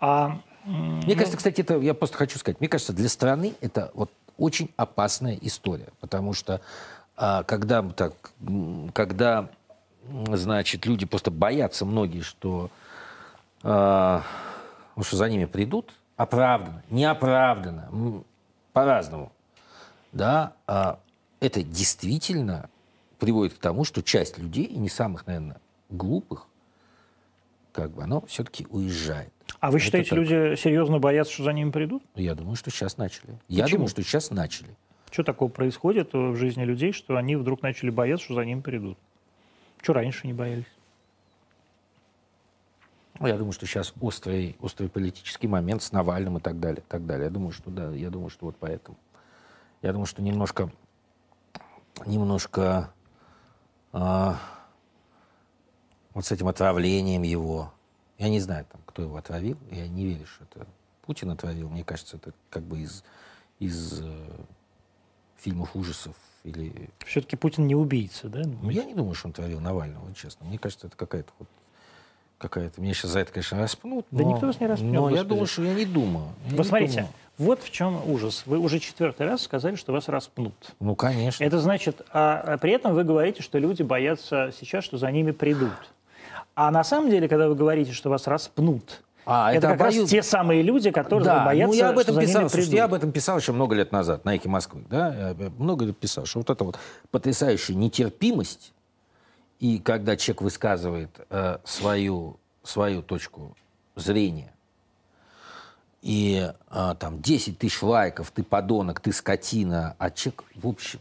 А 0.00 0.38
Мне 0.64 1.14
кажется, 1.14 1.36
кстати, 1.36 1.60
это 1.60 1.78
я 1.78 1.94
просто 1.94 2.16
хочу 2.18 2.38
сказать, 2.38 2.58
мне 2.60 2.68
кажется, 2.68 2.92
для 2.92 3.08
страны 3.08 3.54
это 3.60 3.92
вот 3.94 4.10
очень 4.36 4.68
опасная 4.76 5.38
история, 5.40 5.86
потому 6.00 6.32
что 6.34 6.60
а, 7.16 7.44
когда 7.44 7.80
мы 7.82 7.92
так, 7.92 8.12
когда, 8.92 9.48
значит, 10.32 10.86
люди 10.86 11.06
просто 11.06 11.30
боятся 11.30 11.84
многие, 11.84 12.20
что, 12.20 12.70
ну, 13.62 15.02
что 15.02 15.16
за 15.16 15.28
ними 15.28 15.44
придут, 15.44 15.92
оправданно, 16.16 16.82
неоправданно, 16.90 18.22
по-разному, 18.72 19.32
да, 20.12 20.52
а, 20.66 20.98
это 21.40 21.62
действительно 21.62 22.68
приводит 23.18 23.54
к 23.54 23.58
тому, 23.58 23.84
что 23.84 24.02
часть 24.02 24.38
людей, 24.38 24.64
и 24.64 24.78
не 24.78 24.88
самых, 24.88 25.26
наверное, 25.26 25.56
глупых, 25.90 26.46
как 27.72 27.90
бы, 27.90 28.02
оно 28.02 28.22
все-таки 28.26 28.66
уезжает. 28.70 29.32
а 29.60 29.70
вы 29.70 29.76
это 29.76 29.84
считаете, 29.84 30.10
так. 30.10 30.18
люди 30.18 30.56
серьезно 30.56 30.98
боятся, 30.98 31.32
что 31.32 31.44
за 31.44 31.52
ними 31.52 31.70
придут? 31.70 32.02
Я 32.14 32.34
думаю, 32.34 32.56
что 32.56 32.70
сейчас 32.70 32.96
начали. 32.96 33.38
Я 33.48 33.64
Почему? 33.64 33.78
думаю, 33.78 33.88
что 33.88 34.02
сейчас 34.02 34.30
начали. 34.30 34.68
Что 35.10 35.22
такого 35.22 35.48
происходит 35.48 36.14
э, 36.14 36.18
в 36.18 36.36
жизни 36.36 36.64
людей, 36.64 36.92
что 36.92 37.16
они 37.16 37.36
вдруг 37.36 37.62
начали 37.62 37.90
бояться, 37.90 38.24
что 38.24 38.34
за 38.34 38.44
ними 38.44 38.60
придут? 38.60 38.98
Что 39.82 39.92
раньше 39.92 40.26
не 40.26 40.32
боялись? 40.32 40.66
Ну, 43.18 43.26
я 43.26 43.36
думаю, 43.36 43.52
что 43.52 43.66
сейчас 43.66 43.94
острый, 44.00 44.56
острый 44.60 44.88
политический 44.88 45.48
момент 45.48 45.82
с 45.82 45.92
Навальным 45.92 46.38
и 46.38 46.40
так 46.40 46.60
далее, 46.60 46.82
так 46.86 47.06
далее. 47.06 47.26
Я 47.26 47.30
думаю, 47.30 47.52
что 47.52 47.70
да, 47.70 47.90
я 47.92 48.10
думаю, 48.10 48.28
что 48.28 48.46
вот 48.46 48.56
поэтому. 48.58 48.98
Я 49.80 49.92
думаю, 49.92 50.06
что 50.06 50.22
немножко, 50.22 50.70
немножко 52.04 52.90
а, 53.92 54.38
вот 56.12 56.26
с 56.26 56.32
этим 56.32 56.48
отравлением 56.48 57.22
его. 57.22 57.72
Я 58.18 58.28
не 58.28 58.40
знаю, 58.40 58.66
там, 58.70 58.80
кто 58.84 59.02
его 59.02 59.16
отравил. 59.16 59.56
Я 59.70 59.88
не 59.88 60.06
верю, 60.06 60.26
что 60.26 60.44
это 60.44 60.66
Путин 61.02 61.30
отравил. 61.30 61.70
Мне 61.70 61.84
кажется, 61.84 62.16
это 62.16 62.32
как 62.50 62.64
бы 62.64 62.80
из, 62.80 63.04
из 63.58 64.02
э, 64.02 64.30
фильмов 65.36 65.74
ужасов 65.76 66.16
или 66.46 66.90
Все-таки 67.04 67.36
Путин 67.36 67.66
не 67.66 67.74
убийца, 67.74 68.28
да? 68.28 68.42
Ну, 68.62 68.70
я 68.70 68.84
не 68.84 68.94
думаю, 68.94 69.14
что 69.14 69.28
он 69.28 69.32
травил 69.32 69.60
Навального, 69.60 70.04
вот 70.04 70.16
честно. 70.16 70.46
Мне 70.46 70.58
кажется, 70.58 70.86
это 70.86 70.96
какая-то 70.96 71.30
вот 71.38 71.48
какая-то. 72.38 72.80
Меня 72.80 72.94
сейчас 72.94 73.12
за 73.12 73.20
это, 73.20 73.32
конечно, 73.32 73.58
распнут. 73.58 74.06
Да 74.10 74.22
но- 74.22 74.32
никто 74.32 74.46
вас 74.46 74.60
не 74.60 74.66
распнет, 74.66 74.92
Но 74.92 75.08
я 75.10 75.16
господи. 75.16 75.28
думаю, 75.28 75.46
что 75.46 75.62
я 75.62 75.74
не 75.74 75.84
думаю. 75.84 76.26
Я 76.50 76.56
не 76.56 76.64
смотрите, 76.64 76.94
думаю. 76.94 77.12
вот 77.38 77.62
в 77.62 77.70
чем 77.70 78.10
ужас. 78.10 78.42
Вы 78.46 78.58
уже 78.58 78.78
четвертый 78.78 79.26
раз 79.26 79.42
сказали, 79.42 79.74
что 79.74 79.92
вас 79.92 80.08
распнут. 80.08 80.54
Ну, 80.80 80.94
конечно. 80.94 81.42
Это 81.42 81.58
значит, 81.58 82.02
а, 82.12 82.42
а 82.46 82.58
при 82.58 82.72
этом 82.72 82.94
вы 82.94 83.04
говорите, 83.04 83.42
что 83.42 83.58
люди 83.58 83.82
боятся 83.82 84.52
сейчас, 84.58 84.84
что 84.84 84.98
за 84.98 85.10
ними 85.10 85.32
придут. 85.32 85.72
А 86.54 86.70
на 86.70 86.84
самом 86.84 87.10
деле, 87.10 87.28
когда 87.28 87.48
вы 87.48 87.54
говорите, 87.54 87.92
что 87.92 88.08
вас 88.08 88.26
распнут, 88.26 89.02
А, 89.26 89.50
это, 89.52 89.58
это 89.58 89.76
как 89.76 89.80
обоюд- 89.88 90.02
раз 90.02 90.10
те 90.10 90.22
самые 90.22 90.62
люди, 90.62 90.92
которые 90.92 91.26
да, 91.26 91.44
боятся, 91.44 91.74
ну 91.74 91.78
я 91.78 91.88
об 91.90 91.98
этом 91.98 92.14
что 92.14 92.22
писал. 92.22 92.40
Слушайте, 92.42 92.62
придут. 92.62 92.74
я 92.74 92.84
об 92.84 92.94
этом 92.94 93.12
писал 93.12 93.38
еще 93.38 93.52
много 93.52 93.74
лет 93.74 93.90
назад 93.90 94.24
на 94.24 94.36
«Эхе 94.36 94.48
Москвы». 94.48 94.84
Да? 94.88 95.34
Я 95.38 95.50
много 95.58 95.84
лет 95.84 95.98
писал, 95.98 96.26
что 96.26 96.38
вот 96.38 96.48
эта 96.48 96.62
вот 96.62 96.78
потрясающая 97.10 97.74
нетерпимость, 97.74 98.72
и 99.58 99.80
когда 99.80 100.16
человек 100.16 100.42
высказывает 100.42 101.10
э, 101.28 101.58
свою, 101.64 102.38
свою 102.62 103.02
точку 103.02 103.56
зрения, 103.96 104.52
и 106.02 106.52
э, 106.70 106.94
там 107.00 107.20
10 107.20 107.58
тысяч 107.58 107.82
лайков, 107.82 108.30
ты 108.30 108.44
подонок, 108.44 109.00
ты 109.00 109.12
скотина, 109.12 109.96
а 109.98 110.10
человек, 110.10 110.44
в 110.54 110.68
общем, 110.68 111.00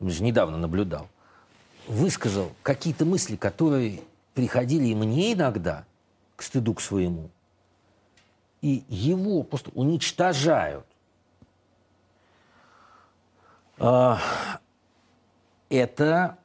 я 0.00 0.08
же 0.08 0.22
недавно 0.22 0.56
наблюдал, 0.56 1.08
высказал 1.88 2.52
какие-то 2.62 3.04
мысли, 3.04 3.36
которые 3.36 4.00
приходили 4.32 4.86
и 4.86 4.94
мне 4.94 5.34
иногда, 5.34 5.84
к 6.36 6.42
стыду 6.42 6.72
к 6.72 6.80
своему, 6.80 7.28
и 8.64 8.82
его 8.88 9.42
просто 9.42 9.70
уничтожают. 9.74 10.86
А, 13.78 14.18
Это 15.68 16.38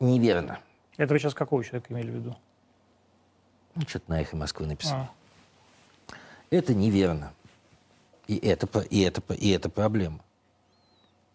неверно. 0.00 0.58
Это 0.96 1.14
вы 1.14 1.20
сейчас 1.20 1.34
какого 1.34 1.62
человека 1.62 1.92
имели 1.92 2.10
в 2.10 2.14
виду? 2.14 2.36
Ну, 3.76 3.82
что-то 3.86 4.10
на 4.10 4.20
«Эхо 4.20 4.34
Москвы» 4.34 4.66
написал. 4.66 4.98
А. 4.98 6.14
Это 6.50 6.74
неверно. 6.74 7.32
И 8.26 8.36
это, 8.38 8.66
и, 8.80 9.02
это, 9.02 9.22
и 9.34 9.50
это 9.50 9.70
проблема. 9.70 10.18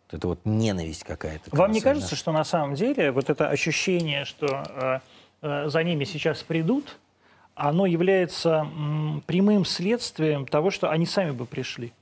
Вот 0.08 0.18
Это 0.18 0.28
вот 0.28 0.40
ненависть 0.44 1.06
какая-то. 1.06 1.56
Вам 1.56 1.72
не 1.72 1.80
кажется, 1.80 2.18
что 2.18 2.34
на 2.34 2.44
самом 2.44 2.76
деле 2.76 3.14
вот 3.14 3.30
это 3.30 3.48
ощущение, 3.48 4.26
что 4.26 4.64
э, 4.68 5.00
э, 5.42 5.70
за 5.70 5.84
ними 5.84 6.04
сейчас 6.04 6.44
придут, 6.44 6.98
оно 7.56 7.86
является 7.86 8.68
прямым 9.28 9.66
следствием 9.66 10.46
того, 10.46 10.72
что 10.72 10.90
они 10.90 11.06
сами 11.06 11.32
бы 11.32 11.46
пришли? 11.46 11.94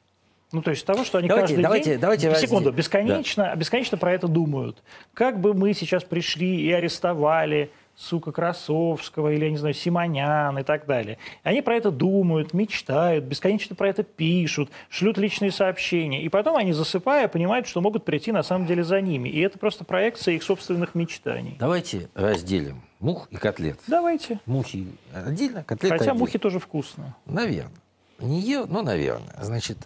Ну, 0.53 0.61
то 0.61 0.71
есть 0.71 0.85
того, 0.85 1.05
что 1.05 1.17
они 1.17 1.29
Давайте- 1.29 1.47
каждый 1.53 1.63
давайте- 1.63 1.89
день, 1.91 1.99
давайте 1.99 2.35
секунду, 2.35 2.71
бесконечно, 2.73 3.53
бесконечно 3.55 3.97
про 3.97 4.11
это 4.13 4.27
думают. 4.27 4.83
Как 5.13 5.39
бы 5.39 5.53
мы 5.53 5.73
сейчас 5.73 6.03
пришли 6.03 6.61
и 6.61 6.71
арестовали, 6.71 7.71
сука, 7.95 8.31
Красовского 8.31 9.31
или, 9.33 9.45
я 9.45 9.51
не 9.51 9.57
знаю, 9.57 9.73
Симонян 9.73 10.57
и 10.57 10.63
так 10.63 10.85
далее. 10.85 11.17
Они 11.43 11.61
про 11.61 11.75
это 11.75 11.91
думают, 11.91 12.53
мечтают, 12.53 13.25
бесконечно 13.25 13.75
про 13.75 13.89
это 13.89 14.03
пишут, 14.03 14.71
шлют 14.89 15.17
личные 15.17 15.51
сообщения. 15.51 16.23
И 16.23 16.29
потом 16.29 16.57
они, 16.57 16.73
засыпая, 16.73 17.27
понимают, 17.27 17.67
что 17.67 17.81
могут 17.81 18.05
прийти 18.05 18.31
на 18.31 18.43
самом 18.43 18.65
деле 18.65 18.83
за 18.83 19.01
ними. 19.01 19.29
И 19.29 19.39
это 19.39 19.59
просто 19.59 19.83
проекция 19.83 20.35
их 20.35 20.43
собственных 20.43 20.95
мечтаний. 20.95 21.55
Давайте 21.59 22.09
разделим 22.13 22.81
мух 22.99 23.27
и 23.31 23.35
котлет. 23.35 23.79
Давайте. 23.87 24.39
Мухи 24.45 24.87
отдельно, 25.13 25.63
котлеты 25.63 25.89
Хотя 25.89 26.11
отдельно. 26.11 26.19
мухи 26.19 26.39
тоже 26.39 26.59
вкусно. 26.59 27.15
Наверное. 27.25 27.71
Не 28.19 28.39
ел, 28.39 28.67
но 28.67 28.81
наверное. 28.83 29.35
Значит, 29.41 29.77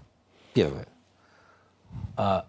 первое. 0.53 0.87
А 2.17 2.45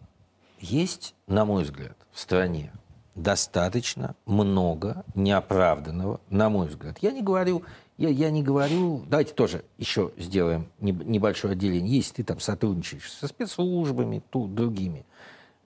есть, 0.59 1.15
на 1.27 1.45
мой 1.45 1.63
взгляд, 1.63 1.97
в 2.13 2.19
стране 2.19 2.73
достаточно 3.17 4.15
много 4.27 5.05
неоправданного, 5.15 6.21
на 6.31 6.49
мой 6.49 6.69
взгляд. 6.69 6.99
Я 7.01 7.11
не 7.11 7.23
говорю, 7.23 7.63
я, 7.97 8.11
я 8.11 8.31
не 8.31 8.43
говорю, 8.43 9.05
давайте 9.09 9.33
тоже 9.33 9.65
еще 9.79 10.13
сделаем 10.19 10.69
небольшое 10.81 11.53
отделение. 11.53 11.97
Если 11.97 12.17
ты 12.17 12.25
там 12.25 12.39
сотрудничаешь 12.39 13.11
со 13.11 13.27
спецслужбами, 13.27 14.23
тут 14.31 14.55
другими, 14.55 15.07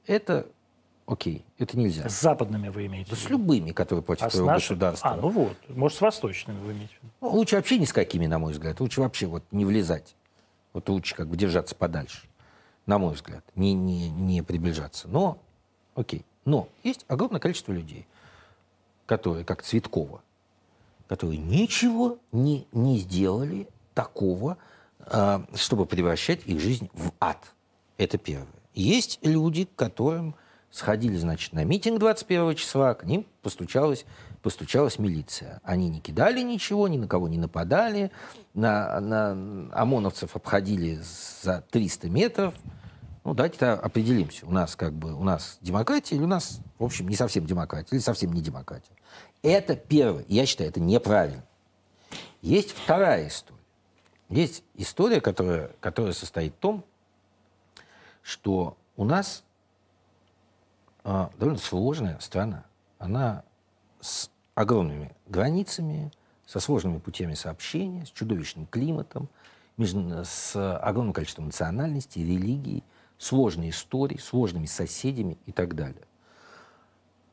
это 0.06 0.47
окей, 1.06 1.44
это 1.59 1.77
нельзя. 1.77 2.09
С 2.09 2.20
западными 2.20 2.68
вы 2.68 2.86
имеете? 2.86 3.10
Да 3.10 3.16
с 3.16 3.28
любыми, 3.28 3.72
которые 3.72 4.05
против 4.05 4.22
а 4.22 4.31
твоего 4.31 4.47
наши... 4.47 4.68
государства. 4.68 5.10
А, 5.10 5.16
ну 5.16 5.28
вот, 5.28 5.56
может, 5.68 5.98
с 5.98 6.01
восточными 6.01 6.59
вы 6.60 6.72
имеете? 6.72 6.94
Ну, 7.20 7.31
лучше 7.31 7.56
вообще 7.56 7.78
ни 7.78 7.85
с 7.85 7.93
какими, 7.93 8.27
на 8.27 8.39
мой 8.39 8.52
взгляд. 8.52 8.78
Лучше 8.78 9.01
вообще 9.01 9.27
вот 9.27 9.43
не 9.51 9.64
влезать. 9.64 10.14
Вот 10.72 10.89
лучше 10.89 11.16
как 11.16 11.27
бы 11.27 11.36
держаться 11.36 11.74
подальше, 11.74 12.28
на 12.86 12.98
мой 12.98 13.14
взгляд, 13.14 13.44
не, 13.56 13.74
не, 13.74 14.09
не 14.09 14.43
приближаться. 14.43 15.09
Но, 15.09 15.39
окей. 15.97 16.24
Но 16.44 16.68
есть 16.82 17.04
огромное 17.08 17.40
количество 17.40 17.72
людей, 17.72 18.06
которые, 19.06 19.44
как 19.44 19.62
Цветкова, 19.62 20.22
которые 21.08 21.38
ничего 21.38 22.18
не, 22.32 22.66
не 22.72 22.98
сделали 22.98 23.68
такого, 23.94 24.56
э, 25.00 25.40
чтобы 25.54 25.86
превращать 25.86 26.46
их 26.46 26.60
жизнь 26.60 26.88
в 26.92 27.12
ад. 27.20 27.52
Это 27.98 28.16
первое. 28.16 28.46
Есть 28.74 29.18
люди, 29.22 29.68
которым 29.76 30.34
сходили, 30.70 31.16
значит, 31.16 31.52
на 31.52 31.64
митинг 31.64 31.98
21 31.98 32.54
числа, 32.54 32.94
к 32.94 33.04
ним 33.04 33.26
постучалась, 33.42 34.06
постучалась 34.42 34.98
милиция. 34.98 35.60
Они 35.64 35.88
не 35.88 36.00
кидали 36.00 36.42
ничего, 36.42 36.86
ни 36.88 36.96
на 36.96 37.08
кого 37.08 37.28
не 37.28 37.38
нападали, 37.38 38.10
на, 38.54 39.00
на 39.00 39.70
ОМОНовцев 39.72 40.36
обходили 40.36 41.00
за 41.42 41.64
300 41.70 42.08
метров. 42.08 42.54
Ну, 43.24 43.34
давайте 43.34 43.66
определимся. 43.66 44.47
У 44.47 44.51
нас 44.51 44.76
как 44.76 44.92
бы, 44.92 45.14
у 45.14 45.22
нас 45.22 45.59
демократия 45.60 46.16
или 46.16 46.22
у 46.22 46.28
нас, 46.28 46.60
в 46.78 46.84
общем, 46.84 47.09
не 47.09 47.16
совсем 47.16 47.44
демократия 47.44 47.94
или 47.94 48.02
совсем 48.02 48.32
не 48.32 48.40
демократия. 48.40 48.92
Это 49.42 49.76
первое. 49.76 50.24
Я 50.28 50.47
считаю, 50.47 50.70
это 50.70 50.80
неправильно. 50.80 51.44
Есть 52.40 52.72
вторая 52.72 53.28
история. 53.28 53.59
Есть 54.30 54.62
история, 54.74 55.20
которая, 55.20 55.70
которая 55.80 56.12
состоит 56.12 56.55
в 56.55 56.59
том, 56.59 56.84
что 58.22 58.76
у 58.97 59.05
нас 59.05 59.42
а, 61.05 61.30
довольно 61.38 61.59
сложная 61.59 62.18
страна. 62.20 62.64
Она 62.98 63.44
с 64.01 64.30
огромными 64.55 65.14
границами, 65.26 66.12
со 66.47 66.60
сложными 66.60 66.98
путями 66.98 67.34
сообщения, 67.34 68.06
с 68.06 68.10
чудовищным 68.10 68.66
климатом, 68.66 69.28
с 69.78 70.78
огромным 70.78 71.12
количеством 71.12 71.47
национальностей, 71.47 72.22
религий, 72.22 72.84
сложной 73.20 73.68
историей, 73.68 74.18
сложными 74.18 74.64
соседями 74.64 75.36
и 75.44 75.52
так 75.52 75.74
далее. 75.74 76.02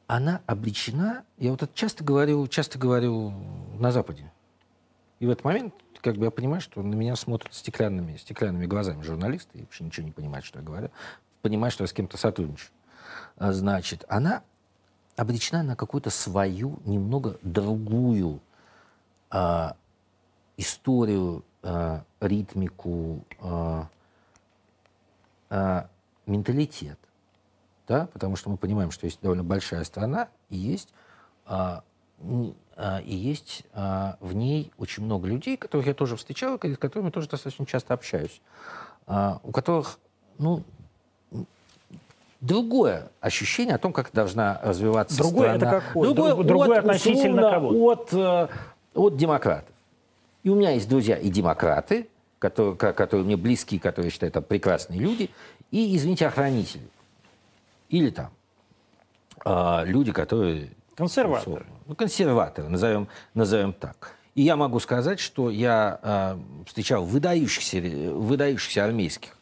Она 0.05 0.41
обречена, 0.45 1.23
я 1.37 1.51
вот 1.51 1.63
это 1.63 1.73
часто 1.73 2.03
говорю, 2.03 2.45
часто 2.47 2.77
говорю 2.77 3.31
на 3.79 3.91
Западе. 3.91 4.31
И 5.19 5.25
в 5.25 5.29
этот 5.29 5.45
момент 5.45 5.73
как 6.01 6.17
бы 6.17 6.25
я 6.25 6.31
понимаю, 6.31 6.61
что 6.61 6.83
на 6.83 6.93
меня 6.93 7.15
смотрят 7.15 7.53
стеклянными, 7.53 8.17
стеклянными 8.17 8.65
глазами 8.65 9.01
журналисты, 9.01 9.59
и 9.59 9.61
вообще 9.61 9.85
ничего 9.85 10.05
не 10.05 10.11
понимают, 10.11 10.45
что 10.45 10.59
я 10.59 10.65
говорю. 10.65 10.89
Понимаю, 11.41 11.71
что 11.71 11.83
я 11.83 11.87
с 11.87 11.93
кем-то 11.93 12.17
сотрудничаю. 12.17 12.69
А, 13.37 13.53
значит, 13.53 14.03
она 14.09 14.43
обречена 15.15 15.63
на 15.63 15.75
какую-то 15.75 16.09
свою, 16.09 16.79
немного 16.85 17.39
другую 17.41 18.41
а, 19.29 19.77
историю, 20.57 21.43
а, 21.63 22.03
ритмику, 22.19 23.25
а, 23.39 23.87
а, 25.49 25.87
менталитет. 26.25 26.97
Да? 27.87 28.07
Потому 28.13 28.35
что 28.35 28.49
мы 28.49 28.57
понимаем, 28.57 28.91
что 28.91 29.05
есть 29.05 29.19
довольно 29.21 29.43
большая 29.43 29.83
страна, 29.83 30.27
и 30.49 30.57
есть, 30.57 30.89
а, 31.45 31.83
а, 32.75 32.99
и 32.99 33.15
есть 33.15 33.63
а, 33.73 34.17
в 34.19 34.33
ней 34.33 34.71
очень 34.77 35.03
много 35.03 35.27
людей, 35.27 35.57
которых 35.57 35.87
я 35.87 35.93
тоже 35.93 36.15
встречал, 36.17 36.59
с 36.61 36.77
которыми 36.77 37.09
тоже 37.09 37.29
достаточно 37.29 37.65
часто 37.65 37.93
общаюсь, 37.93 38.41
а, 39.05 39.39
у 39.43 39.51
которых 39.51 39.99
ну, 40.37 40.63
другое 42.41 43.09
ощущение 43.21 43.75
о 43.75 43.77
том, 43.77 43.93
как 43.93 44.11
должна 44.13 44.59
развиваться 44.63 45.17
другое 45.17 45.55
страна. 45.55 45.77
Это 45.77 45.85
какое? 45.87 46.13
Другое, 46.13 46.33
Друг, 46.33 46.45
другое 46.45 46.79
от, 46.79 46.85
относительно 46.85 47.51
кого? 47.51 47.91
От, 47.91 48.13
э, 48.13 48.47
от 48.93 49.17
демократов. 49.17 49.73
И 50.43 50.49
у 50.49 50.55
меня 50.55 50.71
есть 50.71 50.87
друзья 50.87 51.17
и 51.17 51.29
демократы, 51.29 52.09
которые, 52.39 52.75
которые 52.75 53.25
мне 53.25 53.37
близки, 53.37 53.79
которые 53.79 54.11
считают 54.11 54.35
это 54.35 54.45
прекрасные 54.45 54.99
люди, 54.99 55.29
и, 55.71 55.95
извините, 55.95 56.27
охранители. 56.27 56.87
Или 57.89 58.09
там 58.09 58.31
э, 59.45 59.85
люди, 59.85 60.11
которые... 60.11 60.69
Консерваторы. 60.95 61.65
Ну, 61.85 61.95
консерваторы, 61.95 62.69
назовем, 62.69 63.07
назовем 63.33 63.73
так. 63.73 64.13
И 64.35 64.41
я 64.43 64.55
могу 64.55 64.79
сказать, 64.79 65.19
что 65.19 65.49
я 65.49 65.99
э, 66.01 66.37
встречал 66.65 67.05
выдающихся, 67.05 67.79
выдающихся 67.79 68.85
армейских 68.85 69.37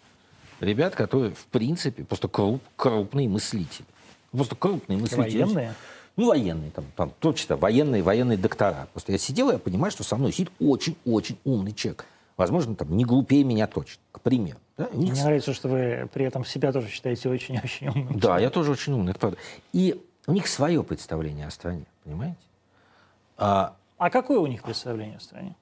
ребят, 0.59 0.95
которые, 0.95 1.33
в 1.33 1.45
принципе, 1.47 2.03
просто 2.03 2.27
круп, 2.27 2.61
крупные 2.75 3.27
мыслители. 3.27 3.85
Просто 4.31 4.55
крупные 4.55 4.97
мыслители. 4.97 5.43
Военные? 5.43 5.73
Ну, 6.15 6.27
военные, 6.27 6.71
там, 6.71 6.85
там 6.95 7.11
точно, 7.19 7.57
военные, 7.57 8.01
военные 8.01 8.37
доктора. 8.37 8.87
Просто 8.93 9.11
я 9.11 9.17
сидел, 9.17 9.49
и 9.49 9.53
я 9.53 9.59
понимаю, 9.59 9.91
что 9.91 10.03
со 10.03 10.15
мной 10.15 10.31
сидит 10.31 10.49
очень-очень 10.59 11.37
умный 11.43 11.73
человек. 11.73 12.05
Возможно, 12.37 12.75
там, 12.75 12.95
не 12.95 13.05
глупее 13.05 13.43
меня 13.43 13.67
точно, 13.67 14.01
к 14.11 14.21
примеру. 14.21 14.59
Да? 14.77 14.89
Мне 14.91 15.11
них... 15.11 15.23
нравится, 15.23 15.53
что 15.53 15.69
вы 15.69 16.09
при 16.13 16.25
этом 16.25 16.43
себя 16.43 16.71
тоже 16.71 16.89
считаете 16.89 17.29
очень-очень 17.29 17.87
умным. 17.95 18.19
Да, 18.19 18.39
я 18.39 18.49
тоже 18.49 18.71
очень 18.71 18.93
умный, 18.93 19.11
это 19.11 19.19
правда. 19.19 19.37
И 19.71 20.03
у 20.27 20.33
них 20.33 20.47
свое 20.47 20.83
представление 20.83 21.47
о 21.47 21.51
стране, 21.51 21.85
понимаете? 22.03 22.37
А, 23.37 23.75
а 23.97 24.09
какое 24.09 24.39
у 24.39 24.47
них 24.47 24.63
представление 24.63 25.17
о 25.17 25.21
стране? 25.21 25.55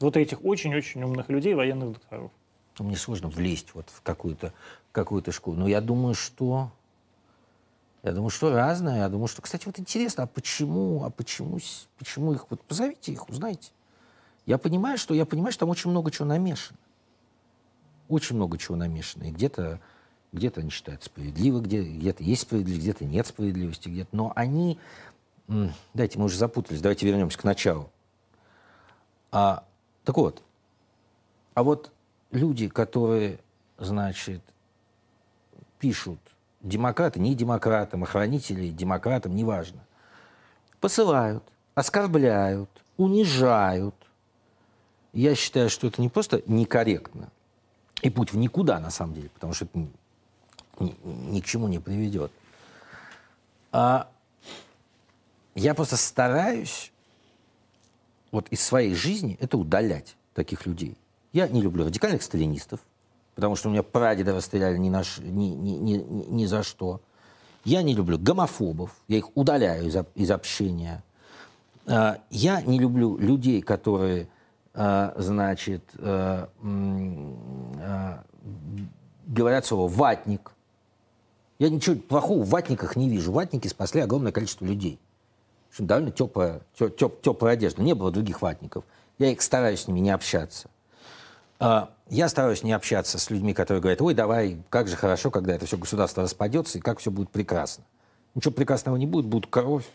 Вот 0.00 0.16
этих 0.16 0.44
очень-очень 0.44 1.02
умных 1.02 1.28
людей, 1.28 1.54
военных 1.54 1.92
докторов 1.92 2.30
то 2.74 2.84
мне 2.84 2.96
сложно 2.96 3.28
влезть 3.28 3.74
вот 3.74 3.88
в 3.90 4.02
какую-то 4.02 4.52
какую 4.92 5.22
школу. 5.30 5.56
Но 5.56 5.68
я 5.68 5.80
думаю, 5.80 6.14
что 6.14 6.70
я 8.02 8.12
думаю, 8.12 8.30
что 8.30 8.52
разное. 8.52 8.98
Я 8.98 9.08
думаю, 9.08 9.28
что, 9.28 9.42
кстати, 9.42 9.66
вот 9.66 9.78
интересно, 9.78 10.24
а 10.24 10.26
почему, 10.26 11.04
а 11.04 11.10
почему, 11.10 11.58
почему 11.98 12.32
их, 12.32 12.46
вот 12.50 12.62
позовите 12.62 13.12
их, 13.12 13.28
узнайте. 13.28 13.70
Я 14.46 14.58
понимаю, 14.58 14.98
что 14.98 15.14
я 15.14 15.24
понимаю, 15.24 15.52
что 15.52 15.60
там 15.60 15.70
очень 15.70 15.90
много 15.90 16.10
чего 16.10 16.26
намешано. 16.26 16.78
Очень 18.08 18.36
много 18.36 18.58
чего 18.58 18.76
намешано. 18.76 19.24
И 19.24 19.30
где-то 19.30 19.80
где-то 20.32 20.60
они 20.60 20.70
считают 20.70 21.02
справедливо, 21.04 21.60
где, 21.60 21.82
где-то 21.82 22.22
есть 22.22 22.42
справедливость, 22.42 22.82
где-то 22.82 23.04
нет 23.04 23.26
справедливости, 23.26 23.88
где-то. 23.88 24.16
Но 24.16 24.32
они... 24.34 24.78
Дайте, 25.92 26.18
мы 26.18 26.24
уже 26.24 26.38
запутались, 26.38 26.80
давайте 26.80 27.06
вернемся 27.06 27.38
к 27.38 27.44
началу. 27.44 27.90
А, 29.30 29.64
так 30.04 30.16
вот, 30.16 30.42
а 31.54 31.62
вот 31.62 31.92
люди, 32.30 32.68
которые, 32.68 33.40
значит, 33.76 34.40
пишут 35.78 36.18
демократы, 36.62 37.20
не 37.20 37.34
демократам, 37.34 38.04
охранители 38.04 38.68
демократам, 38.68 39.34
неважно, 39.34 39.84
посылают, 40.80 41.44
оскорбляют, 41.74 42.70
унижают. 42.96 43.94
Я 45.12 45.34
считаю, 45.34 45.68
что 45.68 45.86
это 45.86 46.00
не 46.00 46.08
просто 46.08 46.42
некорректно, 46.46 47.30
и 48.00 48.10
путь 48.10 48.32
в 48.32 48.36
никуда, 48.36 48.80
на 48.80 48.90
самом 48.90 49.14
деле, 49.14 49.28
потому 49.30 49.52
что 49.52 49.66
это 49.66 49.78
ни, 49.78 49.90
ни, 50.80 50.96
ни 51.04 51.40
к 51.40 51.44
чему 51.44 51.68
не 51.68 51.78
приведет. 51.78 52.32
А 53.70 54.10
я 55.54 55.74
просто 55.74 55.96
стараюсь 55.96 56.92
вот 58.30 58.48
из 58.48 58.62
своей 58.62 58.94
жизни 58.94 59.36
это 59.40 59.58
удалять, 59.58 60.16
таких 60.34 60.66
людей. 60.66 60.96
Я 61.32 61.48
не 61.48 61.60
люблю 61.60 61.84
радикальных 61.84 62.22
сталинистов, 62.22 62.80
потому 63.34 63.56
что 63.56 63.68
у 63.68 63.72
меня 63.72 63.82
прадеда 63.82 64.34
расстреляли 64.34 64.78
ни, 64.78 64.88
на, 64.88 65.02
ни, 65.18 65.46
ни, 65.46 65.70
ни, 65.70 65.94
ни 65.96 66.46
за 66.46 66.62
что. 66.62 67.00
Я 67.64 67.82
не 67.82 67.94
люблю 67.94 68.18
гомофобов, 68.18 68.90
я 69.08 69.18
их 69.18 69.36
удаляю 69.36 69.86
из, 69.86 69.96
из 70.14 70.30
общения. 70.30 71.02
А, 71.86 72.18
я 72.30 72.60
не 72.62 72.78
люблю 72.78 73.16
людей, 73.18 73.62
которые, 73.62 74.28
значит, 74.74 75.82
а, 75.98 76.48
говорят 79.26 79.66
слово 79.66 79.88
«ватник». 79.88 80.52
Я 81.58 81.68
ничего 81.68 81.96
плохого 81.96 82.42
в 82.42 82.48
ватниках 82.48 82.96
не 82.96 83.08
вижу. 83.08 83.30
Ватники 83.30 83.68
спасли 83.68 84.00
огромное 84.00 84.32
количество 84.32 84.64
людей. 84.64 84.98
Довольно 85.78 86.10
теплая, 86.10 86.62
теп, 86.76 87.22
теплая 87.22 87.54
одежда. 87.54 87.82
Не 87.82 87.94
было 87.94 88.10
других 88.10 88.42
ватников. 88.42 88.84
Я 89.18 89.30
их 89.30 89.40
стараюсь 89.42 89.82
с 89.82 89.88
ними 89.88 90.00
не 90.00 90.10
общаться. 90.10 90.68
А, 91.60 91.90
я 92.08 92.28
стараюсь 92.28 92.64
не 92.64 92.72
общаться 92.72 93.18
с 93.18 93.30
людьми, 93.30 93.54
которые 93.54 93.80
говорят, 93.80 94.02
ой, 94.02 94.14
давай, 94.14 94.58
как 94.68 94.88
же 94.88 94.96
хорошо, 94.96 95.30
когда 95.30 95.54
это 95.54 95.64
все 95.66 95.78
государство 95.78 96.24
распадется, 96.24 96.78
и 96.78 96.80
как 96.80 96.98
все 96.98 97.12
будет 97.12 97.30
прекрасно. 97.30 97.84
Ничего 98.34 98.52
прекрасного 98.52 98.96
не 98.96 99.06
будет, 99.06 99.26
будут 99.26 99.48
кровь, 99.48 99.86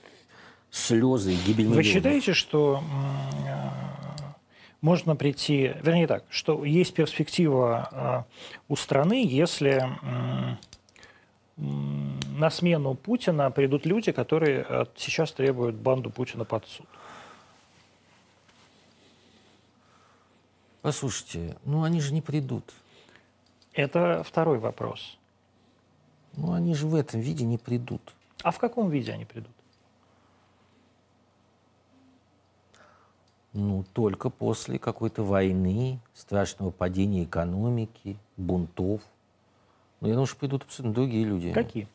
слезы 0.72 1.36
гибель 1.46 1.68
Вы 1.68 1.84
считаете, 1.84 2.34
что 2.34 2.82
можно 4.82 5.16
прийти, 5.16 5.74
вернее 5.82 6.08
так, 6.08 6.24
что 6.30 6.64
есть 6.64 6.94
перспектива 6.94 8.26
э, 8.30 8.54
у 8.68 8.76
страны, 8.76 9.26
если 9.26 9.84
на 11.58 12.50
смену 12.52 12.94
Путина 12.94 13.50
придут 13.50 13.86
люди, 13.86 14.12
которые 14.12 14.66
э, 14.68 14.86
сейчас 14.96 15.32
требуют 15.32 15.76
банду 15.76 16.12
Путина 16.12 16.46
под 16.46 16.68
суд. 16.68 16.86
Послушайте, 20.82 21.58
ну 21.66 21.84
они 21.84 22.00
же 22.00 22.14
не 22.14 22.22
придут. 22.22 22.72
Это 23.74 24.24
второй 24.24 24.60
вопрос. 24.60 25.18
Ну 26.34 26.54
они 26.54 26.76
же 26.76 26.86
в 26.86 26.94
этом 26.94 27.20
виде 27.20 27.44
не 27.44 27.58
придут. 27.58 28.14
А 28.44 28.52
в 28.52 28.60
каком 28.60 28.90
виде 28.90 29.12
они 29.12 29.26
придут? 29.26 29.57
Ну, 33.60 33.84
только 33.94 34.30
после 34.30 34.78
какой-то 34.78 35.24
войны, 35.24 36.00
страшного 36.14 36.70
падения 36.70 37.24
экономики, 37.24 38.20
бунтов. 38.38 39.02
Ну, 40.00 40.10
я 40.10 40.14
думаю, 40.14 40.28
что 40.28 40.38
придут 40.38 40.62
абсолютно 40.62 40.94
другие 40.94 41.26
люди. 41.26 41.52
Какие? 41.54 41.88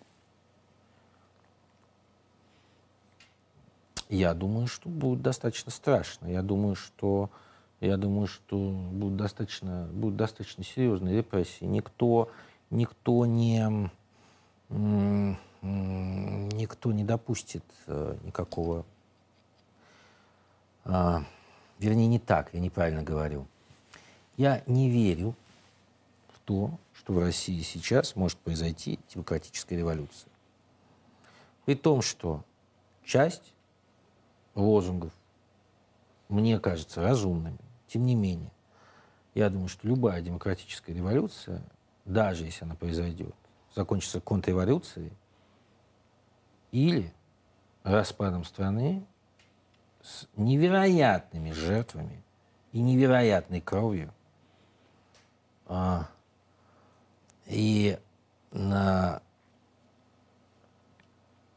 Я 4.09 4.35
думаю, 4.35 4.67
что 4.67 4.89
будет 4.89 5.23
достаточно 5.23 5.71
страшно. 5.71 6.27
Я 6.27 6.43
думаю, 6.43 6.75
что 6.75 7.31
я 7.79 7.97
думаю, 7.97 8.27
что 8.27 8.57
будут 8.59 9.17
достаточно, 9.17 9.89
будут 9.93 10.17
достаточно 10.17 10.65
серьезные 10.65 11.19
репрессии. 11.19 11.65
Никто, 11.65 12.29
никто 12.71 13.25
не, 13.25 13.89
никто 15.61 16.91
не 16.91 17.05
допустит 17.05 17.63
э, 17.87 18.17
никакого, 18.25 18.85
а, 20.85 21.23
вернее, 21.83 22.07
не 22.07 22.19
так, 22.19 22.55
я 22.55 22.61
неправильно 22.61 23.03
говорю. 23.03 23.47
Я 24.37 24.63
не 24.67 24.89
верю 24.89 25.35
в 26.29 26.39
то, 26.41 26.79
что 26.95 27.13
в 27.13 27.19
России 27.19 27.61
сейчас 27.63 28.17
может 28.17 28.39
произойти 28.39 28.99
демократическая 29.13 29.77
революция. 29.77 30.31
При 31.65 31.75
том, 31.75 32.03
что 32.03 32.45
часть 33.05 33.55
лозунгов 34.55 35.13
мне 36.29 36.59
кажется 36.59 37.03
разумными. 37.03 37.59
Тем 37.89 38.07
не 38.07 38.15
менее, 38.15 38.51
я 39.35 39.51
думаю, 39.51 39.69
что 39.69 39.87
любая 39.87 40.23
демократическая 40.23 40.95
революция, 40.95 41.63
даже 42.05 42.45
если 42.45 42.65
она 42.65 42.75
произойдет, 42.75 43.35
закончится 43.75 44.21
контрреволюцией 44.21 45.13
или 46.71 47.13
распадом 47.83 48.45
страны 48.45 49.05
с 50.03 50.27
невероятными 50.37 51.53
жертвами 51.53 52.23
и 52.73 52.81
невероятной 52.81 53.61
кровью, 53.61 54.13
а, 55.67 56.09
и 57.47 57.99
на 58.51 59.23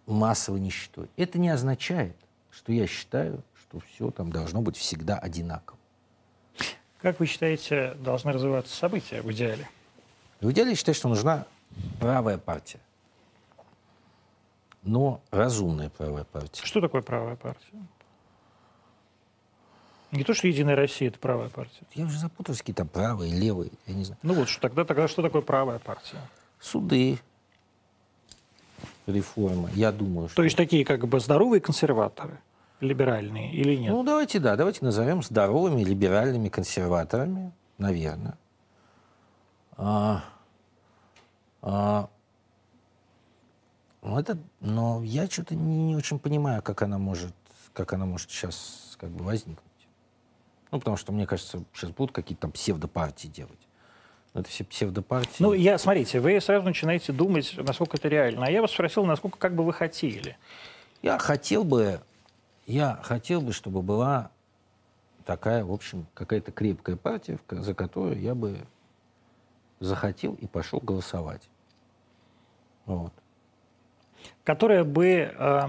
массовой 0.05 0.59
нищетой. 0.59 1.09
Это 1.17 1.39
не 1.39 1.49
означает, 1.49 2.15
что 2.51 2.71
я 2.71 2.87
считаю, 2.87 3.43
что 3.59 3.79
все 3.79 4.11
там 4.11 4.31
должно 4.31 4.61
быть 4.61 4.77
всегда 4.77 5.17
одинаково. 5.17 5.77
Как 7.01 7.19
вы 7.19 7.25
считаете, 7.25 7.95
должны 7.95 8.31
развиваться 8.31 8.75
события 8.75 9.21
в 9.21 9.31
идеале? 9.31 9.67
В 10.39 10.51
идеале 10.51 10.71
я 10.71 10.75
считаю, 10.75 10.95
что 10.95 11.09
нужна 11.09 11.45
правая 11.99 12.37
партия. 12.37 12.79
Но 14.83 15.21
разумная 15.31 15.89
правая 15.89 16.23
партия. 16.23 16.63
Что 16.63 16.79
такое 16.79 17.01
правая 17.01 17.35
партия? 17.35 17.77
Не 20.11 20.23
то, 20.23 20.33
что 20.33 20.47
Единая 20.47 20.75
Россия– 20.75 21.07
это 21.09 21.19
правая 21.19 21.49
партия. 21.49 21.83
Я 21.93 22.05
уже 22.05 22.17
запутался, 22.17 22.61
какие 22.61 22.75
там 22.75 22.87
правые, 22.87 23.33
левые, 23.33 23.71
я 23.87 23.93
не 23.93 24.05
знаю. 24.05 24.19
Ну 24.23 24.33
вот, 24.33 24.49
что, 24.49 24.61
тогда, 24.61 24.85
тогда 24.85 25.07
что 25.07 25.21
такое 25.21 25.41
правая 25.41 25.79
партия? 25.79 26.17
Суды, 26.59 27.19
реформа, 29.07 29.69
я 29.73 29.91
думаю, 29.91 30.27
что... 30.27 30.37
То 30.37 30.43
есть 30.43 30.55
такие 30.55 30.85
как 30.85 31.07
бы 31.07 31.19
здоровые 31.19 31.61
консерваторы, 31.61 32.39
либеральные 32.79 33.51
или 33.53 33.75
нет? 33.75 33.91
Ну, 33.91 34.03
давайте, 34.03 34.39
да, 34.39 34.55
давайте 34.55 34.85
назовем 34.85 35.21
здоровыми 35.21 35.83
либеральными 35.83 36.49
консерваторами, 36.49 37.51
наверное. 37.77 38.37
А, 39.77 40.23
а, 41.61 42.09
ну, 44.01 44.19
это, 44.19 44.37
но 44.61 45.03
я 45.03 45.27
что-то 45.27 45.55
не, 45.55 45.87
не 45.87 45.95
очень 45.95 46.19
понимаю, 46.19 46.61
как 46.61 46.81
она 46.81 46.97
может, 46.97 47.33
как 47.73 47.93
она 47.93 48.05
может 48.05 48.29
сейчас 48.29 48.95
как 48.99 49.09
бы 49.09 49.25
возникнуть. 49.25 49.64
Ну, 50.71 50.79
потому 50.79 50.97
что, 50.97 51.11
мне 51.11 51.25
кажется, 51.25 51.63
сейчас 51.73 51.91
будут 51.91 52.13
какие-то 52.13 52.41
там 52.41 52.51
псевдопартии 52.51 53.27
делать. 53.27 53.59
Но 54.33 54.41
это 54.41 54.49
все 54.49 54.65
псевдопартии. 54.65 55.41
Ну, 55.41 55.53
я, 55.53 55.77
смотрите, 55.77 56.19
вы 56.19 56.39
сразу 56.41 56.65
начинаете 56.65 57.13
думать, 57.13 57.55
насколько 57.57 57.97
это 57.97 58.09
реально. 58.09 58.47
А 58.47 58.51
я 58.51 58.61
вас 58.61 58.71
спросил, 58.71 59.05
насколько 59.05 59.37
как 59.37 59.55
бы 59.55 59.63
вы 59.63 59.71
хотели. 59.71 60.37
Я 61.01 61.17
хотел 61.17 61.63
бы, 61.63 62.01
я 62.65 62.99
хотел 63.03 63.39
бы, 63.41 63.53
чтобы 63.53 63.81
была 63.81 64.31
такая, 65.25 65.63
в 65.63 65.71
общем, 65.71 66.05
какая-то 66.13 66.51
крепкая 66.51 66.95
партия, 66.95 67.39
за 67.49 67.73
которую 67.73 68.19
я 68.19 68.35
бы 68.35 68.59
захотел 69.79 70.33
и 70.33 70.47
пошел 70.47 70.79
голосовать. 70.79 71.41
Вот. 72.85 73.13
Которая 74.43 74.83
бы 74.83 75.33
э, 75.33 75.61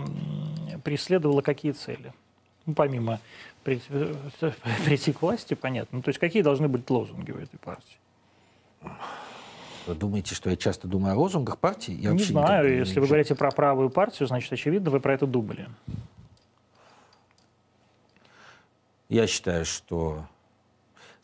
преследовала 0.85 1.40
какие 1.40 1.73
цели? 1.73 2.12
Ну, 2.66 2.74
помимо 2.74 3.20
прийти, 4.84 5.12
к 5.12 5.22
власти, 5.22 5.55
понятно. 5.55 5.98
Ну, 5.98 6.02
то 6.02 6.09
есть 6.09 6.18
какие 6.18 6.43
должны 6.43 6.68
быть 6.68 6.88
лозунги 6.88 7.32
у 7.32 7.36
этой 7.36 7.59
партии? 7.59 7.98
Вы 9.86 9.94
думаете, 9.94 10.34
что 10.34 10.51
я 10.51 10.56
часто 10.56 10.88
думаю 10.88 11.14
о 11.14 11.18
лозунгах 11.18 11.59
партии? 11.59 11.93
Я 11.93 12.12
не 12.12 12.22
знаю. 12.22 12.68
не 12.68 12.78
Если 12.78 12.94
вы 12.94 13.02
вижу. 13.02 13.09
говорите 13.09 13.34
про 13.34 13.51
правую 13.51 13.90
партию, 13.90 14.26
значит, 14.26 14.52
очевидно, 14.52 14.90
вы 14.90 15.01
про 15.01 15.14
это 15.14 15.26
думали. 15.26 15.68
Я 19.09 19.26
считаю, 19.26 19.64
что... 19.64 20.26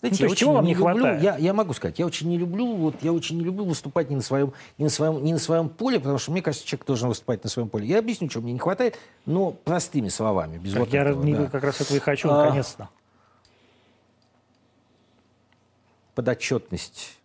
Ну, 0.03 0.09
Знаете, 0.09 0.19
то 0.19 0.25
я 0.25 0.29
есть 0.31 0.41
чего 0.41 0.53
вам 0.55 0.65
не 0.65 0.75
люблю- 0.75 0.83
хватает? 0.95 1.23
Я, 1.23 1.37
я 1.37 1.55
могу 1.55 1.73
сказать, 1.75 1.99
я 2.01 2.07
очень 2.07 2.29
не 2.29 2.37
люблю, 2.37 2.75
вот 2.75 2.97
я 3.03 3.13
очень 3.13 3.39
не 3.39 3.45
люблю 3.45 3.65
выступать 3.65 4.11
не 4.11 4.17
на 4.17 4.23
своем, 4.23 4.53
не 4.77 4.85
на 4.87 4.91
своем, 4.91 5.23
не 5.23 5.33
на 5.33 5.39
своем 5.39 5.69
поле, 5.69 6.01
потому 6.01 6.19
что 6.19 6.33
мне 6.33 6.43
кажется, 6.43 6.67
человек 6.67 6.87
должен 6.87 7.09
выступать 7.09 7.45
на 7.45 7.49
своем 7.49 7.69
поле. 7.69 7.87
Я 7.87 8.01
объясню, 8.01 8.27
чего 8.29 8.43
мне 8.43 8.53
не 8.53 8.59
хватает, 8.59 8.99
но 9.27 9.53
простыми 9.53 10.09
словами, 10.09 10.59
без 10.59 10.73
Так 10.73 10.81
вот 10.81 10.93
я 10.93 11.03
этого, 11.05 11.23
не- 11.23 11.35
да. 11.37 11.47
как 11.47 11.63
раз 11.63 11.81
этого 11.81 11.97
и 11.97 12.01
хочу, 12.01 12.29
А. 12.31 12.45
наконец-то. 12.45 12.89
подотчетность, 16.15 17.19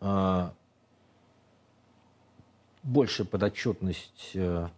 э, 0.00 0.48
больше 2.82 3.24
подотчетность 3.24 4.30
э, 4.34 4.68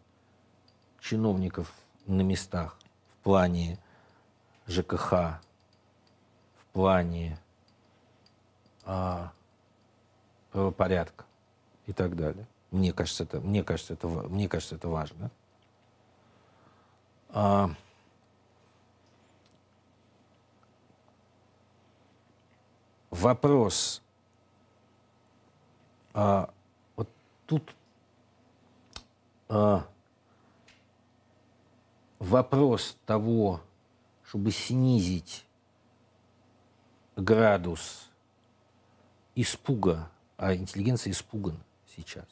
чиновников 1.01 1.73
на 2.07 2.21
местах 2.21 2.77
в 3.21 3.25
плане 3.25 3.79
ЖКХ, 4.67 5.41
плане 6.77 7.39
а, 8.85 9.33
правопорядка 10.53 11.25
и 11.87 11.95
так 11.95 12.15
далее. 12.15 12.47
Мне 12.71 12.93
кажется, 12.93 13.23
это, 13.23 13.41
мне 13.41 13.65
кажется, 13.65 13.95
это, 13.95 14.07
мне 14.07 14.47
кажется, 14.47 14.75
это 14.75 14.87
важно. 14.87 15.31
А, 17.31 17.71
вопрос. 23.11 24.03
А, 26.13 26.51
вот 26.95 27.09
тут 27.47 27.75
а, 29.49 29.87
вопрос 32.19 32.99
того, 33.07 33.63
чтобы 34.27 34.51
снизить 34.51 35.46
градус 37.17 38.11
испуга, 39.35 40.09
а 40.37 40.55
интеллигенция 40.55 41.11
испугана 41.11 41.61
сейчас. 41.97 42.27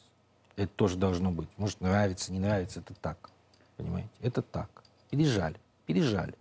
Это 0.55 0.71
тоже 0.73 0.95
должно 0.95 1.31
быть. 1.31 1.49
Может, 1.57 1.81
нравится, 1.81 2.31
не 2.31 2.39
нравится, 2.39 2.79
это 2.79 2.93
так. 2.93 3.29
Понимаете? 3.77 4.09
Это 4.21 4.41
так. 4.41 4.83
Пережали. 5.09 5.59
Пережали. 5.85 6.35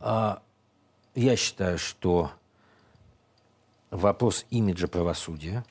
А, 0.00 0.42
я 1.14 1.36
считаю, 1.36 1.78
что 1.78 2.32
вопрос 3.90 4.44
имиджа 4.50 4.88
правосудия. 4.88 5.64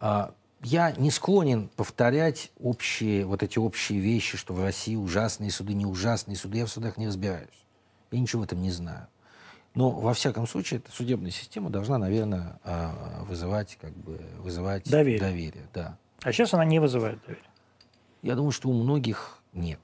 А, 0.00 0.34
я 0.60 0.92
не 0.92 1.10
склонен 1.10 1.68
повторять 1.68 2.52
общие, 2.60 3.24
вот 3.24 3.42
эти 3.42 3.58
общие 3.58 4.00
вещи, 4.00 4.36
что 4.36 4.54
в 4.54 4.62
России 4.62 4.96
ужасные 4.96 5.50
суды, 5.50 5.72
не 5.72 5.86
ужасные 5.86 6.36
суды. 6.36 6.58
Я 6.58 6.66
в 6.66 6.70
судах 6.70 6.96
не 6.96 7.06
разбираюсь. 7.06 7.63
Я 8.14 8.20
ничего 8.20 8.42
в 8.42 8.44
этом 8.44 8.62
не 8.62 8.70
знаю. 8.70 9.08
Но, 9.74 9.90
во 9.90 10.14
всяком 10.14 10.46
случае, 10.46 10.78
эта 10.78 10.92
судебная 10.92 11.32
система 11.32 11.68
должна, 11.68 11.98
наверное, 11.98 12.60
а, 12.62 13.24
вызывать, 13.24 13.76
как 13.80 13.92
бы, 13.92 14.20
вызывать 14.38 14.88
Доверие. 14.88 15.18
доверие 15.20 15.66
да. 15.74 15.98
А 16.22 16.32
сейчас 16.32 16.54
она 16.54 16.64
не 16.64 16.78
вызывает 16.78 17.20
доверия. 17.22 17.42
Я 18.22 18.36
думаю, 18.36 18.52
что 18.52 18.68
у 18.68 18.72
многих 18.72 19.38
нет. 19.52 19.80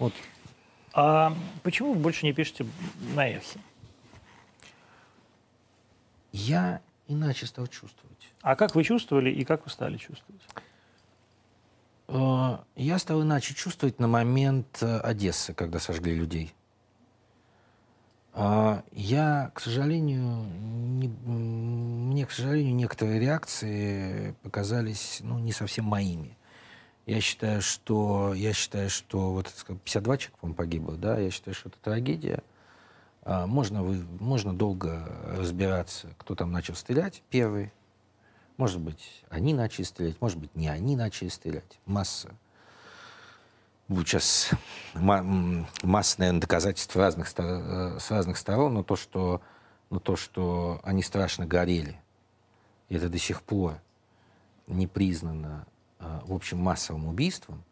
Вот 0.00 0.12
А 0.92 1.36
почему 1.62 1.92
вы 1.92 2.00
больше 2.00 2.26
не 2.26 2.32
пишете 2.32 2.66
на 3.14 3.28
эхе? 3.28 3.60
Я 6.32 6.80
иначе 7.06 7.46
стал 7.46 7.68
чувствовать. 7.68 8.28
А 8.40 8.56
как 8.56 8.74
вы 8.74 8.82
чувствовали 8.82 9.30
и 9.30 9.44
как 9.44 9.64
вы 9.64 9.70
стали 9.70 9.98
чувствовать? 9.98 10.42
Э, 12.08 12.58
я 12.74 12.98
стал 12.98 13.22
иначе 13.22 13.54
чувствовать 13.54 14.00
на 14.00 14.08
момент 14.08 14.78
э, 14.82 14.98
Одессы, 14.98 15.54
когда 15.54 15.78
сожгли 15.78 16.14
людей. 16.14 16.52
А, 18.34 18.82
я, 18.92 19.50
к 19.54 19.60
сожалению, 19.60 20.46
не, 20.54 21.08
мне, 21.08 22.24
к 22.24 22.30
сожалению, 22.30 22.74
некоторые 22.74 23.20
реакции 23.20 24.34
показались 24.42 25.18
ну, 25.22 25.38
не 25.38 25.52
совсем 25.52 25.84
моими. 25.84 26.36
Я 27.04 27.20
считаю, 27.20 27.60
что, 27.60 28.32
я 28.34 28.52
считаю, 28.52 28.88
что 28.88 29.32
вот 29.32 29.52
52 29.66 30.16
человека, 30.16 30.38
по-моему, 30.40 30.56
погибло, 30.56 30.96
да, 30.96 31.18
я 31.18 31.30
считаю, 31.30 31.54
что 31.54 31.68
это 31.68 31.78
трагедия. 31.78 32.42
А, 33.22 33.46
можно, 33.46 33.82
вы, 33.82 34.02
можно 34.18 34.54
долго 34.54 35.06
разбираться, 35.26 36.08
кто 36.16 36.34
там 36.34 36.52
начал 36.52 36.74
стрелять 36.74 37.22
первый. 37.28 37.70
Может 38.56 38.80
быть, 38.80 39.24
они 39.28 39.52
начали 39.52 39.84
стрелять, 39.84 40.20
может 40.20 40.38
быть, 40.38 40.54
не 40.54 40.68
они 40.68 40.96
начали 40.96 41.28
стрелять. 41.28 41.80
Масса 41.84 42.30
сейчас 44.00 44.50
масса, 44.94 46.16
наверное, 46.18 46.40
доказательств 46.40 46.94
разных, 46.96 47.32
э, 47.36 47.98
с 48.00 48.10
разных 48.10 48.36
сторон, 48.36 48.74
но 48.74 48.82
то, 48.82 48.96
что, 48.96 49.40
но 49.90 49.98
то, 49.98 50.16
что 50.16 50.80
они 50.82 51.02
страшно 51.02 51.46
горели, 51.46 52.00
и 52.88 52.96
это 52.96 53.08
до 53.08 53.18
сих 53.18 53.42
пор 53.42 53.78
не 54.66 54.86
признано, 54.86 55.66
э, 55.98 56.20
в 56.24 56.32
общем, 56.32 56.58
массовым 56.58 57.06
убийством, 57.06 57.62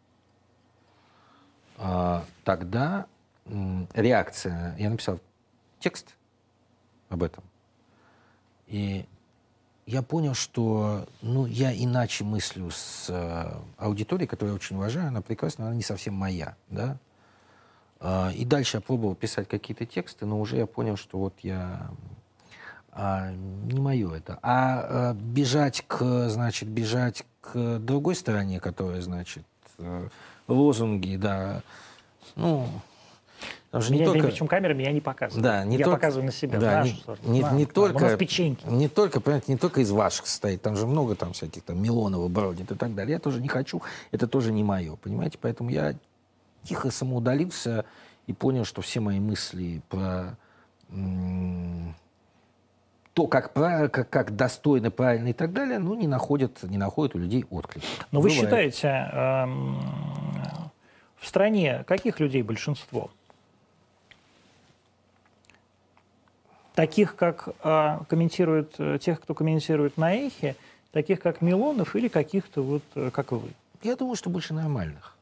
э, 1.77 2.21
тогда 2.43 3.07
реакция... 3.93 4.75
Я 4.77 4.89
написал 4.89 5.19
текст 5.79 6.15
об 7.09 7.23
этом. 7.23 7.43
И 8.67 9.05
я 9.85 10.01
понял, 10.01 10.33
что 10.33 11.07
ну, 11.21 11.45
я 11.45 11.73
иначе 11.73 12.23
мыслю 12.23 12.69
с 12.71 13.07
э, 13.09 13.53
аудиторией, 13.77 14.27
которую 14.27 14.53
я 14.53 14.55
очень 14.55 14.75
уважаю, 14.75 15.07
она 15.07 15.21
прекрасна, 15.21 15.67
она 15.67 15.75
не 15.75 15.83
совсем 15.83 16.13
моя, 16.13 16.55
да. 16.69 16.97
Э, 17.99 18.31
и 18.33 18.45
дальше 18.45 18.77
я 18.77 18.81
пробовал 18.81 19.15
писать 19.15 19.47
какие-то 19.47 19.85
тексты, 19.85 20.25
но 20.25 20.39
уже 20.39 20.57
я 20.57 20.65
понял, 20.65 20.97
что 20.97 21.17
вот 21.17 21.33
я 21.41 21.91
а, 22.91 23.31
не 23.31 23.79
мое 23.79 24.13
это. 24.13 24.37
А, 24.41 25.11
а 25.11 25.13
бежать 25.13 25.83
к, 25.87 26.29
значит, 26.29 26.67
бежать 26.67 27.23
к 27.39 27.79
другой 27.79 28.15
стороне, 28.15 28.59
которая, 28.59 29.01
значит, 29.01 29.45
э, 29.77 30.09
лозунги, 30.47 31.15
да, 31.15 31.63
ну, 32.35 32.67
Потому 33.71 33.83
что 33.85 33.93
меня, 33.93 34.05
не 34.05 34.11
только... 34.11 34.27
причем 34.27 34.47
камерами 34.47 34.83
я 34.83 34.91
не 34.91 34.99
показываю. 34.99 35.41
Да, 35.41 35.63
не 35.63 35.77
я 35.77 35.85
только... 35.85 35.97
показываю 35.97 36.25
на 36.25 36.33
себя, 36.33 36.59
да, 36.59 36.83
не, 36.83 37.01
Не, 37.23 37.39
не, 37.39 37.51
не 37.53 37.65
только... 37.65 37.95
У 37.95 37.99
нас 38.01 38.17
печеньки. 38.17 38.65
Не 38.67 38.89
только, 38.89 39.21
понимаете, 39.21 39.49
не 39.49 39.57
только 39.57 39.79
из 39.79 39.91
ваших 39.91 40.27
состоит, 40.27 40.61
там 40.61 40.75
же 40.75 40.85
много 40.85 41.15
там 41.15 41.31
всяких 41.31 41.63
там 41.63 41.81
Милонова 41.81 42.27
бродит 42.27 42.69
и 42.69 42.75
так 42.75 42.93
далее. 42.93 43.13
Я 43.13 43.19
тоже 43.19 43.41
не 43.41 43.47
хочу, 43.47 43.81
это 44.11 44.27
тоже 44.27 44.51
не 44.51 44.61
мое, 44.61 44.97
понимаете? 44.97 45.37
Поэтому 45.39 45.69
я 45.69 45.95
тихо 46.63 46.91
самоудалился 46.91 47.85
и 48.27 48.33
понял, 48.33 48.65
что 48.65 48.81
все 48.81 48.99
мои 48.99 49.21
мысли 49.21 49.81
про 49.87 50.37
то, 53.13 53.27
как, 53.27 53.53
как, 53.53 54.09
как 54.09 54.35
достойно, 54.35 54.91
правильно 54.91 55.29
и 55.29 55.33
так 55.33 55.53
далее, 55.53 55.79
ну, 55.79 55.95
не 55.95 56.07
находят, 56.07 56.61
не 56.63 56.77
находят 56.77 57.15
у 57.15 57.19
людей 57.19 57.45
отклик. 57.49 57.83
Но 58.11 58.19
Бывает. 58.19 58.37
вы 58.37 58.43
считаете, 58.43 58.87
эм, 59.13 59.79
в 61.17 61.27
стране 61.27 61.85
каких 61.87 62.19
людей 62.19 62.41
большинство? 62.41 63.11
Таких, 66.73 67.15
как 67.15 67.49
а, 67.61 68.03
комментируют, 68.09 68.75
э, 68.77 68.97
тех, 68.99 69.21
кто 69.21 69.33
комментирует 69.33 69.97
на 69.97 70.13
эхе, 70.13 70.55
таких, 70.91 71.19
как 71.19 71.41
Милонов 71.41 71.95
или 71.95 72.07
каких-то 72.07 72.61
вот, 72.61 72.83
э, 72.95 73.09
как 73.11 73.31
вы? 73.31 73.49
Я 73.83 73.95
думаю, 73.95 74.15
что 74.15 74.29
больше 74.29 74.53
нормальных. 74.53 75.15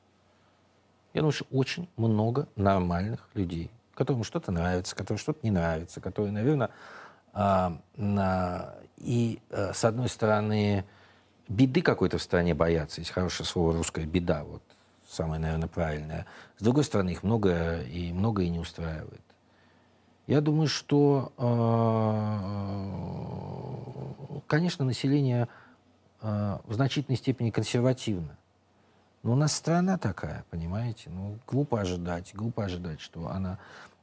Я 1.14 1.22
думаю, 1.22 1.32
что 1.32 1.46
очень 1.52 1.88
много 1.98 2.48
нормальных 2.56 3.28
людей, 3.34 3.72
которым 3.96 4.24
что-то 4.24 4.52
нравится, 4.52 4.96
которым 4.96 5.18
что-то 5.18 5.40
не 5.44 5.52
нравится, 5.52 6.02
которые, 6.02 6.32
наверное, 6.32 6.70
а, 7.34 7.78
на, 7.96 8.76
и, 8.98 9.40
а, 9.50 9.72
с 9.74 9.84
одной 9.86 10.10
стороны, 10.10 10.86
беды 11.48 11.82
какой-то 11.82 12.18
в 12.18 12.22
стране 12.22 12.54
боятся. 12.54 13.02
Есть 13.02 13.12
хорошее 13.12 13.48
слово 13.48 13.74
русское 13.74 14.06
«беда», 14.06 14.44
вот 14.44 14.62
самое, 15.08 15.42
наверное, 15.42 15.68
правильное. 15.68 16.26
С 16.58 16.64
другой 16.64 16.84
стороны, 16.84 17.12
их 17.12 17.24
много 17.24 17.82
и 17.82 18.12
много 18.14 18.44
и 18.44 18.50
не 18.50 18.60
устраивает. 18.60 19.22
Я 20.30 20.40
думаю, 20.42 20.68
что, 20.68 21.34
э, 21.40 21.42
конечно, 24.46 24.86
население 24.86 25.48
э, 26.22 26.58
в 26.66 26.74
значительной 26.76 27.18
степени 27.18 27.50
консервативно. 27.50 28.38
Но 29.24 29.32
у 29.32 29.36
нас 29.36 29.54
страна 29.54 29.98
такая, 29.98 30.46
понимаете? 30.52 31.10
Ну, 31.10 31.40
глупо 31.48 31.82
ожидать, 31.82 32.30
глупо 32.36 32.66
ожидать, 32.66 33.02
что 33.02 33.30
она 33.30 33.58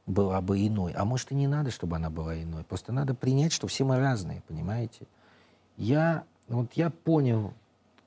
была 0.05 0.41
бы 0.41 0.67
иной. 0.67 0.91
А 0.97 1.05
может, 1.05 1.31
и 1.31 1.35
не 1.35 1.47
надо, 1.47 1.71
чтобы 1.71 1.95
она 1.95 2.09
была 2.09 2.35
иной. 2.35 2.65
Просто 2.65 2.91
надо 2.91 3.15
принять, 3.15 3.53
что 3.53 3.67
все 3.67 3.85
мы 3.85 3.97
разные, 3.97 4.43
понимаете? 4.49 5.07
Я, 5.77 6.25
вот 6.49 6.73
я 6.73 6.89
понял 6.89 7.53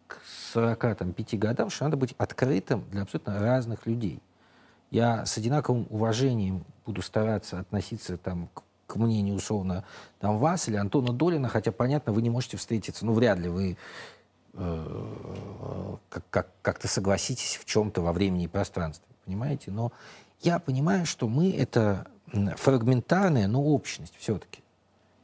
к 0.06 0.18
45 0.52 1.38
годам, 1.38 1.70
что 1.70 1.84
надо 1.84 1.96
быть 1.96 2.14
открытым 2.18 2.84
для 2.90 3.00
абсолютно 3.00 3.38
разных 3.38 3.86
людей 3.86 4.20
я 4.90 5.24
с 5.24 5.36
одинаковым 5.38 5.86
уважением 5.90 6.64
буду 6.84 7.02
стараться 7.02 7.60
относиться 7.60 8.16
там, 8.16 8.48
к, 8.54 8.62
к 8.86 8.96
мнению, 8.96 9.36
условно, 9.36 9.84
там, 10.18 10.38
вас 10.38 10.68
или 10.68 10.76
Антона 10.76 11.12
Долина, 11.12 11.48
хотя, 11.48 11.72
понятно, 11.72 12.12
вы 12.12 12.22
не 12.22 12.30
можете 12.30 12.56
встретиться, 12.56 13.06
ну, 13.06 13.12
вряд 13.12 13.38
ли 13.38 13.48
вы 13.48 13.76
э, 14.54 15.96
как, 16.08 16.24
как, 16.30 16.48
как-то 16.62 16.88
согласитесь 16.88 17.56
в 17.56 17.64
чем-то 17.64 18.02
во 18.02 18.12
времени 18.12 18.44
и 18.44 18.48
пространстве, 18.48 19.06
понимаете? 19.24 19.70
Но 19.70 19.92
я 20.40 20.58
понимаю, 20.58 21.06
что 21.06 21.28
мы— 21.28 21.52
это 21.56 22.06
фрагментарная, 22.56 23.46
но 23.48 23.62
общность 23.62 24.14
все-таки. 24.18 24.62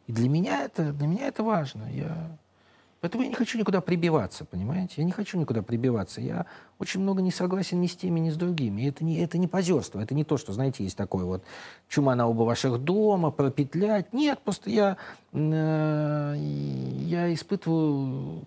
И 0.06 0.12
для 0.12 0.28
меня 0.28 0.62
это, 0.62 0.93
для 0.93 1.06
меня 1.06 1.26
это 1.26 1.43
важно. 1.43 1.90
Я 1.93 2.36
Поэтому 3.06 3.22
я 3.22 3.28
не 3.28 3.36
хочу 3.36 3.56
никуда 3.56 3.80
прибиваться, 3.80 4.44
понимаете? 4.44 4.94
Я 4.96 5.04
не 5.04 5.12
хочу 5.12 5.38
никуда 5.38 5.62
прибиваться. 5.62 6.20
Я 6.20 6.44
очень 6.80 6.98
много 6.98 7.22
не 7.22 7.30
согласен 7.30 7.80
ни 7.80 7.86
с 7.86 7.94
теми, 7.94 8.18
ни 8.18 8.30
с 8.30 8.34
другими. 8.36 8.88
Это 8.88 9.04
не, 9.04 9.20
это 9.20 9.38
не 9.38 9.46
позерство, 9.46 10.00
это 10.00 10.12
не 10.12 10.24
то, 10.24 10.36
что, 10.36 10.52
знаете, 10.52 10.82
есть 10.82 10.96
такое 10.96 11.24
вот 11.24 11.44
чума 11.88 12.16
на 12.16 12.26
оба 12.26 12.42
ваших 12.42 12.82
дома, 12.82 13.30
пропетлять. 13.30 14.12
Нет, 14.12 14.40
просто 14.40 14.70
я, 14.70 14.96
э, 15.32 16.34
я 16.36 17.32
испытываю 17.32 18.42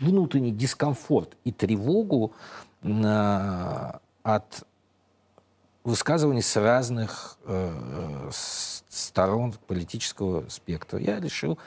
внутренний 0.00 0.50
дискомфорт 0.50 1.36
и 1.44 1.52
тревогу 1.52 2.32
э, 2.82 3.92
от 4.24 4.66
высказываний 5.84 6.42
с 6.42 6.56
разных 6.56 7.38
э, 7.44 8.30
сторон 8.88 9.54
политического 9.68 10.48
спектра. 10.48 10.98
Я 10.98 11.20
решил 11.20 11.58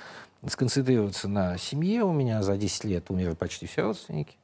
сконцентрироваться 0.47 1.27
на 1.27 1.57
семье. 1.57 2.03
У 2.03 2.11
меня 2.11 2.41
за 2.41 2.57
10 2.57 2.83
лет 2.85 3.09
умерли 3.09 3.35
почти 3.35 3.65
все 3.67 3.83
родственники. 3.83 4.35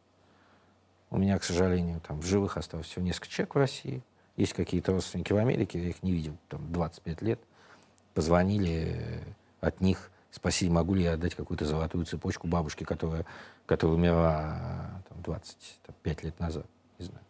У 1.10 1.18
меня, 1.18 1.40
к 1.40 1.44
сожалению, 1.44 2.02
там 2.02 2.20
в 2.20 2.26
живых 2.26 2.58
осталось 2.58 2.88
всего 2.88 3.04
несколько 3.04 3.30
человек 3.30 3.56
в 3.56 3.58
России. 3.58 4.04
Есть 4.36 4.54
какие-то 4.54 4.92
родственники 4.92 5.34
в 5.34 5.38
Америке, 5.38 5.82
я 5.82 5.90
их 5.90 6.04
не 6.04 6.12
видел 6.12 6.38
там 6.50 6.72
25 6.72 7.22
лет. 7.22 7.40
Позвонили 8.14 8.98
э, 9.00 9.22
от 9.62 9.82
них, 9.82 10.12
спросили, 10.32 10.70
могу 10.70 10.94
ли 10.94 11.04
я 11.04 11.14
отдать 11.14 11.34
какую-то 11.34 11.66
золотую 11.66 12.06
цепочку 12.06 12.48
бабушке, 12.48 12.86
которая, 12.86 13.26
которая 13.66 13.98
умерла 13.98 15.02
там, 15.10 15.22
25 15.24 16.24
лет 16.24 16.40
назад. 16.40 16.66
Не 17.00 17.06
знаю. 17.06 17.22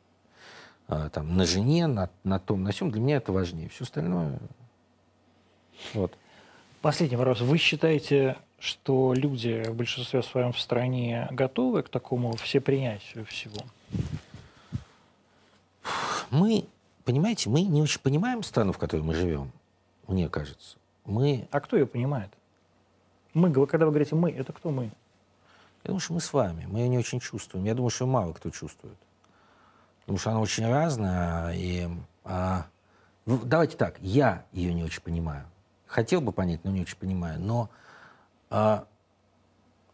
А, 0.88 1.10
там, 1.10 1.38
на 1.38 1.46
жене, 1.46 1.88
на, 1.88 2.10
на 2.24 2.40
том, 2.40 2.64
на 2.64 2.72
всем. 2.72 2.92
Для 2.92 3.02
меня 3.02 3.18
это 3.18 3.32
важнее. 3.32 3.70
Все 3.70 3.84
остальное... 3.84 4.40
Вот. 5.94 6.18
Последний 6.82 7.18
вопрос. 7.18 7.42
Вы 7.42 7.58
считаете, 7.58 8.38
что 8.60 9.14
люди 9.14 9.64
в 9.68 9.76
большинстве 9.76 10.24
своем 10.24 10.52
в 10.52 10.60
стране 10.60 11.28
готовы 11.32 11.84
к 11.84 11.90
такому 11.90 12.36
всепринятию 12.36 13.26
всего? 13.26 13.62
Мы, 16.30 16.66
понимаете, 17.06 17.50
мы 17.50 17.62
не 17.62 17.82
очень 17.82 18.02
понимаем 18.02 18.44
страну, 18.44 18.74
в 18.74 18.78
которой 18.78 19.02
мы 19.02 19.14
живем, 19.14 19.52
мне 20.08 20.28
кажется. 20.28 20.78
Мы... 21.06 21.48
А 21.52 21.60
кто 21.62 21.78
ее 21.78 21.86
понимает? 21.86 22.30
Мы, 23.34 23.54
когда 23.68 23.86
вы 23.86 23.92
говорите 23.92 24.16
«мы», 24.16 24.32
это 24.32 24.52
кто 24.52 24.72
мы? 24.72 24.86
Я 25.84 25.90
думаю, 25.90 26.00
что 26.00 26.14
мы 26.14 26.20
с 26.20 26.34
вами. 26.34 26.66
Мы 26.68 26.80
ее 26.80 26.90
не 26.90 26.98
очень 26.98 27.20
чувствуем. 27.20 27.66
Я 27.66 27.76
думаю, 27.76 27.92
что 27.92 28.06
мало 28.06 28.34
кто 28.34 28.50
чувствует. 28.50 28.98
Потому 30.02 30.18
что 30.18 30.32
она 30.32 30.40
очень 30.42 30.68
разная. 30.68 31.54
И, 31.54 31.88
а, 32.26 32.66
давайте 33.26 33.78
так, 33.78 33.96
я 34.02 34.44
ее 34.52 34.74
не 34.74 34.84
очень 34.84 35.02
понимаю. 35.02 35.46
Хотел 35.86 36.20
бы 36.20 36.32
понять, 36.34 36.66
но 36.66 36.72
не 36.72 36.82
очень 36.82 36.98
понимаю. 36.98 37.40
Но 37.40 37.70
а, 38.50 38.88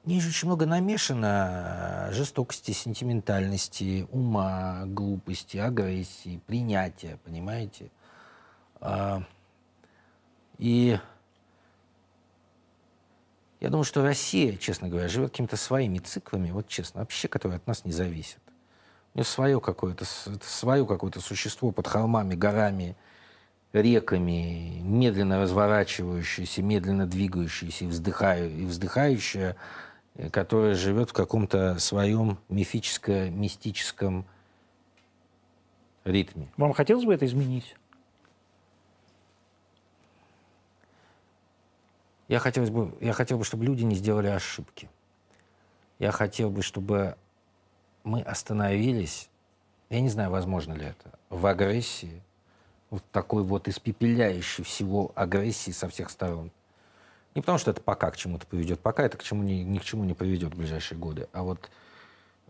в 0.04 0.08
ней 0.08 0.20
же 0.20 0.30
очень 0.30 0.48
много 0.48 0.66
намешано 0.66 2.10
жестокости, 2.12 2.72
сентиментальности, 2.72 4.08
ума, 4.12 4.84
глупости, 4.86 5.58
агрессии, 5.58 6.42
принятия, 6.46 7.18
понимаете? 7.24 7.90
А, 8.82 9.24
и 10.58 11.00
я 13.62 13.70
думаю, 13.70 13.86
что 13.86 14.04
Россия, 14.04 14.58
честно 14.58 14.90
говоря, 14.90 15.08
живет 15.08 15.32
какими-то 15.32 15.56
своими 15.56 16.00
циклами, 16.00 16.52
вот 16.52 16.68
честно, 16.68 17.00
вообще, 17.00 17.30
которые 17.30 17.58
от 17.58 17.66
нас 17.66 17.86
не 17.86 17.94
зависят. 17.94 18.42
У 19.14 19.20
нее 19.20 19.26
свое 19.26 19.62
какое-то, 19.62 20.04
свое 20.44 20.86
какое-то 20.86 21.22
существо 21.22 21.72
под 21.72 21.88
холмами, 21.88 22.36
горами, 22.36 22.98
реками, 23.74 24.80
медленно 24.84 25.42
разворачивающееся, 25.42 26.62
медленно 26.62 27.08
двигающееся 27.08 27.86
и, 27.86 27.88
вздыхаю, 27.88 28.50
и 28.52 28.66
вздыхающее, 28.66 29.56
э, 30.16 30.30
которое 30.30 30.76
живет 30.76 31.10
в 31.10 31.14
каком-то 31.14 31.80
своем 31.80 32.38
мифическо-мистическом 32.50 34.26
ритме. 36.06 36.48
Вам 36.58 36.74
хотелось 36.74 37.06
бы 37.06 37.14
это 37.14 37.26
изменить? 37.26 37.76
Я, 42.28 42.40
хотелось 42.40 42.70
бы, 42.70 42.96
я 43.02 43.14
хотел 43.14 43.38
бы, 43.38 43.44
чтобы 43.44 43.66
люди 43.66 43.84
не 43.84 43.96
сделали 43.96 44.28
ошибки. 44.28 44.90
Я 46.00 46.12
хотел 46.12 46.50
бы, 46.50 46.62
чтобы 46.62 47.16
мы 48.04 48.22
остановились, 48.22 49.30
я 49.90 50.02
не 50.02 50.10
знаю, 50.10 50.32
возможно 50.32 50.74
ли 50.74 50.86
это, 50.86 51.18
в 51.30 51.46
агрессии, 51.46 52.22
вот 52.94 53.04
такой 53.12 53.42
вот 53.42 53.68
испепеляющей 53.68 54.64
всего 54.64 55.12
агрессии 55.16 55.72
со 55.72 55.90
всех 55.90 56.12
сторон. 56.12 56.52
Не 57.34 57.42
потому, 57.42 57.58
что 57.58 57.72
это 57.72 57.82
пока 57.82 58.12
к 58.12 58.18
чему-то 58.18 58.46
поведет, 58.46 58.82
пока 58.82 59.04
это 59.04 59.18
к 59.18 59.24
чему 59.24 59.42
ни, 59.42 59.64
ни 59.64 59.80
к 59.80 59.84
чему 59.84 60.04
не 60.04 60.14
поведет 60.14 60.54
в 60.54 60.58
ближайшие 60.58 61.00
годы, 61.00 61.28
а 61.34 61.42
вот 61.42 61.72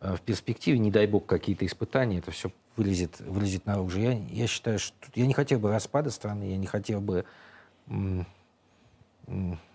э, 0.02 0.18
в 0.18 0.20
перспективе, 0.20 0.80
не 0.80 0.92
дай 0.92 1.08
бог, 1.08 1.26
какие-то 1.26 1.66
испытания, 1.66 2.18
это 2.18 2.32
все 2.32 2.52
вылезет, 2.76 3.22
вылезет 3.22 3.66
наружу. 3.66 4.02
Я, 4.02 4.12
я 4.12 4.48
считаю, 4.48 4.80
что 4.80 4.94
я 5.16 5.26
не 5.26 5.34
хотел 5.34 5.60
бы 5.60 5.72
распада 5.72 6.12
страны, 6.12 6.44
я 6.44 6.58
не 6.58 6.68
хотел 6.68 7.00
бы 7.00 7.26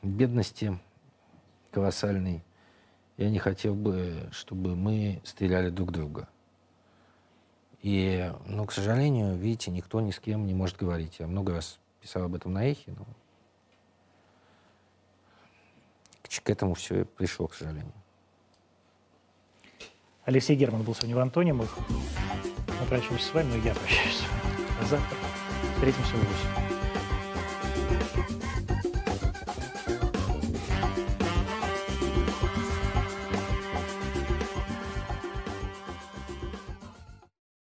бедности 0.03 0.79
колоссальной. 1.71 2.45
Я 3.17 3.31
не 3.31 3.39
хотел 3.39 3.75
бы, 3.75 4.29
чтобы 4.33 4.77
мы 4.77 5.23
стреляли 5.25 5.71
друг 5.71 5.93
друга. 5.93 6.29
И, 7.83 8.33
ну, 8.47 8.67
к 8.67 8.73
сожалению, 8.73 9.37
видите, 9.37 9.71
никто 9.71 10.01
ни 10.01 10.11
с 10.11 10.19
кем 10.19 10.47
не 10.47 10.55
может 10.55 10.77
говорить. 10.77 11.17
Я 11.21 11.27
много 11.27 11.53
раз 11.53 11.79
писал 12.01 12.25
об 12.25 12.35
этом 12.35 12.53
на 12.53 12.65
эхе, 12.65 12.93
но 12.97 13.07
к 16.49 16.51
этому 16.51 16.75
все 16.75 17.05
пришло, 17.05 17.47
к 17.47 17.55
сожалению. 17.55 17.93
Алексей 20.25 20.57
Герман 20.57 20.83
был 20.83 20.95
сегодня 20.95 21.17
в 21.17 21.21
Антоне. 21.21 21.53
Мы, 21.53 21.67
мы 21.89 22.87
прощаемся 22.89 23.27
с 23.27 23.35
вами, 23.35 23.51
но 23.51 23.57
я 23.65 23.75
прощаюсь. 23.75 24.23
Завтра 24.83 25.17
встретимся 25.75 26.17
в 26.17 26.59
8. 26.59 26.68